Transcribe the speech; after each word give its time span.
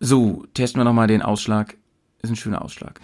So, 0.00 0.44
testen 0.54 0.80
wir 0.80 0.84
nochmal 0.84 1.08
den 1.08 1.22
Ausschlag. 1.22 1.76
Ist 2.22 2.30
ein 2.30 2.36
schöner 2.36 2.62
Ausschlag. 2.62 3.00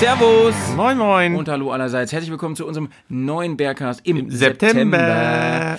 Servus! 0.00 0.54
Moin, 0.76 0.98
moin. 0.98 1.34
Und 1.36 1.48
hallo 1.48 1.70
allerseits. 1.70 2.12
Herzlich 2.12 2.30
willkommen 2.30 2.56
zu 2.56 2.66
unserem 2.66 2.88
neuen 3.08 3.56
Bergcast 3.56 4.00
im, 4.04 4.16
Im 4.18 4.30
September. 4.30 5.78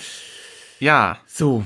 Ja. 0.80 1.18
So, 1.26 1.64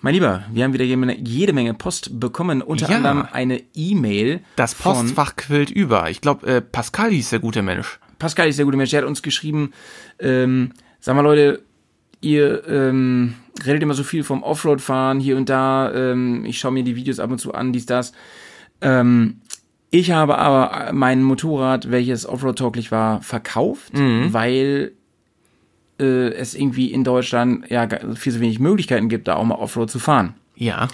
mein 0.00 0.14
Lieber, 0.14 0.44
wir 0.50 0.64
haben 0.64 0.72
wieder 0.72 0.84
jede 0.84 1.52
Menge 1.52 1.74
Post 1.74 2.18
bekommen, 2.18 2.62
unter 2.62 2.88
Ja. 2.88 2.96
anderem 2.96 3.26
eine 3.32 3.60
E-Mail. 3.74 4.40
Das 4.56 4.74
Postfach 4.74 5.36
quillt 5.36 5.70
über. 5.70 6.08
Ich 6.08 6.20
glaube, 6.20 6.46
äh, 6.46 6.60
Pascal 6.60 7.10
hieß 7.10 7.30
der 7.30 7.40
gute 7.40 7.62
Mensch. 7.62 7.98
Pascal 8.18 8.48
ist 8.48 8.58
der 8.58 8.64
gute 8.64 8.76
Mensch, 8.76 8.90
der 8.90 9.02
hat 9.02 9.08
uns 9.08 9.22
geschrieben, 9.22 9.72
ähm, 10.18 10.72
sag 11.00 11.14
mal 11.14 11.22
Leute, 11.22 11.62
ihr 12.20 12.66
ähm, 12.68 13.34
redet 13.64 13.82
immer 13.82 13.94
so 13.94 14.02
viel 14.02 14.24
vom 14.24 14.42
Offroad-Fahren 14.42 15.20
hier 15.20 15.36
und 15.36 15.48
da, 15.48 15.92
ähm, 15.92 16.44
ich 16.44 16.58
schaue 16.58 16.72
mir 16.72 16.84
die 16.84 16.96
Videos 16.96 17.20
ab 17.20 17.30
und 17.30 17.38
zu 17.38 17.54
an, 17.54 17.72
dies, 17.72 17.86
das. 17.86 18.12
Ähm, 18.80 19.40
ich 19.90 20.10
habe 20.10 20.36
aber 20.38 20.92
mein 20.92 21.22
Motorrad, 21.22 21.90
welches 21.90 22.26
Offroad-tauglich 22.26 22.90
war, 22.92 23.22
verkauft, 23.22 23.92
weil 24.32 24.92
äh, 25.98 26.28
es 26.34 26.54
irgendwie 26.54 26.92
in 26.92 27.04
Deutschland 27.04 27.70
ja 27.70 27.88
viel 28.14 28.32
so 28.32 28.40
wenig 28.40 28.60
Möglichkeiten 28.60 29.08
gibt, 29.08 29.28
da 29.28 29.36
auch 29.36 29.44
mal 29.44 29.54
Offroad 29.54 29.90
zu 29.90 29.98
fahren. 29.98 30.34
Ja. 30.56 30.88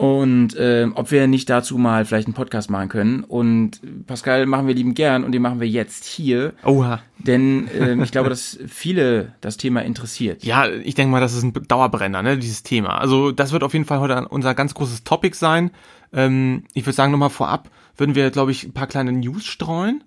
Und 0.00 0.56
ähm, 0.58 0.92
ob 0.94 1.10
wir 1.10 1.26
nicht 1.26 1.50
dazu 1.50 1.76
mal 1.76 2.06
vielleicht 2.06 2.26
einen 2.26 2.32
Podcast 2.32 2.70
machen 2.70 2.88
können. 2.88 3.22
Und 3.22 3.82
Pascal 4.06 4.46
machen 4.46 4.66
wir 4.66 4.74
lieben 4.74 4.94
gern 4.94 5.24
und 5.24 5.32
den 5.32 5.42
machen 5.42 5.60
wir 5.60 5.68
jetzt 5.68 6.06
hier. 6.06 6.54
Oha. 6.64 7.02
Denn 7.18 7.68
ähm, 7.78 8.02
ich 8.02 8.10
glaube, 8.10 8.30
dass 8.30 8.58
viele 8.66 9.34
das 9.42 9.58
Thema 9.58 9.84
interessiert. 9.84 10.42
Ja, 10.42 10.66
ich 10.70 10.94
denke 10.94 11.12
mal, 11.12 11.20
das 11.20 11.34
ist 11.34 11.42
ein 11.42 11.52
Dauerbrenner, 11.52 12.22
ne, 12.22 12.38
dieses 12.38 12.62
Thema. 12.62 12.98
Also, 12.98 13.30
das 13.30 13.52
wird 13.52 13.62
auf 13.62 13.74
jeden 13.74 13.84
Fall 13.84 14.00
heute 14.00 14.26
unser 14.28 14.54
ganz 14.54 14.72
großes 14.72 15.04
Topic 15.04 15.36
sein. 15.36 15.70
Ähm, 16.14 16.64
ich 16.72 16.86
würde 16.86 16.96
sagen, 16.96 17.12
nochmal 17.12 17.28
vorab 17.28 17.68
würden 17.98 18.14
wir, 18.14 18.30
glaube 18.30 18.52
ich, 18.52 18.64
ein 18.64 18.72
paar 18.72 18.86
kleine 18.86 19.12
News 19.12 19.44
streuen. 19.44 20.02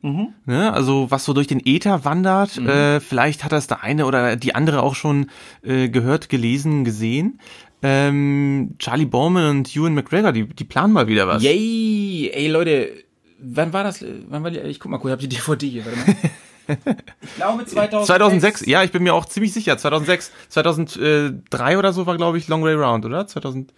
Ne? 0.48 0.74
Also, 0.74 1.12
was 1.12 1.24
so 1.24 1.34
durch 1.34 1.46
den 1.46 1.62
Äther 1.64 2.04
wandert. 2.04 2.58
Äh, 2.58 3.00
vielleicht 3.00 3.44
hat 3.44 3.52
das 3.52 3.68
der 3.68 3.84
eine 3.84 4.08
oder 4.08 4.38
die 4.38 4.56
andere 4.56 4.82
auch 4.82 4.96
schon 4.96 5.28
äh, 5.62 5.90
gehört, 5.90 6.30
gelesen, 6.30 6.84
gesehen. 6.84 7.40
Ähm, 7.84 8.76
Charlie 8.80 9.06
Bowman 9.06 9.50
und 9.50 9.76
Ewan 9.76 9.94
McGregor, 9.94 10.32
die, 10.32 10.48
die 10.48 10.64
planen 10.64 10.94
mal 10.94 11.08
wieder 11.08 11.28
was. 11.28 11.44
Yay! 11.44 12.32
Ey, 12.34 12.48
Leute, 12.48 12.92
wann 13.40 13.74
war 13.74 13.84
das? 13.84 14.04
Wann 14.30 14.44
war 14.44 14.52
die? 14.52 14.60
Ich 14.60 14.80
guck 14.80 14.90
mal 14.90 14.98
kurz, 15.00 15.10
ich 15.10 15.14
hab 15.14 15.20
die 15.20 15.28
DVD 15.28 15.68
hier, 15.68 15.86
warte 15.86 16.00
mal. 16.00 16.16
Ich 16.66 17.36
glaube 17.36 17.66
2006. 17.66 18.06
2006, 18.08 18.66
ja, 18.68 18.84
ich 18.84 18.94
bin 18.94 19.04
mir 19.04 19.14
auch 19.14 19.26
ziemlich 19.26 19.52
sicher. 19.52 19.78
2006, 19.78 20.32
2003 20.48 21.78
oder 21.78 21.92
so 21.92 22.06
war, 22.06 22.16
glaube 22.16 22.38
ich, 22.38 22.48
Long 22.48 22.64
Way 22.64 22.76
Round, 22.76 23.06
oder? 23.06 23.28
2000. 23.28 23.74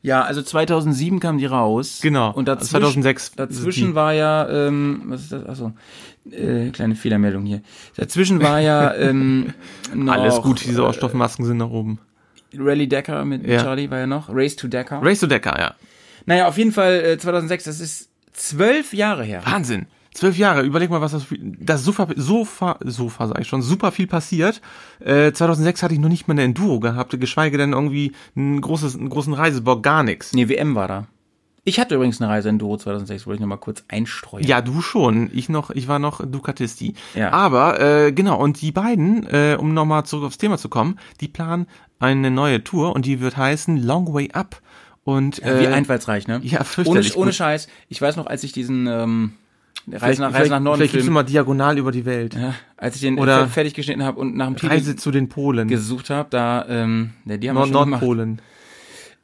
Ja, 0.00 0.22
also 0.22 0.40
2007 0.40 1.20
kam 1.20 1.36
die 1.36 1.44
raus. 1.46 1.98
Genau, 2.00 2.32
Und 2.32 2.48
dazwischen, 2.48 3.02
2006 3.02 3.26
sind 3.26 3.38
Dazwischen 3.38 3.94
war 3.94 4.12
ja, 4.14 4.48
ähm, 4.48 5.02
was 5.06 5.22
ist 5.22 5.32
das? 5.32 5.44
Achso, 5.46 5.72
äh, 6.30 6.70
kleine 6.70 6.94
Fehlermeldung 6.94 7.44
hier. 7.44 7.60
Dazwischen 7.96 8.42
war 8.42 8.60
ja 8.60 8.94
ähm, 8.94 9.52
noch, 9.94 10.14
Alles 10.14 10.40
gut, 10.40 10.64
die 10.64 10.70
äh, 10.70 10.74
Sauerstoffmasken 10.74 11.44
sind 11.44 11.58
nach 11.58 11.70
oben. 11.70 11.98
Rally 12.58 12.88
Dakar 12.88 13.24
mit 13.24 13.46
Ja. 13.46 13.62
Charlie 13.62 13.90
war 13.90 13.98
ja 13.98 14.06
noch. 14.06 14.28
Race 14.30 14.56
to 14.56 14.68
Dakar. 14.68 15.04
Race 15.04 15.20
to 15.20 15.26
Decker, 15.26 15.58
ja. 15.58 15.74
Naja, 16.26 16.48
auf 16.48 16.58
jeden 16.58 16.72
Fall 16.72 16.94
äh, 17.04 17.18
2006, 17.18 17.64
das 17.64 17.80
ist 17.80 18.08
zwölf 18.32 18.92
Jahre 18.92 19.24
her. 19.24 19.42
Wahnsinn. 19.44 19.86
Zwölf 20.12 20.38
Jahre, 20.38 20.62
überleg 20.62 20.88
mal, 20.88 21.02
was 21.02 21.12
das, 21.12 21.26
das 21.40 21.84
Sofa, 21.84 22.08
Sofa, 22.16 22.78
Sofa 22.82 23.26
sag 23.28 23.40
ich 23.40 23.48
schon, 23.48 23.60
super 23.60 23.92
viel 23.92 24.06
passiert. 24.06 24.62
Äh, 24.98 25.32
2006 25.32 25.82
hatte 25.82 25.92
ich 25.92 26.00
noch 26.00 26.08
nicht 26.08 26.26
mal 26.26 26.32
eine 26.32 26.42
Enduro 26.44 26.80
gehabt, 26.80 27.20
geschweige 27.20 27.58
denn 27.58 27.74
irgendwie 27.74 28.12
ein 28.34 28.60
großes, 28.62 28.96
einen 28.96 29.10
großen 29.10 29.34
Reisebock, 29.34 29.82
gar 29.82 30.02
nichts. 30.02 30.32
Nee, 30.32 30.48
WM 30.48 30.74
war 30.74 30.88
da. 30.88 31.06
Ich 31.68 31.80
hatte 31.80 31.96
übrigens 31.96 32.20
eine 32.22 32.30
Reise 32.30 32.48
Enduro 32.48 32.76
2006, 32.76 33.26
wollte 33.26 33.36
ich 33.36 33.40
nochmal 33.40 33.58
kurz 33.58 33.82
einstreuen. 33.88 34.46
Ja, 34.46 34.60
du 34.60 34.80
schon. 34.80 35.30
Ich 35.34 35.48
noch, 35.48 35.70
ich 35.70 35.88
war 35.88 35.98
noch 35.98 36.24
Ducatisti. 36.24 36.94
Ja. 37.16 37.32
Aber 37.32 37.80
äh, 37.80 38.12
genau, 38.12 38.40
und 38.40 38.62
die 38.62 38.70
beiden, 38.70 39.26
äh, 39.26 39.56
um 39.58 39.74
nochmal 39.74 40.04
zurück 40.06 40.26
aufs 40.26 40.38
Thema 40.38 40.58
zu 40.58 40.68
kommen, 40.68 40.96
die 41.20 41.26
planen 41.26 41.66
eine 41.98 42.30
neue 42.30 42.62
Tour 42.62 42.94
und 42.94 43.04
die 43.04 43.20
wird 43.20 43.36
heißen 43.36 43.82
Long 43.84 44.14
Way 44.14 44.30
Up. 44.32 44.60
Und 45.02 45.38
Ja, 45.38 45.58
wie 45.58 45.64
äh, 45.64 45.68
einfallsreich, 45.72 46.28
ne? 46.28 46.40
ja, 46.44 46.58
ohne, 46.58 46.64
fürchterlich 46.64 47.16
ohne 47.16 47.26
gut. 47.26 47.34
Scheiß. 47.34 47.66
Ich 47.88 48.00
weiß 48.00 48.14
noch, 48.16 48.26
als 48.26 48.44
ich 48.44 48.52
diesen 48.52 48.86
ähm, 48.86 49.32
Reise 49.90 50.22
nach, 50.22 50.32
Reise 50.34 50.50
nach 50.50 50.60
Norden 50.60 50.78
vielleicht 50.78 50.92
gibt's 50.94 51.08
mal 51.10 51.24
diagonal 51.24 51.78
über 51.78 51.90
die 51.90 52.04
Welt. 52.04 52.34
ja, 52.34 52.54
als 52.76 52.94
ich 52.96 53.00
den 53.02 53.18
Oder- 53.18 53.48
fertig 53.48 53.74
geschnitten 53.74 54.04
habe 54.04 54.20
und 54.20 54.36
nach 54.36 54.46
dem 54.46 54.54
Titel 54.56 54.72
Reise 54.72 54.94
zu 54.94 55.10
den 55.10 55.28
Polen. 55.28 55.66
gesucht 55.68 56.10
habe, 56.10 56.28
da, 56.30 56.64
ähm, 56.68 57.10
ja, 57.24 57.36
die 57.36 57.48
haben 57.50 57.56
Nord. 57.56 57.70
Nordpolen. 57.88 58.40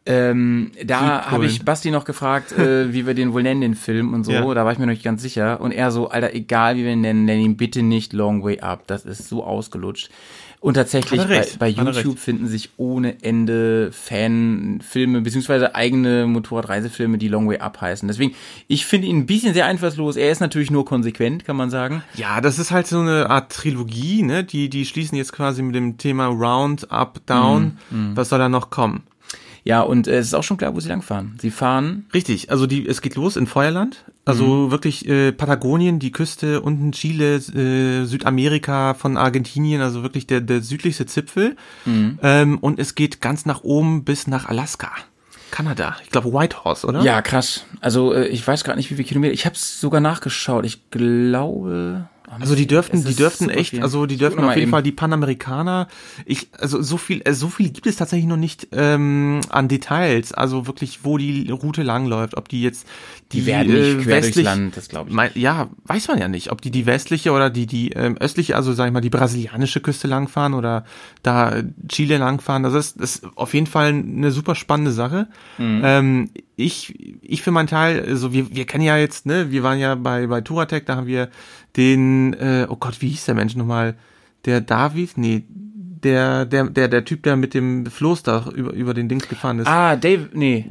Ähm, 0.05 0.73
da 0.85 1.31
habe 1.31 1.47
ich 1.47 1.65
Basti 1.65 1.91
noch 1.91 2.05
gefragt, 2.05 2.53
äh, 2.53 2.93
wie 2.93 3.07
wir 3.07 3.15
den 3.15 3.33
wohl 3.33 3.43
nennen, 3.43 3.61
den 3.61 3.75
Film 3.75 4.15
und 4.15 4.25
so. 4.25 4.33
Ja. 4.33 4.55
Da 4.55 4.65
war 4.65 4.73
ich 4.73 4.79
mir 4.79 4.87
noch 4.87 4.93
nicht 4.93 5.05
ganz 5.05 5.23
sicher. 5.23 5.61
Und 5.61 5.73
er 5.73 5.91
so, 5.93 6.09
Alter, 6.09 6.35
egal 6.35 6.77
wie 6.77 6.85
wir 6.85 6.93
ihn 6.93 7.03
nennen, 7.03 7.25
nenn 7.25 7.41
ihn 7.41 7.57
bitte 7.57 7.83
nicht 7.83 8.13
Long 8.13 8.43
Way 8.43 8.61
Up. 8.61 8.87
Das 8.87 9.05
ist 9.05 9.29
so 9.29 9.45
ausgelutscht. 9.45 10.11
Und 10.63 10.75
tatsächlich, 10.75 11.21
bei, 11.27 11.45
bei 11.59 11.69
YouTube 11.69 12.21
finden 12.21 12.47
sich 12.47 12.71
ohne 12.77 13.21
Ende 13.25 13.91
Fanfilme, 13.91 15.21
beziehungsweise 15.21 15.75
eigene 15.75 16.27
Motorradreisefilme, 16.29 17.19
die 17.19 17.27
Long 17.27 17.49
Way 17.49 17.59
Up 17.59 17.81
heißen. 17.81 18.07
Deswegen, 18.07 18.37
ich 18.69 18.87
finde 18.87 19.09
ihn 19.09 19.19
ein 19.19 19.27
bisschen 19.27 19.55
sehr 19.55 19.67
einfallslos. 19.67 20.15
Er 20.15 20.31
ist 20.31 20.39
natürlich 20.39 20.71
nur 20.71 20.85
konsequent, 20.85 21.45
kann 21.45 21.57
man 21.57 21.69
sagen. 21.71 22.05
Ja, 22.15 22.41
das 22.41 22.61
ist 22.61 22.71
halt 22.71 22.87
so 22.87 23.01
eine 23.01 23.29
Art 23.29 23.51
Trilogie, 23.51 24.23
ne? 24.23 24.45
Die, 24.45 24.69
die 24.69 24.87
schließen 24.87 25.19
jetzt 25.19 25.33
quasi 25.33 25.63
mit 25.63 25.75
dem 25.75 25.99
Thema 25.99 26.27
Round, 26.27 26.93
Up, 26.93 27.21
Down. 27.27 27.79
Mhm, 27.91 28.17
Was 28.17 28.29
soll 28.29 28.39
da 28.39 28.49
noch 28.49 28.71
kommen? 28.71 29.03
Ja, 29.65 29.81
und 29.83 30.09
äh, 30.09 30.19
es 30.19 30.27
ist 30.27 30.35
auch 30.35 30.43
schon 30.43 30.57
klar, 30.57 30.75
wo 30.75 30.81
sie 30.81 30.89
langfahren. 30.89 31.39
Sie 31.41 31.51
fahren 31.53 32.07
Richtig, 32.13 32.51
also 32.51 32.67
die, 32.67 32.87
es 32.87 33.01
geht 33.01 33.15
los 33.15 33.37
in 33.37 33.47
Feuerland, 33.47 34.05
also 34.25 34.45
Mhm. 34.45 34.71
wirklich 34.73 35.09
äh, 35.09 35.31
Patagonien, 35.33 35.99
die 36.01 36.11
Küste, 36.11 36.61
unten 36.61 36.91
Chile, 36.93 37.37
äh, 37.37 38.05
Südamerika 38.05 38.95
von 38.95 39.17
Argentinien, 39.17 39.81
also 39.81 40.03
wirklich 40.03 40.27
der, 40.27 40.41
der 40.41 40.63
südlichste 40.63 41.07
Zipfel. 41.07 41.57
Mhm. 41.85 42.19
Ähm, 42.23 42.59
und 42.59 42.81
es 42.81 42.95
geht 42.97 43.21
ganz 43.21 43.47
nach 43.47 43.63
oben 43.63 44.03
bis 44.05 44.27
nach 44.27 44.49
Alaska. 44.49 44.91
Kanada, 45.53 45.97
ich 46.03 46.11
glaube 46.11 46.33
Whitehorse, 46.33 46.87
oder? 46.87 47.03
Ja, 47.03 47.21
krass. 47.23 47.67
Also 47.81 48.15
äh, 48.15 48.27
ich 48.29 48.47
weiß 48.47 48.65
gerade 48.65 48.79
nicht, 48.79 48.91
wie 48.91 48.95
viele 48.95 49.07
Kilometer. 49.07 49.35
Ich 49.35 49.45
habe 49.45 49.55
es 49.55 49.81
sogar 49.81 50.01
nachgeschaut. 50.01 50.65
Ich 50.65 50.91
glaube. 50.91 52.09
Also 52.41 52.55
die 52.55 52.67
dürften, 52.67 53.05
die 53.05 53.15
dürften 53.15 53.51
echt, 53.51 53.71
viel. 53.71 53.83
also 53.83 54.07
die 54.07 54.17
dürften 54.17 54.41
auf 54.41 54.51
jeden 54.51 54.63
eben. 54.63 54.71
Fall 54.71 54.83
die 54.83 54.93
Panamerikaner. 54.93 55.89
Ich, 56.25 56.49
also 56.59 56.81
so 56.83 56.97
viel, 56.97 57.23
äh, 57.25 57.35
so 57.35 57.49
viel 57.49 57.71
gibt 57.71 57.87
es 57.87 57.97
tatsächlich 57.97 58.27
noch 58.27 58.37
nicht 58.37 58.69
ähm, 58.73 59.41
an 59.51 59.69
Details. 59.69 60.33
Also 60.33 60.67
wirklich, 60.67 61.05
wo 61.05 61.19
die 61.19 61.51
Route 61.51 61.83
langläuft, 61.83 62.37
ob 62.37 62.49
die 62.49 62.63
jetzt 62.63 62.87
die, 63.33 63.41
Die 63.41 63.47
werden 63.47 63.73
nicht 63.73 63.83
äh, 63.83 63.95
quer 64.03 64.21
durchs 64.21 64.27
westlich, 64.27 64.45
Land, 64.45 64.77
das 64.77 64.89
glaube 64.89 65.11
ich. 65.11 65.15
Mein, 65.17 65.31
ja, 65.35 65.71
weiß 65.85 66.09
man 66.09 66.19
ja 66.19 66.29
nicht, 66.29 66.53
ob 66.53 66.61
die 66.61 66.71
die 66.71 66.87
westliche 66.87 67.33
oder 67.33 67.51
die 67.51 67.67
die 67.67 67.91
ähm, 67.93 68.17
östliche, 68.19 68.57
also 68.57 68.73
sag 68.73 68.87
ich 68.87 68.93
mal 68.93 69.01
die 69.01 69.11
brasilianische 69.11 69.81
Küste 69.81 70.09
langfahren 70.09 70.55
oder 70.55 70.85
da 71.23 71.57
äh, 71.57 71.65
Chile 71.89 72.19
langfahren. 72.19 72.63
Das 72.63 72.75
ist, 72.75 73.01
das 73.01 73.17
ist 73.17 73.27
auf 73.37 73.55
jeden 73.55 73.67
Fall 73.67 73.89
eine 73.89 74.31
super 74.31 74.55
spannende 74.55 74.93
Sache. 74.93 75.29
Mhm. 75.59 75.83
Ähm, 75.85 76.31
ich, 76.57 76.95
ich 77.23 77.43
für 77.43 77.51
meinen 77.51 77.69
Teil, 77.69 78.05
also 78.07 78.33
wir, 78.33 78.55
wir 78.55 78.67
kennen 78.67 78.85
ja 78.85 78.97
jetzt, 78.97 79.27
ne, 79.27 79.51
wir 79.51 79.63
waren 79.63 79.79
ja 79.79 79.95
bei 79.95 80.27
bei 80.27 80.41
Touratec, 80.41 80.87
da 80.87 80.97
haben 80.97 81.07
wir 81.07 81.29
den, 81.77 82.35
äh, 82.35 82.67
oh 82.69 82.77
Gott, 82.77 83.01
wie 83.01 83.09
hieß 83.09 83.25
der 83.25 83.35
Mensch 83.35 83.57
nochmal? 83.57 83.97
Der 84.45 84.61
David? 84.61 85.17
Nee, 85.17 85.45
der, 86.05 86.45
der, 86.45 86.65
der, 86.65 86.89
der 86.89 87.05
Typ, 87.05 87.23
der 87.23 87.37
mit 87.37 87.55
dem 87.55 87.87
Floß 87.87 88.23
da 88.23 88.47
über, 88.55 88.73
über 88.73 88.95
den 88.95 89.09
Dings 89.09 89.29
gefahren 89.29 89.59
ist. 89.59 89.67
Ah, 89.67 89.97
Dave, 89.97 90.29
nee, 90.33 90.67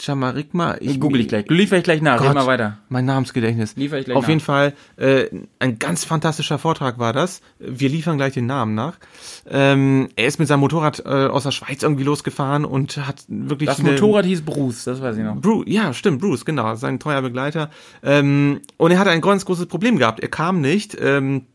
Chamarikma? 0.00 0.76
ich 0.80 1.00
google 1.00 1.20
ich 1.20 1.28
gleich. 1.28 1.46
Du 1.46 1.54
liefer 1.54 1.76
ich 1.76 1.84
gleich 1.84 2.02
nach, 2.02 2.20
red 2.20 2.28
Gott. 2.28 2.34
mal 2.34 2.46
weiter. 2.46 2.78
Mein 2.88 3.04
Namensgedächtnis. 3.04 3.74
Liefer 3.76 3.98
ich 3.98 4.04
gleich 4.04 4.16
Auf 4.16 4.24
nach. 4.24 4.28
jeden 4.28 4.40
Fall 4.40 4.74
äh, 4.96 5.26
ein 5.58 5.78
ganz 5.78 6.04
fantastischer 6.04 6.58
Vortrag 6.58 6.98
war 6.98 7.12
das. 7.12 7.40
Wir 7.58 7.88
liefern 7.88 8.16
gleich 8.16 8.34
den 8.34 8.46
Namen 8.46 8.74
nach. 8.74 8.98
Ähm, 9.48 10.08
er 10.16 10.26
ist 10.26 10.38
mit 10.38 10.48
seinem 10.48 10.60
Motorrad 10.60 11.02
äh, 11.04 11.08
aus 11.08 11.42
der 11.44 11.50
Schweiz 11.50 11.82
irgendwie 11.82 12.04
losgefahren 12.04 12.64
und 12.64 12.96
hat 13.06 13.24
wirklich 13.28 13.68
Das 13.68 13.82
Motorrad 13.82 14.24
hieß 14.24 14.42
Bruce, 14.42 14.84
das 14.84 15.00
weiß 15.02 15.16
ich 15.16 15.24
noch. 15.24 15.36
Bruce, 15.36 15.64
ja, 15.66 15.92
stimmt, 15.92 16.20
Bruce, 16.20 16.44
genau, 16.44 16.74
sein 16.76 16.98
treuer 16.98 17.22
Begleiter. 17.22 17.70
Ähm, 18.02 18.60
und 18.76 18.90
er 18.90 18.98
hatte 18.98 19.10
ein 19.10 19.20
ganz 19.20 19.44
großes 19.44 19.66
Problem 19.66 19.98
gehabt. 19.98 20.20
Er 20.20 20.28
kam 20.28 20.60
nicht. 20.60 20.96
Ähm, 21.00 21.46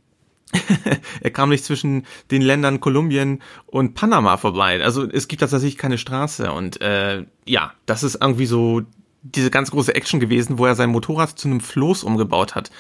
er 1.22 1.32
kam 1.32 1.50
nicht 1.50 1.66
zwischen 1.66 2.06
den 2.32 2.42
Ländern 2.42 2.80
Kolumbien 2.80 3.42
und 3.66 3.96
Panama 3.96 4.38
vorbei. 4.38 4.84
Also 4.84 5.10
es 5.10 5.28
gibt 5.28 5.42
tatsächlich 5.42 5.78
keine 5.78 5.98
Straße. 5.98 6.52
Und 6.52 6.82
äh, 6.82 7.26
ja, 7.46 7.74
das 7.86 8.04
ist 8.04 8.16
irgendwie 8.22 8.46
so 8.46 8.82
diese 9.22 9.50
ganz 9.50 9.72
große 9.72 9.96
Action 9.96 10.20
gewesen, 10.20 10.58
wo 10.58 10.66
er 10.66 10.76
sein 10.76 10.90
Motorrad 10.90 11.38
zu 11.38 11.48
einem 11.48 11.62
Floß 11.62 12.04
umgebaut 12.04 12.56
hat. 12.56 12.72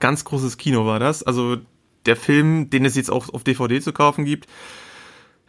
Ganz 0.00 0.24
großes 0.24 0.56
Kino 0.56 0.84
war 0.86 0.98
das. 0.98 1.22
Also 1.22 1.58
der 2.06 2.16
Film, 2.16 2.70
den 2.70 2.84
es 2.84 2.96
jetzt 2.96 3.10
auch 3.10 3.32
auf 3.32 3.44
DVD 3.44 3.80
zu 3.80 3.92
kaufen 3.92 4.24
gibt, 4.24 4.48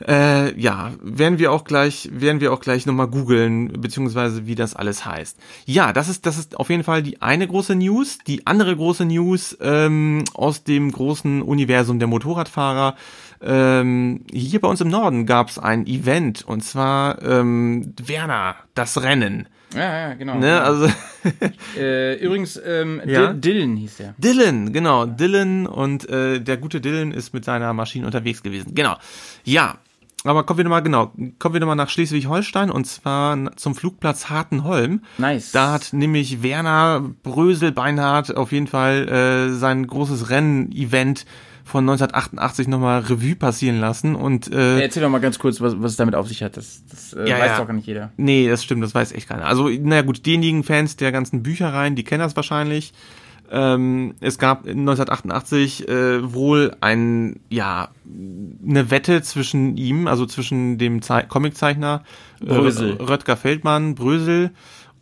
Äh, 0.02 0.60
ja, 0.60 0.92
werden 1.02 1.40
wir 1.40 1.52
auch 1.52 1.64
gleich, 1.64 2.10
werden 2.12 2.42
wir 2.42 2.52
auch 2.52 2.60
gleich 2.60 2.86
nochmal 2.86 3.08
googeln, 3.08 3.80
beziehungsweise 3.80 4.48
wie 4.48 4.56
das 4.56 4.76
alles 4.76 5.06
heißt. 5.06 5.38
Ja, 5.66 5.94
das 5.94 6.10
ist, 6.10 6.26
das 6.26 6.38
ist 6.38 6.58
auf 6.58 6.70
jeden 6.70 6.84
Fall 6.84 7.04
die 7.04 7.22
eine 7.22 7.48
große 7.48 7.76
News. 7.76 8.18
Die 8.28 8.46
andere 8.46 8.76
große 8.76 9.06
News 9.06 9.58
ähm, 9.62 10.24
aus 10.34 10.64
dem 10.64 10.92
großen 10.92 11.42
Universum 11.42 12.00
der 12.00 12.08
Motorradfahrer. 12.08 12.96
Ähm, 13.42 14.26
hier 14.32 14.60
bei 14.62 14.68
uns 14.68 14.82
im 14.82 14.90
Norden 14.90 15.26
gab 15.26 15.50
es 15.50 15.60
ein 15.60 15.86
Event 15.86 16.44
und 16.44 16.64
zwar 16.64 17.22
ähm, 17.22 17.94
Werner, 18.04 18.56
das 18.74 19.02
Rennen. 19.02 19.48
Ja, 19.74 20.10
ja, 20.10 20.14
genau. 20.14 20.36
Ne, 20.36 20.62
also 20.62 20.88
äh, 21.78 22.16
übrigens, 22.16 22.60
ähm, 22.64 23.02
Ja? 23.06 23.34
Dylan 23.34 23.76
hieß 23.76 23.98
der. 23.98 24.16
Dylan, 24.18 24.74
genau, 24.74 25.06
Dylan 25.06 25.68
und 25.68 26.08
äh, 26.10 26.40
der 26.40 26.58
gute 26.58 26.82
Dylan 26.82 27.12
ist 27.12 27.34
mit 27.34 27.46
seiner 27.46 27.74
Maschine 27.74 28.06
unterwegs 28.06 28.44
gewesen. 28.44 28.76
Genau. 28.76 28.98
Ja, 29.44 29.78
aber 30.26 30.46
kommen 30.46 30.58
wir 30.58 30.64
nochmal, 30.64 30.84
genau, 30.84 31.12
kommen 31.40 31.54
wir 31.54 31.60
nochmal 31.60 31.76
nach 31.76 31.90
Schleswig-Holstein 31.90 32.72
und 32.72 32.86
zwar 32.86 33.56
zum 33.58 33.76
Flugplatz 33.76 34.30
Hartenholm. 34.30 35.02
Nice. 35.18 35.52
Da 35.52 35.74
hat 35.74 35.92
nämlich 35.92 36.42
Werner 36.44 37.02
Brösel 37.24 37.72
Beinhardt 37.72 38.36
auf 38.36 38.52
jeden 38.52 38.68
Fall 38.68 39.10
äh, 39.10 39.54
sein 39.54 39.86
großes 39.86 40.30
Rennen-Event 40.30 41.26
von 41.64 41.88
1988 41.90 42.68
nochmal 42.68 43.02
Revue 43.02 43.36
passieren 43.36 43.80
lassen 43.80 44.16
und 44.16 44.52
äh, 44.54 44.82
Erzähl 44.82 45.02
doch 45.02 45.10
mal 45.10 45.20
ganz 45.20 45.40
kurz, 45.40 45.62
was, 45.62 45.82
was 45.82 45.92
es 45.92 45.98
damit 45.98 46.16
auf 46.16 46.28
sich 46.28 46.44
hat. 46.44 46.58
Das, 46.58 46.84
das 46.90 47.14
äh, 47.14 47.30
Ja, 47.30 47.40
weiß 47.40 47.52
ja. 47.52 47.58
doch 47.60 47.68
gar 47.68 47.74
nicht 47.74 47.88
jeder. 47.88 48.12
Nee, 48.18 48.50
das 48.50 48.64
stimmt, 48.64 48.84
das 48.84 48.94
weiß 48.94 49.12
echt 49.14 49.30
keiner. 49.30 49.46
Also, 49.46 49.70
naja 49.70 50.02
gut, 50.02 50.26
diejenigen 50.26 50.64
Fans 50.64 50.96
der 50.98 51.12
ganzen 51.12 51.44
Büchereien, 51.44 51.96
die 51.96 52.04
kennen 52.04 52.22
das 52.22 52.36
wahrscheinlich. 52.36 52.94
Ähm, 53.52 54.16
es 54.20 54.40
gab 54.40 54.68
1988 54.68 55.88
äh, 55.88 56.34
wohl 56.34 56.76
ein, 56.82 57.40
ja, 57.50 57.90
eine 58.68 58.90
Wette 58.90 59.22
zwischen 59.22 59.78
ihm, 59.78 60.08
also 60.08 60.26
zwischen 60.26 60.78
dem 60.78 61.02
Zei 61.02 61.24
Comiczeichner 61.24 62.04
äh, 62.42 62.46
Brösel. 62.46 62.94
Röttger 62.94 63.38
Feldmann, 63.38 63.96
Brösel 63.96 64.52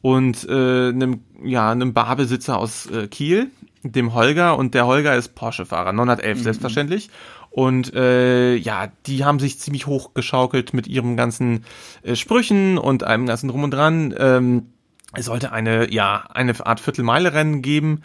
und 0.02 0.48
äh, 0.50 0.90
einem, 0.90 1.22
ja, 1.44 1.72
einem 1.72 1.94
Barbesitzer 1.94 2.58
aus 2.58 2.88
äh, 2.88 3.08
Kiel, 3.08 3.52
dem 3.84 4.14
Holger. 4.14 4.58
Und 4.58 4.74
der 4.74 4.86
Holger 4.86 5.16
ist 5.16 5.36
Porsche-Fahrer, 5.36 5.94
911 5.94 6.42
selbstverständlich. 6.42 7.10
Und 7.50 7.94
äh, 7.94 8.56
ja, 8.56 8.88
die 9.06 9.26
haben 9.26 9.40
sich 9.40 9.60
ziemlich 9.60 9.86
hochgeschaukelt 9.86 10.74
mit 10.74 10.88
ihren 10.88 11.18
ganzen 11.18 11.66
äh, 12.02 12.16
Sprüchen 12.16 12.78
und 12.78 13.04
einem 13.04 13.26
ganzen 13.26 13.50
Drum 13.50 13.64
und 13.64 13.72
Dran. 13.72 14.16
Ähm, 14.18 14.68
es 15.14 15.26
sollte 15.26 15.52
eine, 15.52 15.92
ja, 15.92 16.24
eine 16.34 16.66
Art 16.66 16.80
Viertelmeile-Rennen 16.80 17.62
geben, 17.62 18.04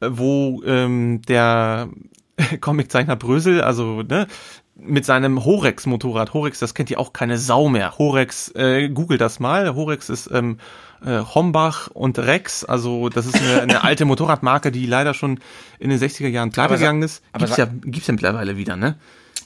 äh, 0.00 0.10
wo 0.12 0.62
ähm, 0.64 1.22
der 1.22 1.88
Comiczeichner 2.60 3.16
Brösel, 3.16 3.62
also 3.62 4.02
ne, 4.02 4.28
mit 4.76 5.04
seinem 5.04 5.44
Horex-Motorrad, 5.44 6.32
Horex, 6.32 6.60
das 6.60 6.74
kennt 6.74 6.90
ja 6.90 6.98
auch 6.98 7.12
keine 7.12 7.38
Sau 7.38 7.68
mehr. 7.68 7.98
Horex, 7.98 8.52
äh, 8.54 8.88
googelt 8.88 9.20
das 9.20 9.40
mal. 9.40 9.74
Horex 9.74 10.08
ist 10.08 10.30
ähm, 10.32 10.58
äh, 11.04 11.20
Hombach 11.34 11.88
und 11.92 12.18
Rex, 12.18 12.64
also 12.64 13.08
das 13.08 13.26
ist 13.26 13.36
eine, 13.40 13.62
eine 13.62 13.84
alte 13.84 14.04
Motorradmarke, 14.04 14.72
die 14.72 14.86
leider 14.86 15.14
schon 15.14 15.38
in 15.78 15.90
den 15.90 15.98
60er 15.98 16.28
Jahren 16.28 16.50
pleite 16.50 16.74
gegangen 16.78 17.02
ist. 17.02 17.22
aber 17.32 17.44
Gibt's 17.46 17.56
ja, 17.58 17.66
gibt's 17.84 18.06
ja 18.06 18.12
mittlerweile 18.12 18.56
wieder, 18.56 18.76
ne? 18.76 18.96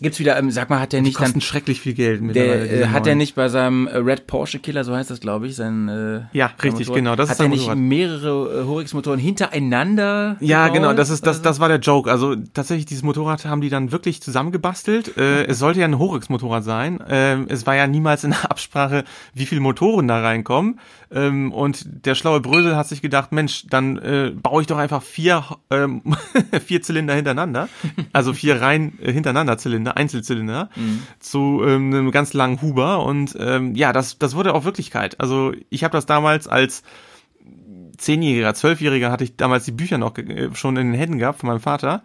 Gibt's 0.00 0.20
wieder, 0.20 0.38
ähm, 0.38 0.52
sag 0.52 0.70
mal, 0.70 0.78
hat 0.78 0.93
der 0.93 1.00
Die 1.00 1.06
nicht 1.06 1.16
dann, 1.19 1.25
kosten 1.25 1.40
schrecklich 1.40 1.81
viel 1.81 1.93
Geld 1.94 2.20
mittlerweile. 2.22 2.69
der, 2.69 2.82
äh, 2.82 2.87
hat 2.90 3.05
der 3.06 3.16
nicht 3.16 3.34
bei 3.34 3.49
seinem 3.49 3.88
äh, 3.88 3.96
Red 3.96 4.28
Porsche 4.28 4.60
Killer, 4.60 4.84
so 4.84 4.94
heißt 4.94 5.10
das, 5.10 5.19
glaube 5.19 5.49
ich, 5.49 5.56
sein, 5.56 5.88
äh, 5.88 6.20
Ja, 6.31 6.46
richtig, 6.62 6.87
Motorrad, 6.87 6.94
genau, 6.94 7.16
das 7.16 7.25
ist 7.26 7.31
hat 7.32 7.38
er 7.40 7.43
sein 7.43 7.50
nicht 7.50 7.75
mehrere 7.75 8.60
äh, 8.60 8.64
Horix-Motoren 8.64 9.19
hintereinander 9.19 10.37
Ja, 10.38 10.69
gebaut? 10.69 10.76
genau, 10.76 10.93
das 10.94 11.10
ist 11.10 11.26
das 11.26 11.43
das 11.43 11.58
war 11.58 11.69
der 11.69 11.78
Joke. 11.78 12.08
Also 12.10 12.37
tatsächlich 12.55 12.87
dieses 12.87 13.02
Motorrad 13.02 13.44
haben 13.44 13.60
die 13.60 13.70
dann 13.70 13.90
wirklich 13.90 14.22
zusammengebastelt. 14.22 15.16
Äh, 15.16 15.46
es 15.46 15.58
sollte 15.58 15.81
ja 15.81 15.87
ein 15.87 15.99
Horix 15.99 16.28
Motorrad 16.28 16.62
sein. 16.62 17.00
Ähm, 17.08 17.46
es 17.49 17.66
war 17.66 17.75
ja 17.75 17.88
niemals 17.88 18.22
in 18.22 18.31
der 18.31 18.50
Absprache, 18.52 19.02
wie 19.34 19.46
viele 19.46 19.60
Motoren 19.60 20.06
da 20.06 20.20
reinkommen. 20.20 20.78
Ähm, 21.10 21.52
und 21.52 22.05
der 22.06 22.14
schlaue 22.14 22.40
Brösel 22.40 22.76
hat 22.76 22.88
sich 22.88 23.00
gedacht, 23.00 23.32
Mensch, 23.32 23.66
dann 23.69 23.96
äh, 23.99 24.32
baue 24.34 24.60
ich 24.60 24.66
doch 24.66 24.76
einfach 24.76 25.02
vier 25.02 25.44
ähm, 25.70 26.02
vier 26.66 26.82
Zylinder 26.82 27.14
hintereinander, 27.14 27.69
also 28.12 28.32
vier 28.32 28.60
rein 28.60 28.99
äh, 29.00 29.12
hintereinander 29.12 29.56
Zylinder, 29.58 29.96
Einzelzylinder 29.96 30.69
zu 31.19 31.62
ähm, 31.64 31.93
einem 31.93 32.10
ganz 32.10 32.34
langen 32.34 32.60
Huber 32.60 33.05
und 33.05 33.37
ähm, 33.40 33.75
ja, 33.75 33.93
das 33.93 34.19
das 34.19 34.34
wurde 34.34 34.55
auch 34.55 34.64
Wirklichkeit. 34.64 35.19
Also 35.20 35.52
ich 35.70 35.84
habe 35.84 35.93
das 35.93 36.06
damals 36.06 36.46
als 36.46 36.82
Zehnjähriger, 37.96 38.55
Zwölfjähriger 38.55 39.10
hatte 39.10 39.25
ich 39.25 39.37
damals 39.37 39.64
die 39.64 39.72
Bücher 39.72 39.99
noch 39.99 40.16
äh, 40.19 40.55
schon 40.55 40.76
in 40.76 40.93
den 40.93 40.99
Händen 40.99 41.19
gehabt 41.19 41.40
von 41.40 41.49
meinem 41.49 41.60
Vater. 41.60 42.02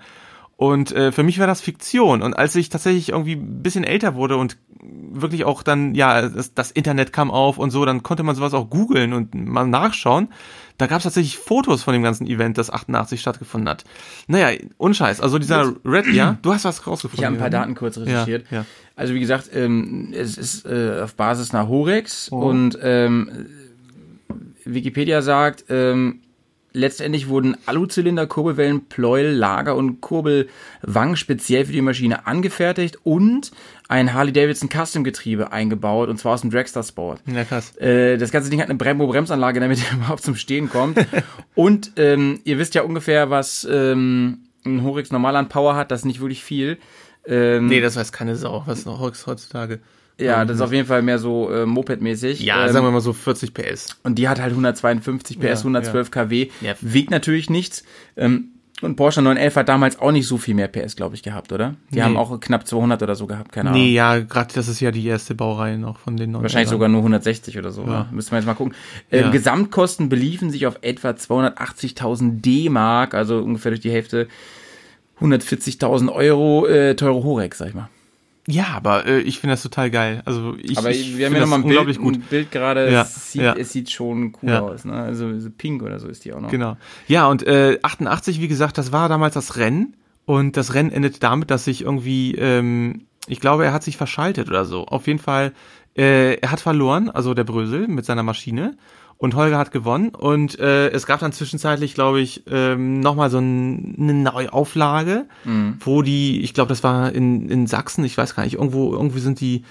Und 0.55 0.91
äh, 0.91 1.11
für 1.11 1.23
mich 1.23 1.39
war 1.39 1.47
das 1.47 1.61
Fiktion. 1.61 2.21
Und 2.21 2.33
als 2.35 2.55
ich 2.55 2.69
tatsächlich 2.69 3.09
irgendwie 3.09 3.33
ein 3.33 3.63
bisschen 3.63 3.83
älter 3.83 4.15
wurde 4.15 4.37
und 4.37 4.57
wirklich 4.81 5.45
auch 5.45 5.63
dann, 5.63 5.95
ja, 5.95 6.27
das, 6.29 6.53
das 6.53 6.71
Internet 6.71 7.11
kam 7.13 7.31
auf 7.31 7.57
und 7.57 7.71
so, 7.71 7.85
dann 7.85 8.03
konnte 8.03 8.23
man 8.23 8.35
sowas 8.35 8.53
auch 8.53 8.69
googeln 8.69 9.13
und 9.13 9.33
mal 9.33 9.65
nachschauen. 9.65 10.29
Da 10.77 10.87
gab 10.87 10.97
es 10.97 11.03
tatsächlich 11.03 11.37
Fotos 11.37 11.83
von 11.83 11.93
dem 11.93 12.03
ganzen 12.03 12.25
Event, 12.27 12.57
das 12.57 12.71
88 12.71 13.19
stattgefunden 13.21 13.69
hat. 13.69 13.83
Naja, 14.27 14.57
unscheiß. 14.77 15.21
Also 15.21 15.37
dieser 15.39 15.73
Red, 15.85 16.07
ja, 16.07 16.37
du 16.41 16.53
hast 16.53 16.65
was 16.65 16.85
rausgefunden. 16.87 17.19
Ich 17.21 17.25
habe 17.25 17.35
ein 17.35 17.39
paar? 17.39 17.49
Daten 17.49 17.75
kurz 17.75 17.97
recherchiert. 17.97 18.45
Ja, 18.49 18.59
ja. 18.59 18.65
Also 18.95 19.13
wie 19.13 19.19
gesagt, 19.19 19.49
ähm, 19.53 20.11
es 20.15 20.37
ist 20.37 20.65
äh, 20.65 21.01
auf 21.03 21.15
Basis 21.15 21.53
nach 21.53 21.67
Horex 21.67 22.29
Oh. 22.31 22.37
und 22.37 22.77
ähm, 22.81 23.29
Wikipedia 24.65 25.21
sagt, 25.21 25.65
ähm, 25.69 26.21
letztendlich 26.73 27.27
wurden 27.27 27.55
Aluzylinder, 27.65 28.27
Kurbelwellen, 28.27 28.85
Pleuel, 28.85 29.31
Lager 29.31 29.75
und 29.75 30.01
Kurbelwangen 30.01 31.15
speziell 31.15 31.65
für 31.65 31.71
die 31.71 31.81
Maschine 31.81 32.27
angefertigt 32.27 32.97
und 33.03 33.51
ein 33.87 34.13
Harley-Davidson 34.13 34.69
Custom-Getriebe 34.69 35.51
eingebaut 35.51 36.09
und 36.09 36.17
zwar 36.17 36.33
aus 36.33 36.41
dem 36.41 36.49
Dragster 36.49 36.83
Sport. 36.83 37.21
Ja, 37.27 37.43
krass. 37.43 37.75
Äh, 37.77 38.17
das 38.17 38.31
ganze 38.31 38.49
Ding 38.49 38.59
hat 38.59 38.69
eine 38.69 38.77
Brembo-Bremsanlage, 38.77 39.59
damit 39.59 39.79
er 39.79 39.97
überhaupt 39.97 40.23
zum 40.23 40.35
Stehen 40.35 40.69
kommt. 40.69 41.05
Und 41.55 41.91
ähm, 41.97 42.41
ihr 42.43 42.57
wisst 42.57 42.75
ja 42.75 42.81
ungefähr, 42.81 43.29
was 43.29 43.67
ähm, 43.69 44.39
ein 44.65 44.83
Horix 44.83 45.11
normal 45.11 45.35
an 45.35 45.49
Power 45.49 45.75
hat. 45.75 45.91
Das 45.91 46.01
ist 46.01 46.05
nicht 46.05 46.21
wirklich 46.21 46.43
viel. 46.43 46.77
Ähm, 47.25 47.67
Nee, 47.67 47.81
das 47.81 47.95
weiß 47.95 48.11
keine 48.11 48.35
Sau, 48.35 48.63
was 48.65 48.85
noch 48.85 48.99
heutzutage. 48.99 49.79
Ja, 50.19 50.45
das 50.45 50.55
ist 50.57 50.61
auf 50.61 50.71
jeden 50.73 50.87
Fall 50.87 51.01
mehr 51.01 51.19
so 51.19 51.49
äh, 51.51 51.65
Moped-mäßig. 51.65 52.41
Ja, 52.43 52.65
ähm, 52.67 52.73
sagen 52.73 52.85
wir 52.85 52.91
mal 52.91 53.01
so 53.01 53.13
40 53.13 53.53
PS. 53.53 53.97
Und 54.03 54.15
die 54.19 54.27
hat 54.29 54.39
halt 54.39 54.51
152 54.51 55.39
PS, 55.39 55.43
Ja, 55.43 55.57
112 55.59 56.11
kW. 56.11 56.49
Ja. 56.61 56.73
Wiegt 56.81 57.11
natürlich 57.11 57.49
nichts. 57.49 57.83
Ähm, 58.15 58.49
und 58.81 58.97
Porsche 58.97 59.21
911 59.21 59.55
hat 59.55 59.69
damals 59.69 59.99
auch 59.99 60.11
nicht 60.11 60.27
so 60.27 60.37
viel 60.37 60.55
mehr 60.55 60.67
PS, 60.67 60.97
glaube 60.97 61.15
ich, 61.15 61.23
gehabt, 61.23 61.53
oder? 61.53 61.75
Die 61.91 61.95
Nee. 61.95 62.01
haben 62.01 62.17
auch 62.17 62.37
knapp 62.41 62.67
200 62.67 63.01
oder 63.01 63.15
so 63.15 63.27
gehabt, 63.27 63.53
keine 63.53 63.69
Ahnung. 63.69 63.81
Nee, 63.81 63.93
ja, 63.93 64.19
gerade 64.19 64.53
das 64.53 64.67
ist 64.67 64.81
ja 64.81 64.91
die 64.91 65.05
erste 65.05 65.35
Baureihe 65.35 65.77
noch 65.77 65.99
von 65.99 66.17
den 66.17 66.31
neuen. 66.31 66.41
Wahrscheinlich 66.43 66.69
sogar 66.69 66.89
nur 66.89 66.99
160 66.99 67.57
oder 67.57 67.71
so. 67.71 67.83
Ja. 67.83 67.87
Ja. 67.91 68.07
Müssen 68.11 68.31
wir 68.31 68.39
jetzt 68.39 68.45
mal 68.45 68.55
gucken. 68.55 68.73
Ähm, 69.09 69.25
Ja. 69.25 69.29
Gesamtkosten 69.29 70.09
beliefen 70.09 70.49
sich 70.49 70.67
auf 70.67 70.79
etwa 70.81 71.11
280.000 71.11 72.41
D-Mark, 72.41 73.13
also 73.13 73.37
ungefähr 73.37 73.71
durch 73.71 73.81
die 73.81 73.91
Hälfte 73.91 74.27
140.000 75.21 76.11
Euro 76.11 76.65
äh, 76.67 76.95
teure 76.95 77.23
Horex, 77.23 77.59
sag 77.59 77.69
ich 77.69 77.73
mal. 77.75 77.89
Ja, 78.47 78.67
aber 78.75 79.05
äh, 79.05 79.19
ich 79.19 79.39
finde 79.39 79.53
das 79.53 79.63
total 79.63 79.89
geil. 79.89 80.21
Also 80.25 80.55
ich, 80.61 80.77
Aber 80.77 80.91
ich 80.91 81.17
wir 81.17 81.25
haben 81.27 81.33
ja 81.33 81.39
nochmal 81.41 81.59
ein 81.59 81.63
unglaublich 81.63 81.97
Bild, 81.97 82.05
gut. 82.05 82.15
ein 82.15 82.27
Bild 82.29 82.51
gerade. 82.51 82.91
Ja, 82.91 83.03
es, 83.03 83.31
sieht, 83.31 83.41
ja. 83.41 83.55
es 83.55 83.71
sieht 83.71 83.89
schon 83.89 84.33
cool 84.41 84.49
Ja. 84.49 84.59
aus. 84.61 84.83
Ne? 84.83 84.93
Also 84.93 85.39
so 85.39 85.49
pink 85.49 85.81
oder 85.81 85.99
so 85.99 86.07
ist 86.09 86.25
die 86.25 86.33
auch 86.33 86.41
noch. 86.41 86.51
Genau. 86.51 86.75
Ja, 87.07 87.27
und 87.27 87.43
äh, 87.47 87.79
88, 87.81 88.41
wie 88.41 88.49
gesagt, 88.49 88.77
das 88.77 88.91
war 88.91 89.07
damals 89.07 89.33
das 89.35 89.55
Rennen. 89.57 89.95
Und 90.25 90.55
das 90.57 90.73
Rennen 90.73 90.91
endete 90.91 91.19
damit, 91.19 91.51
dass 91.51 91.65
sich 91.65 91.81
irgendwie, 91.83 92.35
ähm, 92.35 93.05
ich 93.27 93.39
glaube, 93.39 93.65
er 93.65 93.73
hat 93.73 93.83
sich 93.83 93.97
verschaltet 93.97 94.49
oder 94.49 94.65
so. 94.65 94.85
Auf 94.85 95.07
jeden 95.07 95.19
Fall, 95.19 95.51
äh, 95.97 96.35
er 96.35 96.51
hat 96.51 96.59
verloren, 96.61 97.09
also 97.09 97.33
der 97.33 97.43
Brösel 97.43 97.87
mit 97.87 98.05
seiner 98.05 98.23
Maschine. 98.23 98.75
Und 99.23 99.35
Holger 99.35 99.57
hat 99.57 99.71
gewonnen. 99.71 100.09
Und 100.09 100.59
äh, 100.59 100.89
es 100.89 101.05
gab 101.05 101.21
dann 101.21 101.31
zwischenzeitlich, 101.31 101.93
glaube 101.93 102.19
ich, 102.19 102.43
ähm, 102.51 102.99
nochmal 102.99 103.29
so 103.29 103.37
ein, 103.37 103.95
eine 103.97 104.13
Neuauflage, 104.15 105.27
wo 105.79 106.01
die, 106.01 106.41
ich 106.41 106.53
glaube, 106.53 106.67
das 106.67 106.83
war 106.83 107.09
in, 107.13 107.47
in 107.47 107.65
Sachsen, 107.65 108.03
ich 108.03 108.17
weiß 108.17 108.35
gar 108.35 108.43
nicht, 108.43 108.55
irgendwo, 108.55 108.91
irgendwie 108.91 109.21
sind 109.21 109.39
die 109.39 109.63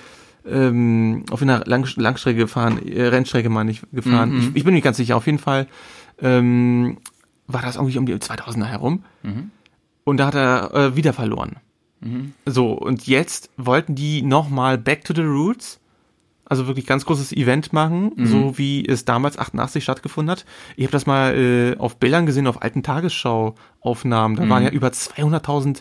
ähm, 0.49 1.27
auf 1.31 1.43
einer 1.43 1.67
Lang 1.67 1.87
Langstrecke 1.97 2.39
gefahren, 2.39 2.79
äh, 2.89 3.09
Rennstrecke 3.09 3.51
meine 3.51 3.71
ich, 3.73 3.83
gefahren. 3.93 4.31
Ich, 4.39 4.57
ich 4.57 4.65
bin 4.65 4.73
nicht 4.73 4.85
ganz 4.85 4.97
sicher. 4.97 5.19
Auf 5.19 5.27
jeden 5.27 5.39
Fall 5.39 5.67
ähm, 6.23 6.97
war 7.47 7.61
das 7.61 7.77
irgendwie 7.77 7.99
um 7.99 8.07
die 8.07 8.15
2000er 8.15 8.65
herum. 8.65 9.05
Und 10.05 10.17
da 10.17 10.29
hat 10.29 10.35
er 10.35 10.73
äh, 10.73 10.97
wieder 10.97 11.13
verloren. 11.13 11.57
So, 12.47 12.73
und 12.73 13.07
jetzt 13.07 13.51
wollten 13.59 13.95
die 13.97 14.23
nochmal 14.23 14.79
Back 14.79 15.05
to 15.05 15.13
the 15.15 15.21
Roots, 15.21 15.79
also 16.53 16.67
wirklich 16.67 16.87
ganz 16.87 17.07
großes 17.07 17.33
Event 17.33 17.73
machen, 17.73 18.13
so 18.27 18.59
wie 18.59 18.85
es 18.87 19.07
damals 19.07 19.39
88 19.39 19.83
stattgefunden 19.83 20.31
hat. 20.31 20.45
Ich 20.77 20.85
habe 20.85 20.93
das 20.93 21.07
mal 21.07 21.35
äh, 21.35 21.79
auf 21.79 21.97
Bildern 21.97 22.27
gesehen, 22.27 22.47
auf 22.47 22.61
alten 22.61 22.83
Tagesschau-Aufnahmen. 22.83 24.37
Da 24.37 24.47
waren 24.51 24.63
ja 24.63 24.69
über 24.69 24.89
200.000 24.89 25.81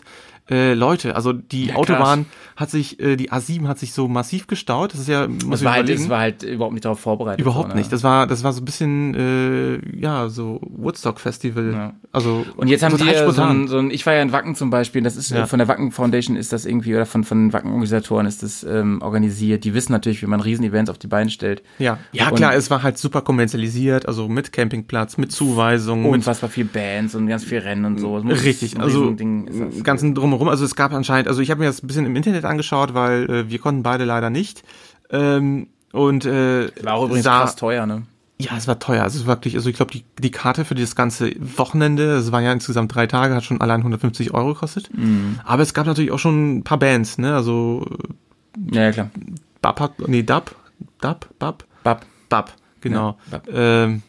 äh, 0.52 0.74
Leute. 0.74 1.16
Also 1.16 1.32
die 1.32 1.66
Ja, 1.68 1.76
Autobahn 1.76 2.26
hat 2.56 2.70
sich, 2.70 3.00
äh, 3.00 3.16
die 3.16 3.32
A7 3.32 3.66
hat 3.66 3.78
sich 3.78 3.92
so 3.94 4.06
massiv 4.08 4.46
gestaut. 4.46 4.92
Das 4.92 5.00
ist 5.00 5.08
ja, 5.08 5.26
muss 5.26 5.60
Das 5.60 5.64
war, 5.64 5.72
halt, 5.72 5.88
das 5.88 6.08
war 6.08 6.20
halt 6.20 6.42
überhaupt 6.42 6.74
nicht 6.74 6.84
darauf 6.84 7.00
vorbereitet. 7.00 7.40
Überhaupt 7.40 7.68
so, 7.70 7.74
ne? 7.74 7.80
nicht. 7.80 7.90
Das 7.92 8.02
war, 8.04 8.26
das 8.26 8.44
war 8.44 8.52
so 8.52 8.60
ein 8.60 8.64
bisschen, 8.64 9.14
äh, 9.14 9.98
ja, 9.98 10.28
so 10.28 10.60
Woodstock 10.62 11.18
Festival. 11.18 11.72
Ja. 11.72 11.92
Also 12.12 12.44
Und 12.56 12.68
jetzt 12.68 12.82
haben 12.82 12.92
wir 12.98 13.32
so 13.32 13.42
ein, 13.42 13.68
so 13.68 13.78
ein, 13.78 13.90
ich 13.90 14.04
war 14.04 14.12
ja 14.14 14.20
in 14.22 14.32
Wacken 14.32 14.54
zum 14.54 14.68
Beispiel, 14.70 15.02
das 15.02 15.16
ist 15.16 15.30
Ja. 15.30 15.46
von 15.46 15.58
der 15.58 15.68
Wacken 15.68 15.90
Foundation 15.92 16.36
ist 16.36 16.52
das 16.52 16.66
irgendwie, 16.66 16.94
oder 16.94 17.06
von, 17.06 17.24
von 17.24 17.52
Wacken-Organisatoren 17.52 18.26
ist 18.26 18.42
das 18.42 18.62
ähm, 18.64 19.00
organisiert. 19.02 19.64
Die 19.64 19.72
wissen 19.74 19.92
natürlich, 19.92 20.20
wie 20.22 20.26
man 20.26 20.40
Riesen-Events 20.40 20.90
auf 20.90 20.98
die 20.98 21.06
Beine 21.08 21.30
stellt. 21.30 21.62
ja, 21.78 21.98
ja 22.12 22.28
Und- 22.28 22.36
klar, 22.36 22.54
es 22.54 22.70
war 22.70 22.82
halt 22.82 22.98
super 22.98 23.22
kommerzialisiert, 23.22 24.06
also 24.06 24.28
mit 24.28 24.52
Campingplatz, 24.52 25.16
mit 25.16 25.32
Zuweisung, 25.32 26.02
mit 26.02 26.12
Unfassbar 26.12 26.50
viel 26.50 26.66
Bands 26.66 27.14
und 27.14 27.26
ganz 27.26 27.44
viel 27.44 27.58
Rennen 27.58 27.84
und 27.86 27.98
so. 27.98 28.16
Richtig, 28.16 28.78
also 28.78 29.16
ganzen 29.82 30.14
drumherum. 30.14 30.41
Also 30.48 30.64
es 30.64 30.74
gab 30.74 30.92
anscheinend, 30.92 31.28
also 31.28 31.40
ich 31.40 31.50
habe 31.50 31.60
mir 31.60 31.66
das 31.66 31.82
ein 31.82 31.86
bisschen 31.86 32.06
im 32.06 32.16
Internet 32.16 32.44
angeschaut, 32.44 32.94
weil 32.94 33.28
äh, 33.30 33.50
wir 33.50 33.58
konnten 33.58 33.82
beide 33.82 34.04
leider 34.04 34.30
nicht. 34.30 34.62
Ähm, 35.10 35.68
und 35.92 36.24
äh, 36.24 36.70
War 36.82 36.94
auch 36.94 37.04
übrigens 37.04 37.24
sah, 37.24 37.40
krass 37.40 37.56
teuer, 37.56 37.86
ne? 37.86 38.02
Ja, 38.38 38.56
es 38.56 38.66
war 38.66 38.78
teuer. 38.78 39.02
Also 39.02 39.20
es 39.20 39.26
war 39.26 39.36
wirklich, 39.36 39.54
also 39.54 39.68
ich 39.70 39.76
glaube, 39.76 39.92
die, 39.92 40.04
die 40.18 40.30
Karte 40.30 40.64
für 40.64 40.74
das 40.74 40.96
ganze 40.96 41.32
Wochenende, 41.38 42.14
es 42.16 42.32
waren 42.32 42.42
ja 42.42 42.52
insgesamt 42.52 42.94
drei 42.94 43.06
Tage, 43.06 43.34
hat 43.34 43.44
schon 43.44 43.60
allein 43.60 43.80
150 43.80 44.34
Euro 44.34 44.54
gekostet. 44.54 44.90
Mhm. 44.96 45.38
Aber 45.44 45.62
es 45.62 45.74
gab 45.74 45.86
natürlich 45.86 46.10
auch 46.10 46.18
schon 46.18 46.58
ein 46.58 46.64
paar 46.64 46.78
Bands, 46.78 47.18
ne? 47.18 47.34
Also 47.36 47.86
Ja, 48.72 48.82
ja, 48.82 48.92
klar. 48.92 49.10
Bab 49.60 49.78
hat, 49.80 50.08
nee, 50.08 50.22
Dab, 50.24 50.54
Dab, 51.00 51.28
Bab, 51.38 51.64
Bab. 51.84 52.04
Bab, 52.28 52.52
genau. 52.80 53.16
Ja, 53.30 53.38
Bab. 53.38 53.48
Ähm, 53.52 54.02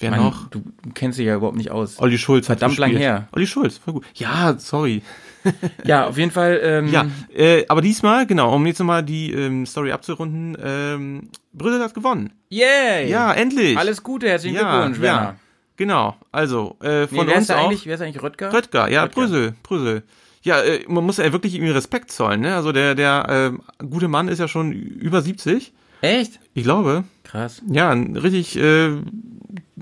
wer 0.00 0.10
Mann, 0.10 0.20
noch? 0.20 0.48
Du 0.48 0.62
kennst 0.94 1.18
dich 1.18 1.26
ja 1.26 1.36
überhaupt 1.36 1.56
nicht 1.56 1.70
aus. 1.70 2.00
Olli 2.00 2.18
Schulz 2.18 2.48
hat 2.48 2.58
Verdammt 2.58 2.78
lang 2.78 2.90
gespielt. 2.90 3.08
her. 3.08 3.28
Olli 3.32 3.46
Schulz, 3.46 3.78
voll 3.78 3.94
gut. 3.94 4.04
Ja, 4.14 4.58
sorry. 4.58 5.02
Ja, 5.84 6.06
auf 6.06 6.18
jeden 6.18 6.30
Fall. 6.30 6.60
Ähm, 6.62 6.88
Ja, 6.88 7.06
äh, 7.34 7.64
aber 7.68 7.80
diesmal, 7.80 8.26
genau, 8.26 8.54
um 8.54 8.66
jetzt 8.66 8.78
nochmal 8.78 9.02
die 9.02 9.32
ähm, 9.32 9.66
Story 9.66 9.92
abzurunden, 9.92 10.56
ähm, 10.62 11.28
Brüssel 11.52 11.82
hat 11.82 11.94
gewonnen. 11.94 12.32
Yay! 12.48 13.08
Ja, 13.08 13.32
endlich. 13.32 13.76
Alles 13.78 14.02
Gute, 14.02 14.28
herzlichen 14.28 14.56
ja, 14.56 14.70
Glückwunsch, 14.72 15.00
Werner. 15.00 15.20
ja, 15.22 15.36
genau. 15.76 16.16
Also, 16.32 16.76
äh, 16.82 17.02
Nee, 17.02 17.06
von 17.18 17.26
wer, 17.26 17.36
uns 17.36 17.44
ist 17.48 17.50
auch. 17.54 17.64
eigentlich, 17.64 17.86
wer 17.86 17.94
ist 17.94 18.00
eigentlich 18.02 18.22
Röttger? 18.22 18.52
Röttger, 18.52 18.88
ja, 18.90 19.04
Röttger. 19.04 19.20
Brüssel, 19.20 19.54
Brüssel. 19.62 20.02
Ja, 20.42 20.60
äh, 20.62 20.84
man 20.88 21.04
muss 21.04 21.18
ja 21.18 21.32
wirklich 21.32 21.54
ihm 21.54 21.64
Respekt 21.70 22.10
zollen, 22.12 22.40
ne? 22.40 22.54
Also 22.54 22.72
der, 22.72 22.94
der 22.94 23.52
äh, 23.80 23.84
gute 23.84 24.08
Mann 24.08 24.28
ist 24.28 24.38
ja 24.38 24.48
schon 24.48 24.72
über 24.72 25.20
70. 25.22 25.72
Echt? 26.02 26.40
Ich 26.54 26.62
glaube. 26.62 27.04
Krass. 27.24 27.62
Ja, 27.70 27.92
richtig, 27.92 28.56
äh, 28.58 28.90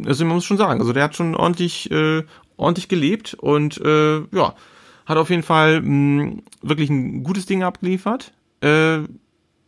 also 0.05 0.25
man 0.25 0.35
muss 0.35 0.45
schon 0.45 0.57
sagen, 0.59 0.81
also 0.81 0.93
der 0.93 1.05
hat 1.05 1.15
schon 1.17 1.35
ordentlich, 1.37 1.91
äh, 1.91 2.23
ordentlich 2.57 2.89
gelebt 2.89 3.35
und 3.35 3.81
äh, 3.81 4.17
ja, 4.33 4.55
hat 5.09 5.17
auf 5.17 5.31
jeden 5.31 5.43
Fall 5.43 5.81
mh, 5.81 6.43
wirklich 6.63 6.91
ein 6.91 7.25
gutes 7.25 7.47
Ding 7.47 7.63
abgeliefert. 7.63 8.33
Äh, 8.61 8.99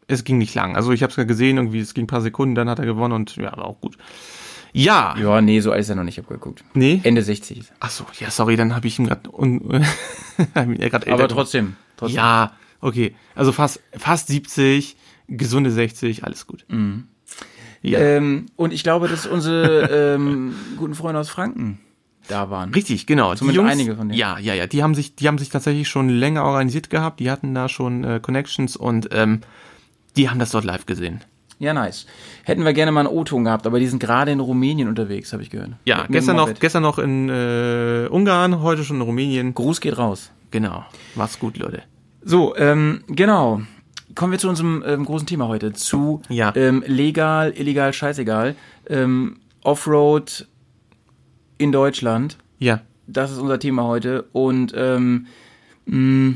es 0.07 0.25
ging 0.25 0.39
nicht 0.39 0.55
lang. 0.55 0.77
Also 0.77 0.93
ich 0.93 1.03
habe 1.03 1.11
es 1.11 1.17
ja 1.17 1.25
gesehen, 1.25 1.57
irgendwie, 1.57 1.81
es 1.81 1.95
ging 1.95 2.05
ein 2.05 2.09
paar 2.09 2.21
Sekunden, 2.21 2.55
dann 2.55 2.69
hat 2.69 2.79
er 2.79 2.85
gewonnen 2.87 3.13
und 3.15 3.37
ja, 3.37 3.57
war 3.57 3.65
auch 3.65 3.81
gut. 3.81 3.97
Ja, 4.73 5.17
Ja, 5.19 5.41
nee, 5.41 5.59
so 5.61 5.73
alt 5.73 5.81
ist 5.81 5.89
er 5.89 5.97
noch 5.97 6.05
nicht, 6.05 6.19
ich 6.19 6.23
hab 6.25 6.29
geguckt. 6.29 6.63
nee. 6.75 7.01
Ende 7.03 7.23
60 7.23 7.59
ist 7.59 7.71
er. 7.71 7.77
Ach 7.81 7.91
so, 7.91 8.05
ja, 8.21 8.31
sorry, 8.31 8.57
dann 8.57 8.75
habe 8.77 8.87
ich 8.87 8.99
ihn 8.99 9.07
gerade 9.07 9.29
Aber 10.55 11.29
trotzdem. 11.29 11.77
trotzdem. 11.97 12.17
Ja, 12.17 12.53
okay. 12.81 13.15
Also 13.35 13.53
fast 13.53 13.81
fast 13.97 14.29
70, 14.29 14.97
gesunde 15.29 15.71
60, 15.71 16.25
alles 16.25 16.47
gut. 16.47 16.65
Ja. 17.83 17.99
Ähm, 17.99 18.47
und 18.57 18.73
ich 18.73 18.83
glaube, 18.83 19.09
dass 19.09 19.27
unsere 19.27 20.15
ähm, 20.15 20.55
guten 20.77 20.95
Freunde 20.95 21.21
aus 21.21 21.31
Franken 21.31 21.81
da 22.31 22.51
waren. 22.51 22.73
Richtig, 22.75 23.07
genau. 23.07 23.35
Zumindest 23.35 23.67
einige 23.67 23.97
von 23.97 24.09
denen. 24.09 24.19
Ja, 24.19 24.39
ja, 24.39 24.55
ja. 24.55 24.67
Die 24.67 24.83
haben 24.83 24.95
sich, 24.95 25.15
die 25.17 25.27
haben 25.29 25.39
sich 25.39 25.49
tatsächlich 25.49 25.89
schon 25.89 26.09
länger 26.09 26.45
organisiert 26.45 26.91
gehabt. 26.91 27.21
Die 27.21 27.31
hatten 27.31 27.55
da 27.55 27.69
schon 27.69 28.05
äh, 28.05 28.21
Connections 28.23 28.77
und 28.77 29.09
ähm, 29.13 29.41
die 30.17 30.29
haben 30.31 30.39
das 30.39 30.51
dort 30.51 30.65
live 30.65 30.87
gesehen. 30.87 31.21
Ja, 31.59 31.75
nice. 31.75 32.07
Hätten 32.45 32.65
wir 32.65 32.73
gerne 32.73 32.91
mal 32.91 33.01
einen 33.01 33.15
O-Ton 33.15 33.45
gehabt, 33.45 33.67
aber 33.67 33.79
die 33.79 33.87
sind 33.87 34.01
gerade 34.01 34.31
in 34.33 34.41
Rumänien 34.41 34.89
unterwegs, 34.89 35.33
habe 35.35 35.43
ich 35.43 35.51
gehört. 35.51 35.73
Ja, 35.85 36.03
Mit 36.03 36.13
gestern 36.13 36.37
noch, 36.37 36.55
gestern 36.59 36.83
noch 36.83 36.99
in 36.99 37.29
äh, 37.29 38.09
Ungarn, 38.11 38.63
heute 38.63 38.83
schon 38.83 38.97
in 38.97 39.03
Rumänien. 39.03 39.53
Gruß 39.53 39.83
geht 39.83 39.99
raus. 39.99 40.31
Genau. 40.51 40.85
Mach's 41.15 41.39
gut, 41.39 41.59
Leute. 41.59 41.83
So, 42.23 42.57
ähm, 42.57 43.05
genau. 43.09 43.61
Kommen 44.15 44.33
wir 44.33 44.39
zu 44.39 44.49
unserem 44.49 44.83
ähm, 44.87 45.05
großen 45.05 45.27
Thema 45.27 45.49
heute. 45.49 45.73
Zu 45.75 46.23
Ja. 46.31 46.53
ähm, 46.57 46.83
legal, 46.87 47.53
illegal, 47.55 47.93
scheißegal. 47.93 48.57
Ähm, 48.89 49.37
Offroad 49.63 50.49
in 51.61 51.73
Deutschland. 51.73 52.39
Ja. 52.59 52.81
Das 53.07 53.31
ist 53.31 53.39
unser 53.39 53.59
Thema 53.59 53.85
heute. 53.85 54.25
Und 54.33 54.73
ähm, 54.75 55.27
mh, 55.85 56.35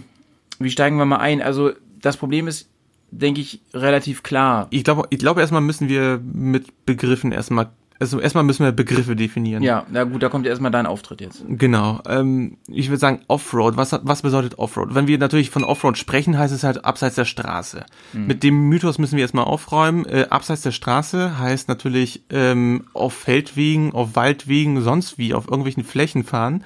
wie 0.58 0.70
steigen 0.70 0.96
wir 0.96 1.06
mal 1.06 1.18
ein? 1.18 1.40
Also 1.40 1.72
das 2.00 2.16
Problem 2.16 2.46
ist, 2.46 2.68
denke 3.10 3.40
ich, 3.40 3.60
relativ 3.72 4.22
klar. 4.22 4.66
Ich 4.70 4.84
glaube, 4.84 5.06
ich 5.10 5.18
glaube 5.18 5.40
erstmal 5.40 5.62
müssen 5.62 5.88
wir 5.88 6.20
mit 6.22 6.84
Begriffen 6.84 7.32
erstmal, 7.32 7.70
also 8.00 8.18
erstmal 8.18 8.44
müssen 8.44 8.64
wir 8.64 8.72
Begriffe 8.72 9.14
definieren. 9.14 9.62
Ja, 9.62 9.86
na 9.90 10.04
gut, 10.04 10.22
da 10.22 10.28
kommt 10.28 10.46
erstmal 10.46 10.70
dein 10.70 10.86
Auftritt 10.86 11.20
jetzt. 11.20 11.44
Genau. 11.48 12.00
Ähm, 12.06 12.58
ich 12.66 12.88
würde 12.88 12.98
sagen 12.98 13.20
Offroad. 13.28 13.76
Was, 13.76 13.98
was 14.02 14.22
bedeutet 14.22 14.58
Offroad? 14.58 14.94
Wenn 14.94 15.06
wir 15.06 15.16
natürlich 15.18 15.50
von 15.50 15.64
Offroad 15.64 15.96
sprechen, 15.96 16.36
heißt 16.36 16.52
es 16.52 16.64
halt 16.64 16.84
abseits 16.84 17.14
der 17.14 17.24
Straße. 17.24 17.86
Mit 18.12 18.42
dem 18.42 18.68
Mythos 18.68 18.98
müssen 18.98 19.16
wir 19.16 19.22
erstmal 19.22 19.44
aufräumen. 19.44 20.06
Äh, 20.06 20.26
abseits 20.30 20.62
der 20.62 20.72
Straße 20.72 21.38
heißt 21.38 21.68
natürlich 21.68 22.24
ähm, 22.30 22.84
auf 22.94 23.14
Feldwegen, 23.14 23.92
auf 23.92 24.16
Waldwegen, 24.16 24.80
sonst 24.80 25.16
wie, 25.16 25.32
auf 25.32 25.46
irgendwelchen 25.46 25.84
Flächen 25.84 26.24
fahren. 26.24 26.64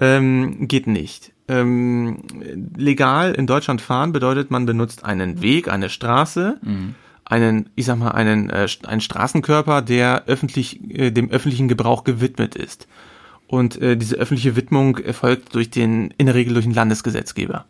Ähm, 0.00 0.66
geht 0.68 0.86
nicht. 0.86 1.32
Ähm, 1.48 2.18
legal 2.76 3.32
in 3.32 3.46
Deutschland 3.46 3.80
fahren 3.80 4.12
bedeutet, 4.12 4.50
man 4.50 4.66
benutzt 4.66 5.04
einen 5.04 5.40
Weg, 5.40 5.68
eine 5.68 5.88
Straße, 5.88 6.60
einen, 7.28 7.70
ich 7.76 7.86
sag 7.86 7.98
mal, 7.98 8.10
einen, 8.10 8.50
äh, 8.50 8.66
einen 8.86 9.00
Straßenkörper, 9.00 9.82
der 9.82 10.24
öffentlich, 10.26 10.80
äh, 10.90 11.10
dem 11.10 11.30
öffentlichen 11.30 11.68
Gebrauch 11.68 12.04
gewidmet 12.04 12.56
ist. 12.56 12.88
Und 13.46 13.80
äh, 13.80 13.96
diese 13.96 14.16
öffentliche 14.16 14.56
Widmung 14.56 14.98
erfolgt 14.98 15.54
durch 15.54 15.70
den, 15.70 16.12
in 16.18 16.26
der 16.26 16.34
Regel 16.34 16.54
durch 16.54 16.66
den 16.66 16.74
Landesgesetzgeber. 16.74 17.66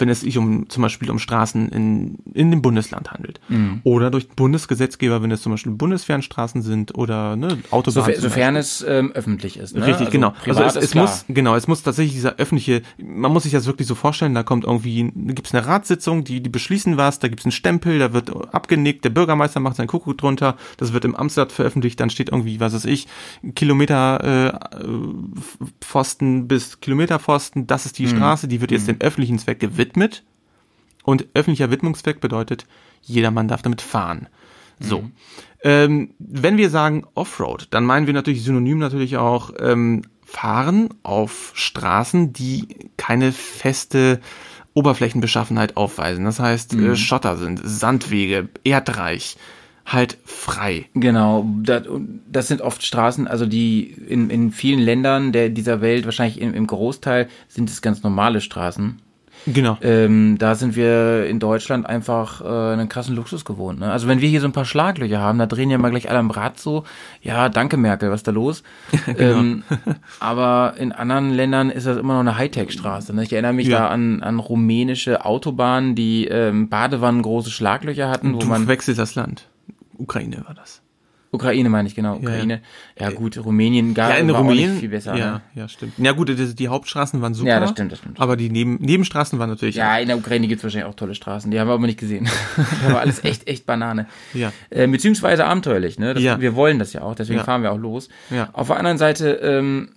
Wenn 0.00 0.08
es 0.08 0.20
sich 0.20 0.38
um 0.38 0.68
zum 0.68 0.82
Beispiel 0.82 1.10
um 1.10 1.18
Straßen 1.18 1.68
in, 1.68 2.18
in 2.32 2.50
dem 2.50 2.62
Bundesland 2.62 3.10
handelt. 3.12 3.40
Oder 3.84 4.10
durch 4.10 4.28
Bundesgesetzgeber, 4.28 5.22
wenn 5.22 5.30
es 5.30 5.42
zum 5.42 5.52
Beispiel 5.52 5.72
Bundesfernstraßen 5.72 6.62
sind 6.62 6.96
oder 6.96 7.36
ne, 7.36 7.58
Autobahnen. 7.70 8.14
Zum 8.14 8.22
sofern 8.22 8.56
es 8.56 8.84
ähm, 8.88 9.12
öffentlich 9.12 9.58
ist. 9.58 9.74
Ne? 9.74 9.82
Richtig, 9.86 10.06
also 10.06 10.10
genau. 10.10 10.32
Also 10.46 10.62
es, 10.62 10.76
es 10.76 10.94
muss, 10.94 11.24
genau, 11.28 11.54
es 11.54 11.68
muss 11.68 11.82
tatsächlich 11.82 12.14
dieser 12.14 12.36
öffentliche, 12.36 12.82
man 12.98 13.32
muss 13.32 13.42
sich 13.44 13.52
das 13.52 13.66
wirklich 13.66 13.86
so 13.86 13.94
vorstellen, 13.94 14.34
da 14.34 14.42
kommt 14.42 14.64
irgendwie, 14.64 15.12
da 15.14 15.32
gibt's 15.32 15.54
eine 15.54 15.66
Ratssitzung, 15.66 16.24
die, 16.24 16.40
die 16.42 16.50
beschließen 16.50 16.96
was, 16.96 17.18
da 17.18 17.28
gibt's 17.28 17.44
einen 17.44 17.52
Stempel, 17.52 17.98
da 17.98 18.12
wird 18.12 18.30
abgenickt, 18.54 19.04
der 19.04 19.10
Bürgermeister 19.10 19.60
macht 19.60 19.76
seinen 19.76 19.88
Kuckuck 19.88 20.16
drunter, 20.18 20.56
das 20.76 20.92
wird 20.92 21.04
im 21.04 21.14
Amtsblatt 21.14 21.52
veröffentlicht, 21.52 22.00
dann 22.00 22.10
steht 22.10 22.30
irgendwie, 22.30 22.60
was 22.60 22.74
weiß 22.74 22.84
ich, 22.86 23.06
Kilometer 23.54 24.54
äh, 24.54 24.84
Pfosten 25.80 26.48
bis 26.48 26.80
Kilometerpfosten, 26.80 27.66
das 27.66 27.86
ist 27.86 27.98
die 27.98 28.06
Mhm. 28.06 28.16
Straße, 28.16 28.48
die 28.48 28.60
wird 28.60 28.70
jetzt 28.70 28.88
dem 28.88 29.00
öffentlichen 29.00 29.38
Zweck 29.38 29.60
gewidmet. 29.60 29.89
Und 31.04 31.26
öffentlicher 31.34 31.70
Widmungszweck 31.70 32.20
bedeutet, 32.20 32.66
jedermann 33.02 33.48
darf 33.48 33.62
damit 33.62 33.80
fahren. 33.80 34.28
So. 34.78 35.00
Mhm. 35.00 35.12
Ähm, 35.62 36.10
wenn 36.18 36.56
wir 36.56 36.70
sagen 36.70 37.04
Offroad, 37.14 37.68
dann 37.70 37.84
meinen 37.84 38.06
wir 38.06 38.14
natürlich 38.14 38.44
synonym 38.44 38.78
natürlich 38.78 39.16
auch 39.16 39.52
ähm, 39.58 40.02
Fahren 40.24 40.88
auf 41.02 41.52
Straßen, 41.54 42.32
die 42.32 42.68
keine 42.96 43.32
feste 43.32 44.20
Oberflächenbeschaffenheit 44.74 45.76
aufweisen. 45.76 46.24
Das 46.24 46.38
heißt, 46.40 46.74
Mhm. 46.74 46.90
äh, 46.92 46.96
Schotter 46.96 47.36
sind, 47.36 47.60
Sandwege, 47.62 48.48
erdreich, 48.64 49.36
halt 49.84 50.18
frei. 50.24 50.86
Genau, 50.94 51.46
das, 51.62 51.82
das 52.30 52.48
sind 52.48 52.60
oft 52.60 52.84
Straßen, 52.84 53.26
also 53.26 53.44
die 53.46 53.82
in, 53.82 54.30
in 54.30 54.52
vielen 54.52 54.80
Ländern 54.80 55.32
der, 55.32 55.48
dieser 55.48 55.80
Welt, 55.80 56.04
wahrscheinlich 56.04 56.40
im, 56.40 56.54
im 56.54 56.66
Großteil, 56.66 57.28
sind 57.48 57.68
es 57.68 57.82
ganz 57.82 58.02
normale 58.02 58.40
Straßen. 58.40 59.02
Genau. 59.46 59.78
Ähm, 59.80 60.36
da 60.38 60.54
sind 60.54 60.76
wir 60.76 61.26
in 61.26 61.38
Deutschland 61.40 61.86
einfach 61.86 62.40
äh, 62.42 62.72
einen 62.74 62.88
krassen 62.88 63.16
Luxus 63.16 63.44
gewohnt. 63.44 63.80
Ne? 63.80 63.90
Also 63.90 64.06
wenn 64.06 64.20
wir 64.20 64.28
hier 64.28 64.40
so 64.40 64.46
ein 64.46 64.52
paar 64.52 64.64
Schlaglöcher 64.64 65.18
haben, 65.18 65.38
da 65.38 65.46
drehen 65.46 65.70
ja 65.70 65.78
mal 65.78 65.90
gleich 65.90 66.10
alle 66.10 66.18
am 66.18 66.30
Rad 66.30 66.60
so, 66.60 66.84
ja, 67.22 67.48
danke 67.48 67.76
Merkel, 67.76 68.10
was 68.10 68.20
ist 68.20 68.26
da 68.28 68.32
los? 68.32 68.62
ähm, 69.18 69.62
aber 70.18 70.74
in 70.78 70.92
anderen 70.92 71.30
Ländern 71.30 71.70
ist 71.70 71.86
das 71.86 71.96
immer 71.96 72.14
noch 72.14 72.20
eine 72.20 72.36
Hightech-Straße. 72.38 73.14
Ne? 73.14 73.22
Ich 73.22 73.32
erinnere 73.32 73.52
mich 73.54 73.68
Ja. 73.68 73.78
da 73.80 73.88
an, 73.88 74.22
an 74.22 74.38
rumänische 74.38 75.24
Autobahnen, 75.24 75.94
die 75.94 76.26
ähm, 76.26 76.68
Badewannen 76.68 77.22
große 77.22 77.50
Schlaglöcher 77.50 78.08
hatten, 78.10 78.34
wo 78.34 78.38
Du 78.38 78.46
man 78.46 78.68
wechselst 78.68 78.98
das 79.00 79.14
Land. 79.14 79.48
Ukraine 79.96 80.42
war 80.46 80.54
das. 80.54 80.82
Ukraine 81.32 81.68
meine 81.68 81.86
ich, 81.88 81.94
genau, 81.94 82.14
ja. 82.14 82.20
Ukraine. 82.20 82.60
Ja, 82.98 83.10
gut, 83.10 83.38
Rumänien 83.44 83.94
gar 83.94 84.10
Ja, 84.10 84.16
in 84.16 84.28
war 84.28 84.36
auch 84.36 84.40
Rumänien. 84.40 84.70
nicht 84.72 84.80
viel 84.80 84.88
besser. 84.88 85.16
ja, 85.16 85.32
Ne? 85.34 85.40
ja, 85.54 85.68
stimmt. 85.68 85.92
Ja 85.98 86.10
gut, 86.12 86.28
die, 86.28 86.54
die 86.54 86.68
Hauptstraßen 86.68 87.22
waren 87.22 87.34
super. 87.34 87.50
Ja, 87.50 87.60
das 87.60 87.70
stimmt, 87.70 87.92
das 87.92 88.00
stimmt. 88.00 88.18
Aber 88.20 88.36
die 88.36 88.50
Neben, 88.50 88.76
Nebenstraßen 88.80 89.38
waren 89.38 89.48
natürlich 89.48 89.76
Ja, 89.76 89.96
in 89.98 90.08
der 90.08 90.16
Ukraine 90.18 90.48
gibt's 90.48 90.64
wahrscheinlich 90.64 90.88
auch 90.90 90.96
tolle 90.96 91.14
Straßen. 91.14 91.50
Die 91.50 91.60
haben 91.60 91.68
wir 91.68 91.74
aber 91.74 91.86
nicht 91.86 92.00
gesehen. 92.00 92.28
das 92.56 92.92
war 92.92 93.00
alles 93.00 93.22
echt, 93.24 93.46
echt 93.46 93.64
Banane. 93.64 94.06
Ja. 94.34 94.52
Äh, 94.70 94.88
beziehungsweise 94.88 95.44
abenteuerlich, 95.46 95.98
ne? 96.00 96.14
Das, 96.14 96.22
Ja. 96.22 96.40
Wir 96.40 96.56
wollen 96.56 96.78
das 96.80 96.92
ja 96.92 97.02
auch, 97.02 97.14
deswegen 97.14 97.38
Ja. 97.38 97.44
fahren 97.44 97.62
wir 97.62 97.70
auch 97.72 97.78
los. 97.78 98.08
Ja. 98.30 98.48
Auf 98.52 98.66
der 98.66 98.76
anderen 98.78 98.98
Seite 98.98 99.30
ähm, 99.42 99.90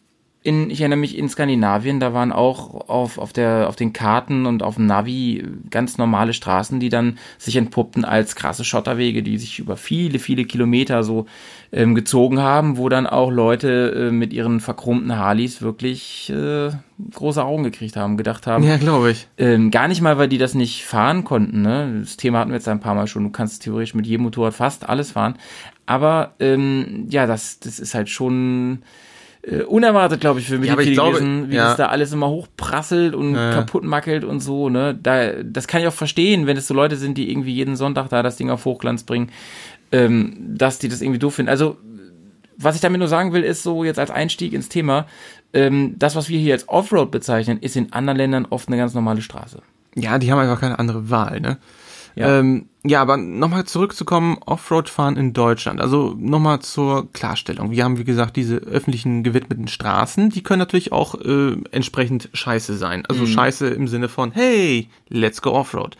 in, 0.43 0.69
ich 0.69 0.81
erinnere 0.81 1.00
mich 1.00 1.17
in 1.17 1.29
Skandinavien, 1.29 2.01
da 2.01 2.13
waren 2.13 2.33
auch 2.33 2.89
auf, 2.89 3.17
auf, 3.17 3.31
der, 3.31 3.69
auf 3.69 3.77
den 3.77 3.93
Karten 3.93 4.45
und 4.45 4.62
auf 4.62 4.75
dem 4.75 4.85
Navi 4.85 5.43
ganz 5.69 5.97
normale 5.97 6.33
Straßen, 6.33 6.81
die 6.81 6.89
dann 6.89 7.17
sich 7.38 7.55
entpuppten 7.55 8.03
als 8.03 8.35
krasse 8.35 8.65
Schotterwege, 8.65 9.23
die 9.23 9.38
sich 9.38 9.59
über 9.59 9.77
viele, 9.77 10.19
viele 10.19 10.43
Kilometer 10.43 11.03
so 11.03 11.27
ähm, 11.71 11.95
gezogen 11.95 12.39
haben, 12.39 12.77
wo 12.77 12.89
dann 12.89 13.07
auch 13.07 13.31
Leute 13.31 14.09
äh, 14.09 14.12
mit 14.12 14.33
ihren 14.33 14.59
verkrummten 14.59 15.17
Harleys 15.17 15.62
wirklich 15.62 16.29
äh, 16.29 16.71
große 17.12 17.43
Augen 17.43 17.63
gekriegt 17.63 17.95
haben, 17.95 18.17
gedacht 18.17 18.45
haben. 18.45 18.65
Ja, 18.65 18.75
glaube 18.75 19.12
ich. 19.12 19.27
Ähm, 19.38 19.71
gar 19.71 19.88
nicht 19.88 20.01
mal, 20.01 20.17
weil 20.17 20.27
die 20.27 20.38
das 20.38 20.55
nicht 20.55 20.83
fahren 20.83 21.23
konnten. 21.23 21.62
Ne? 21.62 22.01
Das 22.01 22.17
Thema 22.17 22.39
hatten 22.39 22.51
wir 22.51 22.57
jetzt 22.57 22.67
ein 22.67 22.81
paar 22.81 22.95
Mal 22.95 23.07
schon. 23.07 23.23
Du 23.23 23.29
kannst 23.29 23.63
theoretisch 23.63 23.93
mit 23.93 24.05
jedem 24.05 24.23
Motorrad 24.23 24.53
fast 24.53 24.89
alles 24.89 25.12
fahren. 25.12 25.35
Aber 25.85 26.33
ähm, 26.39 27.07
ja, 27.09 27.27
das, 27.27 27.59
das 27.59 27.79
ist 27.79 27.95
halt 27.95 28.09
schon 28.09 28.83
äh, 29.43 29.63
unerwartet, 29.63 30.21
glaube 30.21 30.39
ich, 30.39 30.47
für 30.47 30.57
mich 30.57 30.69
Ja, 30.69 30.79
ich 30.79 30.93
glaube, 30.93 31.17
gewesen, 31.17 31.50
wie 31.50 31.55
ja. 31.55 31.69
das 31.69 31.77
da 31.77 31.88
alles 31.88 32.12
immer 32.13 32.29
hochprasselt 32.29 33.13
und 33.13 33.35
Ja, 33.35 33.50
ja. 33.50 33.53
kaputt 33.55 33.83
mackelt 33.83 34.23
und 34.23 34.39
so. 34.39 34.69
Ne? 34.69 34.97
Da, 35.01 35.43
das 35.43 35.67
kann 35.67 35.81
ich 35.81 35.88
auch 35.88 35.93
verstehen, 35.93 36.47
wenn 36.47 36.57
es 36.57 36.67
so 36.67 36.73
Leute 36.73 36.95
sind, 36.95 37.17
die 37.17 37.29
irgendwie 37.29 37.53
jeden 37.53 37.75
Sonntag 37.75 38.09
da 38.09 38.23
das 38.23 38.38
Ding 38.38 38.50
auf 38.50 38.65
Hochglanz 38.65 39.03
bringen, 39.03 39.29
ähm, 39.91 40.35
dass 40.39 40.79
die 40.79 40.88
das 40.88 41.01
irgendwie 41.01 41.19
doof 41.19 41.35
finden. 41.35 41.50
Also 41.50 41.77
was 42.57 42.75
ich 42.75 42.81
damit 42.81 43.00
nur 43.00 43.07
sagen 43.07 43.33
will, 43.33 43.43
ist 43.43 43.63
so 43.63 43.83
jetzt 43.83 44.00
als 44.00 44.12
Einstieg 44.12 44.53
ins 44.53 44.69
Thema, 44.69 45.07
ähm, 45.53 45.95
das, 45.97 46.15
was 46.15 46.29
wir 46.29 46.39
hier 46.39 46.53
als 46.53 46.69
Offroad 46.69 47.12
bezeichnen, 47.12 47.59
ist 47.59 47.75
in 47.75 47.91
anderen 47.93 48.17
Ländern 48.17 48.47
oft 48.50 48.67
eine 48.67 48.77
ganz 48.77 48.93
normale 48.93 49.21
Straße. 49.21 49.59
Ja, 49.95 50.17
die 50.17 50.31
haben 50.31 50.39
einfach 50.39 50.59
keine 50.59 50.79
andere 50.79 51.09
Wahl, 51.09 51.39
ne? 51.39 51.57
Ja. 52.15 52.39
Ähm, 52.39 52.70
ja 52.84 53.01
aber 53.01 53.17
nochmal 53.17 53.65
zurückzukommen, 53.65 54.38
Offroad-Fahren 54.46 55.17
in 55.17 55.34
Deutschland. 55.34 55.82
Also 55.82 56.15
nochmal 56.17 56.60
zur 56.60 57.12
Klarstellung. 57.12 57.72
Wir 57.72 57.84
haben, 57.84 57.98
wie 57.98 58.03
gesagt, 58.03 58.36
diese 58.36 58.58
öffentlichen 58.58 59.24
gewidmeten 59.24 59.67
Straßen, 59.67 60.29
die 60.29 60.43
können 60.43 60.60
natürlich 60.60 60.91
auch 60.91 61.15
äh, 61.15 61.58
entsprechend 61.72 62.29
scheiße 62.34 62.77
sein. 62.77 63.05
Also 63.08 63.25
scheiße 63.25 63.67
im 63.67 63.88
Sinne 63.88 64.10
von, 64.10 64.32
hey, 64.32 64.89
let's 65.10 65.41
go 65.41 65.51
Offroad. 65.51 65.98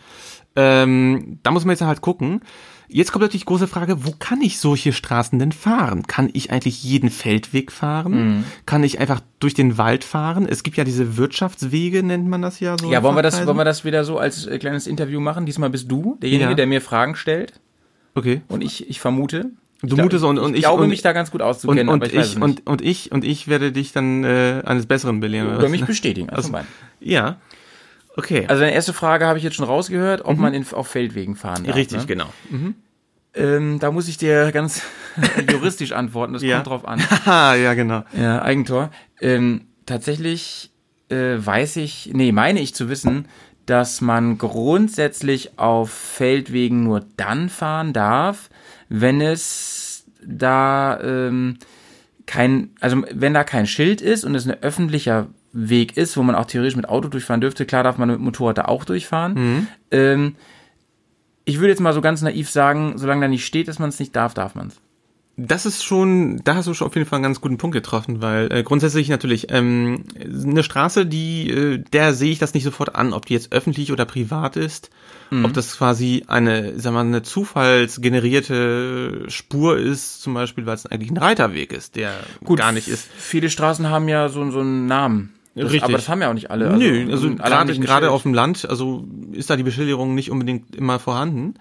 Ähm, 0.56 1.40
da 1.42 1.50
muss 1.50 1.64
man 1.64 1.72
jetzt 1.72 1.82
halt 1.82 2.00
gucken. 2.00 2.40
Jetzt 2.88 3.12
kommt 3.12 3.22
natürlich 3.22 3.42
die 3.42 3.46
große 3.48 3.66
Frage, 3.66 4.04
wo 4.04 4.12
kann 4.18 4.40
ich 4.42 4.58
solche 4.58 4.92
Straßen 4.92 5.38
denn 5.38 5.52
fahren? 5.52 6.06
Kann 6.06 6.28
ich 6.32 6.50
eigentlich 6.52 6.82
jeden 6.84 7.10
Feldweg 7.10 7.72
fahren? 7.72 8.44
Kann 8.66 8.84
ich 8.84 9.00
einfach 9.00 9.20
durch 9.40 9.54
den 9.54 9.78
Wald 9.78 10.04
fahren? 10.04 10.46
Es 10.48 10.62
gibt 10.62 10.76
ja 10.76 10.84
diese 10.84 11.16
Wirtschaftswege, 11.16 12.02
nennt 12.02 12.28
man 12.28 12.42
das 12.42 12.60
ja 12.60 12.76
so. 12.78 12.90
Ja, 12.92 13.02
wollen 13.02 13.16
wir 13.16 13.22
das, 13.22 13.46
wollen 13.46 13.56
wir 13.56 13.64
das 13.64 13.84
wieder 13.84 14.04
so 14.04 14.18
als 14.18 14.46
äh, 14.46 14.58
kleines 14.58 14.86
Interview 14.86 15.18
machen? 15.20 15.46
Diesmal 15.46 15.70
bist 15.70 15.90
du 15.90 16.16
derjenige, 16.20 16.50
Ja. 16.50 16.54
der 16.54 16.66
mir 16.66 16.80
Fragen 16.80 17.16
stellt 17.16 17.54
Okay. 18.14 18.42
und 18.48 18.62
ich, 18.62 18.88
ich 18.88 19.00
vermute. 19.00 19.50
Du 19.82 19.96
Ich 19.96 20.02
mutest 20.02 20.24
und, 20.24 20.38
und 20.38 20.52
ich 20.52 20.58
ich 20.60 20.64
glaube 20.64 20.84
und, 20.84 20.88
mich 20.88 21.02
da 21.02 21.12
ganz 21.12 21.30
gut 21.30 21.40
und, 21.42 21.46
auszukennen, 21.46 21.88
und 21.88 22.02
aber 22.04 22.06
ich, 22.12 22.36
ich 22.36 22.40
und, 22.40 22.66
und 22.66 22.80
ich 22.80 23.12
und 23.12 23.24
ich 23.24 23.48
werde 23.48 23.70
dich 23.72 23.92
dann 23.92 24.24
äh, 24.24 24.62
eines 24.64 24.86
Besseren 24.86 25.20
belehren. 25.20 25.56
oder 25.56 25.68
mich 25.68 25.84
bestätigen. 25.84 26.30
Also, 26.30 26.52
Also- 26.54 26.66
Ja. 27.00 27.36
Okay. 28.16 28.46
also 28.48 28.60
deine 28.60 28.74
erste 28.74 28.92
Frage 28.92 29.26
habe 29.26 29.38
ich 29.38 29.44
jetzt 29.44 29.56
schon 29.56 29.64
rausgehört, 29.66 30.24
ob 30.24 30.38
man 30.38 30.54
in, 30.54 30.64
auf 30.72 30.88
Feldwegen 30.88 31.34
fahren 31.36 31.64
darf. 31.64 31.74
Richtig, 31.74 32.00
ne? 32.00 32.06
genau. 32.06 32.26
Ähm, 33.34 33.78
da 33.80 33.90
muss 33.90 34.06
ich 34.06 34.16
dir 34.18 34.52
ganz 34.52 34.82
juristisch 35.50 35.92
antworten. 35.92 36.32
Das 36.32 36.42
Ja. 36.44 36.56
kommt 36.56 36.66
drauf 36.68 36.86
an. 36.86 37.00
Haha, 37.10 37.54
ja, 37.56 37.74
genau. 37.74 38.04
Ja, 38.16 38.42
Eigentor. 38.42 38.90
Ähm, 39.20 39.62
tatsächlich 39.86 40.70
äh, 41.08 41.34
weiß 41.38 41.76
ich, 41.76 42.10
nee, 42.12 42.30
meine 42.32 42.60
ich 42.60 42.74
zu 42.74 42.88
wissen, 42.88 43.26
dass 43.66 44.00
man 44.00 44.38
grundsätzlich 44.38 45.58
auf 45.58 45.90
Feldwegen 45.90 46.84
nur 46.84 47.04
dann 47.16 47.48
fahren 47.48 47.92
darf, 47.92 48.50
wenn 48.88 49.20
es 49.20 50.04
da 50.24 51.00
ähm, 51.02 51.58
kein, 52.26 52.70
also 52.80 53.02
wenn 53.10 53.34
da 53.34 53.42
kein 53.44 53.66
Schild 53.66 54.00
ist 54.00 54.24
und 54.24 54.34
es 54.34 54.46
ein 54.46 54.62
öffentlicher 54.62 55.26
Weg 55.54 55.96
ist, 55.96 56.16
wo 56.16 56.22
man 56.22 56.34
auch 56.34 56.46
theoretisch 56.46 56.76
mit 56.76 56.88
Auto 56.88 57.08
durchfahren 57.08 57.40
dürfte, 57.40 57.64
klar 57.64 57.84
darf 57.84 57.96
man 57.96 58.08
mit 58.08 58.20
Motorrad 58.20 58.58
da 58.58 58.64
auch 58.66 58.84
durchfahren. 58.84 59.68
Ähm, 59.90 60.36
ich 61.44 61.58
würde 61.58 61.68
jetzt 61.68 61.80
mal 61.80 61.92
so 61.92 62.00
ganz 62.00 62.22
naiv 62.22 62.50
sagen, 62.50 62.98
solange 62.98 63.22
da 63.22 63.28
nicht 63.28 63.46
steht, 63.46 63.68
dass 63.68 63.78
man 63.78 63.88
es 63.88 64.00
nicht 64.00 64.16
darf, 64.16 64.34
darf 64.34 64.54
man 64.54 64.68
es. 64.68 64.80
Das 65.36 65.66
ist 65.66 65.82
schon, 65.82 66.42
da 66.44 66.54
hast 66.54 66.68
du 66.68 66.74
schon 66.74 66.86
auf 66.86 66.94
jeden 66.94 67.08
Fall 67.08 67.16
einen 67.16 67.24
ganz 67.24 67.40
guten 67.40 67.58
Punkt 67.58 67.74
getroffen, 67.74 68.22
weil 68.22 68.52
äh, 68.52 68.62
grundsätzlich 68.62 69.08
natürlich 69.08 69.50
ähm, 69.50 70.04
eine 70.16 70.62
Straße, 70.62 71.06
die, 71.06 71.50
äh, 71.50 71.82
der 71.92 72.14
sehe 72.14 72.30
ich 72.30 72.38
das 72.38 72.54
nicht 72.54 72.62
sofort 72.62 72.94
an, 72.94 73.12
ob 73.12 73.26
die 73.26 73.34
jetzt 73.34 73.52
öffentlich 73.52 73.90
oder 73.90 74.04
privat 74.04 74.56
ist, 74.56 74.90
ob 75.42 75.52
das 75.52 75.76
quasi 75.76 76.22
eine, 76.28 76.78
sag 76.78 76.92
mal, 76.92 77.00
eine 77.00 77.24
zufallsgenerierte 77.24 79.24
Spur 79.26 79.76
ist, 79.76 80.22
zum 80.22 80.34
Beispiel, 80.34 80.66
weil 80.66 80.76
es 80.76 80.86
eigentlich 80.86 81.10
ein 81.10 81.16
Reiterweg 81.16 81.72
ist, 81.72 81.96
der 81.96 82.12
gar 82.54 82.70
nicht 82.70 82.86
ist. 82.86 83.08
Viele 83.16 83.50
Straßen 83.50 83.90
haben 83.90 84.06
ja 84.06 84.28
so, 84.28 84.48
so 84.52 84.60
einen 84.60 84.86
Namen. 84.86 85.34
Das, 85.54 85.66
Richtig. 85.66 85.84
Aber 85.84 85.92
das 85.92 86.08
haben 86.08 86.20
ja 86.20 86.30
auch 86.30 86.34
nicht 86.34 86.50
alle. 86.50 86.76
Nö, 86.76 87.10
also 87.10 87.28
haben 87.28 87.36
gerade 87.36 87.78
gerade 87.78 88.10
auf 88.10 88.22
dem 88.22 88.34
Land, 88.34 88.68
also 88.68 89.06
ist 89.32 89.50
da 89.50 89.56
die 89.56 89.62
Beschilderung 89.62 90.14
nicht 90.14 90.30
unbedingt 90.30 90.74
immer 90.74 90.98
vorhanden. 90.98 91.54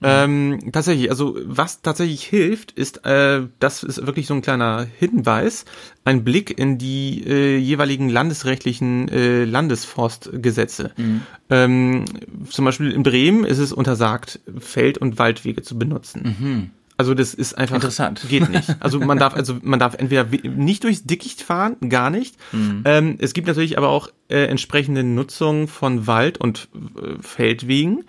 Mhm. 0.00 0.06
Ähm, 0.06 0.58
tatsächlich, 0.72 1.10
also 1.10 1.36
was 1.44 1.82
tatsächlich 1.82 2.22
hilft, 2.22 2.70
ist, 2.72 3.04
äh, 3.04 3.42
das 3.58 3.82
ist 3.82 4.06
wirklich 4.06 4.28
so 4.28 4.34
ein 4.34 4.42
kleiner 4.42 4.86
Hinweis, 4.98 5.64
ein 6.04 6.22
Blick 6.22 6.56
in 6.56 6.78
die 6.78 7.24
äh, 7.26 7.56
jeweiligen 7.56 8.08
landesrechtlichen 8.08 9.08
äh, 9.08 9.44
Landesforstgesetze. 9.44 10.92
Mhm. 10.96 11.22
Ähm, 11.50 12.04
zum 12.48 12.64
Beispiel 12.64 12.92
in 12.92 13.02
Bremen 13.02 13.44
ist 13.44 13.58
es 13.58 13.72
untersagt, 13.72 14.38
Feld- 14.58 14.98
und 14.98 15.18
Waldwege 15.18 15.62
zu 15.62 15.76
benutzen. 15.76 16.70
Also 16.98 17.14
das 17.14 17.32
ist 17.32 17.56
einfach 17.56 17.76
Mhm. 17.76 17.80
Interessant. 17.82 18.22
geht 18.28 18.48
nicht. 18.50 18.76
Also 18.80 18.98
man 19.00 19.18
darf 19.18 19.34
also 19.34 19.56
man 19.62 19.78
darf 19.78 19.94
entweder 19.94 20.30
we- 20.32 20.48
nicht 20.48 20.82
durchs 20.84 21.04
Dickicht 21.04 21.40
fahren, 21.42 21.76
gar 21.88 22.10
nicht. 22.10 22.36
Ähm, 22.52 23.16
es 23.20 23.32
gibt 23.34 23.46
natürlich 23.46 23.78
aber 23.78 23.88
auch 23.88 24.08
äh, 24.28 24.44
entsprechende 24.46 25.02
Nutzung 25.04 25.68
von 25.68 26.06
Wald 26.06 26.38
und 26.38 26.68
äh, 26.74 27.22
Feldwegen. 27.22 28.04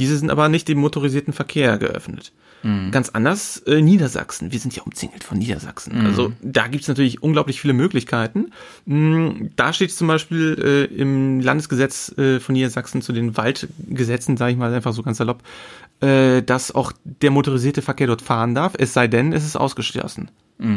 Diese 0.00 0.16
sind 0.16 0.30
aber 0.30 0.48
nicht 0.48 0.66
dem 0.66 0.78
motorisierten 0.78 1.32
Verkehr 1.32 1.78
geöffnet. 1.78 2.32
Ganz 2.90 3.08
anders 3.10 3.58
äh, 3.66 3.80
Niedersachsen. 3.80 4.50
Wir 4.52 4.58
sind 4.58 4.76
ja 4.76 4.82
umzingelt 4.82 5.24
von 5.24 5.38
Niedersachsen. 5.38 5.92
Also 6.04 6.32
da 6.42 6.66
gibt's 6.66 6.88
natürlich 6.88 7.22
unglaublich 7.22 7.58
viele 7.60 7.72
Möglichkeiten. 7.72 8.50
Mm, 8.84 9.46
Da 9.56 9.72
steht 9.72 9.92
zum 9.92 10.08
Beispiel 10.08 10.88
äh, 10.92 10.94
im 10.94 11.40
Landesgesetz 11.40 12.12
äh, 12.18 12.38
von 12.38 12.52
Niedersachsen 12.52 13.00
zu 13.00 13.12
den 13.12 13.36
Waldgesetzen, 13.36 14.36
sage 14.36 14.52
ich 14.52 14.58
mal 14.58 14.74
einfach 14.74 14.92
so 14.92 15.02
ganz 15.02 15.16
salopp, 15.18 15.42
äh, 16.00 16.42
dass 16.42 16.74
auch 16.74 16.92
der 17.04 17.30
motorisierte 17.30 17.80
Verkehr 17.80 18.08
dort 18.08 18.20
fahren 18.20 18.54
darf, 18.54 18.74
es 18.76 18.92
sei 18.92 19.06
denn, 19.08 19.32
es 19.32 19.44
ist 19.46 19.56
ausgeschlossen. 19.56 20.30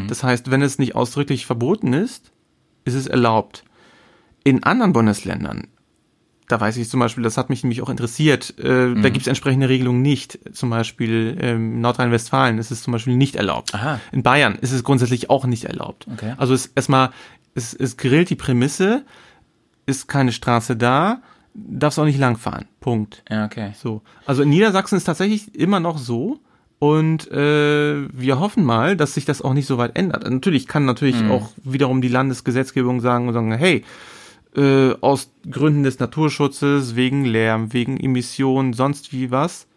Das 0.07 0.23
heißt, 0.23 0.51
wenn 0.51 0.61
es 0.61 0.79
nicht 0.79 0.95
ausdrücklich 0.95 1.45
verboten 1.45 1.91
ist, 1.91 2.31
ist 2.85 2.93
es 2.93 3.07
erlaubt. 3.07 3.65
In 4.45 4.63
anderen 4.63 4.93
Bundesländern, 4.93 5.67
da 6.53 6.61
weiß 6.61 6.77
ich 6.77 6.87
zum 6.87 6.99
Beispiel, 6.99 7.23
das 7.23 7.35
hat 7.35 7.49
mich 7.49 7.63
nämlich 7.63 7.81
auch 7.81 7.89
interessiert, 7.89 8.59
äh, 8.59 8.93
da 8.93 9.09
gibt 9.09 9.21
es 9.21 9.27
entsprechende 9.27 9.69
Regelungen 9.69 10.03
nicht. 10.03 10.37
Zum 10.53 10.69
Beispiel 10.69 11.35
ähm, 11.41 11.81
Nordrhein-Westfalen 11.81 12.59
ist 12.59 12.69
es 12.69 12.83
zum 12.83 12.93
Beispiel 12.93 13.15
nicht 13.15 13.37
erlaubt. 13.37 13.73
Aha. 13.73 13.99
In 14.11 14.21
Bayern 14.21 14.53
ist 14.61 14.71
es 14.71 14.83
grundsätzlich 14.83 15.31
auch 15.31 15.47
nicht 15.47 15.65
erlaubt. 15.65 16.05
Okay. 16.13 16.35
Also 16.37 16.53
es 16.53 16.67
erstmal, 16.67 17.09
es, 17.55 17.73
es 17.73 17.97
grillt 17.97 18.29
die 18.29 18.35
Prämisse, 18.35 19.03
ist 19.87 20.07
keine 20.07 20.31
Straße 20.31 20.75
da, 20.75 21.23
darfst 21.55 21.97
auch 21.97 22.05
nicht 22.05 22.19
langfahren. 22.19 22.65
Punkt. 22.81 23.23
Ja, 23.31 23.45
okay. 23.45 23.71
So. 23.75 24.03
Also 24.27 24.43
in 24.43 24.49
Niedersachsen 24.49 24.95
ist 24.95 25.05
tatsächlich 25.05 25.55
immer 25.55 25.79
noch 25.79 25.97
so. 25.97 26.39
Und 26.77 27.31
äh, 27.31 28.07
wir 28.13 28.39
hoffen 28.39 28.63
mal, 28.63 28.95
dass 28.95 29.15
sich 29.15 29.25
das 29.25 29.41
auch 29.41 29.53
nicht 29.53 29.65
so 29.65 29.79
weit 29.79 29.97
ändert. 29.97 30.29
Natürlich 30.29 30.67
kann 30.67 30.85
natürlich 30.85 31.15
auch 31.31 31.49
wiederum 31.63 32.01
die 32.01 32.09
Landesgesetzgebung 32.09 32.99
sagen 32.99 33.27
und 33.27 33.33
sagen, 33.33 33.53
hey, 33.53 33.83
äh, 34.55 34.93
aus 35.01 35.31
Gründen 35.49 35.83
des 35.83 35.99
Naturschutzes, 35.99 36.95
wegen 36.95 37.25
Lärm, 37.25 37.73
wegen 37.73 37.99
Emissionen, 37.99 38.73
sonst 38.73 39.11
wie 39.11 39.31
was, 39.31 39.67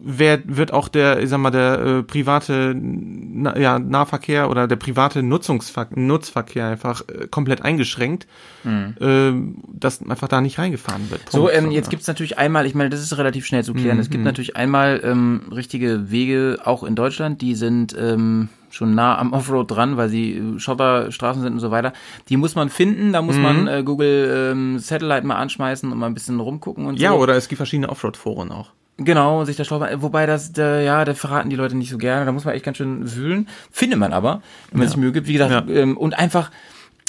wer 0.00 0.40
wird 0.46 0.72
auch 0.72 0.88
der, 0.88 1.20
ich 1.20 1.28
sag 1.28 1.38
mal, 1.38 1.50
der 1.50 1.78
äh, 1.78 2.02
private 2.02 2.74
na, 2.74 3.58
ja, 3.58 3.78
Nahverkehr 3.78 4.48
oder 4.48 4.66
der 4.66 4.76
private 4.76 5.22
Nutzungsver 5.22 5.88
Nutzverkehr 5.94 6.68
einfach 6.68 7.02
äh, 7.08 7.26
komplett 7.28 7.62
eingeschränkt, 7.62 8.26
äh, 8.64 9.32
dass 9.72 10.00
einfach 10.08 10.28
da 10.28 10.40
nicht 10.40 10.58
reingefahren 10.58 11.10
wird. 11.10 11.28
So, 11.30 11.42
Punkt. 11.42 11.54
ähm, 11.54 11.70
jetzt 11.70 11.90
gibt's 11.90 12.06
natürlich 12.06 12.38
einmal, 12.38 12.64
ich 12.66 12.74
meine, 12.74 12.88
das 12.88 13.00
ist 13.00 13.16
relativ 13.18 13.44
schnell 13.44 13.62
zu 13.62 13.74
klären. 13.74 13.98
Es 13.98 14.08
gibt 14.08 14.24
natürlich 14.24 14.56
einmal 14.56 15.02
ähm, 15.04 15.42
richtige 15.54 16.10
Wege, 16.10 16.58
auch 16.64 16.82
in 16.82 16.94
Deutschland, 16.94 17.42
die 17.42 17.54
sind 17.54 17.94
ähm, 17.98 18.48
schon 18.72 18.94
nah 18.96 19.16
am 19.18 19.32
Offroad 19.32 19.70
dran, 19.70 19.96
weil 19.96 20.08
sie 20.08 20.32
äh, 20.32 20.58
Schotterstraßen 20.58 21.42
sind 21.42 21.52
und 21.52 21.60
so 21.60 21.70
weiter. 21.70 21.92
Die 22.28 22.36
muss 22.36 22.54
man 22.56 22.68
finden, 22.70 23.12
da 23.12 23.22
muss 23.22 23.36
man 23.36 23.68
äh, 23.68 23.82
Google 23.84 24.50
ähm, 24.52 24.78
Satellite 24.80 25.24
mal 25.26 25.36
anschmeißen 25.36 25.92
und 25.92 25.98
mal 25.98 26.06
ein 26.06 26.14
bisschen 26.14 26.40
rumgucken 26.40 26.86
und 26.86 26.98
Ja, 26.98 27.10
so. 27.10 27.16
oder 27.18 27.36
es 27.36 27.48
gibt 27.48 27.58
verschiedene 27.58 27.88
Offroad-Foren 27.88 28.50
auch. 28.50 28.70
Genau, 28.98 29.44
sich 29.44 29.56
da 29.56 29.64
schlau. 29.64 29.80
Wobei 29.96 30.26
das, 30.26 30.52
da, 30.52 30.80
ja, 30.80 31.04
da 31.04 31.14
verraten 31.14 31.48
die 31.50 31.56
Leute 31.56 31.76
nicht 31.76 31.90
so 31.90 31.98
gerne. 31.98 32.26
Da 32.26 32.32
muss 32.32 32.44
man 32.44 32.54
echt 32.54 32.64
ganz 32.64 32.76
schön 32.76 33.14
wühlen. 33.16 33.48
Findet 33.70 33.98
man 33.98 34.12
aber, 34.12 34.42
wenn 34.70 34.80
man 34.80 34.88
sich 34.88 34.96
Mühe 34.96 35.12
gibt. 35.12 35.28
Wie 35.28 35.32
gesagt, 35.32 35.68
Ja. 35.68 35.74
ähm, 35.74 35.96
und 35.96 36.18
einfach 36.18 36.50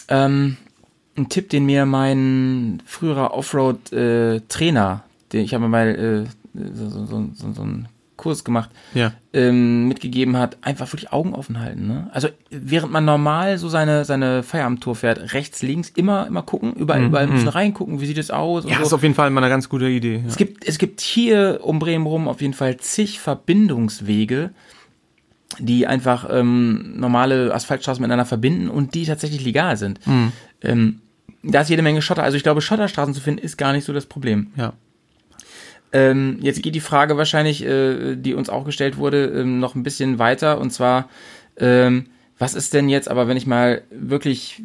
ähm, 0.08 0.58
ein 1.18 1.30
Tipp, 1.30 1.50
den 1.50 1.66
mir 1.66 1.86
mein 1.86 2.82
früherer 2.86 3.34
Offroad-Trainer, 3.34 5.04
den 5.32 5.42
ich 5.46 5.54
habe 5.54 5.68
mal 5.68 5.88
äh, 5.88 6.70
so, 6.74 6.90
so, 6.90 7.06
so, 7.06 7.30
so, 7.34 7.52
so 7.54 7.62
einen 7.62 7.88
Kurs 8.24 8.44
gemacht, 8.44 8.70
Ja. 8.94 9.12
ähm, 9.34 9.88
mitgegeben 9.88 10.38
hat, 10.38 10.58
einfach 10.62 10.88
wirklich 10.92 11.12
Augen 11.12 11.34
offen 11.36 11.60
halten. 11.60 11.88
Ne? 11.88 12.10
Also 12.14 12.30
während 12.50 12.92
man 12.92 13.06
normal 13.06 13.58
so 13.58 13.68
seine, 13.70 14.06
seine 14.06 14.44
Feierabendtour 14.44 14.96
fährt, 14.96 15.34
rechts, 15.34 15.62
links, 15.62 15.90
immer, 15.90 16.26
immer 16.28 16.42
gucken, 16.42 16.74
überall, 16.74 17.04
überall 17.04 17.26
ein 17.26 17.34
bisschen 17.34 17.50
reingucken, 17.50 18.00
wie 18.02 18.06
sieht 18.06 18.18
es 18.18 18.32
aus 18.32 18.64
Ja, 18.66 18.78
so. 18.78 18.84
ist 18.84 18.94
auf 18.94 19.04
jeden 19.04 19.16
Fall 19.16 19.30
mal 19.30 19.42
eine 19.44 19.50
ganz 19.50 19.68
gute 19.70 19.88
Idee. 19.90 20.18
Ja. 20.18 20.24
Es 20.28 20.38
gibt, 20.38 20.66
es 20.68 20.78
gibt 20.78 21.02
hier 21.02 21.60
um 21.64 21.80
Bremen 21.80 22.06
rum 22.08 22.28
auf 22.28 22.42
jeden 22.42 22.54
Fall 22.54 22.78
zig 22.78 23.20
Verbindungswege, 23.20 24.52
die 25.60 25.86
einfach 25.86 26.28
ähm, 26.32 26.94
normale 27.00 27.54
Asphaltstraßen 27.54 28.02
miteinander 28.02 28.26
verbinden 28.26 28.70
und 28.70 28.96
die 28.96 29.06
tatsächlich 29.06 29.44
legal 29.46 29.78
sind. 29.78 30.00
Ähm, 30.62 31.00
da 31.44 31.62
ist 31.62 31.70
jede 31.70 31.82
Menge 31.82 32.02
Schotter. 32.02 32.24
Also 32.24 32.38
ich 32.38 32.44
glaube, 32.44 32.62
Schotterstraßen 32.62 33.14
zu 33.14 33.20
finden 33.22 33.40
ist 33.44 33.58
gar 33.58 33.74
nicht 33.74 33.84
so 33.86 33.94
das 33.94 34.06
Problem. 34.06 34.48
ja. 34.56 34.74
Ähm, 35.94 36.40
jetzt 36.42 36.62
geht 36.64 36.76
die 36.76 36.80
Frage 36.80 37.18
wahrscheinlich, 37.18 37.64
äh, 37.64 38.16
die 38.16 38.34
uns 38.34 38.50
auch 38.50 38.66
gestellt 38.66 38.98
wurde, 38.98 39.26
ähm, 39.26 39.60
noch 39.60 39.76
ein 39.76 39.84
bisschen 39.84 40.20
weiter. 40.20 40.60
Und 40.60 40.72
zwar, 40.72 41.08
ähm, 41.58 42.08
was 42.40 42.56
ist 42.56 42.74
denn 42.74 42.90
jetzt, 42.90 43.10
aber 43.10 43.28
wenn 43.28 43.38
ich 43.38 43.46
mal 43.46 43.84
wirklich 43.92 44.64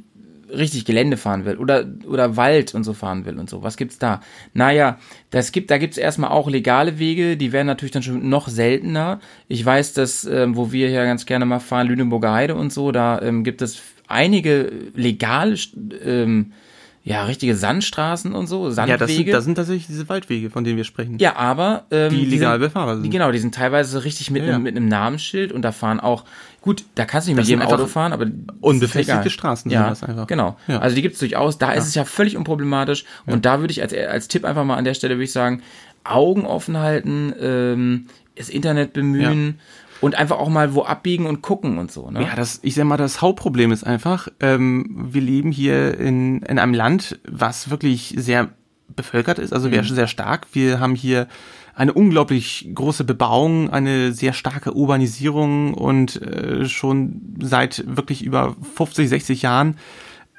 richtig 0.51 0.87
Gelände 0.87 1.19
fahren 1.19 1.45
will 1.45 1.57
oder, 1.59 1.85
oder 2.07 2.37
Wald 2.37 2.75
und 2.75 2.85
so 2.85 2.95
fahren 2.95 3.27
will 3.27 3.39
und 3.39 3.51
so, 3.51 3.63
was 3.63 3.77
gibt's 3.77 3.99
da? 3.99 4.23
Naja, 4.55 4.99
das 5.31 5.53
gibt, 5.53 5.71
da 5.71 5.77
gibt's 5.77 5.99
erstmal 5.99 6.31
auch 6.31 6.49
legale 6.49 6.99
Wege, 6.99 7.37
die 7.37 7.53
werden 7.53 7.67
natürlich 7.67 7.93
dann 7.93 8.03
schon 8.03 8.29
noch 8.29 8.49
seltener. 8.49 9.21
Ich 9.49 9.65
weiß, 9.65 9.93
dass, 9.93 10.25
ähm, 10.25 10.57
wo 10.57 10.73
wir 10.73 10.89
hier 10.89 11.05
ganz 11.05 11.27
gerne 11.27 11.45
mal 11.45 11.61
fahren, 11.61 11.89
Lüneburger 11.89 12.33
Heide 12.33 12.55
und 12.55 12.73
so, 12.73 12.93
da 12.93 13.21
ähm, 13.21 13.45
gibt 13.45 13.61
es 13.61 13.83
einige 14.07 14.73
legale, 14.95 15.57
ähm, 16.03 16.53
ja, 17.09 17.25
richtige 17.25 17.57
Sandstraßen 17.57 18.35
und 18.35 18.47
so, 18.49 18.71
Sandwege. 18.71 18.91
Ja, 18.91 18.97
das 18.99 19.15
sind, 19.15 19.29
das 19.29 19.45
sind 19.45 19.55
tatsächlich 19.55 19.87
diese 19.87 20.09
Waldwege, 20.11 20.51
von 20.51 20.63
denen 20.63 20.77
wir 20.77 20.85
sprechen. 20.85 21.19
Ja, 21.19 21.37
aber 21.37 21.85
ähm, 21.91 22.11
Die 22.11 22.27
legal 22.27 22.59
sind, 22.59 22.69
befahrbar 22.69 22.97
sind. 22.97 23.05
Die, 23.05 23.11
genau, 23.11 23.33
die 23.33 23.39
sind 23.39 23.55
teilweise 23.55 24.05
richtig 24.05 24.31
mit, 24.31 24.43
Ja, 24.43 24.49
ja. 24.51 24.55
einem, 24.57 24.65
mit 24.65 24.77
einem 24.77 24.89
Namensschild 24.89 25.51
und 25.53 25.63
da 25.63 25.73
fahren 25.73 26.01
auch, 26.01 26.25
gut, 26.61 26.85
da 26.97 27.07
kannst 27.07 27.27
du 27.27 27.31
nicht 27.31 27.37
mit 27.37 27.45
Das 27.45 27.49
jedem 27.49 27.61
sind 27.61 27.69
einfach 27.69 27.79
Auto 27.83 27.89
fahren, 27.89 28.13
aber 28.13 28.27
unbefestigte. 28.61 29.31
Straßen 29.31 29.71
sind 29.71 29.73
ja, 29.73 29.89
das 29.89 30.03
einfach. 30.03 30.27
Genau. 30.27 30.59
Ja. 30.67 30.81
Also 30.81 30.97
die 30.97 31.03
gibt's 31.03 31.19
durchaus, 31.19 31.57
da 31.57 31.73
ist 31.73 31.87
es 31.87 31.95
ja 31.95 32.05
völlig 32.05 32.37
unproblematisch 32.37 33.05
und 33.25 33.47
da 33.47 33.61
würde 33.61 33.73
ich 33.73 33.81
als, 33.81 33.95
als 33.95 34.29
Tipp 34.29 34.45
einfach 34.45 34.65
mal 34.65 34.77
an 34.77 34.85
der 34.85 34.95
Stelle 34.95 35.15
würde 35.15 35.25
ich 35.25 35.33
sagen, 35.33 35.63
Augen 36.05 36.45
offen 36.45 36.77
halten, 36.77 37.33
ähm, 37.41 38.07
das 38.37 38.51
Internet 38.51 38.93
bemühen 38.93 39.59
und 40.01 40.15
einfach 40.15 40.39
auch 40.39 40.49
mal 40.49 40.75
wo 40.75 40.83
abbiegen 40.83 41.27
und 41.27 41.43
gucken 41.43 41.79
und 41.79 41.91
so. 41.91 42.11
Ne? 42.11 42.23
Ja, 42.23 42.37
das, 42.37 42.61
ich 42.63 42.75
sag 42.75 42.85
mal, 42.85 42.97
das 42.97 43.21
Hauptproblem 43.21 43.73
ist 43.73 43.85
einfach, 43.85 44.29
ähm, 44.41 45.09
wir 45.11 45.23
leben 45.23 45.51
hier 45.51 45.99
in, 45.99 46.43
in 46.43 46.59
einem 46.59 46.75
Land, 46.75 47.19
was 47.29 47.71
wirklich 47.71 48.15
sehr 48.17 48.51
bevölkert 48.89 49.39
ist, 49.39 49.53
also 49.53 49.71
wir 49.71 49.85
sehr 49.85 50.07
stark. 50.07 50.47
Wir 50.53 50.81
haben 50.81 50.95
hier 50.95 51.29
eine 51.75 51.93
unglaublich 51.93 52.69
große 52.75 53.05
Bebauung, 53.05 53.71
eine 53.71 54.13
sehr 54.13 54.33
starke 54.33 54.75
Urbanisierung 54.75 55.75
und 55.75 56.21
äh, 56.21 56.67
schon 56.67 57.37
seit 57.41 57.85
wirklich 57.87 58.25
über 58.25 58.57
50, 58.75 59.09
60 59.09 59.43
Jahren 59.43 59.77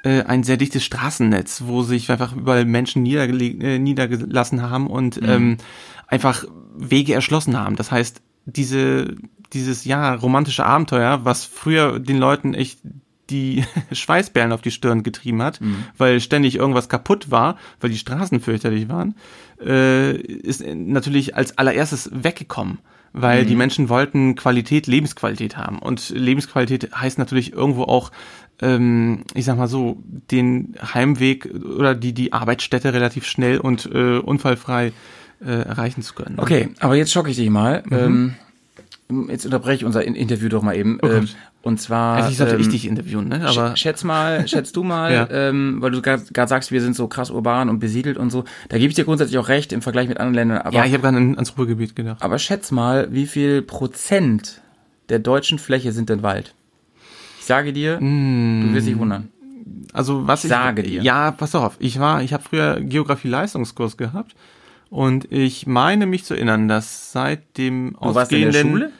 äh, 0.04 0.24
ein 0.24 0.44
sehr 0.44 0.58
dichtes 0.58 0.84
Straßennetz, 0.84 1.64
wo 1.66 1.84
sich 1.84 2.12
einfach 2.12 2.36
überall 2.36 2.66
Menschen 2.66 3.06
äh, 3.06 3.80
niedergelassen 3.80 4.62
haben 4.70 4.88
und 4.88 5.22
ähm, 5.24 5.58
einfach 6.08 6.44
Wege 6.76 7.14
erschlossen 7.14 7.58
haben. 7.58 7.78
Das 7.78 7.92
heißt, 7.92 8.22
diese, 8.46 9.16
dieses 9.54 9.86
ja 9.86 10.14
romantische 10.14 10.66
Abenteuer, 10.66 11.22
was 11.24 11.46
früher 11.46 12.00
den 12.00 12.18
Leuten 12.18 12.54
echt 12.54 12.80
die 13.30 13.64
Schweißperlen 13.92 14.52
auf 14.52 14.62
die 14.62 14.72
Stirn 14.72 15.04
getrieben 15.04 15.42
hat, 15.42 15.60
weil 15.98 16.20
ständig 16.20 16.56
irgendwas 16.56 16.90
kaputt 16.90 17.32
war, 17.32 17.58
weil 17.80 17.90
die 17.90 17.98
Straßen 17.98 18.40
fürchterlich 18.40 18.90
waren, 18.90 19.16
äh, 19.64 20.16
ist 20.16 20.66
natürlich 20.66 21.36
als 21.36 21.58
allererstes 21.58 22.10
weggekommen, 22.14 22.80
weil 23.14 23.46
die 23.46 23.56
Menschen 23.56 23.90
wollten 23.90 24.36
Qualität, 24.36 24.88
Lebensqualität 24.88 25.58
haben. 25.58 25.80
Und 25.80 26.10
Lebensqualität 26.10 26.92
heißt 26.94 27.18
natürlich 27.18 27.54
irgendwo 27.54 27.84
auch, 27.84 28.12
ähm, 28.62 29.24
ich 29.34 29.46
sag 29.46 29.58
mal 29.58 29.68
so, 29.68 29.98
den 30.06 30.76
Heimweg 30.94 31.50
oder 31.78 31.96
die, 31.96 32.14
die 32.14 32.34
Arbeitsstätte 32.34 32.94
relativ 32.94 33.26
schnell 33.26 33.60
und 33.60 33.90
äh, 33.92 34.18
unfallfrei 34.18 34.92
äh, 35.42 35.52
erreichen 35.52 36.02
zu 36.02 36.14
können. 36.14 36.36
Okay, 36.38 36.70
aber 36.80 36.96
jetzt 36.96 37.12
schocke 37.12 37.30
ich 37.30 37.38
dich 37.38 37.50
mal. 37.50 37.84
Ähm, 37.92 38.36
jetzt 39.28 39.46
unterbreche 39.46 39.78
ich 39.78 39.86
unser 39.86 40.04
In- 40.04 40.16
Interview 40.16 40.50
doch 40.50 40.62
mal 40.62 40.76
eben. 40.76 40.98
Gott. 41.00 41.12
ähm, 41.12 41.28
und 41.62 41.82
zwar. 41.82 42.18
Eigentlich 42.24 42.38
sollte 42.38 42.56
ähm, 42.56 42.62
ich 42.62 42.70
dich 42.70 42.88
interviewen, 42.88 43.28
ne? 43.28 43.42
Aber 43.48 43.72
Sch- 43.74 43.76
schätz 43.78 44.04
mal, 44.04 44.48
schätz 44.48 44.72
du 44.72 44.84
mal, 44.84 45.12
Ja. 45.14 45.28
ähm, 45.32 45.78
weil 45.82 45.92
du 45.92 46.02
gerade 46.02 46.24
sagst, 46.48 46.72
wir 46.72 46.82
sind 46.82 46.96
so 46.96 47.08
krass 47.08 47.32
urban 47.32 47.70
und 47.70 47.80
besiedelt 47.80 48.18
und 48.18 48.30
so. 48.30 48.44
Da 48.70 48.78
gebe 48.78 48.90
ich 48.90 48.96
dir 48.96 49.06
grundsätzlich 49.06 49.38
auch 49.38 49.48
recht 49.50 49.74
im 49.74 49.82
Vergleich 49.82 50.08
mit 50.08 50.20
anderen 50.20 50.36
Ländern. 50.36 50.58
Aber, 50.60 50.76
ja, 50.76 50.86
ich 50.86 50.94
habe 50.94 51.02
gerade 51.04 51.18
an, 51.18 51.36
ans 51.36 51.58
Ruhrgebiet 51.58 51.96
gedacht. 51.96 52.22
aber 52.22 52.40
schätz 52.40 52.72
mal, 52.72 53.08
wie 53.12 53.26
viel 53.28 53.62
Prozent 53.62 54.62
der 55.10 55.20
deutschen 55.20 55.60
Fläche 55.60 55.92
sind 55.92 56.10
denn 56.10 56.22
Wald? 56.24 56.54
Ich 57.40 57.46
sage 57.46 57.74
dir, 57.74 57.98
du 57.98 58.74
wirst 58.74 58.86
dich 58.88 58.98
wundern. 58.98 59.30
Also 59.92 60.28
was 60.28 60.44
ich 60.44 60.50
Sage 60.52 60.84
dir. 60.84 61.02
Ja, 61.02 61.32
pass 61.32 61.56
auf. 61.56 61.76
Ich 61.80 62.00
war, 62.00 62.22
ich 62.22 62.32
habe 62.32 62.44
früher 62.44 62.80
Geografie-Leistungskurs 62.80 63.98
gehabt 63.98 64.36
und 64.92 65.32
ich 65.32 65.66
meine 65.68 66.06
mich 66.06 66.26
zu 66.26 66.36
erinnern, 66.36 66.68
dass 66.68 67.12
seit 67.12 67.58
dem 67.58 67.96
Du 68.02 68.14
warst 68.16 68.32
in 68.32 68.52
der 68.52 68.62
Schule? 68.62 68.92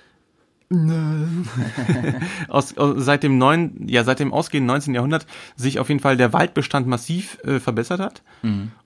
aus, 2.48 2.78
aus, 2.78 2.96
seit 3.04 3.24
dem 3.24 3.38
neuen, 3.38 3.88
ja 3.88 4.04
seit 4.04 4.20
dem 4.20 4.34
ausgehenden 4.34 4.68
19. 4.68 4.94
Jahrhundert 4.94 5.26
sich 5.56 5.80
auf 5.80 5.90
jeden 5.90 6.00
Fall 6.02 6.18
der 6.18 6.34
Waldbestand 6.34 6.88
massiv 6.88 7.38
äh, 7.44 7.60
verbessert 7.60 8.00
hat. 8.00 8.22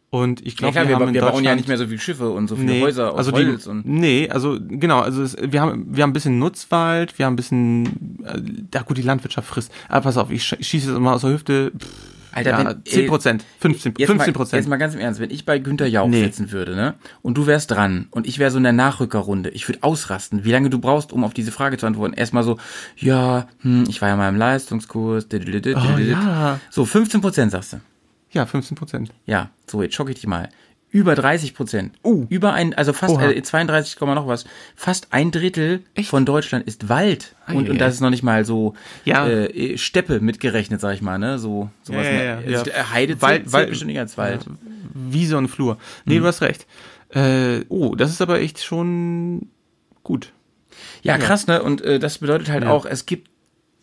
Und 0.10 0.46
ich 0.46 0.56
Mhm. 0.62 0.66
Ja, 0.68 0.72
glaube, 0.72 0.74
klar, 0.74 0.84
wir, 0.86 0.90
wir, 0.90 0.96
haben 0.96 1.08
in 1.10 1.14
wir 1.16 1.22
bauen 1.22 1.44
ja 1.44 1.56
nicht 1.56 1.68
mehr 1.68 1.78
so 1.78 1.86
viele 1.88 2.00
Schiffe 2.00 2.30
und 2.30 2.48
so 2.48 2.56
viele 2.56 2.68
Nee, 2.72 2.82
Häuser 2.84 3.12
aus 3.14 3.18
also 3.18 3.32
Holz 3.32 3.64
die, 3.64 3.70
und 3.70 3.86
nee, 3.88 4.30
also 4.30 4.60
genau, 4.62 5.00
also 5.02 5.24
es, 5.24 5.36
wir 5.42 5.60
haben 5.62 5.88
wir 5.90 6.04
haben 6.04 6.12
ein 6.12 6.14
bisschen 6.14 6.38
Nutzwald, 6.40 7.18
wir 7.18 7.26
haben 7.26 7.34
ein 7.34 7.38
bisschen, 7.38 8.20
äh, 8.24 8.40
ja 8.74 8.84
gut, 8.84 8.98
die 8.98 9.02
Landwirtschaft 9.02 9.48
frisst. 9.48 9.72
Aber 9.90 10.02
pass 10.02 10.18
auf, 10.18 10.30
ich 10.30 10.44
sch- 10.44 10.64
schieße 10.64 10.92
jetzt 10.92 11.00
mal 11.00 11.14
aus 11.16 11.22
der 11.22 11.32
Hüfte. 11.32 11.72
Pff, 11.78 11.88
Alter, 12.34 12.50
ja, 12.52 12.66
wenn- 12.70 12.86
10 12.86 13.08
Prozent, 13.08 13.46
15 13.60 13.94
Jetzt 13.98 14.08
15 14.10 14.18
mal, 14.18 14.26
jetzt 14.28 14.34
Prozent. 14.36 14.68
mal 14.68 14.78
ganz 14.78 14.94
im 14.96 15.00
Ernst, 15.00 15.20
wenn 15.20 15.30
ich 15.32 15.46
bei 15.46 15.60
Günther 15.60 15.88
Jauch 15.88 16.08
Nee. 16.08 16.24
sitzen 16.24 16.52
würde, 16.52 16.76
ne, 16.76 16.96
und 17.22 17.38
du 17.38 17.46
wärst 17.48 17.72
dran 17.72 18.08
und 18.12 18.28
ich 18.28 18.40
wäre 18.40 18.52
so 18.52 18.58
in 18.58 18.64
der 18.64 18.74
Nachrückerrunde, 18.74 19.50
ich 19.50 19.68
würde 19.68 19.80
ausrasten, 19.84 20.44
wie 20.44 20.52
lange 20.52 20.70
du 20.70 20.80
brauchst, 20.80 21.14
um 21.14 21.24
auf 21.24 21.34
diese 21.34 21.52
Frage 21.52 21.78
zu 21.78 21.86
antworten. 21.86 22.14
Erstmal 22.14 22.44
so, 22.44 22.58
ja, 22.98 23.48
hm, 23.62 23.86
ich 23.88 24.02
war 24.02 24.10
ja 24.10 24.16
mal 24.16 24.30
im 24.30 24.36
Leistungskurs, 24.38 25.28
Oh, 25.32 25.98
ja. 26.00 26.60
so 26.70 26.86
15 26.86 27.22
Prozent 27.22 27.52
sagst 27.52 27.74
du. 27.74 27.78
Ja, 28.32 28.46
15 28.48 28.76
Prozent. 28.76 29.12
Ja, 29.28 29.52
so 29.70 29.84
jetzt 29.84 29.94
schocke 29.96 30.12
ich 30.12 30.16
dich 30.16 30.28
mal. 30.28 30.50
Über 30.94 31.16
30 31.16 31.56
Prozent. 31.56 31.94
Uh. 32.06 32.26
Über 32.30 32.54
ein, 32.54 32.74
also 32.76 32.94
fast 32.94 33.16
Oha. 33.16 33.32
äh, 33.32 33.42
32, 33.42 33.98
Komma 33.98 34.14
noch 34.16 34.28
was. 34.28 34.46
Fast 34.76 35.08
ein 35.12 35.32
Drittel 35.32 35.82
Echt? 35.96 36.08
von 36.08 36.24
Deutschland 36.26 36.66
ist 36.68 36.88
Wald. 36.88 37.36
Und, 37.48 37.68
und 37.70 37.80
das 37.80 37.96
ist 37.96 38.00
noch 38.00 38.12
nicht 38.12 38.24
mal 38.24 38.46
so 38.46 38.76
Ja. 39.04 39.28
äh, 39.28 39.78
Steppe 39.78 40.20
mitgerechnet, 40.22 40.80
sag 40.80 40.94
ich 40.94 41.02
mal, 41.02 41.18
ne? 41.18 41.40
So 41.40 41.70
sowas. 41.82 42.06
Ja, 42.06 42.12
ja, 42.12 42.24
ja, 42.42 42.60
also, 42.60 42.72
ja. 42.72 42.78
äh, 42.78 42.84
Heide 42.94 43.22
Wald- 43.22 43.42
zählt, 43.42 43.54
Wald- 43.54 43.70
bestimmt 43.70 43.90
nicht 43.90 44.00
als 44.00 44.18
Wald. 44.20 44.46
Wiese 44.94 45.38
und 45.38 45.48
Flur. 45.48 45.78
Nee, 46.06 46.20
du 46.20 46.26
hast 46.26 46.42
recht. 46.42 46.68
Äh, 47.10 47.66
oh, 47.70 47.96
das 47.96 48.12
ist 48.12 48.22
aber 48.22 48.40
echt 48.40 48.64
schon 48.64 49.50
gut. 50.04 50.32
Ja, 51.02 51.18
krass, 51.18 51.48
ne? 51.48 51.62
Und 51.64 51.82
äh, 51.82 51.98
das 52.00 52.20
bedeutet 52.20 52.50
halt 52.50 52.64
Ja. 52.66 52.70
auch, 52.72 52.86
es 52.86 53.06
gibt 53.08 53.30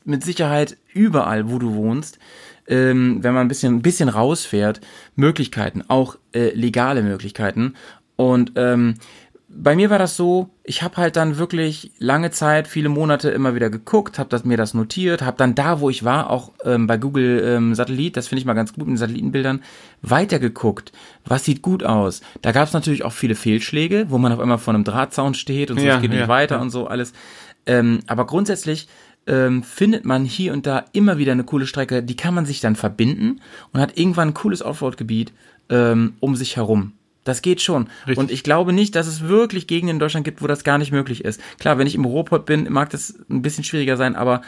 mit 0.05 0.25
Sicherheit 0.25 0.77
überall, 0.93 1.51
wo 1.51 1.59
du 1.59 1.75
wohnst, 1.75 2.19
ähm, 2.67 3.23
wenn 3.23 3.35
man 3.35 3.43
ein 3.43 3.49
bisschen, 3.49 3.77
ein 3.77 3.83
bisschen 3.83 4.09
rausfährt, 4.09 4.81
Möglichkeiten, 5.17 5.83
auch 5.89 6.17
äh, 6.33 6.51
legale 6.55 7.03
Möglichkeiten. 7.03 7.75
Und 8.17 8.53
ähm, 8.57 8.95
bei 9.53 9.75
mir 9.75 9.91
war 9.91 9.99
das 9.99 10.17
so, 10.17 10.51
ich 10.63 10.83
habe 10.83 10.97
halt 10.97 11.17
dann 11.17 11.37
wirklich 11.37 11.91
lange 11.99 12.31
Zeit, 12.31 12.69
viele 12.69 12.89
Monate 12.89 13.31
immer 13.31 13.57
wieder 13.57 13.69
geguckt, 13.69 14.19
habe 14.21 14.29
das, 14.29 14.45
mir 14.45 14.57
das 14.57 14.75
notiert, 14.75 15.23
habe 15.23 15.37
dann 15.37 15.57
da, 15.57 15.81
wo 15.81 15.91
ich 15.91 16.05
war, 16.05 16.31
auch 16.31 16.53
ähm, 16.65 16.87
bei 16.87 16.97
Google 16.97 17.43
ähm, 17.45 17.75
Satellit, 17.75 18.17
das 18.17 18.29
finde 18.29 18.41
ich 18.41 18.47
mal 18.47 18.55
ganz 18.55 18.73
gut 18.73 18.85
mit 18.85 18.95
den 18.95 18.97
Satellitenbildern, 18.99 19.63
weitergeguckt. 20.03 20.93
Was 21.25 21.45
sieht 21.45 21.63
gut 21.63 21.83
aus? 21.83 22.21
Da 22.43 22.53
gab 22.53 22.69
es 22.69 22.73
natürlich 22.73 23.05
auch 23.05 23.13
viele 23.13 23.35
Fehlschläge, 23.35 24.07
wo 24.09 24.19
man 24.19 24.33
auf 24.33 24.39
einmal 24.39 24.59
vor 24.59 24.73
einem 24.73 24.85
Drahtzaun 24.85 25.35
steht 25.35 25.73
und 25.73 25.81
so, 25.81 25.85
Ja, 25.85 25.97
es 25.97 26.03
geht 26.03 26.13
nicht 26.13 26.21
ja, 26.21 26.29
weiter 26.29 26.57
ja. 26.57 26.63
und 26.63 26.71
so 26.71 26.87
alles. 26.87 27.13
Ähm, 27.67 28.01
aber 28.07 28.27
grundsätzlich 28.27 28.89
ähm, 29.27 29.63
findet 29.63 30.05
man 30.05 30.25
hier 30.25 30.53
und 30.53 30.67
da 30.67 30.85
immer 30.93 31.19
wieder 31.19 31.33
eine 31.33 31.45
coole 31.45 31.67
Strecke, 31.67 32.03
die 32.03 32.17
kann 32.17 32.35
man 32.35 32.47
sich 32.47 32.61
dann 32.61 32.77
verbinden 32.77 33.41
und 33.73 33.81
hat 33.81 33.97
irgendwann 33.99 34.29
ein 34.29 34.35
cooles 34.35 34.63
Offroad-Gebiet 34.63 35.33
ähm, 35.69 36.15
um 36.21 36.37
sich 36.37 36.57
herum. 36.57 36.93
Das 37.25 37.43
geht 37.43 37.61
schon. 37.61 37.89
Richtig. 38.07 38.19
Und 38.19 38.31
ich 38.31 38.43
glaube 38.43 38.73
nicht, 38.73 38.97
dass 38.97 39.07
es 39.07 39.29
wirklich 39.29 39.67
Gegenden 39.67 39.97
in 39.97 40.01
Deutschland 40.01 40.25
gibt, 40.25 40.41
wo 40.43 40.47
das 40.47 40.65
gar 40.65 40.79
nicht 40.79 40.91
möglich 40.91 41.23
ist. 41.25 41.41
Klar, 41.59 41.79
wenn 41.79 41.87
ich 41.87 41.95
im 41.95 42.07
Ruhrpott 42.07 42.47
bin, 42.47 42.67
mag 42.73 42.91
das 42.91 43.15
ein 43.29 43.43
bisschen 43.43 43.63
schwieriger 43.63 43.97
sein, 43.99 44.17
aber 44.17 44.41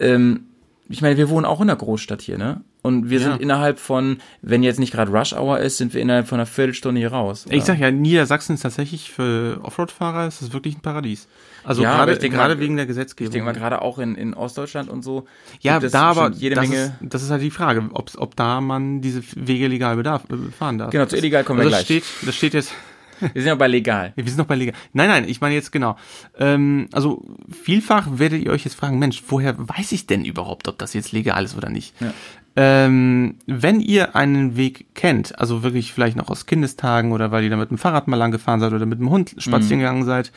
ähm, 0.00 0.46
ich 0.88 1.02
meine, 1.02 1.16
wir 1.16 1.28
wohnen 1.30 1.46
auch 1.46 1.60
in 1.60 1.68
einer 1.70 1.78
Großstadt 1.78 2.22
hier, 2.22 2.36
ne? 2.38 2.60
Und 2.82 3.10
wir 3.10 3.18
Ja. 3.18 3.30
sind 3.30 3.40
innerhalb 3.40 3.80
von, 3.80 4.18
wenn 4.42 4.62
jetzt 4.62 4.78
nicht 4.78 4.92
gerade 4.92 5.10
Rush 5.10 5.32
Hour 5.32 5.58
ist, 5.58 5.78
sind 5.78 5.94
wir 5.94 6.00
innerhalb 6.00 6.28
von 6.28 6.38
einer 6.38 6.46
Viertelstunde 6.46 7.00
hier 7.00 7.10
raus. 7.10 7.44
Ich 7.50 7.64
sag 7.64 7.80
ja, 7.80 7.90
Niedersachsen 7.90 8.54
ist 8.54 8.60
tatsächlich 8.62 9.10
für 9.10 9.58
Offroad-Fahrer 9.62 10.28
ist 10.28 10.42
das 10.42 10.52
wirklich 10.52 10.76
ein 10.76 10.82
Paradies. 10.82 11.26
Also 11.66 11.82
Ja, 11.82 11.96
gerade 12.04 12.12
ich 12.24 12.30
gerade 12.30 12.58
wegen 12.60 12.76
der 12.76 12.84
Ich 12.84 12.88
Gesetzgebung. 12.88 13.32
denke 13.32 13.44
mal, 13.46 13.52
gerade 13.52 13.82
auch 13.82 13.98
in, 13.98 14.14
in 14.14 14.34
Ostdeutschland 14.34 14.88
und 14.88 15.02
so. 15.02 15.26
ja, 15.60 15.80
da 15.80 16.02
aber 16.10 16.30
jede 16.30 16.54
das, 16.54 16.68
Menge. 16.68 16.82
ist, 16.82 16.92
das 17.02 17.22
ist 17.22 17.30
halt 17.30 17.42
die 17.42 17.50
Frage, 17.50 17.88
ob, 17.92 18.10
ob 18.16 18.36
da 18.36 18.60
man 18.60 19.00
diese 19.00 19.22
Wege 19.34 19.66
legal 19.68 19.96
bedarf, 19.96 20.22
äh, 20.30 20.36
fahren 20.56 20.78
darf. 20.78 20.90
Genau, 20.90 21.06
zu 21.06 21.16
illegal 21.16 21.44
kommen 21.44 21.58
wir 21.60 21.66
also 21.66 21.70
gleich. 21.76 21.80
Das 21.80 21.86
steht, 21.86 22.26
das 22.28 22.36
steht 22.36 22.54
jetzt, 22.54 22.72
Wir 23.32 23.42
sind 23.42 23.52
aber 23.52 23.68
legal. 23.68 24.12
Wir 24.16 24.24
sind 24.26 24.38
noch 24.38 24.46
bei 24.46 24.56
legal. 24.56 24.74
Nein, 24.92 25.08
nein, 25.08 25.28
ich 25.28 25.40
meine 25.40 25.54
jetzt 25.54 25.72
genau. 25.72 25.96
Ähm, 26.38 26.88
also 26.92 27.24
vielfach 27.50 28.06
werdet 28.12 28.42
ihr 28.42 28.50
euch 28.50 28.64
jetzt 28.64 28.74
fragen, 28.74 28.98
Mensch, 28.98 29.22
woher 29.28 29.54
weiß 29.58 29.92
ich 29.92 30.06
denn 30.06 30.24
überhaupt, 30.24 30.68
ob 30.68 30.78
das 30.78 30.92
jetzt 30.94 31.12
legal 31.12 31.44
ist 31.44 31.56
oder 31.56 31.70
nicht? 31.70 31.94
Ja. 32.00 32.12
Ähm, 32.58 33.36
wenn 33.46 33.80
ihr 33.80 34.16
einen 34.16 34.56
Weg 34.56 34.94
kennt, 34.94 35.38
also 35.38 35.62
wirklich 35.62 35.92
vielleicht 35.92 36.16
noch 36.16 36.28
aus 36.30 36.46
Kindestagen 36.46 37.12
oder 37.12 37.30
weil 37.30 37.44
ihr 37.44 37.50
da 37.50 37.56
mit 37.56 37.70
dem 37.70 37.78
Fahrrad 37.78 38.08
mal 38.08 38.16
lang 38.16 38.32
gefahren 38.32 38.60
seid 38.60 38.72
oder 38.72 38.86
mit 38.86 38.98
dem 38.98 39.10
Hund 39.10 39.34
spazieren 39.38 39.80
gegangen 39.80 40.04
seid, 40.04 40.32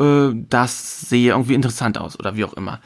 äh, 0.00 0.30
das 0.48 1.00
sehe 1.02 1.30
irgendwie 1.30 1.54
interessant 1.54 1.98
aus 1.98 2.18
oder 2.18 2.36
wie 2.36 2.44
auch 2.44 2.52
immer. 2.54 2.80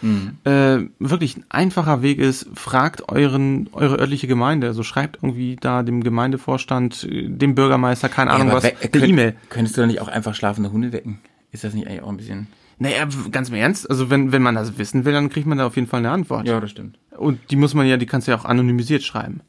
Äh, 0.44 0.88
wirklich 0.98 1.36
ein 1.36 1.44
einfacher 1.48 2.02
Weg 2.02 2.18
ist, 2.18 2.48
fragt 2.54 3.08
euren, 3.08 3.68
eure 3.72 3.98
örtliche 3.98 4.26
Gemeinde, 4.26 4.66
also 4.66 4.82
schreibt 4.82 5.18
irgendwie 5.22 5.56
da 5.60 5.82
dem 5.82 6.02
Gemeindevorstand, 6.02 7.04
äh, 7.04 7.28
dem 7.28 7.54
Bürgermeister, 7.54 8.08
keine 8.08 8.30
Ahnung 8.30 8.50
aber 8.50 8.62
was, 8.62 8.72
eine 8.94 9.06
E-Mail. 9.06 9.36
Könntest 9.48 9.76
du 9.76 9.80
doch 9.82 9.88
nicht 9.88 10.00
auch 10.00 10.08
einfach 10.08 10.34
schlafende 10.34 10.72
Hunde 10.72 10.92
wecken? 10.92 11.20
Ist 11.52 11.64
das 11.64 11.74
nicht 11.74 11.86
eigentlich 11.86 12.02
auch 12.02 12.08
ein 12.08 12.16
bisschen... 12.16 12.46
Naja, 12.82 13.06
ganz 13.30 13.50
im 13.50 13.56
Ernst, 13.56 13.90
also 13.90 14.08
wenn, 14.08 14.32
wenn 14.32 14.40
man 14.40 14.54
das 14.54 14.78
wissen 14.78 15.04
will, 15.04 15.12
dann 15.12 15.28
kriegt 15.28 15.46
man 15.46 15.58
da 15.58 15.66
auf 15.66 15.76
jeden 15.76 15.86
Fall 15.86 15.98
eine 15.98 16.10
Antwort. 16.10 16.46
Ja, 16.46 16.60
das 16.60 16.70
stimmt. 16.70 16.98
Und 17.14 17.38
die 17.50 17.56
muss 17.56 17.74
man 17.74 17.86
ja, 17.86 17.98
die 17.98 18.06
kannst 18.06 18.26
du 18.26 18.32
ja 18.32 18.38
auch 18.38 18.46
anonymisiert 18.46 19.02
schreiben. 19.02 19.42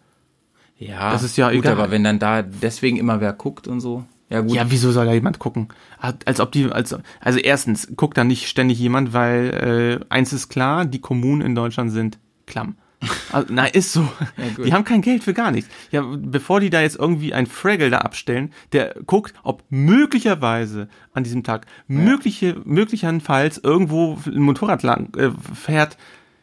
Ja, 0.78 1.12
Das 1.12 1.24
ist 1.24 1.38
ja 1.38 1.50
gut, 1.50 1.60
egal. 1.60 1.74
aber 1.74 1.92
wenn 1.92 2.04
dann 2.04 2.20
da 2.20 2.42
deswegen 2.42 2.98
immer 2.98 3.22
wer 3.22 3.32
guckt 3.34 3.68
und 3.68 3.80
so. 3.80 4.04
Ja, 4.32 4.40
gut. 4.40 4.54
Ja, 4.54 4.72
wieso 4.72 4.92
soll 4.92 5.06
da 5.06 5.14
jemand 5.14 5.40
gucken? 5.40 5.68
Als 6.00 6.40
ob 6.40 6.54
die, 6.54 6.72
als, 6.72 6.96
also 7.20 7.40
erstens, 7.40 7.92
guckt 7.98 8.18
da 8.18 8.24
nicht 8.24 8.48
ständig 8.48 8.80
jemand, 8.80 9.12
weil 9.12 10.00
äh, 10.02 10.06
eins 10.10 10.32
ist 10.32 10.48
klar, 10.48 10.86
die 10.86 11.02
Kommunen 11.02 11.42
in 11.42 11.54
Deutschland 11.54 11.92
sind 11.92 12.18
klamm. 12.48 12.76
Also, 13.32 13.54
nein, 13.54 13.72
ist 13.74 13.94
so. 13.94 14.08
gut. 14.56 14.66
die 14.66 14.74
haben 14.74 14.84
kein 14.84 15.02
Geld 15.02 15.24
für 15.24 15.34
gar 15.34 15.52
nichts. 15.52 15.70
Ja, 15.90 16.04
bevor 16.18 16.60
die 16.60 16.70
da 16.70 16.82
jetzt 16.82 16.98
irgendwie 16.98 17.34
ein 17.34 17.48
Fraggle 17.48 17.90
da 17.90 18.00
abstellen, 18.00 18.52
der 18.74 18.94
guckt, 19.06 19.34
ob 19.44 19.64
möglicherweise 19.70 20.88
an 21.14 21.24
diesem 21.24 21.44
Tag 21.44 21.66
mögliche, 21.88 22.62
möglicherfalls 22.66 23.58
irgendwo 23.58 24.18
ein 24.26 24.42
Motorrad 24.42 24.84
lang 24.84 25.16
äh, 25.18 25.32
fährt. 25.56 25.98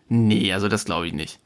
Nee, 0.09 0.53
also 0.53 0.69
das 0.69 0.87
glaube 0.87 1.07
ich 1.07 1.13
nicht. 1.13 1.41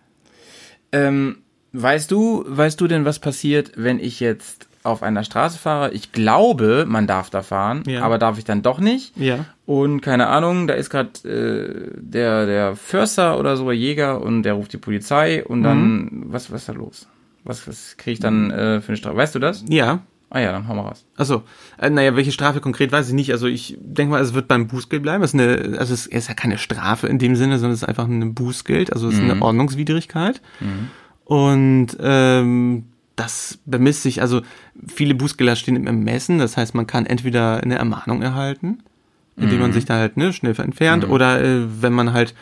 Ähm, 0.93 1.39
weißt 1.73 2.11
du, 2.11 2.45
weißt 2.47 2.81
du 2.81 2.87
denn, 2.87 3.05
was 3.05 3.19
passiert, 3.19 3.73
wenn 3.75 3.99
ich 3.99 4.21
jetzt 4.21 4.69
auf 4.85 5.03
einer 5.03 5.25
Straße 5.25 5.59
fahre? 5.59 5.93
Ich 5.93 6.13
glaube, 6.13 6.85
man 6.89 7.07
darf 7.07 7.31
da 7.31 7.43
fahren, 7.43 7.83
Ja. 7.87 8.03
aber 8.03 8.19
darf 8.19 8.39
ich 8.39 8.45
dann 8.45 8.63
doch 8.63 8.79
nicht? 8.81 9.17
Ja. 9.17 9.45
Und 9.67 10.01
keine 10.01 10.27
Ahnung, 10.29 10.67
da 10.67 10.75
ist 10.75 10.91
gerade 10.91 11.11
äh, 11.29 11.91
der 11.97 12.47
der 12.47 12.77
Förster 12.77 13.39
oder 13.39 13.57
so, 13.57 13.71
Jäger 13.73 14.21
und 14.21 14.43
der 14.43 14.55
ruft 14.55 14.73
die 14.73 14.79
Polizei 14.79 15.45
und 15.45 15.63
dann 15.63 16.25
was 16.27 16.51
was 16.53 16.63
ist 16.63 16.69
da 16.69 16.73
los? 16.73 17.09
Was 17.45 17.67
was 17.69 17.97
kriege 17.97 18.13
ich 18.15 18.21
dann 18.21 18.51
äh, 18.51 18.81
für 18.81 18.89
eine 18.89 18.97
Strafe? 18.97 19.17
Weißt 19.17 19.35
du 19.35 19.39
das? 19.39 19.65
Ja, 19.69 20.01
Ah 20.35 20.41
ja, 20.41 20.51
dann 20.51 20.67
hau 20.67 20.75
mal 20.75 20.81
raus. 20.89 21.05
Also, 21.15 21.43
äh, 21.77 21.91
naja, 21.91 22.17
welche 22.17 22.33
Strafe 22.33 22.61
konkret 22.63 22.91
weiß 22.91 23.07
ich 23.09 23.13
nicht. 23.13 23.33
Also 23.33 23.47
ich 23.49 23.77
denke 23.83 24.13
mal, 24.13 24.23
es 24.23 24.33
wird 24.33 24.49
beim 24.49 24.67
Bußgeld 24.67 25.03
bleiben. 25.03 25.23
Es 25.23 25.35
ist 25.35 25.39
eine, 25.39 25.79
also 25.79 25.93
es 25.93 26.07
ist 26.07 26.27
ja 26.27 26.33
keine 26.33 26.57
Strafe 26.57 27.07
in 27.07 27.19
dem 27.19 27.37
Sinne, 27.37 27.59
sondern 27.59 27.75
es 27.75 27.83
ist 27.83 27.89
einfach 27.89 28.07
ein 28.07 28.33
Bußgeld. 28.33 28.95
Also 28.95 29.09
es 29.09 29.15
ist 29.17 29.21
eine 29.21 29.43
Ordnungswidrigkeit. 29.43 30.41
Und 31.25 31.89
ähm, 32.01 32.85
das 33.17 33.59
bemisst 33.67 34.03
sich, 34.03 34.21
also 34.21 34.43
viele 34.87 35.15
Bußgelder 35.15 35.57
stehen 35.57 35.77
im 35.77 35.87
Ermessen. 35.87 36.39
Das 36.39 36.57
heißt, 36.57 36.75
man 36.75 36.87
kann 36.87 37.07
entweder 37.07 37.63
eine 37.63 37.77
Ermahnung 37.77 38.23
erhalten, 38.23 38.79
indem 39.37 39.61
man 39.61 39.73
sich 39.73 39.85
da 39.85 39.95
halt 39.95 40.17
ne, 40.17 40.33
schnell 40.33 40.59
entfernt, 40.59 41.09
oder 41.09 41.43
äh, 41.43 41.83
wenn 41.83 41.93
man 41.93 42.13
halt 42.13 42.35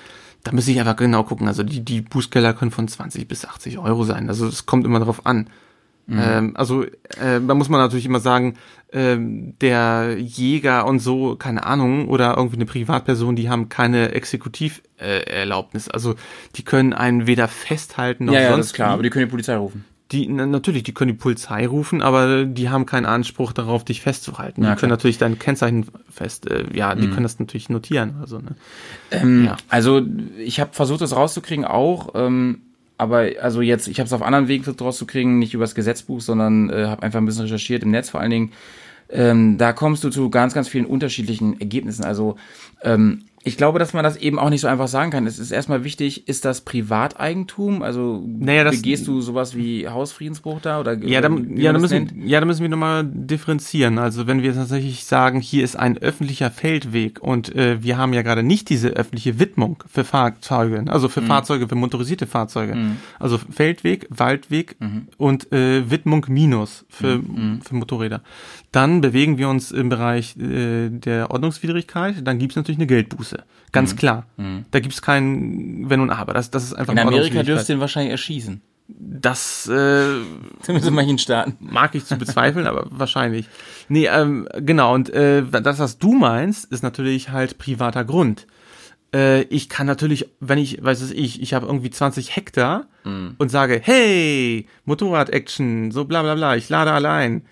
da 0.43 0.53
müsste 0.53 0.71
ich 0.71 0.81
einfach 0.81 0.97
genau 0.97 1.23
gucken. 1.23 1.49
Also 1.49 1.63
die, 1.63 1.85
die 1.85 2.01
Bußgelder 2.01 2.55
können 2.55 2.71
von 2.71 2.89
20 2.89 3.29
bis 3.29 3.45
80 3.45 3.79
Euro 3.79 4.05
sein. 4.05 4.27
Also 4.31 4.47
es 4.47 4.65
kommt 4.65 4.87
immer 4.87 4.99
drauf 4.99 5.27
an. 5.27 5.51
Ähm, 6.13 6.57
also 6.57 6.83
äh, 6.85 7.41
da 7.47 7.55
muss 7.55 7.69
man 7.69 7.81
natürlich 7.81 8.07
immer 8.07 8.21
sagen, 8.21 8.55
ähm, 8.93 9.55
der 9.61 10.17
Jäger 10.19 10.87
und 10.87 10.99
so, 10.99 11.37
keine 11.37 11.65
Ahnung, 11.65 12.09
oder 12.09 12.37
irgendwie 12.37 12.57
eine 12.57 12.67
Privatperson, 12.67 13.37
die 13.37 13.49
haben 13.49 13.69
keine 13.69 14.13
Exekutiverlaubnis. 14.13 14.91
Äh, 14.99 15.41
Erlaubnis. 15.41 15.89
also 15.89 16.17
die 16.57 16.65
können 16.65 16.93
einen 16.93 17.27
weder 17.27 17.49
festhalten 17.49 18.25
noch 18.25 18.33
Ja, 18.33 18.41
ja, 18.41 18.49
sonst 18.51 18.59
das 18.59 18.67
ist 18.67 18.75
klar, 18.75 18.91
aber 18.91 19.03
die 19.03 19.11
können 19.11 19.27
die 19.27 19.31
Polizei 19.31 19.57
rufen. 19.57 19.85
Die, 20.13 20.27
na, 20.29 20.47
natürlich, 20.47 20.83
die 20.83 20.93
können 20.93 21.13
die 21.13 21.19
Polizei 21.19 21.67
rufen, 21.67 22.03
aber 22.03 22.45
die 22.45 22.69
haben 22.69 22.87
keinen 22.87 23.07
Anspruch 23.07 23.53
darauf, 23.53 23.85
dich 23.85 24.01
festzuhalten. 24.01 24.63
Ja, 24.63 24.71
die 24.71 24.81
können 24.81 24.89
klar. 24.89 24.99
natürlich 24.99 25.19
dein 25.19 25.39
Kennzeichen 25.39 25.87
fest, 26.11 26.51
äh, 26.51 26.65
ja, 26.73 26.95
die 26.95 27.09
können 27.09 27.23
das 27.23 27.39
natürlich 27.39 27.69
notieren. 27.69 28.15
Also, 28.21 28.39
ne? 28.39 28.57
Ähm, 29.11 29.45
Ja. 29.45 29.57
Also 29.69 30.03
ich 30.39 30.61
habe 30.61 30.71
versucht, 30.73 31.01
das 31.01 31.15
rauszukriegen 31.15 31.65
auch, 31.65 32.11
ähm, 32.15 32.63
aber 32.99 33.31
also 33.41 33.63
jetzt, 33.63 33.89
ich 33.89 33.99
habe 33.99 34.07
es 34.07 34.13
auf 34.13 34.23
anderen 34.23 34.49
Wegen 34.49 34.65
rauszukriegen, 34.65 35.39
nicht 35.39 35.55
übers 35.55 35.75
Gesetzbuch, 35.75 36.21
sondern 36.21 36.69
äh, 36.69 36.87
habe 36.87 37.03
einfach 37.03 37.19
ein 37.19 37.25
bisschen 37.25 37.45
recherchiert 37.45 37.83
im 37.83 37.91
Netz 37.91 38.11
vor 38.11 38.21
allen 38.21 38.31
Dingen. 38.31 38.53
Ähm, 39.09 39.59
da 39.59 39.73
kommst 39.73 40.05
du 40.05 40.11
zu 40.11 40.31
ganz, 40.31 40.55
ganz 40.55 40.69
vielen 40.69 40.87
unterschiedlichen 40.87 41.61
Ergebnissen. 41.61 42.05
Also 42.05 42.37
ähm, 42.83 43.25
ich 43.43 43.57
glaube, 43.57 43.79
dass 43.79 43.95
man 43.95 44.05
das 44.05 44.17
eben 44.17 44.39
auch 44.39 44.51
nicht 44.51 44.61
so 44.61 44.69
einfach 44.69 44.89
sagen 44.89 45.11
kann. 45.11 45.27
Es 45.27 45.39
ist 45.39 45.51
erstmal 45.51 45.83
wichtig, 45.83 46.29
ist 46.29 46.45
das 46.45 46.61
Privateigentum? 46.61 47.83
Also 47.83 48.23
Naja, 48.27 48.65
das- 48.65 48.77
begehst 48.77 49.07
du 49.09 49.21
sowas 49.23 49.57
wie 49.57 49.89
Hausfriedensbruch 49.89 50.61
da? 50.61 50.79
Oder, 50.81 50.93
Ja, 51.05 51.21
da, 51.21 51.31
ja, 51.55 51.73
da 51.73 51.79
müssen, 51.79 52.05
nennt? 52.05 52.29
ja, 52.29 52.39
da 52.41 52.47
müssen 52.47 52.63
wir 52.63 52.69
nochmal 52.69 53.05
differenzieren. 53.07 53.99
Also 53.99 54.27
wenn 54.27 54.43
wir 54.43 54.55
tatsächlich 54.55 55.05
sagen, 55.05 55.41
hier 55.41 55.65
ist 55.65 55.77
ein 55.77 55.97
öffentlicher 55.99 56.51
Feldweg 56.51 57.23
und 57.23 57.55
äh, 57.55 57.83
wir 57.83 57.97
haben 57.97 58.13
ja 58.13 58.23
gerade 58.23 58.43
nicht 58.43 58.69
diese 58.69 58.89
öffentliche 58.91 59.39
Widmung 59.39 59.83
für 59.91 60.05
Fahrzeuge, 60.05 60.85
also 60.89 61.07
Mhm. 61.09 61.11
für 61.13 61.23
Fahrzeuge, 61.23 61.69
für 61.69 61.75
motorisierte 61.77 62.27
Fahrzeuge. 62.27 62.77
Also 63.19 63.39
Feldweg, 63.39 64.07
Waldweg 64.11 64.77
Mhm. 64.81 65.09
und 65.17 65.51
äh, 65.53 65.91
Widmung 65.91 66.27
minus 66.29 66.85
für, 66.89 67.21
für 67.65 67.75
Motorräder. 67.75 68.21
Dann 68.73 69.01
bewegen 69.01 69.37
wir 69.37 69.49
uns 69.49 69.73
im 69.73 69.89
Bereich 69.89 70.37
äh, 70.37 70.91
der 70.91 71.31
Ordnungswidrigkeit. 71.31 72.17
Dann 72.27 72.39
gibt's 72.39 72.55
natürlich 72.57 72.79
eine 72.79 72.87
Geldbuße. 72.87 73.43
Ganz 73.73 73.97
klar. 73.97 74.27
Da 74.71 74.81
gibt's 74.81 75.03
kein 75.03 75.89
Wenn 75.91 76.01
und 76.01 76.11
Aber. 76.11 76.35
Das, 76.35 76.51
das 76.51 76.65
ist 76.65 76.75
einfach 76.75 76.93
Mhm. 76.93 77.01
In 77.01 77.09
Amerika 77.09 77.43
dürfst 77.43 77.69
du 77.69 77.73
ihn 77.75 77.81
wahrscheinlich 77.81 78.13
erschießen. 78.13 78.61
Das 78.89 79.69
äh, 79.69 79.73
Zumindest 80.63 80.89
in 80.89 80.95
manchen 80.95 81.19
Staaten. 81.19 81.57
mag 81.61 81.95
ich 81.95 82.05
zu 82.05 82.17
bezweifeln, 82.17 82.67
aber 82.67 82.87
wahrscheinlich. 82.91 83.47
Nee, 83.89 84.07
ähm, 84.07 84.49
genau, 84.59 84.95
und 84.95 85.11
äh, 85.11 85.43
das, 85.45 85.79
was 85.79 85.99
du 85.99 86.13
meinst, 86.13 86.65
ist 86.73 86.83
natürlich 86.83 87.31
halt 87.31 87.59
privater 87.59 88.05
Grund. 88.05 88.47
Äh, 89.15 89.43
ich 89.45 89.69
kann 89.69 89.87
natürlich, 89.87 90.29
wenn 90.41 90.59
ich, 90.59 90.83
weiß 90.83 91.01
es 91.03 91.11
ich, 91.13 91.41
ich 91.43 91.55
habe 91.55 91.67
irgendwie 91.67 91.91
20 91.91 92.35
Hektar 92.37 92.87
Mhm. 93.05 93.35
und 93.39 93.49
sage, 93.51 93.81
hey, 93.83 94.67
Motorrad-Action, 94.85 95.91
so 95.91 96.05
bla 96.05 96.23
bla 96.23 96.35
bla, 96.35 96.57
ich 96.57 96.69
lade 96.69 96.93
allein, 96.93 97.43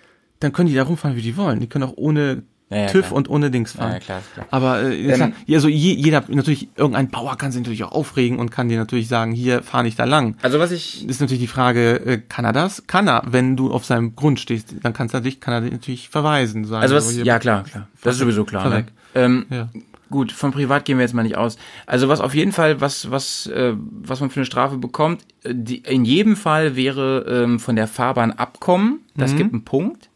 dann 0.40 0.52
können 0.52 0.68
die 0.68 0.74
da 0.74 0.82
rumfahren, 0.84 1.16
wie 1.16 1.22
die 1.22 1.36
wollen. 1.36 1.60
Die 1.60 1.66
können 1.68 1.84
auch 1.84 1.94
ohne 1.96 2.42
Ja, 2.70 2.76
ja, 2.82 2.86
TÜV 2.88 3.06
klar. 3.06 3.12
und 3.16 3.30
ohne 3.30 3.50
Dings 3.50 3.72
fahren. 3.72 3.88
Ja, 3.88 3.94
ja, 3.94 4.00
klar, 4.00 4.18
ist 4.18 4.34
klar. 4.34 4.46
Aber 4.50 4.82
äh, 4.82 4.94
ist 5.00 5.14
klar, 5.16 5.32
ja, 5.46 5.56
also 5.56 5.68
je, 5.68 5.94
jeder, 5.94 6.22
natürlich, 6.28 6.68
irgendein 6.76 7.08
Bauer 7.08 7.36
kann 7.38 7.50
sich 7.50 7.62
natürlich 7.62 7.82
auch 7.84 7.92
aufregen 7.92 8.38
und 8.38 8.50
kann 8.50 8.68
dir 8.68 8.76
natürlich 8.78 9.08
sagen, 9.08 9.32
hier, 9.32 9.62
fahr 9.62 9.82
nicht 9.82 9.98
da 9.98 10.04
lang 10.04 10.36
Also 10.42 10.58
was 10.58 10.70
ich 10.70 11.08
ist 11.08 11.20
natürlich 11.20 11.40
die 11.40 11.46
Frage, 11.46 11.96
äh, 12.04 12.18
kann 12.28 12.44
er 12.44 12.52
das? 12.52 12.86
Kann 12.86 13.08
er, 13.08 13.22
wenn 13.26 13.56
du 13.56 13.72
auf 13.72 13.84
seinem 13.86 14.14
Grund 14.16 14.38
stehst, 14.38 14.74
dann 14.82 14.92
kannst 14.92 15.14
du 15.14 15.20
dich, 15.20 15.40
kann 15.40 15.54
er 15.54 15.60
dich 15.62 15.72
natürlich 15.72 16.08
verweisen. 16.10 16.64
Sagen, 16.66 16.82
Also 16.82 16.98
so, 16.98 17.06
was, 17.06 17.14
hier, 17.14 17.24
ja 17.24 17.38
klar, 17.38 17.64
klar. 17.64 17.88
Das 18.02 18.14
ist 18.16 18.20
sowieso 18.20 18.44
klar. 18.44 18.68
Ne? 18.68 18.86
Ähm, 19.14 19.46
Ja. 19.50 19.70
Gut, 20.10 20.32
von 20.32 20.52
privat 20.52 20.86
gehen 20.86 20.96
wir 20.96 21.02
jetzt 21.02 21.12
mal 21.12 21.22
nicht 21.22 21.36
aus. 21.36 21.58
Also 21.84 22.08
was 22.08 22.20
auf 22.22 22.34
jeden 22.34 22.52
Fall, 22.52 22.80
was 22.80 23.10
was 23.10 23.46
äh, 23.46 23.74
was 23.76 24.20
man 24.20 24.30
für 24.30 24.40
eine 24.40 24.46
Strafe 24.46 24.78
bekommt, 24.78 25.20
äh, 25.42 25.52
die, 25.54 25.78
in 25.78 26.06
jedem 26.06 26.34
Fall 26.34 26.76
wäre 26.76 27.26
ähm, 27.28 27.60
von 27.60 27.76
der 27.76 27.86
Fahrbahn 27.88 28.32
abkommen. 28.32 29.00
Das 29.16 29.36
gibt 29.36 29.52
einen 29.52 29.64
Punkt. 29.64 30.07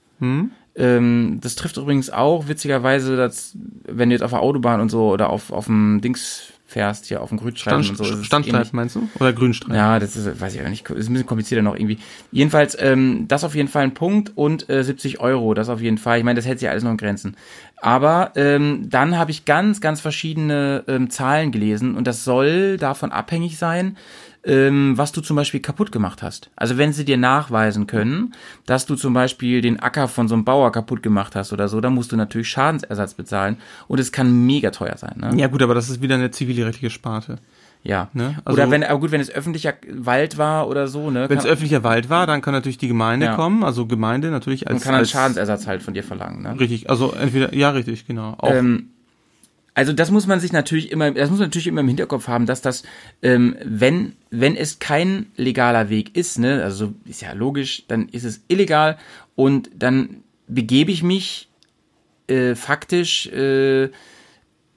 Ähm, 0.75 1.39
das 1.43 1.55
trifft 1.55 1.77
übrigens 1.77 2.11
auch 2.11 2.49
witzigerweise, 2.49 3.17
dass 3.17 3.57
wenn 3.85 4.09
du 4.09 4.15
jetzt 4.15 4.23
auf 4.23 4.31
der 4.31 4.41
Autobahn 4.41 4.81
und 4.81 4.91
so 4.91 5.11
oder 5.11 5.29
auf 5.29 5.53
auf 5.53 5.67
dem 5.67 6.01
Dings 6.01 6.53
fährst, 6.73 7.07
hier 7.07 7.23
auf 7.23 7.29
dem 7.29 7.39
Grünstreifen 7.39 7.85
Stand, 7.85 8.01
und 8.01 8.07
so. 8.07 8.23
Standstreifen 8.25 8.77
meinst 8.77 8.97
du? 8.97 9.09
Oder 9.21 9.33
Grünstreifen? 9.33 9.77
Ja, 9.77 9.99
das 9.99 10.17
ist, 10.17 10.41
weiß 10.41 10.55
ich 10.55 10.63
auch 10.63 10.69
nicht, 10.69 10.89
ist 10.91 11.09
ein 11.09 11.13
bisschen 11.13 11.27
komplizierter 11.27 11.63
noch 11.63 11.77
irgendwie. 11.77 11.99
Jedenfalls, 12.33 12.77
ähm, 12.81 13.27
das 13.29 13.45
auf 13.45 13.55
jeden 13.55 13.69
Fall 13.69 13.85
ein 13.85 13.95
Punkt 13.95 14.33
und 14.35 14.69
äh, 14.69 14.83
70 14.83 15.21
Euro, 15.21 15.55
das 15.55 15.69
auf 15.69 15.81
jeden 15.81 15.99
Fall. 15.99 16.19
Ich 16.19 16.25
meine, 16.25 16.37
das 16.37 16.47
hält 16.47 16.59
sich 16.59 16.69
alles 16.69 16.83
noch 16.83 16.91
in 16.91 16.97
Grenzen. 16.97 17.37
Aber 17.77 18.33
ähm, 18.37 18.89
dann 18.89 19.19
habe 19.19 19.31
ich 19.31 19.45
ganz, 19.45 19.81
ganz 19.81 20.01
verschiedene 20.01 20.85
ähm, 20.89 21.11
Zahlen 21.11 21.53
gelesen 21.53 21.95
und 21.95 22.07
das 22.07 22.25
soll 22.25 22.79
davon 22.79 23.13
abhängig 23.13 23.59
sein, 23.59 23.97
ähm, 24.45 24.99
was 24.99 25.13
du 25.13 25.21
zum 25.21 25.37
Beispiel 25.37 25.61
kaputt 25.61 25.93
gemacht 25.93 26.23
hast. 26.23 26.51
Also 26.57 26.77
wenn 26.79 26.93
sie 26.93 27.05
dir 27.05 27.17
nachweisen 27.17 27.87
können, 27.87 28.35
dass 28.67 28.87
du 28.87 28.97
zum 28.97 29.15
Beispiel 29.15 29.61
den 29.61 29.79
Acker 29.81 30.09
von 30.09 30.27
so 30.29 30.35
einem 30.35 30.45
Bauer 30.45 30.73
kaputt 30.73 31.03
gemacht 31.03 31.37
hast 31.37 31.53
oder 31.53 31.69
so, 31.69 31.81
dann 31.81 31.95
musst 31.95 32.11
du 32.13 32.17
natürlich 32.17 32.49
Schadensersatz 32.49 33.15
bezahlen 33.15 33.59
und 33.89 34.01
es 34.01 34.11
kann 34.11 34.45
mega 34.47 34.71
teuer 34.71 34.97
sein. 34.97 35.15
Ne? 35.17 35.31
Ja 35.37 35.47
gut, 35.47 35.63
aber 35.63 35.75
das 35.75 35.89
ist 35.89 36.03
wieder 36.03 36.17
eine 36.17 36.31
zivilrechtliche 36.31 36.91
Sparte. 36.91 37.37
Ja. 37.85 38.09
Ne? 38.13 38.37
Also- 38.45 38.61
oder 38.61 38.71
wenn, 38.71 38.85
aber 38.85 39.01
gut, 39.01 39.11
wenn 39.11 39.21
es 39.21 39.31
öffentlicher 39.31 39.75
Wald 39.93 40.39
war 40.39 40.69
oder 40.69 40.87
so, 40.87 41.11
ne? 41.11 41.29
Wenn 41.29 41.39
es 41.39 41.47
öffentlicher 41.47 41.83
Wald 41.83 42.11
war, 42.11 42.27
dann 42.29 42.41
kann 42.41 42.55
natürlich 42.55 42.79
die 42.79 42.87
Gemeinde 42.89 43.27
Ja. 43.27 43.35
kommen, 43.37 43.65
also 43.65 43.87
Gemeinde 43.87 44.31
natürlich 44.31 44.69
als, 44.69 44.75
Man 44.75 44.83
kann 44.83 44.95
einen 44.95 45.01
als 45.01 45.11
Schadensersatz 45.11 45.67
halt 45.67 45.83
von 45.83 45.93
dir 45.95 46.05
verlangen. 46.05 46.43
Ne? 46.43 46.59
richtig, 46.61 46.91
also 46.91 47.13
entweder 47.13 47.55
ja 47.55 47.71
richtig, 47.71 48.07
genau. 48.07 48.35
Auch, 48.39 48.51
Ähm, 48.53 48.91
also 49.75 49.93
das 49.93 50.11
muss 50.11 50.27
man 50.27 50.39
sich 50.39 50.53
natürlich 50.53 50.91
immer, 50.91 51.11
das 51.11 51.31
muss 51.31 51.39
man 51.39 51.49
natürlich 51.49 51.67
immer 51.67 51.81
im 51.81 51.89
Hinterkopf 51.89 52.29
haben, 52.29 52.47
dass 52.47 52.61
das, 52.61 52.83
ähm, 53.23 53.57
wenn 53.65 54.15
wenn 54.31 54.55
es 54.55 54.79
kein 54.79 55.27
legaler 55.37 55.89
Weg 55.89 56.17
ist, 56.17 56.39
ne, 56.39 56.63
also 56.63 56.93
ist 57.05 57.23
ja 57.23 57.33
logisch, 57.33 57.85
dann 57.89 58.09
ist 58.09 58.25
es 58.25 58.45
illegal 58.49 58.99
und 59.35 59.71
dann 59.75 60.23
begebe 60.47 60.91
ich 60.91 61.03
mich 61.03 61.49
äh, 62.27 62.55
faktisch 62.55 63.27
äh, 63.29 63.91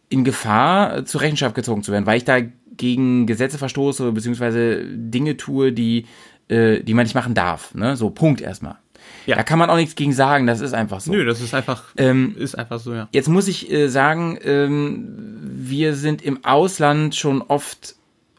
in 0.09 0.23
Gefahr, 0.23 1.05
zur 1.05 1.21
Rechenschaft 1.21 1.55
gezogen 1.55 1.83
zu 1.83 1.91
werden, 1.91 2.05
weil 2.05 2.17
ich 2.17 2.25
da 2.25 2.39
gegen 2.77 3.25
Gesetze 3.25 3.57
verstoße, 3.57 4.11
beziehungsweise 4.11 4.85
Dinge 4.85 5.37
tue, 5.37 5.71
die, 5.73 6.05
äh, 6.47 6.81
die 6.81 6.93
man 6.93 7.03
nicht 7.05 7.15
machen 7.15 7.33
darf. 7.33 7.73
Ne? 7.73 7.95
So, 7.95 8.09
Punkt 8.09 8.41
erstmal. 8.41 8.77
Ja. 9.25 9.35
Da 9.35 9.43
kann 9.43 9.59
man 9.59 9.69
auch 9.69 9.75
nichts 9.75 9.95
gegen 9.95 10.13
sagen, 10.13 10.47
das 10.47 10.61
ist 10.61 10.73
einfach 10.73 10.99
so. 10.99 11.11
Nö, 11.11 11.25
das 11.25 11.41
ist 11.41 11.53
einfach, 11.53 11.83
Ähm, 11.97 12.35
ist 12.37 12.57
einfach 12.57 12.79
so, 12.79 12.93
ja. 12.93 13.07
Jetzt 13.11 13.27
muss 13.29 13.47
ich 13.47 13.71
äh, 13.71 13.87
sagen, 13.87 14.37
ähm, 14.43 15.07
wir 15.41 15.95
sind 15.95 16.21
im 16.23 16.43
Ausland 16.45 17.15
schon 17.15 17.41
oft 17.41 17.95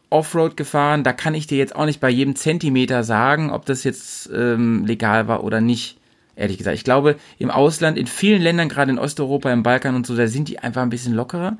Offroad 0.09 0.55
gefahren. 0.55 1.03
Da 1.03 1.13
kann 1.13 1.33
ich 1.33 1.47
dir 1.47 1.57
jetzt 1.57 1.75
auch 1.75 1.85
nicht 1.85 1.99
bei 1.99 2.09
jedem 2.09 2.35
Zentimeter 2.35 3.03
sagen, 3.03 3.51
ob 3.51 3.65
das 3.65 3.83
jetzt 3.83 4.29
ähm, 4.33 4.85
legal 4.85 5.27
war 5.27 5.43
oder 5.43 5.59
nicht. 5.61 5.97
Ehrlich 6.35 6.59
gesagt, 6.59 6.77
ich 6.77 6.83
glaube, 6.83 7.15
im 7.39 7.49
Ausland, 7.49 7.97
in 7.97 8.07
vielen 8.07 8.41
Ländern, 8.41 8.69
gerade 8.69 8.91
in 8.91 8.99
Osteuropa, 8.99 9.51
im 9.51 9.63
Balkan 9.63 9.95
und 9.95 10.05
so, 10.05 10.15
da 10.15 10.27
sind 10.27 10.47
die 10.47 10.59
einfach 10.59 10.83
ein 10.83 10.89
bisschen 10.89 11.13
lockerer. 11.13 11.57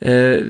Äh, 0.00 0.42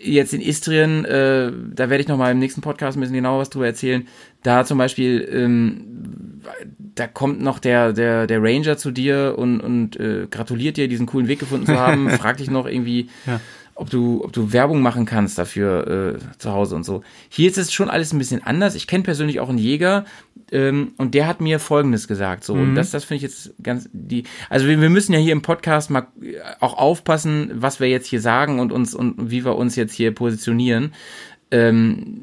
jetzt 0.00 0.34
in 0.34 0.40
Istrien, 0.40 1.04
äh, 1.04 1.52
da 1.74 1.88
werde 1.88 2.02
ich 2.02 2.08
noch 2.08 2.18
mal 2.18 2.32
im 2.32 2.38
nächsten 2.38 2.60
Podcast 2.60 2.96
ein 2.96 3.00
bisschen 3.00 3.14
genauer 3.14 3.40
was 3.40 3.50
drüber 3.50 3.66
erzählen. 3.66 4.06
Da 4.42 4.64
zum 4.64 4.76
Beispiel, 4.78 5.28
ähm, 5.32 6.40
da 6.98 7.06
kommt 7.06 7.40
noch 7.40 7.58
der, 7.58 7.92
der, 7.92 8.26
der 8.26 8.42
Ranger 8.42 8.76
zu 8.76 8.90
dir 8.90 9.34
und, 9.36 9.60
und 9.60 9.98
äh, 10.00 10.26
gratuliert 10.30 10.76
dir, 10.76 10.88
diesen 10.88 11.06
coolen 11.06 11.28
Weg 11.28 11.38
gefunden 11.38 11.66
zu 11.66 11.78
haben, 11.78 12.10
fragt 12.18 12.40
dich 12.40 12.50
noch 12.50 12.66
irgendwie, 12.66 13.08
Ja. 13.26 13.40
ob 13.74 13.90
du, 13.90 14.24
ob 14.24 14.32
du 14.32 14.52
Werbung 14.52 14.82
machen 14.82 15.04
kannst 15.04 15.38
dafür 15.38 16.16
äh, 16.16 16.38
zu 16.38 16.52
Hause 16.52 16.74
und 16.74 16.84
so. 16.84 17.02
Hier 17.28 17.48
ist 17.48 17.58
es 17.58 17.72
schon 17.72 17.88
alles 17.90 18.12
ein 18.12 18.18
bisschen 18.18 18.42
anders. 18.42 18.74
Ich 18.74 18.86
kenne 18.86 19.04
persönlich 19.04 19.38
auch 19.38 19.48
einen 19.48 19.58
Jäger 19.58 20.04
ähm, 20.50 20.92
und 20.96 21.14
der 21.14 21.26
hat 21.28 21.40
mir 21.40 21.60
Folgendes 21.60 22.08
gesagt. 22.08 22.42
So, 22.42 22.54
und 22.54 22.74
das, 22.74 22.90
das 22.90 23.04
finde 23.04 23.16
ich 23.18 23.22
jetzt 23.22 23.54
ganz 23.62 23.88
die. 23.92 24.24
Also 24.50 24.66
wir, 24.66 24.80
wir 24.80 24.90
müssen 24.90 25.12
ja 25.12 25.18
hier 25.20 25.32
im 25.32 25.42
Podcast 25.42 25.90
mal 25.90 26.08
äh, 26.20 26.34
auch 26.58 26.76
aufpassen, 26.76 27.52
was 27.54 27.78
wir 27.80 27.88
jetzt 27.88 28.06
hier 28.08 28.20
sagen 28.20 28.58
und 28.58 28.72
uns 28.72 28.94
und 28.94 29.30
wie 29.30 29.44
wir 29.44 29.56
uns 29.56 29.76
jetzt 29.76 29.92
hier 29.94 30.12
positionieren. 30.14 30.92
Ähm, 31.50 32.20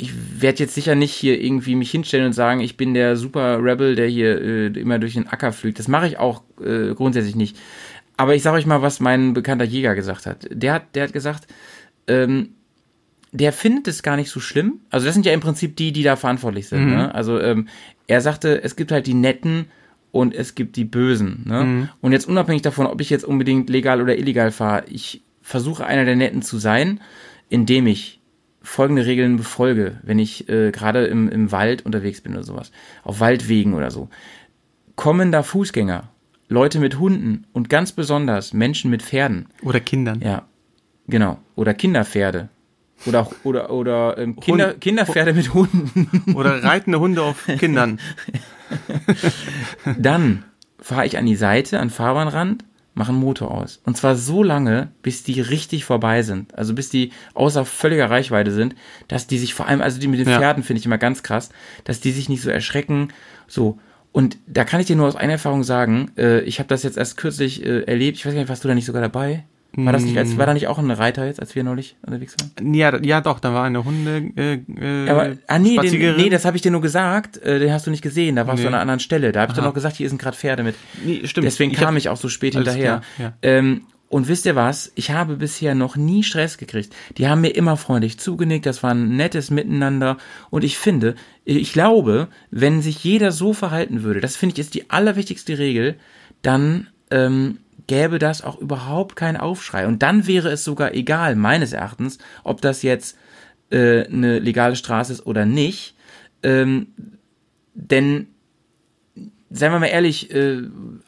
ich 0.00 0.40
werde 0.40 0.60
jetzt 0.60 0.74
sicher 0.74 0.94
nicht 0.94 1.12
hier 1.12 1.42
irgendwie 1.42 1.74
mich 1.74 1.90
hinstellen 1.90 2.26
und 2.26 2.32
sagen, 2.32 2.60
ich 2.60 2.76
bin 2.76 2.94
der 2.94 3.16
super 3.16 3.62
Rebel, 3.62 3.96
der 3.96 4.06
hier 4.06 4.40
äh, 4.40 4.66
immer 4.68 5.00
durch 5.00 5.14
den 5.14 5.26
Acker 5.26 5.52
fliegt. 5.52 5.80
Das 5.80 5.88
mache 5.88 6.06
ich 6.06 6.18
auch 6.18 6.42
äh, 6.64 6.94
grundsätzlich 6.94 7.34
nicht. 7.34 7.58
Aber 8.16 8.36
ich 8.36 8.42
sage 8.42 8.56
euch 8.56 8.66
mal, 8.66 8.80
was 8.80 9.00
mein 9.00 9.34
bekannter 9.34 9.64
Jäger 9.64 9.96
gesagt 9.96 10.26
hat. 10.26 10.46
Der 10.50 10.72
hat, 10.72 10.94
der 10.94 11.02
hat 11.02 11.12
gesagt, 11.12 11.48
ähm, 12.06 12.50
der 13.32 13.52
findet 13.52 13.88
es 13.88 14.04
gar 14.04 14.16
nicht 14.16 14.30
so 14.30 14.38
schlimm. 14.38 14.80
Also 14.88 15.04
das 15.04 15.14
sind 15.14 15.26
ja 15.26 15.32
im 15.32 15.40
Prinzip 15.40 15.76
die, 15.76 15.92
die 15.92 16.04
da 16.04 16.14
verantwortlich 16.14 16.68
sind. 16.68 16.90
Ne? 16.90 17.14
Also 17.14 17.40
ähm, 17.40 17.68
er 18.06 18.20
sagte, 18.20 18.62
es 18.62 18.76
gibt 18.76 18.92
halt 18.92 19.06
die 19.08 19.14
Netten 19.14 19.66
und 20.12 20.32
es 20.32 20.54
gibt 20.54 20.76
die 20.76 20.84
Bösen. 20.84 21.42
Ne? 21.44 21.88
Und 22.00 22.12
jetzt 22.12 22.28
unabhängig 22.28 22.62
davon, 22.62 22.86
ob 22.86 23.00
ich 23.00 23.10
jetzt 23.10 23.24
unbedingt 23.24 23.68
legal 23.68 24.00
oder 24.00 24.16
illegal 24.16 24.52
fahre, 24.52 24.84
ich 24.88 25.22
versuche 25.42 25.84
einer 25.84 26.04
der 26.04 26.16
Netten 26.16 26.42
zu 26.42 26.58
sein, 26.58 27.00
indem 27.50 27.86
ich 27.86 28.17
folgende 28.62 29.06
Regeln 29.06 29.36
befolge, 29.36 29.98
wenn 30.02 30.18
ich 30.18 30.48
äh, 30.48 30.70
gerade 30.72 31.06
im, 31.06 31.28
im 31.28 31.52
Wald 31.52 31.84
unterwegs 31.86 32.20
bin 32.20 32.34
oder 32.34 32.42
sowas, 32.44 32.70
auf 33.04 33.20
Waldwegen 33.20 33.74
oder 33.74 33.90
so. 33.90 34.08
Kommen 34.96 35.30
da 35.32 35.42
Fußgänger, 35.42 36.08
Leute 36.48 36.80
mit 36.80 36.98
Hunden 36.98 37.46
und 37.52 37.68
ganz 37.68 37.92
besonders 37.92 38.52
Menschen 38.52 38.90
mit 38.90 39.02
Pferden, 39.02 39.46
Oder 39.62 39.80
Kindern. 39.80 40.20
ja, 40.20 40.42
genau. 41.06 41.38
Oder 41.54 41.74
Kinderpferde. 41.74 42.48
Oder 43.06 43.20
auch, 43.20 43.32
oder, 43.44 43.70
oder 43.70 44.18
ähm, 44.18 44.34
Kinder, 44.40 44.70
Hund- 44.72 44.80
Kinderpferde 44.80 45.32
mit 45.32 45.54
Hunden. 45.54 46.34
Oder 46.34 46.64
reitende 46.64 46.98
Hunde 46.98 47.22
auf 47.22 47.46
Kindern. 47.58 48.00
Dann 49.98 50.44
fahre 50.80 51.06
ich 51.06 51.16
an 51.18 51.26
die 51.26 51.36
Seite, 51.36 51.78
an 51.80 51.90
Fahrbahnrand, 51.90 52.64
mache 52.98 53.12
einen 53.12 53.20
Motor 53.20 53.52
aus. 53.52 53.80
Und 53.86 53.96
zwar 53.96 54.16
so 54.16 54.42
lange, 54.42 54.88
bis 55.02 55.22
die 55.22 55.40
richtig 55.40 55.84
vorbei 55.84 56.22
sind. 56.22 56.52
Also 56.58 56.74
bis 56.74 56.90
die 56.90 57.12
außer 57.32 57.64
völliger 57.64 58.10
Reichweite 58.10 58.50
sind, 58.50 58.74
dass 59.06 59.28
die 59.28 59.38
sich 59.38 59.54
vor 59.54 59.66
allem, 59.66 59.80
also 59.80 60.00
die 60.00 60.08
mit 60.08 60.18
den 60.18 60.28
Ja. 60.28 60.38
Pferden 60.38 60.64
finde 60.64 60.80
ich 60.80 60.86
immer 60.86 60.98
ganz 60.98 61.22
krass, 61.22 61.50
dass 61.84 62.00
die 62.00 62.10
sich 62.10 62.28
nicht 62.28 62.42
so 62.42 62.50
erschrecken. 62.50 63.08
So. 63.46 63.78
Und 64.10 64.36
da 64.48 64.64
kann 64.64 64.80
ich 64.80 64.86
dir 64.88 64.96
nur 64.96 65.06
aus 65.06 65.14
einer 65.16 65.34
Erfahrung 65.34 65.62
sagen, 65.62 66.10
äh, 66.18 66.40
ich 66.40 66.58
habe 66.58 66.68
das 66.68 66.82
jetzt 66.82 66.98
erst 66.98 67.16
kürzlich 67.16 67.64
äh, 67.64 67.82
erlebt. 67.82 68.18
Ich 68.18 68.26
weiß 68.26 68.34
gar 68.34 68.40
nicht, 68.40 68.48
warst 68.48 68.64
du 68.64 68.68
da 68.68 68.74
nicht 68.74 68.86
sogar 68.86 69.02
dabei? 69.02 69.44
War 69.76 69.92
das 69.92 70.02
nicht, 70.02 70.16
als, 70.16 70.36
war 70.38 70.46
da 70.46 70.54
nicht 70.54 70.66
auch 70.66 70.78
ein 70.78 70.90
Reiter 70.90 71.26
jetzt, 71.26 71.40
als 71.40 71.54
wir 71.54 71.62
neulich 71.62 71.96
unterwegs 72.04 72.34
waren? 72.56 72.74
Ja, 72.74 73.00
ja, 73.02 73.20
doch, 73.20 73.38
da 73.38 73.52
war 73.52 73.64
eine 73.64 73.84
Hunde, 73.84 74.30
äh, 74.36 74.54
äh, 74.54 75.08
Aber, 75.10 75.36
ah 75.46 75.58
nee, 75.58 75.76
den, 75.76 76.16
nee, 76.16 76.30
das 76.30 76.44
habe 76.46 76.56
ich 76.56 76.62
dir 76.62 76.70
nur 76.72 76.80
gesagt, 76.80 77.36
äh, 77.42 77.58
den 77.58 77.72
hast 77.72 77.86
du 77.86 77.90
nicht 77.90 78.02
gesehen, 78.02 78.36
da 78.36 78.46
warst 78.46 78.58
du 78.58 78.62
Nee. 78.62 78.68
an 78.68 78.74
einer 78.74 78.82
anderen 78.82 79.00
Stelle. 79.00 79.30
Da 79.30 79.42
habe 79.42 79.52
ich 79.52 79.56
dann 79.56 79.64
noch 79.66 79.74
gesagt, 79.74 79.96
hier 79.96 80.08
sind 80.08 80.20
gerade 80.20 80.36
Pferde 80.36 80.62
mit. 80.64 80.74
Nee, 81.04 81.20
stimmt. 81.26 81.46
Deswegen 81.46 81.70
Ich 81.72 81.76
kam 81.78 81.88
hab- 81.88 81.96
ich 81.96 82.08
auch 82.08 82.16
so 82.16 82.28
spät 82.28 82.54
hinterher. 82.54 83.02
klar, 83.16 83.34
ähm, 83.42 83.82
und 84.08 84.26
wisst 84.26 84.46
ihr 84.46 84.56
was? 84.56 84.90
Ich 84.94 85.10
habe 85.10 85.36
bisher 85.36 85.74
noch 85.74 85.94
nie 85.96 86.22
Stress 86.22 86.56
gekriegt. 86.56 86.94
Die 87.18 87.28
haben 87.28 87.42
mir 87.42 87.50
immer 87.50 87.76
freundlich 87.76 88.18
zugenickt, 88.18 88.64
das 88.64 88.82
war 88.82 88.92
ein 88.92 89.16
nettes 89.16 89.50
Miteinander. 89.50 90.16
Und 90.48 90.64
ich 90.64 90.78
finde, 90.78 91.14
ich 91.44 91.74
glaube, 91.74 92.28
wenn 92.50 92.80
sich 92.80 93.04
jeder 93.04 93.32
so 93.32 93.52
verhalten 93.52 94.02
würde, 94.02 94.20
das 94.20 94.34
finde 94.34 94.54
ich 94.54 94.60
ist 94.60 94.72
die 94.74 94.88
allerwichtigste 94.88 95.58
Regel, 95.58 95.96
dann 96.40 96.86
ähm, 97.10 97.58
gäbe 97.88 98.20
das 98.20 98.42
auch 98.42 98.58
überhaupt 98.58 99.16
keinen 99.16 99.36
Aufschrei. 99.36 99.88
Und 99.88 100.04
dann 100.04 100.28
wäre 100.28 100.50
es 100.50 100.62
sogar 100.62 100.94
egal, 100.94 101.34
meines 101.34 101.72
Erachtens, 101.72 102.18
ob 102.44 102.60
das 102.60 102.82
jetzt 102.82 103.18
äh, 103.70 104.06
eine 104.06 104.38
legale 104.38 104.76
Straße 104.76 105.12
ist 105.12 105.26
oder 105.26 105.44
nicht. 105.44 105.96
Ähm, 106.44 106.88
denn 107.74 108.28
seien 109.50 109.72
wir 109.72 109.78
mal 109.78 109.86
ehrlich, 109.86 110.34
äh, 110.34 110.62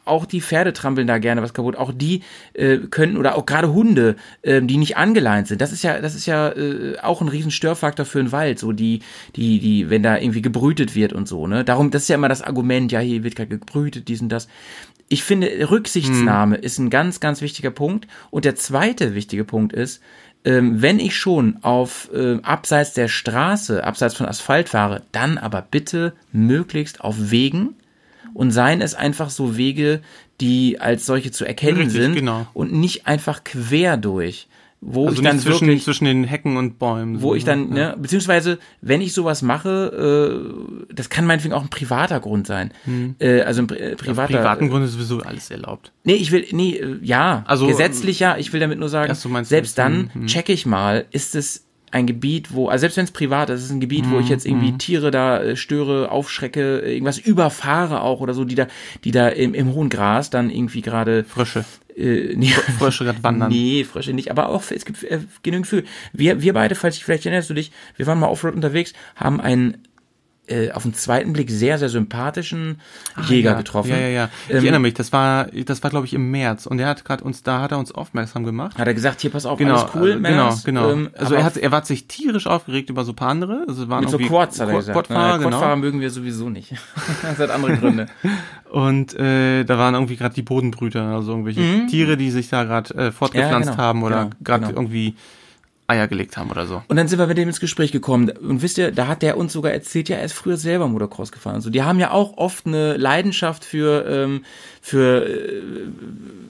auch 0.05 0.25
die 0.25 0.41
Pferde 0.41 0.73
trampeln 0.73 1.07
da 1.07 1.19
gerne 1.19 1.43
was 1.43 1.53
kaputt. 1.53 1.77
Auch 1.77 1.93
die 1.95 2.23
äh, 2.55 2.79
können 2.79 3.17
oder 3.17 3.37
auch 3.37 3.45
gerade 3.45 3.73
Hunde, 3.73 4.17
äh, 4.43 4.63
die 4.63 4.79
nicht 4.79 4.97
angeleint 4.97 5.49
sind. 5.49 5.61
Das 5.61 5.73
ist 5.73 5.83
ja, 5.83 6.01
das 6.01 6.15
ist 6.15 6.27
ja 6.27 6.51
äh, 6.51 6.99
auch 7.03 7.21
ein 7.21 7.29
riesen 7.29 7.51
Störfaktor 7.51 8.07
für 8.07 8.19
den 8.19 8.33
Wald. 8.33 8.59
So 8.59 8.73
die, 8.73 9.01
die, 9.37 9.59
die, 9.59 9.91
wenn 9.91 10.03
da 10.03 10.17
irgendwie 10.17 10.43
gebrütet 10.43 10.95
wird 10.95 11.13
und 11.13 11.29
so. 11.29 11.47
Ne, 11.47 11.65
darum, 11.65 11.91
das 11.91 12.03
ist 12.03 12.09
ja 12.09 12.15
immer 12.15 12.29
das 12.29 12.43
Argument. 12.43 12.91
Ja, 12.93 13.01
hier 13.01 13.25
wird 13.25 13.37
gerade 13.37 13.51
gebrütet, 13.51 14.09
dies 14.09 14.23
und 14.23 14.31
das. 14.31 14.49
Ich 15.13 15.25
finde, 15.25 15.71
Rücksichtnahme 15.71 16.57
ist 16.57 16.79
ein 16.79 16.89
ganz, 16.89 17.19
ganz 17.19 17.43
wichtiger 17.43 17.73
Punkt. 17.73 18.07
Und 18.31 18.45
der 18.45 18.55
zweite 18.55 19.15
wichtige 19.17 19.45
Punkt 19.45 19.73
ist, 19.73 20.01
ähm, 20.45 20.81
wenn 20.81 21.01
ich 21.01 21.17
schon 21.17 21.59
auf 21.63 22.09
äh, 22.15 22.39
abseits 22.43 22.95
der 22.95 23.09
Straße, 23.09 23.83
abseits 23.85 24.15
von 24.15 24.27
Asphalt 24.27 24.69
fahre, 24.69 25.03
dann 25.11 25.37
aber 25.37 25.67
bitte 25.69 26.15
möglichst 26.33 27.01
auf 27.01 27.17
Wegen 27.19 27.75
und 28.35 28.53
seien 28.53 28.81
es 28.81 28.95
einfach 28.95 29.31
so 29.31 29.57
Wege, 29.57 30.01
die 30.41 30.81
als 30.81 31.07
solche 31.07 31.33
zu 31.33 31.45
erkennen 31.45 31.79
Richtig, 31.79 32.01
sind 32.01 32.15
genau. 32.15 32.47
und 32.55 32.73
nicht 32.73 33.09
einfach 33.09 33.43
quer 33.43 33.97
durch, 33.97 34.47
wo 34.83 35.07
Also 35.07 35.21
ich 35.21 35.29
dann 35.29 35.39
zwischen, 35.39 35.67
wirklich 35.67 35.85
zwischen 35.85 36.07
den 36.07 36.25
Hecken 36.25 36.57
und 36.57 36.79
Bäumen. 36.79 37.21
wo 37.21 37.29
so, 37.31 37.35
ich 37.35 37.45
dann, 37.45 37.69
ja. 37.77 37.91
ne, 37.91 37.97
beziehungsweise, 37.99 38.59
wenn 38.81 39.03
ich 39.03 39.13
sowas 39.13 39.43
mache, 39.43 40.49
äh, 40.89 40.95
das 40.95 41.11
kann 41.11 41.27
meinetwegen 41.27 41.53
auch 41.55 41.63
ein 41.63 41.69
privater 41.69 42.19
Grund 42.21 42.47
sein. 42.47 42.73
Äh, 43.19 43.43
also 43.43 43.63
ein 43.63 43.69
äh, 43.71 43.95
privater. 43.97 44.35
privaten 44.35 44.69
Gründen 44.71 44.87
ist 44.87 44.93
sowieso 44.95 45.21
alles 45.21 45.51
erlaubt. 45.51 45.93
Nee, 46.05 46.15
ich 46.15 46.33
will, 46.33 46.47
nee, 46.53 46.77
äh, 46.77 46.99
ja, 47.03 47.45
Also, 47.47 47.67
gesetzlich 47.67 48.21
ja, 48.21 48.37
ich 48.39 48.53
will 48.53 48.61
damit 48.61 48.79
nur 48.79 48.89
sagen, 48.89 49.15
meinst 49.29 49.51
selbst 49.51 49.77
das? 49.77 49.85
dann 49.85 50.11
Hm, 50.13 50.21
hm. 50.23 50.27
checke 50.29 50.53
ich 50.53 50.65
mal, 50.65 51.05
ist 51.11 51.35
es 51.35 51.67
ein 51.93 52.07
Gebiet, 52.07 52.55
wo, 52.55 52.69
also 52.69 52.83
selbst 52.83 52.97
wenn 52.97 53.05
es 53.05 53.11
privat 53.11 53.51
ist, 53.51 53.61
ist 53.61 53.67
es 53.67 53.73
ein 53.73 53.81
Gebiet, 53.81 54.09
wo 54.09 54.15
Hm, 54.15 54.21
ich 54.23 54.29
jetzt 54.29 54.47
irgendwie 54.47 54.79
Tiere 54.79 55.11
da 55.11 55.43
äh, 55.43 55.57
störe, 55.57 56.11
aufschrecke, 56.11 56.79
irgendwas 56.81 57.19
überfahre 57.19 58.03
auch 58.03 58.21
oder 58.21 58.33
so, 58.33 58.45
die 58.45 58.55
da, 58.55 58.69
die 59.05 59.11
da 59.11 59.29
im, 59.29 59.55
im 59.55 59.75
hohen 59.75 59.89
Gras 59.89 60.31
dann 60.31 60.51
irgendwie 60.51 60.83
gerade 60.83 61.25
Frösche. 61.25 61.65
Äh, 62.01 62.35
nee, 62.37 62.49
Frösche 62.79 63.05
gerade 63.05 63.23
wandern. 63.23 63.51
Nee, 63.51 63.85
Frösche 63.85 64.13
nicht, 64.13 64.31
aber 64.31 64.49
auch, 64.49 64.63
es 64.71 64.85
gibt 64.85 65.03
äh, 65.05 65.21
genügend 65.43 65.67
Fühl. 65.67 65.85
Wir, 66.13 66.43
wir 66.43 66.53
beide, 66.53 66.75
falls 66.75 66.97
ich 66.97 67.05
vielleicht 67.05 67.27
erinnerst 67.27 67.51
du 67.51 67.55
dich, 67.55 67.71
wir 67.97 68.07
waren 68.07 68.19
mal 68.19 68.29
Offroad 68.29 68.55
unterwegs, 68.55 68.93
haben 69.17 69.41
einen 69.41 69.79
äh, 70.51 70.73
auf 70.73 70.83
den 70.83 70.95
zweiten 70.95 71.33
Blick 71.33 71.51
sehr, 71.51 71.79
sehr 71.79 71.89
sympathischen 71.89 72.81
Jäger 73.29 73.51
Ah, 73.51 73.53
ja. 73.53 73.59
getroffen. 73.59 73.91
Ja, 73.91 73.97
ja, 73.99 74.09
ja. 74.09 74.29
Ich 74.49 74.51
Ähm, 74.55 74.57
erinnere 74.59 74.81
mich, 74.81 74.95
das 74.95 75.13
war, 75.13 75.47
das 75.47 75.83
war 75.83 75.91
glaube 75.91 76.07
ich 76.07 76.15
im 76.15 76.31
März 76.31 76.67
und 76.67 76.79
er 76.79 76.89
hat 76.89 77.05
gerade 77.05 77.25
uns, 77.25 77.43
da 77.43 77.61
hat 77.63 77.73
er 77.73 77.79
uns 77.79 77.93
aufmerksam 77.93 78.45
gemacht. 78.45 78.77
Hat 78.79 78.87
er 78.87 78.95
gesagt, 78.95 79.21
hier 79.21 79.31
pass 79.31 79.47
auf, 79.47 79.59
Genau, 79.59 79.77
alles 79.81 79.91
cool, 79.95 80.11
äh, 80.11 80.15
genau, 80.15 80.21
Männers. 80.29 80.65
genau. 80.65 80.91
Ähm, 80.91 81.11
also 81.17 81.35
er 81.35 81.45
hat, 81.45 81.57
er 81.57 81.71
war 81.73 81.85
sich 81.85 82.07
tierisch 82.09 82.47
aufgeregt 82.47 82.91
über 82.91 83.05
so 83.05 83.13
ein 83.13 83.17
paar 83.17 83.29
andere. 83.31 83.65
Also 83.69 83.89
waren 83.89 84.01
mit 84.01 84.11
so 84.11 84.19
Quads, 84.19 84.61
hat 84.61 84.69
er 84.69 84.75
gesagt. 84.77 84.97
Quadfahrer, 84.97 85.21
Naja, 85.39 85.39
Quadfahrer 85.43 85.75
genau. 85.75 85.77
mögen 85.87 86.01
wir 86.01 86.11
sowieso 86.11 86.49
nicht. 86.51 86.75
das 87.23 87.39
hat 87.39 87.51
andere 87.51 87.77
Gründe. 87.77 88.07
Und 88.71 89.15
äh, 89.15 89.65
da 89.65 89.79
waren 89.79 89.95
irgendwie 89.95 90.17
gerade 90.17 90.35
die 90.35 90.43
Bodenbrüter, 90.43 91.03
also 91.03 91.33
irgendwelche 91.33 91.87
Tiere, 91.89 92.17
die 92.17 92.31
sich 92.31 92.49
da 92.49 92.65
gerade 92.65 92.95
äh, 92.95 93.13
fortgepflanzt 93.13 93.71
Mhm. 93.71 93.71
Ja, 93.71 93.73
genau, 93.73 93.83
haben 93.83 94.03
oder 94.03 94.17
genau, 94.25 94.37
gerade 94.45 94.67
genau. 94.67 94.79
irgendwie 94.81 95.15
Eier 95.91 96.09
gelegt 96.09 96.37
haben 96.37 96.51
oder 96.51 96.67
so. 96.67 96.83
Und 96.89 96.97
dann 96.97 97.09
sind 97.09 97.19
wir 97.19 97.27
mit 97.27 97.37
dem 97.37 97.49
ins 97.49 97.61
Gespräch 97.61 97.93
gekommen. 97.93 98.31
Und 98.31 98.63
wisst 98.63 98.79
ihr, 98.79 98.93
da 98.93 99.09
hat 99.09 99.23
der 99.23 99.37
uns 99.37 99.53
sogar 99.53 99.73
erzählt, 99.73 100.09
ja, 100.09 100.17
er 100.17 100.25
ist 100.25 100.33
früher 100.33 100.57
selber 100.57 100.89
Motocross 100.89 101.33
gefahren. 101.33 101.57
Also 101.57 101.71
die 101.71 101.83
haben 101.83 101.99
ja 101.99 102.11
auch 102.13 102.37
oft 102.39 102.67
eine 102.67 102.97
Leidenschaft 102.97 103.65
für, 103.65 104.07
ähm, 104.07 104.45
für 104.81 105.27
äh, 105.27 105.63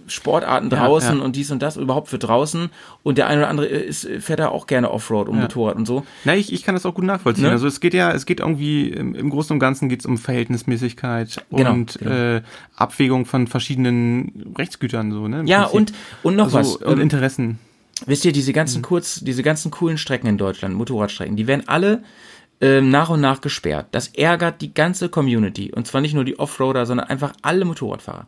Sportarten 0.07 0.71
draußen 0.71 1.19
ja. 1.19 1.25
und 1.25 1.37
dies 1.37 1.51
und 1.51 1.63
das, 1.63 1.77
überhaupt 1.77 2.09
für 2.09 2.19
draußen. 2.19 2.71
Und 3.03 3.19
der 3.19 3.27
eine 3.29 3.41
oder 3.43 3.49
andere 3.49 3.67
ist, 3.67 4.07
fährt 4.21 4.41
da 4.41 4.49
auch 4.49 4.67
gerne 4.67 4.91
Offroad 4.91 5.29
und 5.29 5.37
Ja. 5.37 5.43
Motorrad 5.43 5.77
und 5.77 5.87
so. 5.87 6.05
Na, 6.25 6.35
ich, 6.37 6.53
ich 6.53 6.63
kann 6.63 6.75
das 6.75 6.85
auch 6.87 6.95
gut 6.95 7.05
nachvollziehen. 7.05 7.45
Ne? 7.45 7.51
Also 7.51 7.67
es 7.67 7.81
geht 7.81 7.95
ja, 7.95 8.13
es 8.13 8.27
geht 8.27 8.41
irgendwie, 8.41 8.89
im, 8.89 9.15
im 9.15 9.31
Großen 9.31 9.53
und 9.55 9.61
Ganzen 9.61 9.89
geht 9.89 10.01
es 10.01 10.07
um 10.07 10.19
Verhältnismäßigkeit 10.19 11.45
Genau, 11.51 11.73
und 11.73 11.99
genau. 11.99 12.11
Äh, 12.37 12.43
Abwägung 12.77 13.27
von 13.27 13.47
verschiedenen 13.47 14.55
Rechtsgütern 14.59 15.13
so, 15.13 15.29
ne? 15.29 15.41
im 15.41 15.47
Ja, 15.47 15.65
Prinzip. 15.67 15.95
und, 16.23 16.31
und 16.31 16.37
noch 16.37 16.55
also, 16.55 16.59
was. 16.59 16.77
Und 16.77 16.93
ähm, 16.99 17.01
Interessen. 17.01 17.59
Wisst 18.07 18.25
ihr, 18.25 18.33
diese 18.33 18.51
Mhm. 18.51 18.55
ganzen 18.55 18.83
kurz, 18.83 19.21
diese 19.21 19.43
ganzen 19.43 19.71
coolen 19.71 19.99
Strecken 19.99 20.27
in 20.27 20.39
Deutschland, 20.39 20.75
Motorradstrecken, 20.75 21.37
die 21.37 21.47
werden 21.47 21.69
alle 21.69 22.03
ähm, 22.63 22.91
nach 22.91 23.09
und 23.09 23.21
nach 23.23 23.41
gesperrt. 23.41 23.87
Das 23.93 24.09
ärgert 24.09 24.61
die 24.61 24.75
ganze 24.75 25.09
Community. 25.09 25.73
Und 25.73 25.87
zwar 25.87 26.01
nicht 26.03 26.13
nur 26.15 26.25
die 26.25 26.39
Offroader, 26.39 26.85
sondern 26.85 27.09
einfach 27.09 27.33
alle 27.41 27.65
Motorradfahrer. 27.65 28.27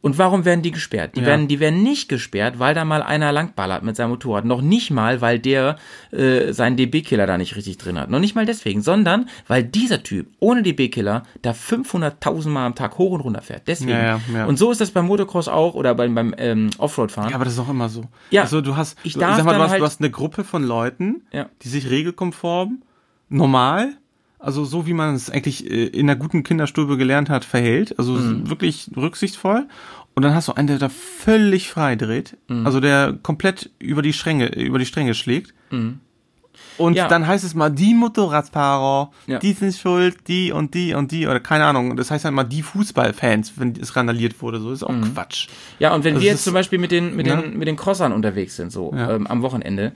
Und 0.00 0.16
warum 0.16 0.44
werden 0.44 0.62
die 0.62 0.70
gesperrt? 0.70 1.16
Die, 1.16 1.20
Ja. 1.20 1.26
werden, 1.26 1.48
die 1.48 1.58
werden 1.58 1.82
nicht 1.82 2.08
gesperrt, 2.08 2.60
weil 2.60 2.72
da 2.72 2.84
mal 2.84 3.02
einer 3.02 3.32
langballert 3.32 3.82
mit 3.82 3.96
seinem 3.96 4.10
Motorrad. 4.10 4.44
Noch 4.44 4.60
nicht 4.62 4.92
mal, 4.92 5.20
weil 5.20 5.40
der 5.40 5.76
äh, 6.12 6.52
seinen 6.52 6.76
DB-Killer 6.76 7.26
da 7.26 7.36
nicht 7.36 7.56
richtig 7.56 7.78
drin 7.78 7.98
hat. 7.98 8.08
Noch 8.08 8.20
nicht 8.20 8.36
mal 8.36 8.46
deswegen, 8.46 8.80
sondern 8.80 9.28
weil 9.48 9.64
dieser 9.64 10.04
Typ 10.04 10.28
ohne 10.38 10.62
DB-Killer 10.62 11.24
da 11.42 11.50
500.000 11.50 12.48
Mal 12.48 12.66
am 12.66 12.74
Tag 12.76 12.96
hoch 12.98 13.10
und 13.10 13.22
runter 13.22 13.42
fährt. 13.42 13.62
Deswegen. 13.66 13.90
Ja, 13.90 14.02
ja, 14.02 14.20
ja. 14.32 14.46
Und 14.46 14.56
so 14.56 14.70
ist 14.70 14.80
das 14.80 14.92
beim 14.92 15.06
Motocross 15.06 15.48
auch 15.48 15.74
oder 15.74 15.96
beim, 15.96 16.14
beim 16.14 16.32
ähm, 16.38 16.70
Offroad-Fahren. 16.78 17.30
Ja, 17.30 17.34
aber 17.34 17.44
das 17.44 17.54
ist 17.54 17.58
auch 17.58 17.68
immer 17.68 17.88
so. 17.88 18.04
Ja. 18.30 18.42
Also 18.42 18.60
du 18.60 18.76
hast, 18.76 18.96
Ich 19.02 19.14
du, 19.14 19.18
darf 19.20 19.36
sag 19.36 19.44
mal, 19.46 19.54
du 19.54 19.60
hast, 19.62 19.70
halt- 19.72 19.80
du 19.80 19.84
hast 19.86 20.00
eine 20.00 20.10
Gruppe 20.10 20.44
von 20.44 20.62
Leuten, 20.62 21.22
die 21.62 21.68
sich 21.68 21.90
regelkonform, 21.90 22.82
normal, 23.28 23.96
also 24.38 24.64
so 24.64 24.86
wie 24.86 24.92
man 24.94 25.14
es 25.14 25.30
eigentlich 25.30 25.68
äh, 25.70 25.86
in 25.86 26.08
einer 26.08 26.18
guten 26.18 26.42
Kinderstube 26.44 26.96
gelernt 26.96 27.28
hat, 27.30 27.44
verhält, 27.44 27.98
also 27.98 28.12
Mhm. 28.12 28.48
wirklich 28.50 28.90
rücksichtsvoll. 28.96 29.66
Und 30.14 30.22
dann 30.24 30.34
hast 30.34 30.48
du 30.48 30.52
einen, 30.52 30.66
der 30.68 30.78
da 30.78 30.88
völlig 30.88 31.68
frei 31.68 31.94
dreht, 31.96 32.36
Mhm. 32.48 32.66
also 32.66 32.80
der 32.80 33.16
komplett 33.22 33.70
über 33.78 34.02
die 34.02 34.12
Stränge, 34.12 34.46
über 34.54 34.78
die 34.78 34.86
Stränge 34.86 35.14
schlägt. 35.14 35.54
Und 35.70 36.90
Mhm. 36.90 36.96
Ja. 36.96 37.06
dann 37.08 37.26
heißt 37.26 37.44
es 37.44 37.54
mal, 37.54 37.70
die 37.70 37.94
Motorradfahrer, 37.94 39.10
Ja. 39.26 39.38
die 39.38 39.52
sind 39.52 39.74
schuld, 39.74 40.16
die 40.28 40.50
und 40.52 40.74
die 40.74 40.94
und 40.94 41.12
die, 41.12 41.26
oder 41.26 41.40
keine 41.40 41.64
Ahnung. 41.66 41.96
Das 41.96 42.10
heißt 42.10 42.24
dann 42.24 42.34
mal 42.34 42.44
die 42.44 42.62
Fußballfans, 42.62 43.54
wenn 43.56 43.74
es 43.80 43.94
randaliert 43.96 44.40
wurde. 44.42 44.60
So 44.60 44.72
ist 44.72 44.82
auch 44.82 44.90
Mhm. 44.90 45.14
Quatsch. 45.14 45.48
Ja, 45.78 45.94
und 45.94 46.04
wenn 46.04 46.14
Also 46.14 46.24
wir 46.24 46.32
jetzt 46.32 46.44
zum 46.44 46.54
Beispiel 46.54 46.78
mit 46.78 46.90
den, 46.90 47.14
mit 47.16 47.26
Ja. 47.26 47.40
den, 47.40 47.58
mit 47.58 47.68
den 47.68 47.76
Crossern 47.76 48.12
unterwegs 48.12 48.56
sind, 48.56 48.72
so 48.72 48.92
Ja. 48.94 49.14
ähm, 49.14 49.26
am 49.26 49.42
Wochenende, 49.42 49.92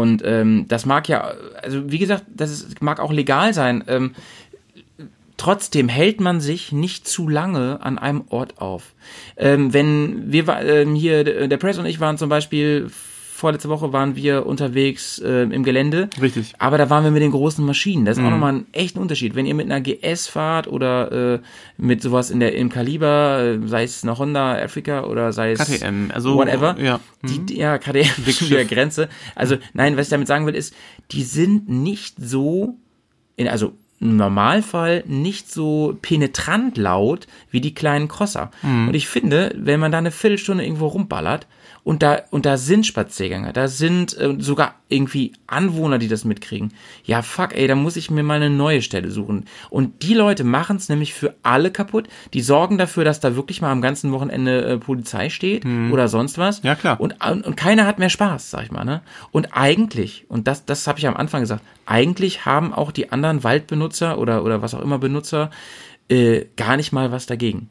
und 0.00 0.22
ähm, 0.24 0.64
das 0.68 0.86
mag 0.86 1.06
ja, 1.08 1.32
also 1.62 1.90
wie 1.92 1.98
gesagt, 1.98 2.24
das 2.28 2.50
ist, 2.50 2.80
mag 2.80 2.98
auch 2.98 3.12
legal 3.12 3.52
sein, 3.52 3.84
ähm, 3.88 4.14
trotzdem 5.36 5.88
hält 5.88 6.18
man 6.18 6.40
sich 6.40 6.72
nicht 6.72 7.06
zu 7.06 7.28
lange 7.28 7.82
an 7.82 7.98
einem 7.98 8.24
Ort 8.30 8.58
auf. 8.58 8.94
Ähm, 9.36 9.74
wenn 9.74 10.32
wir 10.32 10.48
ähm, 10.48 10.94
hier, 10.94 11.46
der 11.46 11.56
Press 11.58 11.76
und 11.76 11.84
ich 11.84 12.00
waren 12.00 12.16
zum 12.16 12.30
Beispiel, 12.30 12.90
vorletzte 13.42 13.68
Woche 13.68 13.92
waren 13.92 14.16
wir 14.16 14.46
unterwegs 14.46 15.20
ähm, 15.24 15.52
im 15.52 15.62
Gelände. 15.64 16.08
Richtig. 16.20 16.54
Aber 16.58 16.78
da 16.78 16.88
waren 16.88 17.04
wir 17.04 17.10
mit 17.10 17.20
den 17.22 17.32
großen 17.32 17.64
Maschinen. 17.64 18.04
Das 18.06 18.16
ist 18.16 18.22
auch 18.22 18.28
Mhm. 18.28 18.32
nochmal 18.32 18.52
ein 18.54 18.66
echter 18.72 19.00
Unterschied. 19.00 19.34
Wenn 19.34 19.44
ihr 19.46 19.54
mit 19.54 19.66
einer 19.70 19.80
GS 19.82 20.28
fahrt 20.28 20.66
oder 20.68 21.34
äh, 21.34 21.40
mit 21.76 22.00
sowas 22.00 22.30
in 22.30 22.40
der 22.40 22.54
im 22.54 22.70
Kaliber, 22.70 23.58
äh, 23.62 23.68
sei 23.68 23.82
es 23.84 24.02
eine 24.02 24.16
Honda 24.16 24.54
Africa 24.62 25.04
oder 25.04 25.32
sei 25.32 25.52
es 25.52 25.58
KTM, 25.58 26.10
also 26.14 26.36
whatever. 26.36 26.76
ja. 26.80 27.00
Die, 27.22 27.38
die, 27.44 27.58
ja, 27.58 27.76
KTM 27.78 28.22
ist 28.26 28.48
wieder 28.48 28.64
Grenze. 28.64 29.08
Also 29.34 29.56
nein, 29.74 29.96
was 29.96 30.06
ich 30.06 30.10
damit 30.10 30.28
sagen 30.28 30.46
will, 30.46 30.54
ist, 30.54 30.74
die 31.10 31.22
sind 31.24 31.68
nicht 31.68 32.14
so, 32.18 32.76
in, 33.36 33.48
also 33.48 33.72
im 34.00 34.16
Normalfall 34.16 35.04
nicht 35.06 35.50
so 35.52 35.96
penetrant 36.02 36.76
laut 36.76 37.26
wie 37.52 37.60
die 37.60 37.72
kleinen 37.74 38.08
Crosser. 38.08 38.50
Und 38.64 38.94
ich 38.94 39.06
finde, 39.06 39.54
wenn 39.56 39.78
man 39.78 39.92
da 39.92 39.98
eine 39.98 40.10
Viertelstunde 40.10 40.64
irgendwo 40.64 40.88
rumballert 40.88 41.46
und 41.84 42.02
da, 42.02 42.22
und 42.30 42.46
da 42.46 42.56
sind 42.56 42.86
Spaziergänger, 42.86 43.52
da 43.52 43.66
sind 43.66 44.16
äh, 44.16 44.36
sogar 44.38 44.76
irgendwie 44.88 45.32
Anwohner, 45.48 45.98
die 45.98 46.06
das 46.06 46.24
mitkriegen. 46.24 46.72
Ja, 47.04 47.22
fuck, 47.22 47.56
ey, 47.56 47.66
da 47.66 47.74
muss 47.74 47.96
ich 47.96 48.10
mir 48.10 48.22
mal 48.22 48.34
eine 48.34 48.50
neue 48.50 48.82
Stelle 48.82 49.10
suchen. 49.10 49.46
Und 49.68 50.02
die 50.02 50.14
Leute 50.14 50.44
machen 50.44 50.76
es 50.76 50.88
nämlich 50.88 51.12
für 51.12 51.34
alle 51.42 51.72
kaputt. 51.72 52.08
Die 52.34 52.40
sorgen 52.40 52.78
dafür, 52.78 53.04
dass 53.04 53.18
da 53.18 53.34
wirklich 53.34 53.62
mal 53.62 53.72
am 53.72 53.82
ganzen 53.82 54.12
Wochenende 54.12 54.64
äh, 54.64 54.78
Polizei 54.78 55.28
steht 55.28 55.64
oder 55.90 56.06
sonst 56.06 56.38
was. 56.38 56.62
Ja, 56.62 56.76
klar. 56.76 57.00
Und, 57.00 57.16
und, 57.24 57.44
und 57.44 57.56
keiner 57.56 57.86
hat 57.86 57.98
mehr 57.98 58.10
Spaß, 58.10 58.50
sag 58.50 58.64
ich 58.64 58.70
mal. 58.70 58.84
Ne? 58.84 59.02
Und 59.32 59.48
eigentlich, 59.56 60.24
und 60.28 60.46
das, 60.46 60.64
das 60.64 60.86
habe 60.86 61.00
ich 61.00 61.06
am 61.06 61.16
Anfang 61.16 61.40
gesagt, 61.40 61.62
eigentlich 61.84 62.46
haben 62.46 62.72
auch 62.72 62.92
die 62.92 63.10
anderen 63.10 63.42
Waldbenutzer 63.42 64.18
oder, 64.18 64.44
oder 64.44 64.62
was 64.62 64.74
auch 64.74 64.82
immer 64.82 64.98
Benutzer 64.98 65.50
äh, 66.08 66.46
gar 66.56 66.76
nicht 66.76 66.92
mal 66.92 67.10
was 67.10 67.26
dagegen. 67.26 67.70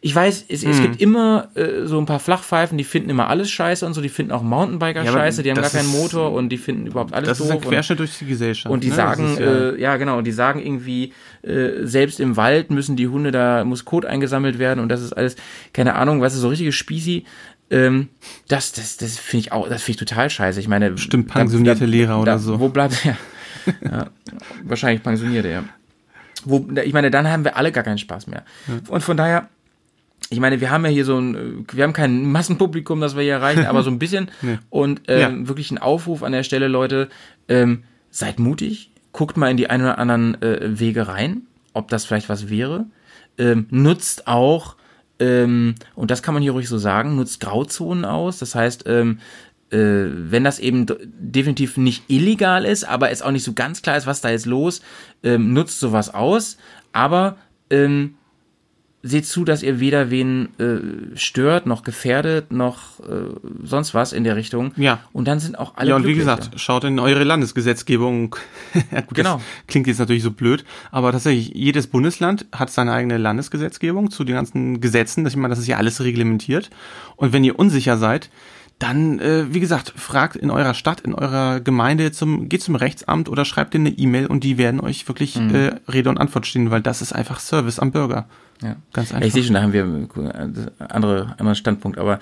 Ich 0.00 0.14
weiß, 0.14 0.46
es, 0.48 0.62
Hm. 0.64 0.70
es 0.70 0.80
gibt 0.80 1.00
immer 1.00 1.48
äh, 1.54 1.86
so 1.86 1.98
ein 1.98 2.06
paar 2.06 2.18
Flachpfeifen, 2.20 2.76
die 2.78 2.84
finden 2.84 3.10
immer 3.10 3.28
alles 3.28 3.50
scheiße 3.50 3.84
und 3.86 3.94
so, 3.94 4.00
die 4.00 4.08
finden 4.08 4.32
auch 4.32 4.42
Mountainbiker 4.42 5.04
Ja, 5.04 5.12
scheiße, 5.12 5.42
die 5.42 5.50
haben 5.50 5.56
gar 5.56 5.64
das 5.64 5.72
keinen 5.72 5.86
ist- 5.92 5.98
Motor 5.98 6.32
und 6.32 6.48
die 6.48 6.58
finden 6.58 6.86
überhaupt 6.86 7.12
alles 7.12 7.28
Das 7.28 7.40
ist 7.40 7.50
doof. 7.50 7.62
ein 7.62 7.68
Querschnitt 7.68 7.98
durch 7.98 8.18
die 8.18 8.26
Gesellschaft. 8.26 8.72
Und, 8.72 8.82
die 8.84 8.88
ne? 8.88 8.94
sagen, 8.94 9.22
Das 9.22 9.32
ist, 9.32 9.40
ja, 9.40 9.46
äh, 9.70 9.80
ja 9.80 9.96
genau, 9.96 10.18
und 10.18 10.24
die 10.24 10.32
sagen 10.32 10.60
irgendwie, 10.60 11.12
äh, 11.42 11.84
selbst 11.86 12.20
im 12.20 12.36
Wald 12.36 12.70
müssen 12.70 12.96
die 12.96 13.08
Hunde, 13.08 13.30
da 13.30 13.64
muss 13.64 13.84
Kot 13.84 14.04
eingesammelt 14.04 14.58
werden 14.58 14.80
und 14.80 14.88
das 14.88 15.00
ist 15.02 15.12
alles, 15.12 15.36
keine 15.72 15.94
Ahnung, 15.94 16.20
was 16.20 16.34
ist 16.34 16.40
so 16.40 16.48
richtige 16.48 16.72
Spießi. 16.72 17.24
Ähm, 17.70 18.08
das, 18.48 18.72
das, 18.72 18.98
das 18.98 19.18
finde 19.18 19.46
ich 19.46 19.52
auch, 19.52 19.68
das 19.68 19.82
finde 19.82 20.02
ich 20.02 20.08
total 20.08 20.28
scheiße. 20.28 20.60
Ich 20.60 20.68
meine, 20.68 20.90
Bestimmt 20.90 21.28
pensionierte 21.28 21.86
Lehrer 21.86 22.20
oder 22.20 22.38
so. 22.38 22.60
Wo 22.60 22.68
bleibt 22.68 23.02
ja, 23.04 23.16
ja, 23.82 24.06
wahrscheinlich 24.64 25.02
pensionierte, 25.02 25.48
ja. 25.48 25.64
Wo, 26.44 26.66
ich 26.84 26.92
meine, 26.92 27.10
dann 27.10 27.28
haben 27.30 27.44
wir 27.44 27.56
alle 27.56 27.70
gar 27.72 27.84
keinen 27.84 27.98
Spaß 27.98 28.26
mehr. 28.26 28.42
Und 28.88 29.02
von 29.02 29.16
daher, 29.16 29.48
ich 30.30 30.40
meine, 30.40 30.60
wir 30.60 30.70
haben 30.70 30.84
ja 30.84 30.90
hier 30.90 31.04
so 31.04 31.18
ein, 31.18 31.34
äh, 31.34 31.74
wir 31.74 31.84
haben 31.84 31.92
kein 31.92 32.30
Massenpublikum, 32.30 33.00
das 33.00 33.16
wir 33.16 33.22
hier 33.22 33.34
erreichen, 33.34 33.66
aber 33.66 33.82
so 33.82 33.90
ein 33.90 33.98
bisschen. 34.00 34.30
Und 34.70 35.02
ähm, 35.08 35.48
wirklich 35.48 35.70
ein 35.70 35.78
Aufruf 35.78 36.22
an 36.22 36.32
der 36.32 36.42
Stelle, 36.42 36.68
Leute, 36.68 37.08
ähm, 37.48 37.84
seid 38.10 38.38
mutig, 38.38 38.90
guckt 39.12 39.36
mal 39.36 39.50
in 39.50 39.56
die 39.56 39.70
ein 39.70 39.82
oder 39.82 39.98
anderen 39.98 40.40
äh, 40.42 40.78
Wege 40.78 41.08
rein, 41.08 41.42
ob 41.72 41.88
das 41.88 42.04
vielleicht 42.04 42.28
was 42.28 42.48
wäre. 42.48 42.86
Ähm, 43.38 43.66
nutzt 43.70 44.26
auch, 44.26 44.76
ähm, 45.18 45.74
und 45.94 46.10
das 46.10 46.22
kann 46.22 46.34
man 46.34 46.42
hier 46.42 46.52
ruhig 46.52 46.68
so 46.68 46.78
sagen, 46.78 47.16
nutzt 47.16 47.40
Grauzonen 47.40 48.04
aus. 48.04 48.38
Das 48.38 48.54
heißt, 48.54 48.84
ähm, 48.86 49.18
äh, 49.70 49.76
wenn 49.76 50.44
das 50.44 50.58
eben 50.58 50.86
definitiv 51.00 51.76
nicht 51.76 52.04
illegal 52.08 52.64
ist, 52.64 52.84
aber 52.84 53.10
es 53.10 53.22
auch 53.22 53.30
nicht 53.30 53.44
so 53.44 53.54
ganz 53.54 53.80
klar 53.82 53.96
ist, 53.96 54.06
was 54.06 54.20
da 54.20 54.30
jetzt 54.30 54.46
los, 54.46 54.82
ähm, 55.22 55.52
nutzt 55.54 55.80
sowas 55.80 56.12
aus, 56.12 56.58
aber 56.92 57.36
ähm, 57.70 58.14
seht 59.02 59.26
zu, 59.26 59.44
dass 59.44 59.62
ihr 59.62 59.80
weder 59.80 60.10
wen 60.10 60.48
äh, 60.58 61.16
stört, 61.16 61.66
noch 61.66 61.82
gefährdet, 61.82 62.52
noch 62.52 63.00
äh, 63.00 63.34
sonst 63.64 63.94
was 63.94 64.12
in 64.12 64.22
der 64.22 64.36
Richtung. 64.36 64.72
Ja. 64.76 65.00
Und 65.12 65.26
dann 65.26 65.40
sind 65.40 65.58
auch 65.58 65.76
alle 65.76 65.90
ja, 65.90 65.96
und 65.96 66.06
wie 66.06 66.14
gesagt, 66.14 66.50
schaut 66.60 66.84
in 66.84 67.00
eure 67.00 67.24
Landesgesetzgebung. 67.24 68.36
ja, 68.92 69.00
gut, 69.00 69.14
Genau. 69.14 69.40
Klingt 69.66 69.88
jetzt 69.88 69.98
natürlich 69.98 70.22
so 70.22 70.30
blöd, 70.30 70.64
aber 70.92 71.10
tatsächlich, 71.10 71.52
jedes 71.54 71.88
Bundesland 71.88 72.46
hat 72.52 72.70
seine 72.70 72.92
eigene 72.92 73.18
Landesgesetzgebung 73.18 74.10
zu 74.10 74.22
den 74.22 74.36
ganzen 74.36 74.80
Gesetzen. 74.80 75.26
Ich 75.26 75.36
meine, 75.36 75.50
das 75.50 75.58
ist 75.58 75.66
ja 75.66 75.78
alles 75.78 76.00
reglementiert. 76.02 76.70
Und 77.16 77.32
wenn 77.32 77.42
ihr 77.42 77.58
unsicher 77.58 77.98
seid, 77.98 78.30
dann, 78.82 79.18
äh, 79.20 79.52
wie 79.54 79.60
gesagt, 79.60 79.92
fragt 79.96 80.34
in 80.36 80.50
eurer 80.50 80.74
Stadt, 80.74 81.00
in 81.02 81.14
eurer 81.14 81.60
Gemeinde 81.60 82.10
zum, 82.12 82.48
geht 82.48 82.62
zum 82.62 82.74
Rechtsamt 82.74 83.28
oder 83.28 83.44
schreibt 83.44 83.74
denen 83.74 83.86
eine 83.86 83.96
E-Mail 83.96 84.26
und 84.26 84.42
die 84.44 84.58
werden 84.58 84.80
euch 84.80 85.06
wirklich 85.08 85.36
Mhm. 85.36 85.54
äh, 85.54 85.72
Rede 85.90 86.08
und 86.10 86.18
Antwort 86.18 86.46
stehen, 86.46 86.70
weil 86.70 86.82
das 86.82 87.00
ist 87.02 87.12
einfach 87.12 87.38
Service 87.40 87.78
am 87.78 87.92
Bürger. 87.92 88.26
Ja. 88.62 88.76
Ganz 88.92 89.10
Ja, 89.10 89.16
einfach. 89.16 89.26
ich 89.26 89.32
sehe 89.34 89.42
schon, 89.44 89.54
da 89.54 89.62
haben 89.62 89.72
wir 89.72 89.84
äh, 89.84 90.84
andere, 90.88 91.34
anderen 91.38 91.54
Standpunkt, 91.56 91.98
aber 91.98 92.20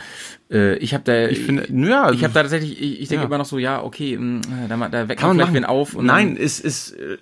äh, 0.50 0.76
ich 0.76 0.94
habe 0.94 1.04
da, 1.04 1.28
Ich 1.28 1.40
finde, 1.40 1.66
ja, 1.70 2.10
ich 2.12 2.22
habe 2.24 2.32
da 2.34 2.42
tatsächlich, 2.42 2.80
ich, 2.80 3.00
ich 3.02 3.08
denke 3.08 3.22
Ja. 3.22 3.26
immer 3.28 3.38
noch 3.38 3.44
so, 3.44 3.58
ja, 3.58 3.82
okay, 3.82 4.16
mh, 4.16 4.40
da, 4.68 4.76
ma- 4.76 4.88
da 4.88 5.08
weckt 5.08 5.20
man 5.22 5.32
vielleicht 5.32 5.48
machen. 5.52 5.54
wen 5.54 5.64
auf. 5.64 5.96
Nein, 6.00 6.36
es 6.40 6.58
ist, 6.60 6.92
äh, 6.92 7.18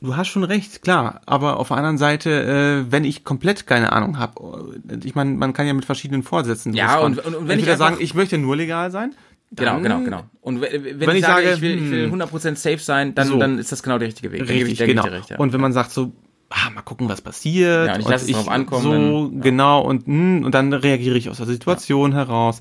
du 0.00 0.16
hast 0.16 0.28
schon 0.28 0.44
recht, 0.44 0.82
klar. 0.82 1.20
Aber 1.26 1.58
auf 1.58 1.68
der 1.68 1.76
anderen 1.78 1.98
Seite, 1.98 2.84
äh, 2.86 2.92
wenn 2.92 3.04
ich 3.04 3.24
komplett 3.24 3.66
keine 3.66 3.92
Ahnung 3.92 4.18
habe, 4.18 4.74
ich 5.04 5.14
meine, 5.14 5.30
man 5.32 5.52
kann 5.52 5.66
ja 5.66 5.74
mit 5.74 5.84
verschiedenen 5.84 6.22
Vorsätzen 6.22 6.74
Ja, 6.74 6.98
und- 7.00 7.18
und- 7.24 7.34
und 7.34 7.48
wenn 7.48 7.58
ich 7.58 7.66
sagen, 7.66 7.96
ich 8.00 8.14
möchte 8.14 8.38
nur 8.38 8.56
legal 8.56 8.90
sein. 8.90 9.14
Genau, 9.52 9.74
dann- 9.74 9.82
genau, 9.84 10.00
genau. 10.00 10.22
Und 10.40 10.60
wenn, 10.60 11.00
wenn, 11.00 11.10
ich, 11.10 11.16
ich 11.18 11.24
sage, 11.24 11.52
ich, 11.52 11.60
will, 11.60 11.76
ich 11.76 11.90
will 11.90 12.04
hm. 12.10 12.20
100% 12.20 12.56
safe 12.58 12.78
sein, 12.78 13.14
dann, 13.14 13.28
So. 13.28 13.38
dann 13.38 13.58
ist 13.58 13.70
das 13.70 13.82
genau 13.82 13.96
der 13.98 14.08
richtige 14.08 14.32
Weg. 14.32 14.48
Richtig, 14.48 14.78
genau. 14.78 15.04
recht, 15.04 15.30
ja. 15.30 15.38
Und 15.38 15.52
wenn 15.52 15.60
man 15.60 15.72
sagt 15.72 15.92
so, 15.92 16.12
ah, 16.50 16.70
mal 16.74 16.82
gucken, 16.82 17.08
was 17.08 17.20
passiert. 17.20 17.86
Ja, 17.86 17.94
und 17.94 18.00
ich 18.00 18.08
lasse 18.08 18.26
es 18.26 18.32
drauf 18.32 18.48
ankommen, 18.48 18.82
So, 18.82 18.90
dann- 19.28 19.36
ja. 19.36 19.42
genau, 19.42 19.80
und, 19.82 20.08
mh, 20.08 20.44
und 20.46 20.52
dann 20.52 20.72
reagiere 20.72 21.16
ich 21.16 21.30
aus 21.30 21.36
der 21.36 21.46
Situation 21.46 22.12
heraus. 22.12 22.58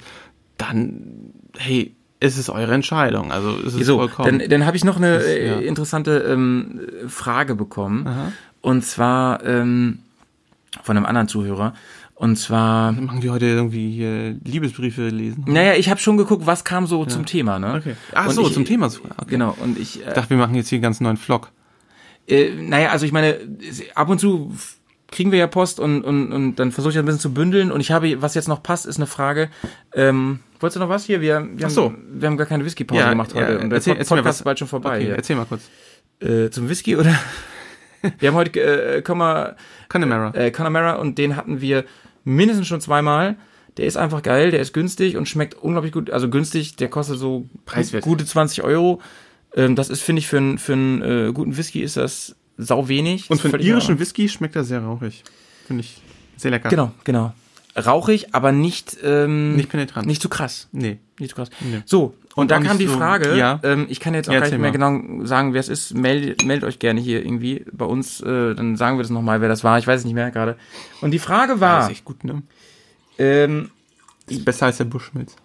Dann, 0.58 1.34
hey, 1.58 1.96
es 2.20 2.38
ist 2.38 2.50
eure 2.50 2.74
Entscheidung. 2.74 3.32
Also 3.32 3.56
es 3.66 3.74
ist 3.76 3.86
So, 3.86 3.98
vollkommen. 3.98 4.40
dann, 4.40 4.50
dann 4.50 4.66
habe 4.66 4.78
ich 4.78 4.84
noch 4.84 4.98
eine 4.98 5.16
Das, 5.18 5.26
äh, 5.26 5.48
ja. 5.48 5.60
interessante 5.60 6.20
ähm, 6.28 6.80
Frage 7.08 7.56
bekommen. 7.56 8.08
Und 8.62 8.84
zwar 8.86 9.44
ähm, 9.46 10.00
von 10.84 10.98
einem 10.98 11.06
anderen 11.06 11.28
Zuhörer. 11.28 11.74
Und 12.16 12.38
zwar, 12.38 12.94
Machen 12.94 13.22
wir 13.24 13.34
heute 13.34 13.46
irgendwie 13.46 13.92
hier 13.92 14.38
Liebesbriefe 14.46 15.10
lesen? 15.10 15.44
naja, 15.48 15.74
ich 15.74 15.90
habe 15.90 16.00
schon 16.00 16.16
geguckt, 16.16 16.46
was 16.46 16.64
kam 16.64 16.88
so 16.88 17.06
zum 17.06 17.26
Thema, 17.26 17.60
ne? 17.60 17.74
Okay. 17.76 17.96
Ach 18.14 18.28
Und 18.30 18.34
so, 18.36 18.48
ich, 18.48 18.54
zum 18.54 18.64
Thema. 18.64 18.86
Okay. 18.88 19.02
Genau, 19.28 19.54
und 19.62 19.78
ich, 19.78 20.00
Ich 20.00 20.08
äh, 20.08 20.14
dachte, 20.14 20.30
wir 20.30 20.38
machen 20.38 20.56
jetzt 20.56 20.70
hier 20.70 20.78
einen 20.78 20.84
ganz 20.84 21.02
neuen 21.02 21.18
Vlog. 21.18 21.52
äh, 22.28 22.52
naja, 22.56 22.92
also 22.92 23.06
ich 23.06 23.12
meine, 23.12 23.38
ab 23.96 24.08
und 24.08 24.20
zu 24.20 24.56
kriegen 25.16 25.32
wir 25.32 25.40
ja 25.40 25.48
Post 25.48 25.80
und, 25.80 26.04
und, 26.04 26.32
und 26.34 26.56
dann 26.58 26.72
versuche 26.74 26.92
ich 26.92 26.96
das 26.96 27.04
ein 27.04 27.06
bisschen 27.06 27.22
zu 27.22 27.34
bündeln. 27.34 27.72
Und 27.72 27.80
ich 27.80 27.92
habe, 27.92 28.22
was 28.22 28.36
jetzt 28.36 28.48
noch 28.50 28.62
passt, 28.62 28.86
ist 28.86 28.98
eine 28.98 29.08
Frage. 29.08 29.50
Ähm, 29.94 30.40
wolltest 30.60 30.76
du 30.76 30.80
noch 30.82 30.90
was 30.90 31.06
hier? 31.06 31.22
Wir, 31.22 31.48
wir, 31.56 31.68
Ach 31.68 31.70
so. 31.70 31.86
haben, 31.86 32.06
wir 32.22 32.28
haben 32.28 32.38
gar 32.38 32.46
keine 32.48 32.66
Whisky-Pause 32.66 33.10
gemacht 33.10 33.34
heute. 33.34 33.60
und 33.60 33.70
der 33.70 33.78
erzähl, 33.78 33.94
Pod- 33.94 34.00
erzähl 34.02 34.16
mir 34.18 34.22
Podcast 34.24 34.40
ist 34.42 34.44
bald 34.44 34.60
schon 34.60 34.68
vorbei. 34.68 34.98
Okay, 34.98 35.14
erzähl 35.16 35.36
mal 35.38 35.46
kurz. 35.46 35.64
Äh, 36.20 36.50
zum 36.50 36.68
Whisky 36.70 36.96
oder? 36.98 37.18
wir 38.20 38.28
haben 38.30 38.36
heute 38.36 38.60
äh, 38.62 39.02
Connemara. 39.02 40.34
äh, 40.36 40.52
Connemara 40.52 40.94
und 40.96 41.18
den 41.18 41.36
hatten 41.38 41.62
wir 41.62 41.86
mindestens 42.26 42.68
schon 42.68 42.82
zweimal. 42.82 43.38
Der 43.78 43.86
ist 43.86 43.98
einfach 43.98 44.22
geil, 44.22 44.52
der 44.52 44.60
ist 44.62 44.74
günstig 44.74 45.18
und 45.18 45.28
schmeckt 45.28 45.54
unglaublich 45.56 45.92
gut. 45.92 46.10
Also 46.12 46.30
günstig, 46.30 46.76
der 46.78 46.90
kostet 46.90 47.18
so 47.20 47.50
Preiswert. 47.66 48.04
gute 48.04 48.26
20 48.26 48.64
Euro. 48.64 49.02
Ähm, 49.56 49.76
das 49.76 49.90
ist, 49.90 50.02
finde 50.02 50.20
ich, 50.20 50.28
für, 50.28 50.38
einen- 50.38 50.58
für 50.58 50.74
einen 50.74 51.02
äh, 51.02 51.32
guten 51.34 51.58
Whisky 51.58 51.82
ist 51.82 51.98
das 51.98 52.36
sau 52.58 52.88
wenig. 52.88 53.30
Und 53.30 53.42
für 53.42 53.54
einen 53.54 53.64
irischen. 53.64 54.00
Whisky 54.00 54.30
schmeckt 54.30 54.56
er 54.56 54.64
sehr 54.64 54.82
rauchig. 54.82 55.24
Finde 55.68 55.82
ich 55.82 56.02
sehr 56.38 56.52
lecker. 56.52 56.70
Genau, 56.70 56.92
genau. 57.04 57.34
Rauchig, 57.78 58.34
aber 58.34 58.54
nicht, 58.54 58.96
ähm, 59.04 59.58
Nicht 59.58 59.68
penetrant. 59.70 60.08
nicht 60.08 60.22
zu 60.22 60.30
krass. 60.30 60.70
Nee. 60.72 60.98
Nicht 61.20 61.32
zu 61.32 61.36
krass. 61.36 61.50
Nee. 61.60 61.82
So, 61.86 62.16
und, 62.34 62.44
Und 62.44 62.52
da 62.52 62.60
auch 62.60 62.64
kam 62.64 62.78
die 62.78 62.88
so- 62.88 62.96
Frage, 62.98 63.36
ja. 63.38 63.60
ähm, 63.64 63.88
ich 63.90 64.00
kann 64.00 64.14
jetzt 64.14 64.30
auch 64.30 64.34
Ja, 64.34 64.40
gar 64.40 64.50
nicht 64.50 64.60
mehr 64.60 64.72
genau 64.72 65.26
sagen, 65.26 65.54
wer 65.54 65.60
es 65.60 65.68
ist. 65.68 65.94
Meldet, 65.94 66.46
meldet 66.46 66.64
euch 66.70 66.80
gerne 66.80 67.02
hier 67.02 67.22
irgendwie 67.26 67.66
bei 67.74 67.84
uns, 67.86 68.22
äh, 68.22 68.56
dann 68.56 68.78
sagen 68.78 68.98
wir 68.98 69.04
das 69.04 69.10
nochmal, 69.10 69.42
wer 69.42 69.50
das 69.50 69.66
war. 69.66 69.78
Ich 69.78 69.88
weiß 69.88 70.00
es 70.00 70.06
nicht 70.06 70.14
mehr 70.14 70.32
gerade. 70.32 70.56
Und 71.02 71.12
die 71.12 71.20
Frage 71.20 71.54
Das 71.54 71.60
war, 71.62 71.84
ist 71.86 71.92
echt 71.92 72.06
gut, 72.06 72.24
ne? 72.24 72.44
ähm, 73.18 73.72
Ist 74.28 74.46
besser 74.46 74.68
als 74.68 74.78
der 74.78 74.86
Buschmilz. 74.86 75.36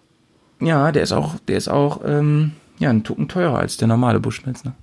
ja, 0.61 0.91
der 0.93 1.03
ist 1.03 1.11
auch, 1.11 1.35
der 1.49 1.57
ist 1.57 1.67
auch, 1.67 1.99
ähm, 2.05 2.53
ja, 2.79 2.89
ein 2.91 3.03
Tucken 3.03 3.27
teurer 3.27 3.57
als 3.59 3.75
der 3.75 3.89
normale 3.89 4.21
Bushmills, 4.21 4.63
ne? 4.63 4.73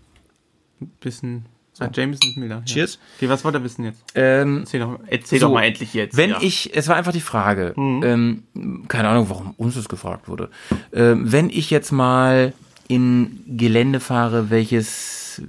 Ein 0.83 0.91
bisschen. 1.01 1.47
So. 1.79 1.85
Jameson 1.93 2.31
ist 2.31 2.37
milder. 2.37 2.63
Cheers. 2.65 2.95
Ja. 2.95 3.01
Okay, 3.17 3.29
was 3.29 3.45
wollt 3.45 3.55
ihr 3.55 3.63
wissen 3.63 3.85
jetzt? 3.85 4.03
Ähm, 4.17 4.59
Erzähl 4.61 4.81
doch, 4.81 4.99
erzähl 5.07 5.39
So, 5.39 5.47
doch 5.47 5.55
mal 5.55 5.63
endlich 5.63 5.95
jetzt. 5.95 6.17
Wenn 6.17 6.31
ja. 6.31 6.39
ich, 6.41 6.75
es 6.77 6.89
war 6.89 6.97
einfach 6.97 7.13
die 7.13 7.21
Frage, 7.21 7.73
ähm, 7.77 8.43
keine 8.89 9.09
Ahnung, 9.09 9.31
warum 9.31 9.53
uns 9.53 9.77
das 9.77 9.89
gefragt 9.89 10.29
wurde. 10.29 10.51
Ähm, 10.93 11.31
wenn 11.31 11.51
ich 11.51 11.71
jetzt 11.71 11.93
mal 11.93 12.53
in 12.89 13.45
Gelände 13.47 14.01
fahre, 14.01 14.51
welches 14.51 15.43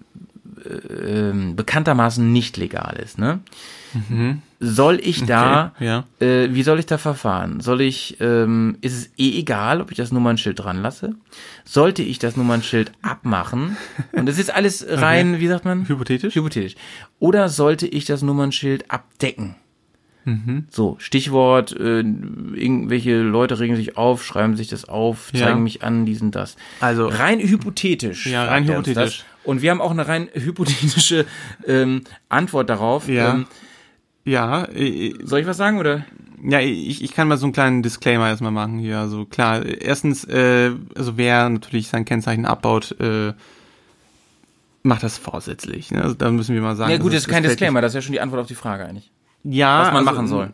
äh, 0.66 1.53
bekanntermaßen 1.53 2.32
nicht 2.32 2.57
legal 2.57 2.97
ist, 3.03 3.18
ne? 3.18 3.39
Soll 4.60 4.99
ich 5.01 5.26
da, 5.26 5.72
Okay, 5.76 5.86
ja. 5.86 6.03
äh, 6.20 6.53
wie 6.53 6.62
soll 6.64 6.80
ich 6.80 6.86
da 6.86 6.97
verfahren? 6.97 7.60
Soll 7.60 7.82
ich, 7.82 8.18
ähm, 8.20 8.78
ist 8.82 8.93
es 8.93 9.10
eh 9.18 9.39
egal, 9.39 9.82
ob 9.82 9.89
ich 9.91 9.97
das 9.97 10.12
Nummernschild 10.12 10.60
dran 10.60 10.82
lasse? 10.82 11.16
Sollte 11.66 12.03
ich 12.03 12.20
das 12.20 12.38
Nummernschild 12.38 12.91
abmachen? 13.01 13.78
Und 14.12 14.28
das 14.28 14.38
ist 14.38 14.53
alles 14.53 14.86
rein, 14.89 15.39
wie 15.39 15.47
sagt 15.47 15.66
man? 15.66 15.88
Hypothetisch? 15.88 16.36
Hypothetisch. 16.36 16.76
Oder 17.20 17.49
sollte 17.49 17.88
ich 17.88 18.05
das 18.05 18.22
Nummernschild 18.22 18.91
abdecken? 18.91 19.55
Mhm. 20.26 20.66
So, 20.70 20.97
Stichwort, 20.99 21.72
äh, 21.80 21.99
irgendwelche 22.01 23.22
Leute 23.22 23.60
regen 23.60 23.78
sich 23.78 23.97
auf, 23.97 24.24
schreiben 24.26 24.55
sich 24.57 24.68
das 24.68 24.86
auf, 24.86 25.30
Ja. 25.34 25.47
zeigen 25.47 25.64
mich 25.64 25.84
an, 25.84 26.05
diesen, 26.05 26.30
das. 26.32 26.57
Also- 26.82 27.07
rein 27.07 27.39
hypothetisch. 27.39 28.28
Ja, 28.28 28.43
rein 28.45 28.68
hypothetisch. 28.68 29.24
Und 29.50 29.64
wir 29.64 29.72
haben 29.72 29.82
auch 29.82 29.89
eine 29.89 30.08
rein 30.08 30.30
hypothetische 30.34 31.26
ähm, 31.68 32.04
Antwort 32.30 32.70
darauf. 32.70 33.08
Ja. 33.08 33.34
Ähm, 33.34 33.47
Ja, 34.24 34.66
äh, 34.66 35.16
soll 35.24 35.39
ich 35.39 35.47
was 35.47 35.58
sagen 35.58 35.80
oder? 35.80 36.06
ja, 36.43 36.60
ich, 36.60 37.04
ich 37.04 37.14
kann 37.14 37.28
mal 37.28 37.38
so 37.38 37.47
einen 37.47 37.54
kleinen 37.54 37.82
Disclaimer 37.82 38.28
erstmal 38.30 38.52
machen 38.52 38.78
hier. 38.78 39.00
Also 39.00 39.26
klar, 39.26 39.66
erstens, 39.66 40.24
äh, 40.26 40.72
also 40.95 41.18
wer 41.18 41.50
natürlich 41.50 41.88
sein 41.88 42.06
Kennzeichen 42.06 42.45
abbaut, 42.45 42.95
äh, 43.00 43.34
macht 44.84 45.02
das 45.02 45.18
vorsätzlich. 45.18 45.91
Ne? 45.91 46.04
Also 46.04 46.16
da 46.16 46.30
müssen 46.32 46.54
wir 46.54 46.62
mal 46.62 46.76
sagen. 46.76 46.91
Ja 46.91 46.97
gut, 46.97 47.14
das 47.14 47.22
ist 47.22 47.28
kein 47.28 47.43
Disclaimer, 47.43 47.82
das 47.82 47.91
ist 47.91 47.95
ja 47.95 48.02
schon 48.02 48.14
die 48.14 48.22
Antwort 48.22 48.41
auf 48.41 48.47
die 48.47 48.56
Frage 48.56 48.86
eigentlich. 48.86 49.12
Ja, 49.43 49.82
Was 49.82 49.93
man 49.93 50.08
also, 50.08 50.12
machen 50.12 50.28
soll. 50.28 50.52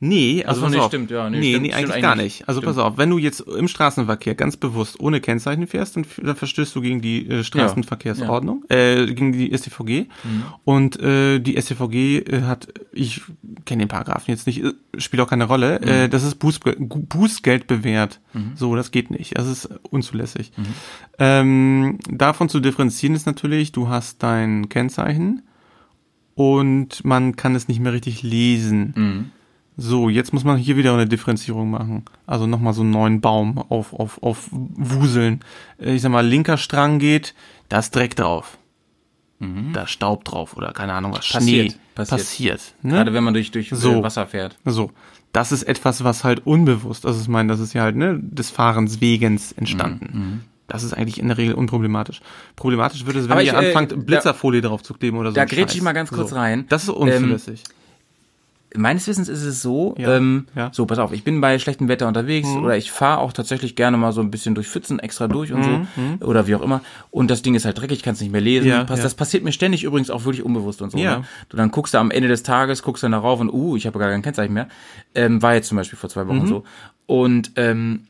Nee, 0.00 0.44
also 0.44 0.48
Ach 0.48 0.54
so, 0.54 0.62
pass 0.66 0.72
nee, 0.72 0.78
auf. 0.78 0.86
stimmt, 0.86 1.10
ja, 1.10 1.28
nee, 1.28 1.40
nee, 1.40 1.48
stimmt, 1.50 1.62
nee, 1.62 1.72
stimmt 1.72 1.90
eigentlich 1.90 2.02
gar 2.02 2.12
eigentlich. 2.12 2.24
nicht. 2.38 2.48
Also 2.48 2.60
Stimmt. 2.60 2.76
pass 2.76 2.84
auf, 2.84 2.98
wenn 2.98 3.10
du 3.10 3.18
jetzt 3.18 3.40
im 3.40 3.66
Straßenverkehr 3.66 4.36
ganz 4.36 4.56
bewusst 4.56 5.00
ohne 5.00 5.20
Kennzeichen 5.20 5.66
fährst, 5.66 5.96
dann, 5.96 6.06
dann 6.22 6.36
verstößt 6.36 6.76
du 6.76 6.80
gegen 6.82 7.00
die 7.00 7.28
äh, 7.28 7.42
Straßenverkehrsordnung, 7.42 8.64
äh, 8.68 9.06
gegen 9.06 9.32
die 9.32 9.52
StVG. 9.56 10.06
Mhm. 10.22 10.44
Und 10.64 11.00
äh, 11.00 11.40
die 11.40 11.60
StVG 11.60 12.18
äh, 12.18 12.42
hat, 12.42 12.68
ich 12.92 13.22
kenne 13.64 13.82
den 13.82 13.88
Paragraphen 13.88 14.30
jetzt 14.30 14.46
nicht, 14.46 14.62
äh, 14.62 14.72
spielt 14.98 15.20
auch 15.20 15.28
keine 15.30 15.44
Rolle, 15.44 15.80
Mhm. 15.82 15.88
äh, 15.88 16.08
das 16.08 16.22
ist 16.22 16.38
Gu- 16.38 16.52
Bußgeld 17.08 17.66
bewährt. 17.66 18.20
So, 18.54 18.76
das 18.76 18.92
geht 18.92 19.10
nicht. 19.10 19.36
Das 19.36 19.48
ist 19.48 19.68
unzulässig. 19.90 20.52
Mhm. 20.56 20.64
Ähm, 21.18 21.98
davon 22.08 22.48
zu 22.48 22.60
differenzieren 22.60 23.16
ist 23.16 23.26
natürlich, 23.26 23.72
du 23.72 23.88
hast 23.88 24.22
dein 24.22 24.68
Kennzeichen 24.68 25.42
und 26.36 27.04
man 27.04 27.34
kann 27.34 27.56
es 27.56 27.66
nicht 27.66 27.80
mehr 27.80 27.92
richtig 27.92 28.22
lesen. 28.22 29.32
Mhm. 29.78 29.82
So, 29.82 30.08
jetzt 30.08 30.32
muss 30.32 30.44
man 30.44 30.56
hier 30.58 30.76
wieder 30.76 30.92
eine 30.92 31.06
Differenzierung 31.06 31.70
machen. 31.70 32.04
Also 32.26 32.46
nochmal 32.46 32.74
so 32.74 32.82
einen 32.82 32.90
neuen 32.90 33.20
Baum 33.20 33.56
auf, 33.58 33.92
auf, 33.94 34.22
auf 34.22 34.48
Wuseln. 34.50 35.40
Äh, 35.80 35.94
Ich 35.94 36.02
sag 36.02 36.10
mal, 36.12 36.26
linker 36.26 36.56
Strang 36.58 36.98
geht, 36.98 37.34
da 37.68 37.78
ist 37.78 37.94
Dreck 37.94 38.14
drauf. 38.16 38.58
Da 39.72 39.82
ist 39.84 39.90
Staub 39.90 40.24
drauf 40.24 40.56
oder 40.56 40.72
keine 40.72 40.94
Ahnung 40.94 41.12
was. 41.12 41.28
Passiert, 41.28 41.70
Schnee. 41.72 41.78
passiert. 41.94 42.18
Passiert. 42.20 42.74
ne? 42.82 42.94
Gerade 42.94 43.12
wenn 43.14 43.22
man 43.22 43.34
durch, 43.34 43.52
durch 43.52 43.70
So. 43.70 44.02
Wasser 44.02 44.26
fährt. 44.26 44.58
So. 44.64 44.90
Das 45.32 45.52
ist 45.52 45.62
etwas, 45.62 46.02
was 46.02 46.24
halt 46.24 46.44
unbewusst, 46.44 47.06
also 47.06 47.20
ich 47.20 47.28
meine, 47.28 47.48
das 47.52 47.60
ist 47.60 47.72
ja 47.72 47.82
halt, 47.82 47.94
ne, 47.94 48.18
des 48.20 48.50
Fahrens 48.50 49.00
wegens 49.00 49.52
entstanden. 49.52 50.08
Mhm, 50.12 50.40
Das 50.66 50.82
ist 50.82 50.92
eigentlich 50.92 51.20
in 51.20 51.28
der 51.28 51.38
Regel 51.38 51.54
unproblematisch. 51.54 52.20
Problematisch 52.56 53.06
wird 53.06 53.14
es, 53.14 53.24
wenn 53.26 53.32
Aber 53.32 53.42
ihr 53.42 53.52
ich, 53.52 53.52
äh, 53.52 53.66
anfangt, 53.68 53.92
da- 53.92 53.96
Blitzerfolie 53.96 54.60
drauf 54.62 54.82
zu 54.82 54.94
kleben 54.94 55.18
oder 55.18 55.30
so. 55.30 55.34
da 55.36 55.42
ein 55.42 55.48
grätsch 55.48 55.76
ich 55.76 55.82
mal 55.82 55.92
ganz 55.92 56.10
kurz 56.10 56.30
so. 56.30 56.36
rein. 56.36 56.64
Das 56.68 56.82
ist 56.84 56.88
unzulässig. 56.88 57.62
Meines 58.76 59.06
Wissens 59.08 59.28
ist 59.28 59.44
es 59.44 59.62
so, 59.62 59.94
Ja, 59.98 60.16
ähm, 60.16 60.46
ja. 60.54 60.66
Mhm. 60.68 60.72
so, 60.74 60.84
pass 60.84 60.98
auf, 60.98 61.12
ich 61.12 61.24
bin 61.24 61.40
bei 61.40 61.58
schlechtem 61.58 61.88
Wetter 61.88 62.06
unterwegs 62.06 62.48
oder 62.48 62.76
ich 62.76 62.92
fahre 62.92 63.20
auch 63.20 63.32
tatsächlich 63.32 63.76
gerne 63.76 63.96
mal 63.96 64.12
so 64.12 64.20
ein 64.20 64.30
bisschen 64.30 64.54
durch 64.54 64.68
Pfützen 64.68 64.98
extra 64.98 65.26
durch 65.26 65.52
und 65.54 65.64
so 65.64 66.26
oder 66.26 66.46
wie 66.46 66.54
auch 66.54 66.60
immer 66.60 66.82
und 67.10 67.30
das 67.30 67.40
Ding 67.40 67.54
ist 67.54 67.64
halt 67.64 67.78
dreckig, 67.78 68.02
kannst 68.02 68.20
nicht 68.20 68.30
mehr 68.30 68.42
lesen. 68.42 68.66
Mhm, 68.68 68.72
Ja. 68.72 68.84
Das 68.84 69.14
passiert 69.14 69.42
mir 69.42 69.52
ständig 69.52 69.84
übrigens 69.84 70.10
auch 70.10 70.24
wirklich 70.26 70.44
unbewusst 70.44 70.82
und 70.82 70.90
so. 70.90 70.98
Ne? 70.98 71.24
Du 71.48 71.56
dann 71.56 71.70
guckst 71.70 71.94
du 71.94 71.98
am 71.98 72.10
Ende 72.10 72.28
des 72.28 72.42
Tages, 72.42 72.82
guckst 72.82 73.02
dann 73.02 73.12
darauf 73.12 73.40
und 73.40 73.48
uh, 73.50 73.74
ich 73.76 73.86
habe 73.86 73.98
gar 73.98 74.10
kein 74.10 74.20
Kennzeichen 74.22 74.52
mehr. 74.52 74.68
Ähm, 75.14 75.40
war 75.40 75.54
jetzt 75.54 75.68
zum 75.68 75.76
Beispiel 75.78 75.98
vor 75.98 76.10
zwei 76.10 76.24
Mhm. 76.24 76.28
Wochen 76.28 76.46
so. 76.46 76.64
Und 77.06 77.52
ähm, 77.56 78.04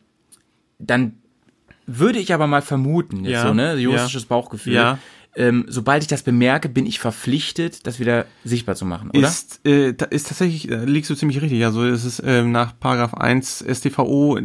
dann 0.80 1.12
würde 1.86 2.18
ich 2.18 2.34
aber 2.34 2.46
mal 2.48 2.62
vermuten, 2.62 3.24
jetzt 3.24 3.32
Ja, 3.32 3.46
so, 3.48 3.54
ne, 3.54 3.76
juristisches 3.76 4.24
Bauchgefühl. 4.26 4.74
Ähm, 5.36 5.66
sobald 5.68 6.02
ich 6.02 6.08
das 6.08 6.22
bemerke, 6.22 6.68
bin 6.68 6.86
ich 6.86 6.98
verpflichtet, 6.98 7.86
das 7.86 8.00
wieder 8.00 8.26
sichtbar 8.44 8.74
zu 8.74 8.84
machen, 8.84 9.10
oder? 9.10 9.28
Ist, 9.28 9.60
äh, 9.64 9.94
ist 10.10 10.28
tatsächlich, 10.28 10.66
da 10.68 10.82
liegst 10.82 11.10
du 11.10 11.14
ziemlich 11.14 11.40
richtig. 11.40 11.64
Also 11.64 11.84
es 11.84 12.04
ist 12.04 12.22
ähm, 12.26 12.50
nach 12.50 12.78
Paragraph 12.78 13.14
1 13.14 13.64
StVO 13.70 14.36
äh, 14.36 14.42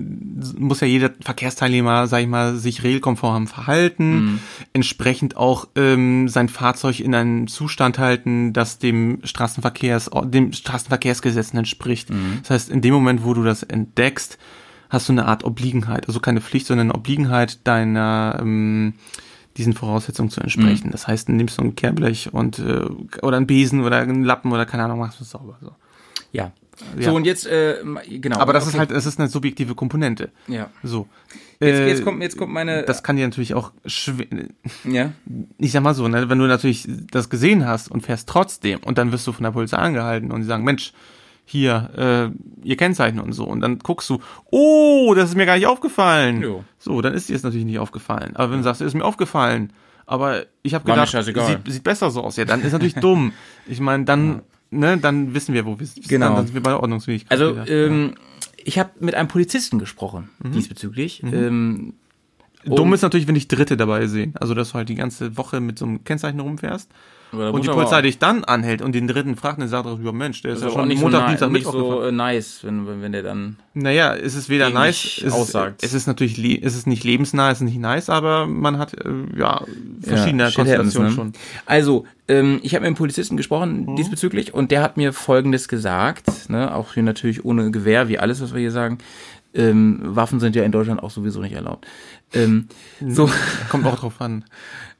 muss 0.57 0.81
ja 0.81 0.87
jeder 0.87 1.11
Verkehrsteilnehmer, 1.21 2.07
sag 2.07 2.21
ich 2.21 2.27
mal, 2.27 2.55
sich 2.57 2.83
regelkonform 2.83 3.47
verhalten, 3.47 4.39
entsprechend 4.73 5.35
auch 5.37 5.67
ähm, 5.75 6.27
sein 6.27 6.49
Fahrzeug 6.49 6.99
in 6.99 7.15
einen 7.15 7.47
Zustand 7.47 7.97
halten, 7.97 8.53
das 8.53 8.77
dem 8.77 9.19
Straßenverkehrs, 9.23 10.11
dem 10.25 10.53
Straßenverkehrsgesetzen 10.53 11.57
entspricht. 11.57 12.09
Das 12.41 12.49
heißt, 12.49 12.69
in 12.69 12.81
dem 12.81 12.93
Moment, 12.93 13.23
wo 13.23 13.33
du 13.33 13.43
das 13.43 13.63
entdeckst, 13.63 14.37
hast 14.89 15.09
du 15.09 15.13
eine 15.13 15.25
Art 15.25 15.43
Obliegenheit, 15.43 16.07
also 16.07 16.19
keine 16.19 16.39
Pflicht, 16.39 16.67
sondern 16.67 16.91
eine 16.91 16.95
Obliegenheit 16.95 17.65
deiner 17.65 18.37
ähm, 18.39 18.93
diesen 19.57 19.73
Voraussetzungen 19.73 20.29
zu 20.29 20.41
entsprechen. 20.41 20.91
Das 20.91 21.07
heißt, 21.07 21.27
du 21.27 21.31
nimmst 21.33 21.55
so 21.55 21.61
ein 21.61 21.75
Kehrblech 21.75 22.33
und 22.33 22.59
äh, 22.59 22.85
oder 23.21 23.37
einen 23.37 23.47
Besen 23.47 23.83
oder 23.83 23.97
einen 23.97 24.23
Lappen 24.23 24.51
oder 24.51 24.65
keine 24.65 24.83
Ahnung, 24.83 24.99
machst 24.99 25.19
du 25.19 25.23
es 25.23 25.29
sauber. 25.29 25.57
So. 25.61 25.71
Ja. 26.31 26.51
Ja. 26.97 27.11
So, 27.11 27.15
und 27.15 27.25
jetzt, 27.25 27.45
äh, 27.45 27.77
genau. 28.09 28.39
Aber 28.39 28.51
das 28.51 28.63
ist 28.63 28.69
okay. 28.69 28.79
halt, 28.79 28.91
es 28.91 29.05
ist 29.05 29.19
eine 29.19 29.29
subjektive 29.29 29.75
Komponente. 29.75 30.31
Ja. 30.47 30.69
So. 30.81 31.07
Jetzt, 31.59 31.79
Äh, 31.79 31.87
jetzt, 31.87 32.03
kommt, 32.03 32.21
jetzt 32.21 32.35
kommt 32.35 32.51
meine. 32.51 32.83
das 32.83 33.03
kann 33.03 33.15
dir 33.15 33.25
natürlich 33.25 33.53
auch 33.53 33.71
schwer, 33.85 34.25
ja. 34.83 35.11
ich 35.59 35.71
sag 35.71 35.83
mal 35.83 35.93
so, 35.93 36.07
ne, 36.07 36.29
wenn 36.29 36.39
du 36.39 36.45
natürlich 36.45 36.87
das 37.11 37.29
gesehen 37.29 37.65
hast 37.65 37.91
und 37.91 38.01
fährst 38.01 38.27
trotzdem 38.27 38.79
und 38.79 38.97
dann 38.97 39.11
wirst 39.11 39.27
du 39.27 39.31
von 39.31 39.43
der 39.43 39.51
Polizei 39.51 39.77
angehalten 39.77 40.31
und 40.31 40.41
die 40.41 40.47
sagen, 40.47 40.63
Mensch, 40.63 40.93
hier, 41.45 42.31
äh, 42.63 42.67
ihr 42.67 42.77
Kennzeichen 42.77 43.19
und 43.19 43.33
so. 43.33 43.45
Und 43.45 43.61
dann 43.61 43.79
guckst 43.79 44.09
du, 44.09 44.19
oh, 44.51 45.13
das 45.15 45.29
ist 45.29 45.35
mir 45.35 45.45
gar 45.45 45.55
nicht 45.57 45.67
aufgefallen. 45.67 46.41
Jo. 46.41 46.63
So, 46.79 47.01
dann 47.01 47.13
ist 47.13 47.29
dir 47.29 47.35
es 47.35 47.43
natürlich 47.43 47.65
nicht 47.65 47.79
aufgefallen. 47.79 48.35
Aber 48.35 48.51
wenn 48.51 48.57
du 48.59 48.63
sagst, 48.63 48.81
ist 48.81 48.93
mir 48.93 49.05
aufgefallen, 49.05 49.73
aber 50.05 50.45
ich 50.63 50.73
habe 50.73 50.85
gedacht, 50.85 51.09
sieht, 51.11 51.35
sieht 51.71 51.83
besser 51.83 52.11
so 52.11 52.21
aus. 52.23 52.35
Ja, 52.37 52.45
dann 52.45 52.61
ist 52.61 52.71
natürlich 52.73 52.95
dumm. 53.01 53.33
Ich 53.67 53.79
meine, 53.79 54.05
dann, 54.05 54.41
ne, 54.71 54.97
dann 54.97 55.33
wissen 55.33 55.53
wir, 55.53 55.65
wo 55.65 55.79
wir 55.79 55.85
sind. 55.85 56.07
Genau. 56.07 56.27
Dann, 56.27 56.35
dann 56.37 56.45
sind 56.47 56.55
wir 56.55 56.63
bei 56.63 56.71
der 56.71 56.81
Ordnungsfähigkeit. 56.81 57.31
Also, 57.39 57.53
wieder. 57.55 57.67
ähm, 57.67 58.15
ich 58.65 58.79
habe 58.79 58.91
mit 58.99 59.15
einem 59.15 59.27
Polizisten 59.27 59.79
gesprochen 59.79 60.29
Mhm. 60.41 60.51
diesbezüglich. 60.53 61.21
Ähm, 61.23 61.93
Dumm 62.65 62.93
ist 62.93 63.01
natürlich, 63.01 63.27
wenn 63.27 63.35
dich 63.35 63.49
Dritte 63.49 63.75
dabei 63.75 64.07
sehen. 64.07 64.33
Also, 64.39 64.53
dass 64.53 64.69
du 64.71 64.75
halt 64.75 64.87
die 64.89 64.95
ganze 64.95 65.35
Woche 65.37 65.59
mit 65.59 65.77
so 65.77 65.85
einem 65.85 66.03
Kennzeichen 66.05 66.39
rumfährst. 66.39 66.89
Und 67.33 67.63
die 67.63 67.69
Polizei 67.69 68.01
dich 68.03 68.19
dann 68.19 68.43
anhält 68.43 68.81
und 68.81 68.93
den 68.93 69.07
Dritten 69.07 69.35
fragt 69.35 69.59
und 69.59 69.67
sagt 69.67 69.85
darüber, 69.85 70.13
Mensch, 70.13 70.41
der 70.43 70.51
ist 70.53 70.59
ist 70.59 70.65
ja 70.65 70.69
schon 70.71 70.87
nicht 70.87 71.01
Montag, 71.01 71.21
so, 71.21 71.27
Dienstag, 71.27 71.51
Mittwoch 71.51 71.71
so 71.71 71.89
gefahren. 71.97 72.15
nice, 72.15 72.59
wenn, 72.63 72.87
wenn, 72.87 73.01
wenn 73.01 73.11
der 73.11 73.23
dann. 73.23 73.57
Naja, 73.73 74.15
es 74.15 74.35
ist 74.35 74.49
weder 74.49 74.69
nice, 74.69 75.17
es 75.17 75.23
ist, 75.23 75.33
aussagt. 75.33 75.83
es 75.83 75.93
ist 75.93 76.05
natürlich, 76.07 76.37
es 76.63 76.75
ist 76.75 76.85
nicht 76.87 77.03
lebensnah, 77.03 77.49
es 77.51 77.57
ist 77.59 77.63
nicht 77.65 77.79
nice, 77.79 78.09
aber 78.09 78.45
man 78.47 78.77
hat, 78.77 78.93
äh, 78.93 79.09
ja, 79.37 79.61
verschiedene 80.01 80.43
Ja, 80.43 80.51
Konstellationen 80.51 81.09
ne? 81.09 81.15
schon. 81.15 81.33
Also, 81.65 82.05
ähm, 82.27 82.59
ich 82.63 82.75
habe 82.75 82.81
mit 82.83 82.87
einem 82.87 82.95
Polizisten 82.95 83.35
gesprochen 83.37 83.85
Mhm. 83.87 83.95
diesbezüglich 83.95 84.53
und 84.53 84.71
der 84.71 84.81
hat 84.81 84.97
mir 84.97 85.11
Folgendes 85.13 85.67
gesagt, 85.67 86.49
ne, 86.49 86.73
auch 86.73 86.93
hier 86.93 87.03
natürlich 87.03 87.43
ohne 87.43 87.71
Gewehr, 87.71 88.07
wie 88.09 88.19
alles, 88.19 88.41
was 88.41 88.53
wir 88.53 88.59
hier 88.61 88.71
sagen. 88.71 88.99
Ähm, 89.55 89.99
Waffen 90.03 90.39
sind 90.39 90.55
ja 90.55 90.63
in 90.63 90.71
Deutschland 90.71 91.03
auch 91.03 91.11
sowieso 91.11 91.39
nicht 91.39 91.53
erlaubt. 91.53 91.85
Ähm, 92.33 92.67
so, 93.07 93.29
Kommt 93.69 93.85
auch 93.85 93.99
drauf 93.99 94.19
an. 94.19 94.45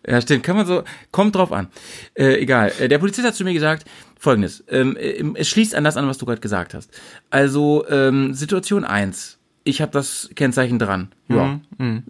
ja, 0.07 0.21
stimmt, 0.21 0.43
kann 0.43 0.55
man 0.55 0.65
so, 0.65 0.83
kommt 1.11 1.35
drauf 1.35 1.51
an. 1.51 1.67
Äh, 2.15 2.39
egal. 2.41 2.71
Äh, 2.79 2.87
Der 2.87 2.99
Polizist 2.99 3.25
hat 3.27 3.35
zu 3.35 3.43
mir 3.43 3.53
gesagt, 3.53 3.85
folgendes, 4.19 4.63
ähm, 4.69 4.95
äh, 4.97 5.23
es 5.35 5.49
schließt 5.49 5.75
an 5.75 5.83
das 5.83 5.97
an, 5.97 6.07
was 6.07 6.17
du 6.17 6.25
gerade 6.25 6.41
gesagt 6.41 6.73
hast. 6.73 6.91
Also, 7.29 7.85
ähm, 7.89 8.33
Situation 8.33 8.83
eins 8.85 9.37
ich 9.65 9.81
habe 9.81 9.93
das 9.93 10.29
Kennzeichen 10.35 10.77
dran. 10.77 11.07
Ja. 11.29 11.57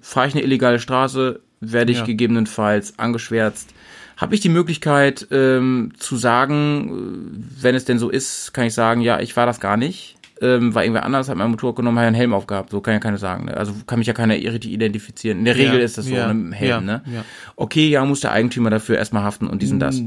Fahre 0.01 0.27
ich 0.27 0.33
eine 0.33 0.41
illegale 0.43 0.79
Straße, 0.79 1.39
werde 1.61 1.91
ich 1.91 1.99
Ja. 1.99 2.05
gegebenenfalls 2.05 2.97
angeschwärzt. 2.97 3.69
Habe 4.17 4.33
ich 4.33 4.41
die 4.41 4.49
Möglichkeit 4.49 5.27
ähm, 5.29 5.91
zu 5.97 6.17
sagen, 6.17 7.43
äh, 7.59 7.61
wenn 7.63 7.75
es 7.75 7.85
denn 7.85 7.99
so 7.99 8.09
ist, 8.09 8.55
kann 8.55 8.65
ich 8.65 8.73
sagen, 8.73 9.01
ja, 9.01 9.19
ich 9.19 9.35
war 9.37 9.45
das 9.45 9.59
gar 9.59 9.77
nicht. 9.77 10.15
Ähm, 10.41 10.73
war 10.75 10.83
irgendwer 10.83 11.03
anders, 11.05 11.29
hat 11.29 11.37
mein 11.37 11.51
Motorrad 11.51 11.75
genommen, 11.77 11.97
hat 11.99 12.05
einen 12.07 12.15
Helm 12.15 12.33
aufgehabt. 12.33 12.71
So 12.71 12.81
kann 12.81 12.95
ja 12.95 12.99
keiner 12.99 13.17
sagen. 13.17 13.45
Ne? 13.45 13.55
Also 13.55 13.73
kann 13.87 13.99
mich 13.99 14.07
ja 14.07 14.13
keiner 14.13 14.33
richtig 14.33 14.71
identifizieren. 14.71 15.39
In 15.39 15.45
der 15.45 15.55
Regel 15.55 15.79
ist 15.79 15.97
das 15.97 16.05
so, 16.05 16.13
ja, 16.15 16.27
ne, 16.27 16.33
mit 16.33 16.45
dem 16.47 16.51
Helm. 16.53 16.69
ja, 16.69 16.81
ne? 16.81 17.01
ja. 17.05 17.23
Okay, 17.55 17.87
ja, 17.89 18.03
muss 18.03 18.21
der 18.21 18.31
Eigentümer 18.31 18.69
dafür 18.69 18.97
erstmal 18.97 19.23
haften 19.23 19.47
und 19.47 19.61
dies 19.61 19.71
und 19.71 19.79
das. 19.79 20.01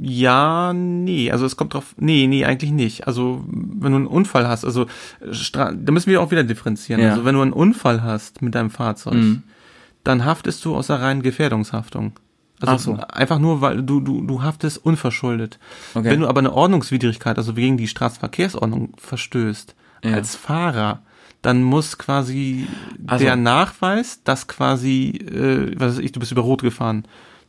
Ja, 0.00 0.72
nee, 0.72 1.30
also 1.30 1.44
es 1.44 1.56
kommt 1.56 1.74
drauf, 1.74 1.94
nee, 1.98 2.26
nee, 2.26 2.44
eigentlich 2.44 2.70
nicht. 2.70 3.06
Also, 3.06 3.44
wenn 3.48 3.92
du 3.92 3.96
einen 3.98 4.06
Unfall 4.06 4.48
hast, 4.48 4.64
also, 4.64 4.86
Stra 5.32 5.72
da 5.72 5.92
müssen 5.92 6.10
wir 6.10 6.22
auch 6.22 6.30
wieder 6.30 6.44
differenzieren. 6.44 7.02
Also, 7.04 7.24
wenn 7.24 7.34
du 7.34 7.42
einen 7.42 7.52
Unfall 7.52 8.02
hast 8.02 8.42
mit 8.42 8.54
deinem 8.54 8.70
Fahrzeug, 8.70 9.14
Mhm. 9.14 9.42
dann 10.04 10.24
haftest 10.24 10.64
du 10.64 10.74
aus 10.74 10.86
der 10.86 11.00
reinen 11.00 11.22
Gefährdungshaftung. 11.22 12.12
Also, 12.66 12.96
so. 12.96 13.02
einfach 13.02 13.38
nur, 13.38 13.60
weil 13.60 13.82
du, 13.82 14.00
du, 14.00 14.22
du 14.22 14.42
haftest 14.42 14.84
unverschuldet. 14.84 15.58
Okay. 15.94 16.10
Wenn 16.10 16.20
du 16.20 16.28
aber 16.28 16.40
eine 16.40 16.52
Ordnungswidrigkeit, 16.52 17.38
also 17.38 17.54
gegen 17.54 17.76
die 17.76 17.88
Straßenverkehrsordnung 17.88 18.94
verstößt, 18.98 19.74
Ja. 20.04 20.14
als 20.14 20.34
Fahrer, 20.36 21.02
dann 21.42 21.62
muss 21.62 21.98
quasi 21.98 22.66
Also- 23.06 23.24
der 23.24 23.36
Nachweis, 23.36 24.22
dass 24.24 24.48
quasi, 24.48 25.10
äh, 25.10 25.78
was 25.78 25.94
weiß 25.96 25.98
ich, 26.04 26.12
du 26.12 26.18
bist 26.20 26.32
über 26.32 26.42
Rot 26.42 26.62
gefahren, 26.62 27.04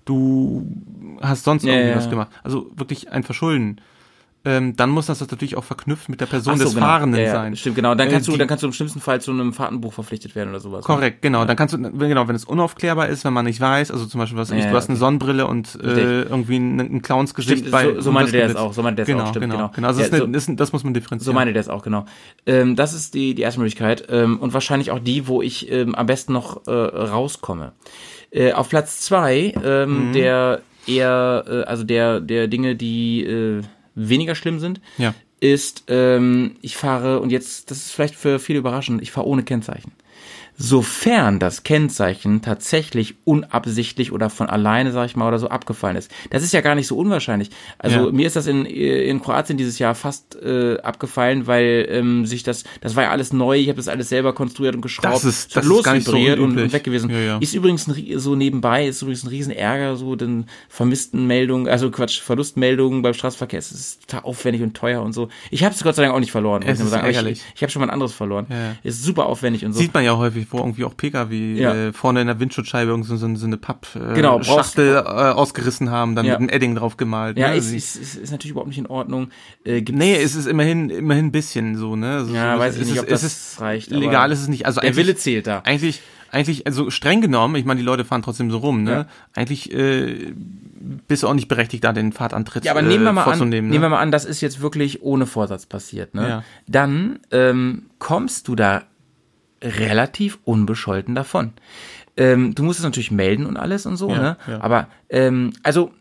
du 0.05 0.65
hast 1.21 1.43
sonst 1.43 1.63
Ja, 1.63 1.73
irgendwie 1.73 1.89
ja, 1.91 1.95
was 1.97 2.05
ja. 2.05 2.09
gemacht, 2.11 2.29
also 2.43 2.71
wirklich 2.75 3.11
ein 3.11 3.23
Verschulden. 3.23 3.81
Ähm, 4.45 4.73
dann 4.77 4.89
muss 4.89 5.07
das 5.07 5.19
natürlich 5.19 5.57
auch 5.57 5.65
verknüpft 5.65 6.07
mit 6.07 6.21
der 6.21 6.25
Person 6.25 6.57
so, 6.57 6.63
des 6.63 6.73
genau. 6.73 6.85
Fahrenden 6.85 7.19
ja, 7.19 7.27
ja, 7.27 7.31
sein. 7.33 7.57
Stimmt, 7.57 7.75
genau. 7.75 7.93
Dann 7.93 8.07
Äh, 8.07 8.11
kannst 8.11 8.27
du, 8.29 8.31
die- 8.31 8.37
dann 8.37 8.47
kannst 8.47 8.63
du 8.63 8.67
im 8.67 8.73
schlimmsten 8.73 9.01
Fall 9.01 9.19
zu 9.19 9.31
einem 9.31 9.51
Fahrtenbuch 9.51 9.91
verpflichtet 9.91 10.33
werden 10.33 10.49
oder 10.51 10.61
sowas. 10.61 10.79
ne? 10.79 10.85
Korrekt, 10.85 11.21
genau. 11.21 11.43
Dann 11.43 11.57
kannst 11.57 11.73
du, 11.73 11.77
genau, 11.77 12.25
wenn 12.29 12.35
es 12.37 12.45
unaufklärbar 12.45 13.09
ist, 13.09 13.25
wenn 13.25 13.33
man 13.33 13.43
nicht 13.43 13.59
weiß, 13.59 13.91
also 13.91 14.05
zum 14.05 14.17
Beispiel, 14.19 14.37
was 14.37 14.49
ich, 14.51 14.63
Ja, 14.63 14.69
du 14.71 14.77
hast 14.77 14.89
eine. 14.89 14.97
Sonnenbrille 14.97 15.45
und 15.45 15.75
äh, 15.83 16.21
irgendwie 16.21 16.55
ein, 16.57 16.79
ein 16.79 17.01
Clownsgesicht 17.01 17.57
Stimmt, 17.67 17.71
bei. 17.71 17.83
so- 17.95 17.99
so 17.99 18.11
meinte 18.13 18.31
der 18.31 18.45
es 18.47 18.55
auch, 18.55 18.71
so 18.71 18.81
meinte 18.81 18.95
der 18.97 19.03
es 19.03 19.07
genau, 19.07 19.23
auch, 19.25 19.29
stimmt, 19.31 19.43
genau, 19.45 19.55
genau. 19.57 19.71
genau. 19.75 19.87
Also 19.89 20.01
Ja, 20.01 20.07
das, 20.07 20.17
so- 20.19 20.23
eine, 20.23 20.37
ist- 20.37 20.49
das 20.55 20.71
muss 20.71 20.85
man 20.85 20.93
differenzieren. 20.93 21.25
So 21.25 21.33
meine 21.33 21.51
der 21.51 21.59
es 21.59 21.67
auch, 21.67 21.83
genau. 21.83 22.05
Ähm, 22.45 22.77
das 22.77 22.93
ist 22.93 23.15
die, 23.15 23.35
die 23.35 23.41
erste 23.41 23.59
Möglichkeit 23.59 24.05
ähm, 24.09 24.39
und 24.39 24.53
wahrscheinlich 24.53 24.91
auch 24.91 24.99
die, 24.99 25.27
wo 25.27 25.41
ich 25.41 25.69
ähm, 25.69 25.95
am 25.95 26.05
besten 26.05 26.31
noch 26.31 26.65
äh, 26.65 26.71
rauskomme. 26.71 27.73
Äh, 28.31 28.53
auf 28.53 28.69
Platz 28.69 29.01
zwei 29.01 29.53
ähm, 29.63 30.11
der 30.13 30.61
eher, 30.87 31.43
äh, 31.45 31.63
also 31.63 31.83
der, 31.83 32.21
der 32.21 32.47
Dinge, 32.47 32.75
die 32.77 33.25
äh, 33.25 33.61
weniger 34.07 34.35
schlimm 34.35 34.59
sind, 34.59 34.79
Ja. 34.97 35.13
ist, 35.41 35.83
ähm, 35.87 36.55
ich 36.61 36.77
fahre, 36.77 37.19
und 37.19 37.31
jetzt, 37.31 37.69
das 37.71 37.77
ist 37.79 37.91
vielleicht 37.91 38.15
für 38.15 38.39
viele 38.39 38.59
überraschend, 38.59 39.01
ich 39.01 39.11
fahre 39.11 39.27
ohne 39.27 39.43
Kennzeichen. 39.43 39.91
Sofern 40.61 41.39
das 41.39 41.63
Kennzeichen 41.63 42.41
tatsächlich 42.41 43.15
unabsichtlich 43.23 44.11
oder 44.11 44.29
von 44.29 44.49
alleine, 44.49 44.91
sag 44.91 45.05
ich 45.05 45.15
mal, 45.15 45.29
oder 45.29 45.39
so 45.39 45.47
abgefallen 45.47 45.95
ist. 45.95 46.11
Das 46.31 46.43
ist 46.43 46.51
ja 46.51 46.59
gar 46.59 46.75
nicht 46.75 46.85
so 46.87 46.97
unwahrscheinlich. 46.97 47.49
Also 47.77 48.07
Ja. 48.07 48.11
mir 48.11 48.27
ist 48.27 48.35
das 48.35 48.45
in, 48.45 48.65
in 48.65 49.21
Kroatien 49.21 49.57
dieses 49.57 49.79
Jahr 49.79 49.95
fast 49.95 50.35
äh, 50.43 50.77
abgefallen, 50.81 51.47
weil 51.47 51.87
ähm, 51.89 52.25
sich 52.25 52.43
das, 52.43 52.65
das 52.81 52.97
war 52.97 53.03
ja 53.03 53.11
alles 53.11 53.31
neu, 53.31 53.57
ich 53.57 53.69
habe 53.69 53.77
das 53.77 53.87
alles 53.87 54.09
selber 54.09 54.33
konstruiert 54.33 54.75
und 54.75 54.81
geschraubt. 54.81 55.15
Das 55.15 55.23
ist- 55.23 55.55
das 55.55 55.65
ist 55.65 55.83
gar 55.83 55.93
nicht 55.93 56.05
so 56.05 56.11
und, 56.17 56.73
weg 56.73 56.83
gewesen. 56.83 57.09
Ja, 57.09 57.19
ja. 57.19 57.37
Ist 57.37 57.53
übrigens 57.53 57.87
ein, 57.87 58.19
so 58.19 58.35
nebenbei, 58.35 58.85
ist 58.85 59.01
übrigens 59.01 59.23
ein 59.23 59.29
riesen 59.29 59.53
Ärger, 59.53 59.95
so 59.95 60.17
den 60.17 60.47
vermissten 60.67 61.25
Meldungen, 61.25 61.69
also 61.69 61.89
Quatsch, 61.89 62.19
Verlustmeldungen 62.19 63.01
beim 63.01 63.13
Straßenverkehr. 63.13 63.59
Es 63.59 63.71
ist 63.71 64.07
total 64.09 64.25
aufwendig 64.25 64.61
und 64.61 64.73
teuer 64.75 65.01
und 65.01 65.13
so. 65.13 65.29
Ich 65.51 65.63
habe 65.63 65.73
es 65.73 65.81
Gott 65.81 65.95
sei 65.95 66.01
Dank 66.03 66.13
auch 66.13 66.19
nicht 66.19 66.31
verloren. 66.31 66.63
muss 66.63 66.71
Es 66.73 66.79
ich 66.79 66.79
nur 66.79 66.87
ist 67.07 67.15
sagen. 67.15 67.27
Ich, 67.29 67.41
ich 67.55 67.61
habe 67.61 67.71
schon 67.71 67.79
mal 67.79 67.85
ein 67.87 67.93
anderes 67.93 68.11
verloren. 68.13 68.47
Ist 68.83 69.03
super 69.03 69.25
aufwendig 69.27 69.63
und 69.63 69.71
so. 69.71 69.79
Sieht 69.79 69.93
man 69.93 70.03
ja 70.03 70.17
häufig, 70.17 70.48
wo 70.51 70.57
irgendwie 70.59 70.83
auch 70.85 70.95
PKW 70.97 71.53
Ja. 71.55 71.73
äh, 71.73 71.93
vorne 71.93 72.21
in 72.21 72.27
der 72.27 72.39
Windschutzscheibe 72.39 72.89
irgendwie 72.91 73.07
so, 73.09 73.17
so, 73.35 73.45
eine 73.45 73.57
Papp 73.57 73.87
äh, 73.95 74.13
Genau, 74.15 74.37
brauchst- 74.39 74.49
Schachtel 74.49 74.95
äh, 74.95 74.99
ausgerissen 74.99 75.89
haben, 75.91 76.15
dann 76.15 76.25
Ja. 76.25 76.33
mit 76.33 76.39
einem 76.41 76.49
Edding 76.49 76.75
drauf 76.75 76.97
gemalt. 76.97 77.37
ja, 77.37 77.49
ne? 77.49 77.55
ist, 77.55 77.65
Also 77.65 77.75
ist, 77.77 77.95
ist, 77.95 78.15
ist 78.15 78.31
natürlich 78.31 78.51
überhaupt 78.51 78.69
nicht 78.69 78.77
in 78.79 78.87
Ordnung. 78.87 79.29
Äh, 79.65 79.81
Nee, 79.91 80.15
es 80.15 80.35
ist 80.35 80.45
immerhin, 80.47 80.89
immerhin 80.89 81.27
ein 81.27 81.31
bisschen 81.31 81.75
so, 81.75 81.95
ne? 81.95 82.17
Also 82.17 82.33
Ja, 82.33 82.55
so, 82.55 82.59
weiß 82.59 82.75
ich 82.77 82.85
nicht, 82.85 82.95
ist, 82.95 83.01
ob 83.03 83.07
das 83.07 83.23
ist 83.23 83.61
reicht, 83.61 83.91
Legal 83.91 84.31
ist 84.31 84.41
es 84.41 84.47
nicht. 84.47 84.65
Also 84.65 84.81
der 84.81 84.95
Wille 84.95 85.15
zählt 85.15 85.47
da. 85.47 85.59
Eigentlich, 85.65 86.01
eigentlich, 86.31 86.67
also 86.67 86.89
streng 86.91 87.21
genommen, 87.21 87.55
ich 87.55 87.65
meine, 87.65 87.79
die 87.79 87.85
Leute 87.85 88.05
fahren 88.05 88.21
trotzdem 88.21 88.51
so 88.51 88.57
rum, 88.59 88.83
ne? 88.83 88.91
Ja. 88.91 89.05
Eigentlich 89.35 89.73
äh, 89.73 90.33
bist 91.07 91.23
du 91.23 91.27
auch 91.27 91.33
nicht 91.33 91.47
berechtigt, 91.47 91.83
da 91.83 91.91
den 91.91 92.11
Fahrtantritt 92.11 92.65
Ja, 92.65 92.71
aber 92.71 92.81
nehmen 92.81 93.03
wir 93.03 93.09
äh, 93.09 93.13
mal 93.13 93.21
an, 93.23 93.29
vorzunehmen. 93.29 93.69
nehmen 93.69 93.81
wir 93.81 93.89
ne? 93.89 93.95
mal 93.95 94.01
an, 94.01 94.11
das 94.11 94.25
ist 94.25 94.39
jetzt 94.41 94.61
wirklich 94.61 95.01
ohne 95.01 95.25
Vorsatz 95.25 95.65
passiert, 95.65 96.13
ne? 96.13 96.29
Ja. 96.29 96.43
Dann 96.67 97.19
ähm, 97.31 97.83
kommst 97.97 98.47
du 98.47 98.55
da 98.55 98.83
relativ 99.61 100.39
unbescholten 100.43 101.15
davon. 101.15 101.53
Ähm, 102.17 102.53
du 102.55 102.63
musst 102.63 102.79
es 102.79 102.85
natürlich 102.85 103.11
melden 103.11 103.45
und 103.45 103.57
alles 103.57 103.85
und 103.85 103.97
so, 103.97 104.09
Ja, 104.09 104.17
ne? 104.21 104.37
ja. 104.47 104.61
Aber 104.61 104.87
ähm, 105.09 105.53
also 105.63 105.91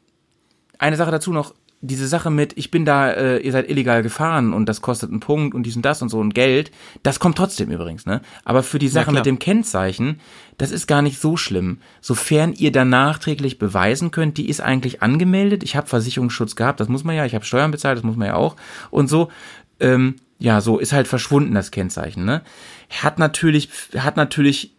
eine 0.78 0.96
Sache 0.96 1.10
dazu 1.10 1.32
noch, 1.32 1.54
diese 1.80 2.08
Sache 2.08 2.30
mit, 2.30 2.58
ich 2.58 2.72
bin 2.72 2.84
da, 2.84 3.10
äh, 3.10 3.38
ihr 3.38 3.52
seid 3.52 3.70
illegal 3.70 4.02
gefahren 4.02 4.52
und 4.52 4.68
das 4.68 4.82
kostet 4.82 5.10
einen 5.10 5.20
Punkt 5.20 5.54
und 5.54 5.62
dies 5.62 5.76
und 5.76 5.84
das 5.84 6.02
und 6.02 6.08
so 6.08 6.18
und 6.18 6.34
Geld, 6.34 6.72
das 7.04 7.20
kommt 7.20 7.38
trotzdem 7.38 7.70
übrigens, 7.70 8.04
ne? 8.04 8.20
Aber 8.44 8.64
für 8.64 8.80
die 8.80 8.88
Sache 8.88 9.12
mit 9.12 9.26
dem 9.26 9.38
Kennzeichen, 9.38 10.18
das 10.56 10.72
ist 10.72 10.88
gar 10.88 11.02
nicht 11.02 11.20
so 11.20 11.36
schlimm. 11.36 11.78
Sofern 12.00 12.52
ihr 12.52 12.72
dann 12.72 12.88
nachträglich 12.88 13.60
beweisen 13.60 14.10
könnt, 14.10 14.38
die 14.38 14.48
ist 14.48 14.60
eigentlich 14.60 15.02
angemeldet, 15.02 15.62
ich 15.62 15.76
habe 15.76 15.86
Versicherungsschutz 15.86 16.56
gehabt, 16.56 16.80
das 16.80 16.88
muss 16.88 17.04
man 17.04 17.14
ja, 17.14 17.24
ich 17.24 17.36
habe 17.36 17.44
Steuern 17.44 17.70
bezahlt, 17.70 17.96
das 17.96 18.04
muss 18.04 18.16
man 18.16 18.26
ja 18.26 18.34
auch 18.34 18.56
und 18.90 19.08
so. 19.08 19.30
Ähm, 19.78 20.16
ja, 20.40 20.60
so 20.60 20.78
ist 20.78 20.92
halt 20.92 21.06
verschwunden 21.06 21.54
das 21.54 21.70
Kennzeichen, 21.70 22.24
ne? 22.24 22.42
Hat 22.90 23.18
natürlich, 23.18 23.68
hat 23.96 24.16
natürlich 24.16 24.72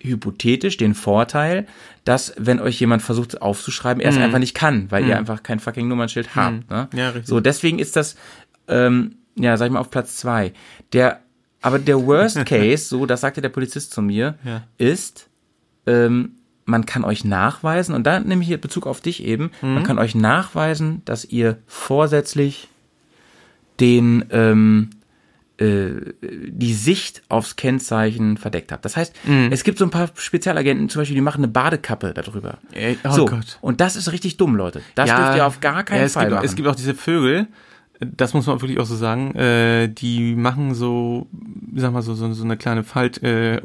hypothetisch 0.00 0.76
den 0.76 0.94
Vorteil, 0.94 1.66
dass 2.04 2.34
wenn 2.36 2.58
euch 2.58 2.80
jemand 2.80 3.02
versucht 3.02 3.40
aufzuschreiben, 3.40 4.00
er 4.02 4.10
es 4.10 4.16
einfach 4.16 4.40
nicht 4.40 4.54
kann, 4.54 4.90
weil 4.90 5.06
ihr 5.06 5.16
einfach 5.16 5.42
kein 5.44 5.60
fucking 5.60 5.86
Nummernschild 5.86 6.34
habt. 6.34 6.68
Ne? 6.68 6.88
Ja, 6.92 7.10
richtig. 7.10 7.28
So, 7.28 7.38
deswegen 7.38 7.78
ist 7.78 7.94
das, 7.94 8.16
ähm, 8.66 9.14
ja, 9.36 9.56
sag 9.56 9.66
ich 9.66 9.72
mal, 9.72 9.78
auf 9.78 9.90
Platz 9.90 10.16
zwei. 10.16 10.52
Der, 10.92 11.20
aber 11.60 11.78
der 11.78 12.04
Worst 12.04 12.44
Case, 12.46 12.84
so, 12.86 13.06
das 13.06 13.20
sagte 13.20 13.40
der 13.42 13.48
Polizist 13.50 13.92
zu 13.92 14.02
mir, 14.02 14.34
Ja. 14.44 14.64
ist, 14.76 15.28
ähm, 15.86 16.32
man 16.64 16.84
kann 16.86 17.04
euch 17.04 17.24
nachweisen, 17.24 17.94
und 17.94 18.04
da 18.04 18.18
nehme 18.18 18.42
ich 18.42 18.48
hier 18.48 18.60
Bezug 18.60 18.86
auf 18.88 19.00
dich 19.00 19.22
eben, 19.22 19.52
Mhm. 19.62 19.74
man 19.74 19.82
kann 19.84 19.98
euch 20.00 20.16
nachweisen, 20.16 21.02
dass 21.04 21.24
ihr 21.24 21.58
vorsätzlich 21.68 22.68
den, 23.80 24.24
ähm, 24.30 24.90
äh, 24.90 25.01
die 25.60 26.72
Sicht 26.74 27.22
aufs 27.28 27.56
Kennzeichen 27.56 28.36
verdeckt 28.36 28.72
habt. 28.72 28.84
Das 28.84 28.96
heißt, 28.96 29.14
Mhm. 29.24 29.48
es 29.52 29.64
gibt 29.64 29.78
so 29.78 29.84
ein 29.84 29.90
paar 29.90 30.10
Spezialagenten, 30.14 30.88
zum 30.88 31.00
Beispiel, 31.02 31.14
die 31.14 31.20
machen 31.20 31.38
eine 31.44 31.48
Badekappe 31.48 32.12
darüber. 32.14 32.58
Ey, 32.72 32.98
oh 33.04 33.10
so, 33.10 33.26
Gott. 33.26 33.58
und 33.60 33.80
das 33.80 33.94
ist 33.96 34.10
richtig 34.12 34.38
dumm, 34.38 34.56
Leute. 34.56 34.82
Das 34.94 35.08
dürft 35.08 35.36
ihr 35.36 35.46
auf 35.46 35.60
gar 35.60 35.84
keinen 35.84 36.02
ja, 36.02 36.08
Fall 36.08 36.24
gibt, 36.26 36.34
machen. 36.36 36.44
Es 36.46 36.54
gibt 36.56 36.68
auch 36.68 36.74
diese 36.74 36.94
Vögel, 36.94 37.46
das 38.04 38.34
muss 38.34 38.46
man 38.46 38.60
wirklich 38.60 38.78
auch 38.80 38.86
so 38.86 38.96
sagen, 38.96 39.34
äh, 39.34 39.88
die 39.88 40.34
machen 40.34 40.74
so, 40.74 41.26
sag 41.74 41.92
mal 41.92 42.02
so, 42.02 42.14
so, 42.14 42.32
so 42.32 42.44
eine 42.44 42.56
kleine 42.56 42.82
Falt, 42.84 43.22
äh, 43.22 43.60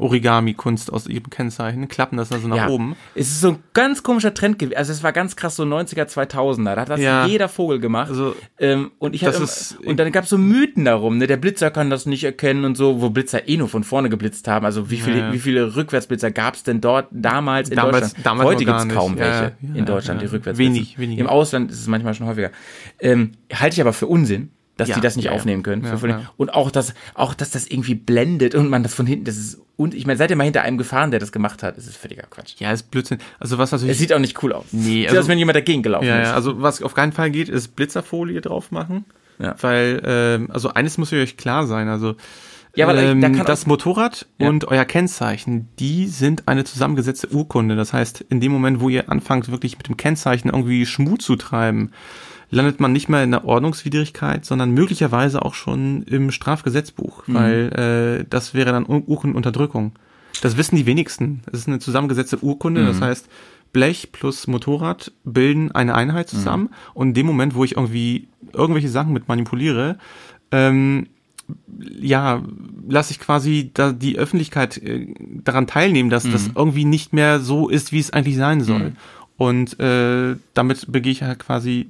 aus 0.92 1.06
ihrem 1.06 1.30
Kennzeichen, 1.30 1.88
klappen 1.88 2.16
das 2.16 2.32
also 2.32 2.48
nach 2.48 2.56
ja, 2.56 2.68
oben. 2.68 2.96
Es 3.14 3.28
ist 3.28 3.40
so 3.40 3.50
ein 3.50 3.58
ganz 3.74 4.02
komischer 4.02 4.34
Trend 4.34 4.58
gewesen. 4.58 4.76
Also 4.76 4.92
es 4.92 5.02
war 5.02 5.12
ganz 5.12 5.36
krass 5.36 5.56
so 5.56 5.64
90er, 5.64 6.04
2000er. 6.06 6.74
Da 6.74 6.80
hat 6.82 6.88
das 6.90 7.00
Ja. 7.00 7.26
jeder 7.26 7.48
Vogel 7.48 7.80
gemacht. 7.80 8.10
Also, 8.10 8.34
ähm, 8.58 8.90
und 8.98 9.14
ich 9.14 9.22
ist- 9.22 9.76
und 9.84 9.98
dann 9.98 10.10
gab 10.12 10.24
es 10.24 10.30
so 10.30 10.38
Mythen 10.38 10.84
darum, 10.84 11.18
ne? 11.18 11.26
Der 11.26 11.36
Blitzer 11.36 11.70
kann 11.70 11.90
das 11.90 12.06
nicht 12.06 12.24
erkennen 12.24 12.64
und 12.64 12.76
so, 12.76 13.00
wo 13.00 13.10
Blitzer 13.10 13.48
eh 13.48 13.56
nur 13.56 13.68
von 13.68 13.84
vorne 13.84 14.08
geblitzt 14.08 14.48
haben. 14.48 14.64
Also 14.64 14.90
wie 14.90 14.98
viele, 14.98 15.18
Ja. 15.18 15.32
wie 15.32 15.38
viele 15.38 15.76
Rückwärtsblitzer 15.76 16.30
gab 16.30 16.54
es 16.54 16.62
denn 16.62 16.80
dort 16.80 17.08
damals 17.10 17.68
in 17.70 17.76
Damals- 17.76 18.00
Deutschland? 18.14 18.26
damals 18.26 18.48
Heute 18.48 18.64
gar 18.64 18.80
gibt's 18.82 18.94
kaum 18.94 19.18
welche 19.18 19.52
in 19.74 19.84
Deutschland, 19.84 20.22
die 20.22 20.26
rückwärts 20.26 20.58
Wenig, 20.58 20.98
wenig. 20.98 21.18
Im 21.18 21.26
Ausland 21.26 21.70
ist 21.70 21.80
es 21.80 21.86
manchmal 21.86 22.14
schon 22.14 22.26
häufiger. 22.26 22.50
Ähm, 23.00 23.32
halte 23.52 23.74
ich 23.74 23.80
aber 23.80 23.92
für 23.92 24.06
Unsinn. 24.34 24.50
dass 24.76 24.88
Ja, 24.90 24.94
die 24.94 25.00
das 25.00 25.16
nicht 25.16 25.24
ja, 25.26 25.32
aufnehmen 25.32 25.64
können. 25.64 25.84
Ja. 25.84 26.30
Und 26.36 26.54
auch, 26.54 26.70
dass, 26.70 26.94
auch, 27.14 27.34
dass 27.34 27.50
das 27.50 27.66
irgendwie 27.66 27.96
blendet 27.96 28.54
und 28.54 28.70
man 28.70 28.84
das 28.84 28.94
von 28.94 29.06
hinten, 29.06 29.24
das 29.24 29.36
ist, 29.36 29.58
und 29.76 29.92
ich 29.92 30.06
meine, 30.06 30.16
seid 30.18 30.30
ihr 30.30 30.36
mal 30.36 30.44
hinter 30.44 30.62
einem 30.62 30.78
gefahren, 30.78 31.10
der 31.10 31.18
das 31.18 31.32
gemacht 31.32 31.64
hat, 31.64 31.76
das 31.76 31.86
ist 31.88 31.96
völliger 31.96 32.22
Quatsch. 32.30 32.54
Ja, 32.58 32.70
ist 32.72 32.88
Blödsinn. 32.92 33.18
Also 33.40 33.58
was 33.58 33.72
natürlich 33.72 33.92
Es 33.92 33.98
sieht 33.98 34.12
auch 34.12 34.20
nicht 34.20 34.40
cool 34.42 34.52
aus. 34.52 34.66
Nee, 34.70 34.82
Sieht 34.82 35.08
also- 35.08 35.20
aus, 35.22 35.28
wenn 35.28 35.38
jemand 35.38 35.56
dagegen 35.56 35.82
gelaufen 35.82 36.06
Ja, 36.06 36.20
ist. 36.22 36.28
ja, 36.28 36.34
also 36.34 36.62
was 36.62 36.80
auf 36.80 36.94
keinen 36.94 37.10
Fall 37.12 37.30
geht, 37.32 37.48
ist 37.48 37.74
Blitzerfolie 37.74 38.40
drauf 38.40 38.70
machen. 38.70 39.04
Ja. 39.40 39.56
Weil, 39.60 40.00
ähm, 40.04 40.48
also 40.52 40.72
eines 40.74 40.96
muss 40.98 41.12
euch 41.12 41.36
klar 41.36 41.66
sein, 41.66 41.88
also 41.88 42.14
Ja, 42.76 42.86
aber 42.86 42.94
da- 42.94 43.02
ähm, 43.02 43.20
da 43.20 43.30
kann 43.30 43.46
das 43.46 43.66
Motorrad 43.66 44.26
Ja. 44.38 44.48
und 44.48 44.66
euer 44.66 44.84
Kennzeichen, 44.84 45.68
die 45.80 46.06
sind 46.06 46.46
eine 46.46 46.62
zusammengesetzte 46.62 47.28
Urkunde. 47.32 47.74
Das 47.74 47.92
heißt, 47.92 48.20
in 48.28 48.40
dem 48.40 48.52
Moment, 48.52 48.80
wo 48.80 48.88
ihr 48.88 49.10
anfangt, 49.10 49.50
wirklich 49.50 49.76
mit 49.76 49.88
dem 49.88 49.96
Kennzeichen 49.96 50.48
irgendwie 50.50 50.86
Schmut 50.86 51.20
zu 51.22 51.34
treiben, 51.34 51.90
landet 52.50 52.80
man 52.80 52.92
nicht 52.92 53.08
mehr 53.08 53.22
in 53.24 53.30
der 53.30 53.44
Ordnungswidrigkeit, 53.44 54.44
sondern 54.44 54.70
möglicherweise 54.72 55.42
auch 55.44 55.54
schon 55.54 56.02
im 56.04 56.30
Strafgesetzbuch, 56.30 57.26
Mhm. 57.26 57.34
weil 57.34 58.20
äh, 58.20 58.24
das 58.28 58.54
wäre 58.54 58.72
dann 58.72 58.86
Ur 58.86 59.02
Urkundenunterdrückung. 59.06 59.92
Das 60.42 60.56
wissen 60.56 60.76
die 60.76 60.86
wenigsten. 60.86 61.40
Es 61.52 61.60
ist 61.60 61.68
eine 61.68 61.78
zusammengesetzte 61.78 62.38
Urkunde, 62.42 62.82
Mhm. 62.82 62.86
das 62.86 63.00
heißt, 63.00 63.28
Blech 63.72 64.12
plus 64.12 64.46
Motorrad 64.46 65.12
bilden 65.24 65.72
eine 65.72 65.94
Einheit 65.94 66.28
zusammen. 66.30 66.64
Mhm. 66.64 66.70
Und 66.94 67.08
in 67.08 67.14
dem 67.14 67.26
Moment, 67.26 67.54
wo 67.54 67.64
ich 67.64 67.76
irgendwie 67.76 68.28
irgendwelche 68.54 68.88
Sachen 68.88 69.12
mit 69.12 69.28
manipuliere, 69.28 69.98
ähm, 70.50 71.06
ja, 72.00 72.42
lasse 72.88 73.10
ich 73.12 73.20
quasi 73.20 73.70
da 73.74 73.92
die 73.92 74.18
Öffentlichkeit 74.18 74.78
äh, 74.78 75.06
daran 75.44 75.66
teilnehmen, 75.66 76.08
dass 76.10 76.24
Mhm. 76.24 76.32
das 76.32 76.50
irgendwie 76.54 76.84
nicht 76.84 77.12
mehr 77.12 77.40
so 77.40 77.68
ist, 77.68 77.92
wie 77.92 77.98
es 77.98 78.10
eigentlich 78.12 78.36
sein 78.36 78.62
soll. 78.62 78.92
Und 79.36 79.78
äh, 79.80 80.36
damit 80.54 80.90
begehe 80.90 81.12
ich 81.12 81.22
halt 81.22 81.38
quasi 81.38 81.88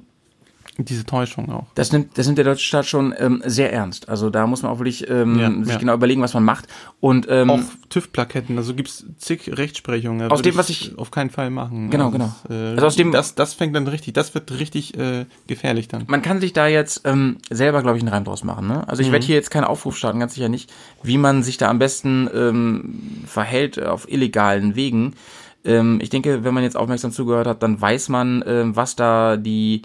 diese 0.87 1.05
Täuschung 1.05 1.51
auch. 1.51 1.65
Das 1.75 1.91
nimmt, 1.91 2.17
das 2.17 2.25
nimmt 2.25 2.37
der 2.37 2.45
deutsche 2.45 2.63
Staat 2.65 2.85
schon 2.85 3.13
ähm, 3.17 3.41
sehr 3.45 3.73
ernst. 3.73 4.07
Also 4.09 4.29
da 4.29 4.47
muss 4.47 4.63
man 4.63 4.71
auch 4.71 4.79
wirklich 4.79 5.09
ähm, 5.09 5.39
Ja, 5.39 5.51
sich 5.63 5.73
ja. 5.73 5.77
genau 5.79 5.93
überlegen, 5.95 6.21
was 6.21 6.33
man 6.33 6.43
macht. 6.43 6.67
Und 6.99 7.27
ähm, 7.29 7.49
Auch 7.49 7.59
TÜV-Plaketten, 7.89 8.57
also 8.57 8.73
gibt's 8.73 9.05
zig 9.17 9.41
Rechtsprechungen. 9.57 10.31
Aus 10.31 10.41
dem, 10.41 10.55
was 10.57 10.69
ich- 10.69 10.97
auf 10.97 11.11
keinen 11.11 11.29
Fall 11.29 11.49
machen. 11.49 11.89
Genau, 11.89 12.05
also 12.05 12.17
genau. 12.17 12.35
Das, 12.47 12.51
äh, 12.51 12.69
Also 12.75 12.85
aus 12.87 12.95
dem- 12.95 13.11
das, 13.11 13.35
das 13.35 13.53
fängt 13.53 13.75
dann 13.75 13.87
richtig, 13.87 14.13
das 14.13 14.33
wird 14.33 14.51
richtig 14.59 14.97
äh, 14.97 15.25
gefährlich 15.47 15.87
dann. 15.87 16.03
man 16.07 16.21
kann 16.21 16.39
sich 16.39 16.53
da 16.53 16.67
jetzt 16.67 17.01
ähm, 17.05 17.37
selber, 17.49 17.81
glaube 17.81 17.97
ich, 17.97 18.03
einen 18.03 18.13
Reim 18.13 18.23
draus 18.23 18.43
machen. 18.43 18.67
Ne? 18.67 18.87
Also 18.87 19.01
ich 19.01 19.11
werde 19.11 19.25
hier 19.25 19.35
jetzt 19.35 19.51
keinen 19.51 19.63
Aufruf 19.65 19.97
starten, 19.97 20.19
ganz 20.19 20.33
sicher 20.35 20.49
nicht, 20.49 20.71
wie 21.03 21.17
man 21.17 21.43
sich 21.43 21.57
da 21.57 21.69
am 21.69 21.79
besten 21.79 22.29
ähm, 22.33 22.99
verhält 23.25 23.81
auf 23.83 24.09
illegalen 24.11 24.75
Wegen. 24.75 25.13
Ähm, 25.65 25.99
ich 26.01 26.09
denke, 26.09 26.43
wenn 26.43 26.53
man 26.53 26.63
jetzt 26.63 26.77
aufmerksam 26.77 27.11
zugehört 27.11 27.47
hat, 27.47 27.61
dann 27.63 27.81
weiß 27.81 28.09
man, 28.09 28.43
ähm, 28.47 28.75
was 28.75 28.95
da 28.95 29.35
die 29.37 29.81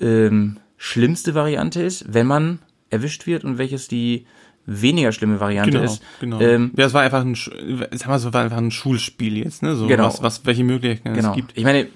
ähm, 0.00 0.58
schlimmste 0.76 1.34
Variante 1.34 1.82
ist, 1.82 2.12
wenn 2.12 2.26
man 2.26 2.58
erwischt 2.90 3.26
wird 3.26 3.44
und 3.44 3.58
welches 3.58 3.88
die 3.88 4.26
weniger 4.66 5.12
schlimme 5.12 5.40
Variante 5.40 5.72
Genau, 5.72 5.84
ist. 5.84 6.02
genau. 6.20 6.40
Ähm, 6.40 6.72
ja, 6.76 6.86
es 6.86 6.94
war 6.94 7.02
einfach 7.02 7.20
ein, 7.22 7.34
sag 7.34 8.08
mal, 8.08 8.18
so 8.18 8.32
war 8.32 8.42
einfach 8.44 8.56
ein 8.56 8.70
Schulspiel 8.70 9.36
jetzt, 9.36 9.62
ne? 9.62 9.76
So 9.76 9.86
Genau. 9.86 10.06
was, 10.06 10.22
was, 10.22 10.46
welche 10.46 10.64
Möglichkeiten 10.64 11.14
Genau. 11.14 11.30
es 11.30 11.36
gibt. 11.36 11.52
Ich 11.56 11.64
meine, 11.64 11.86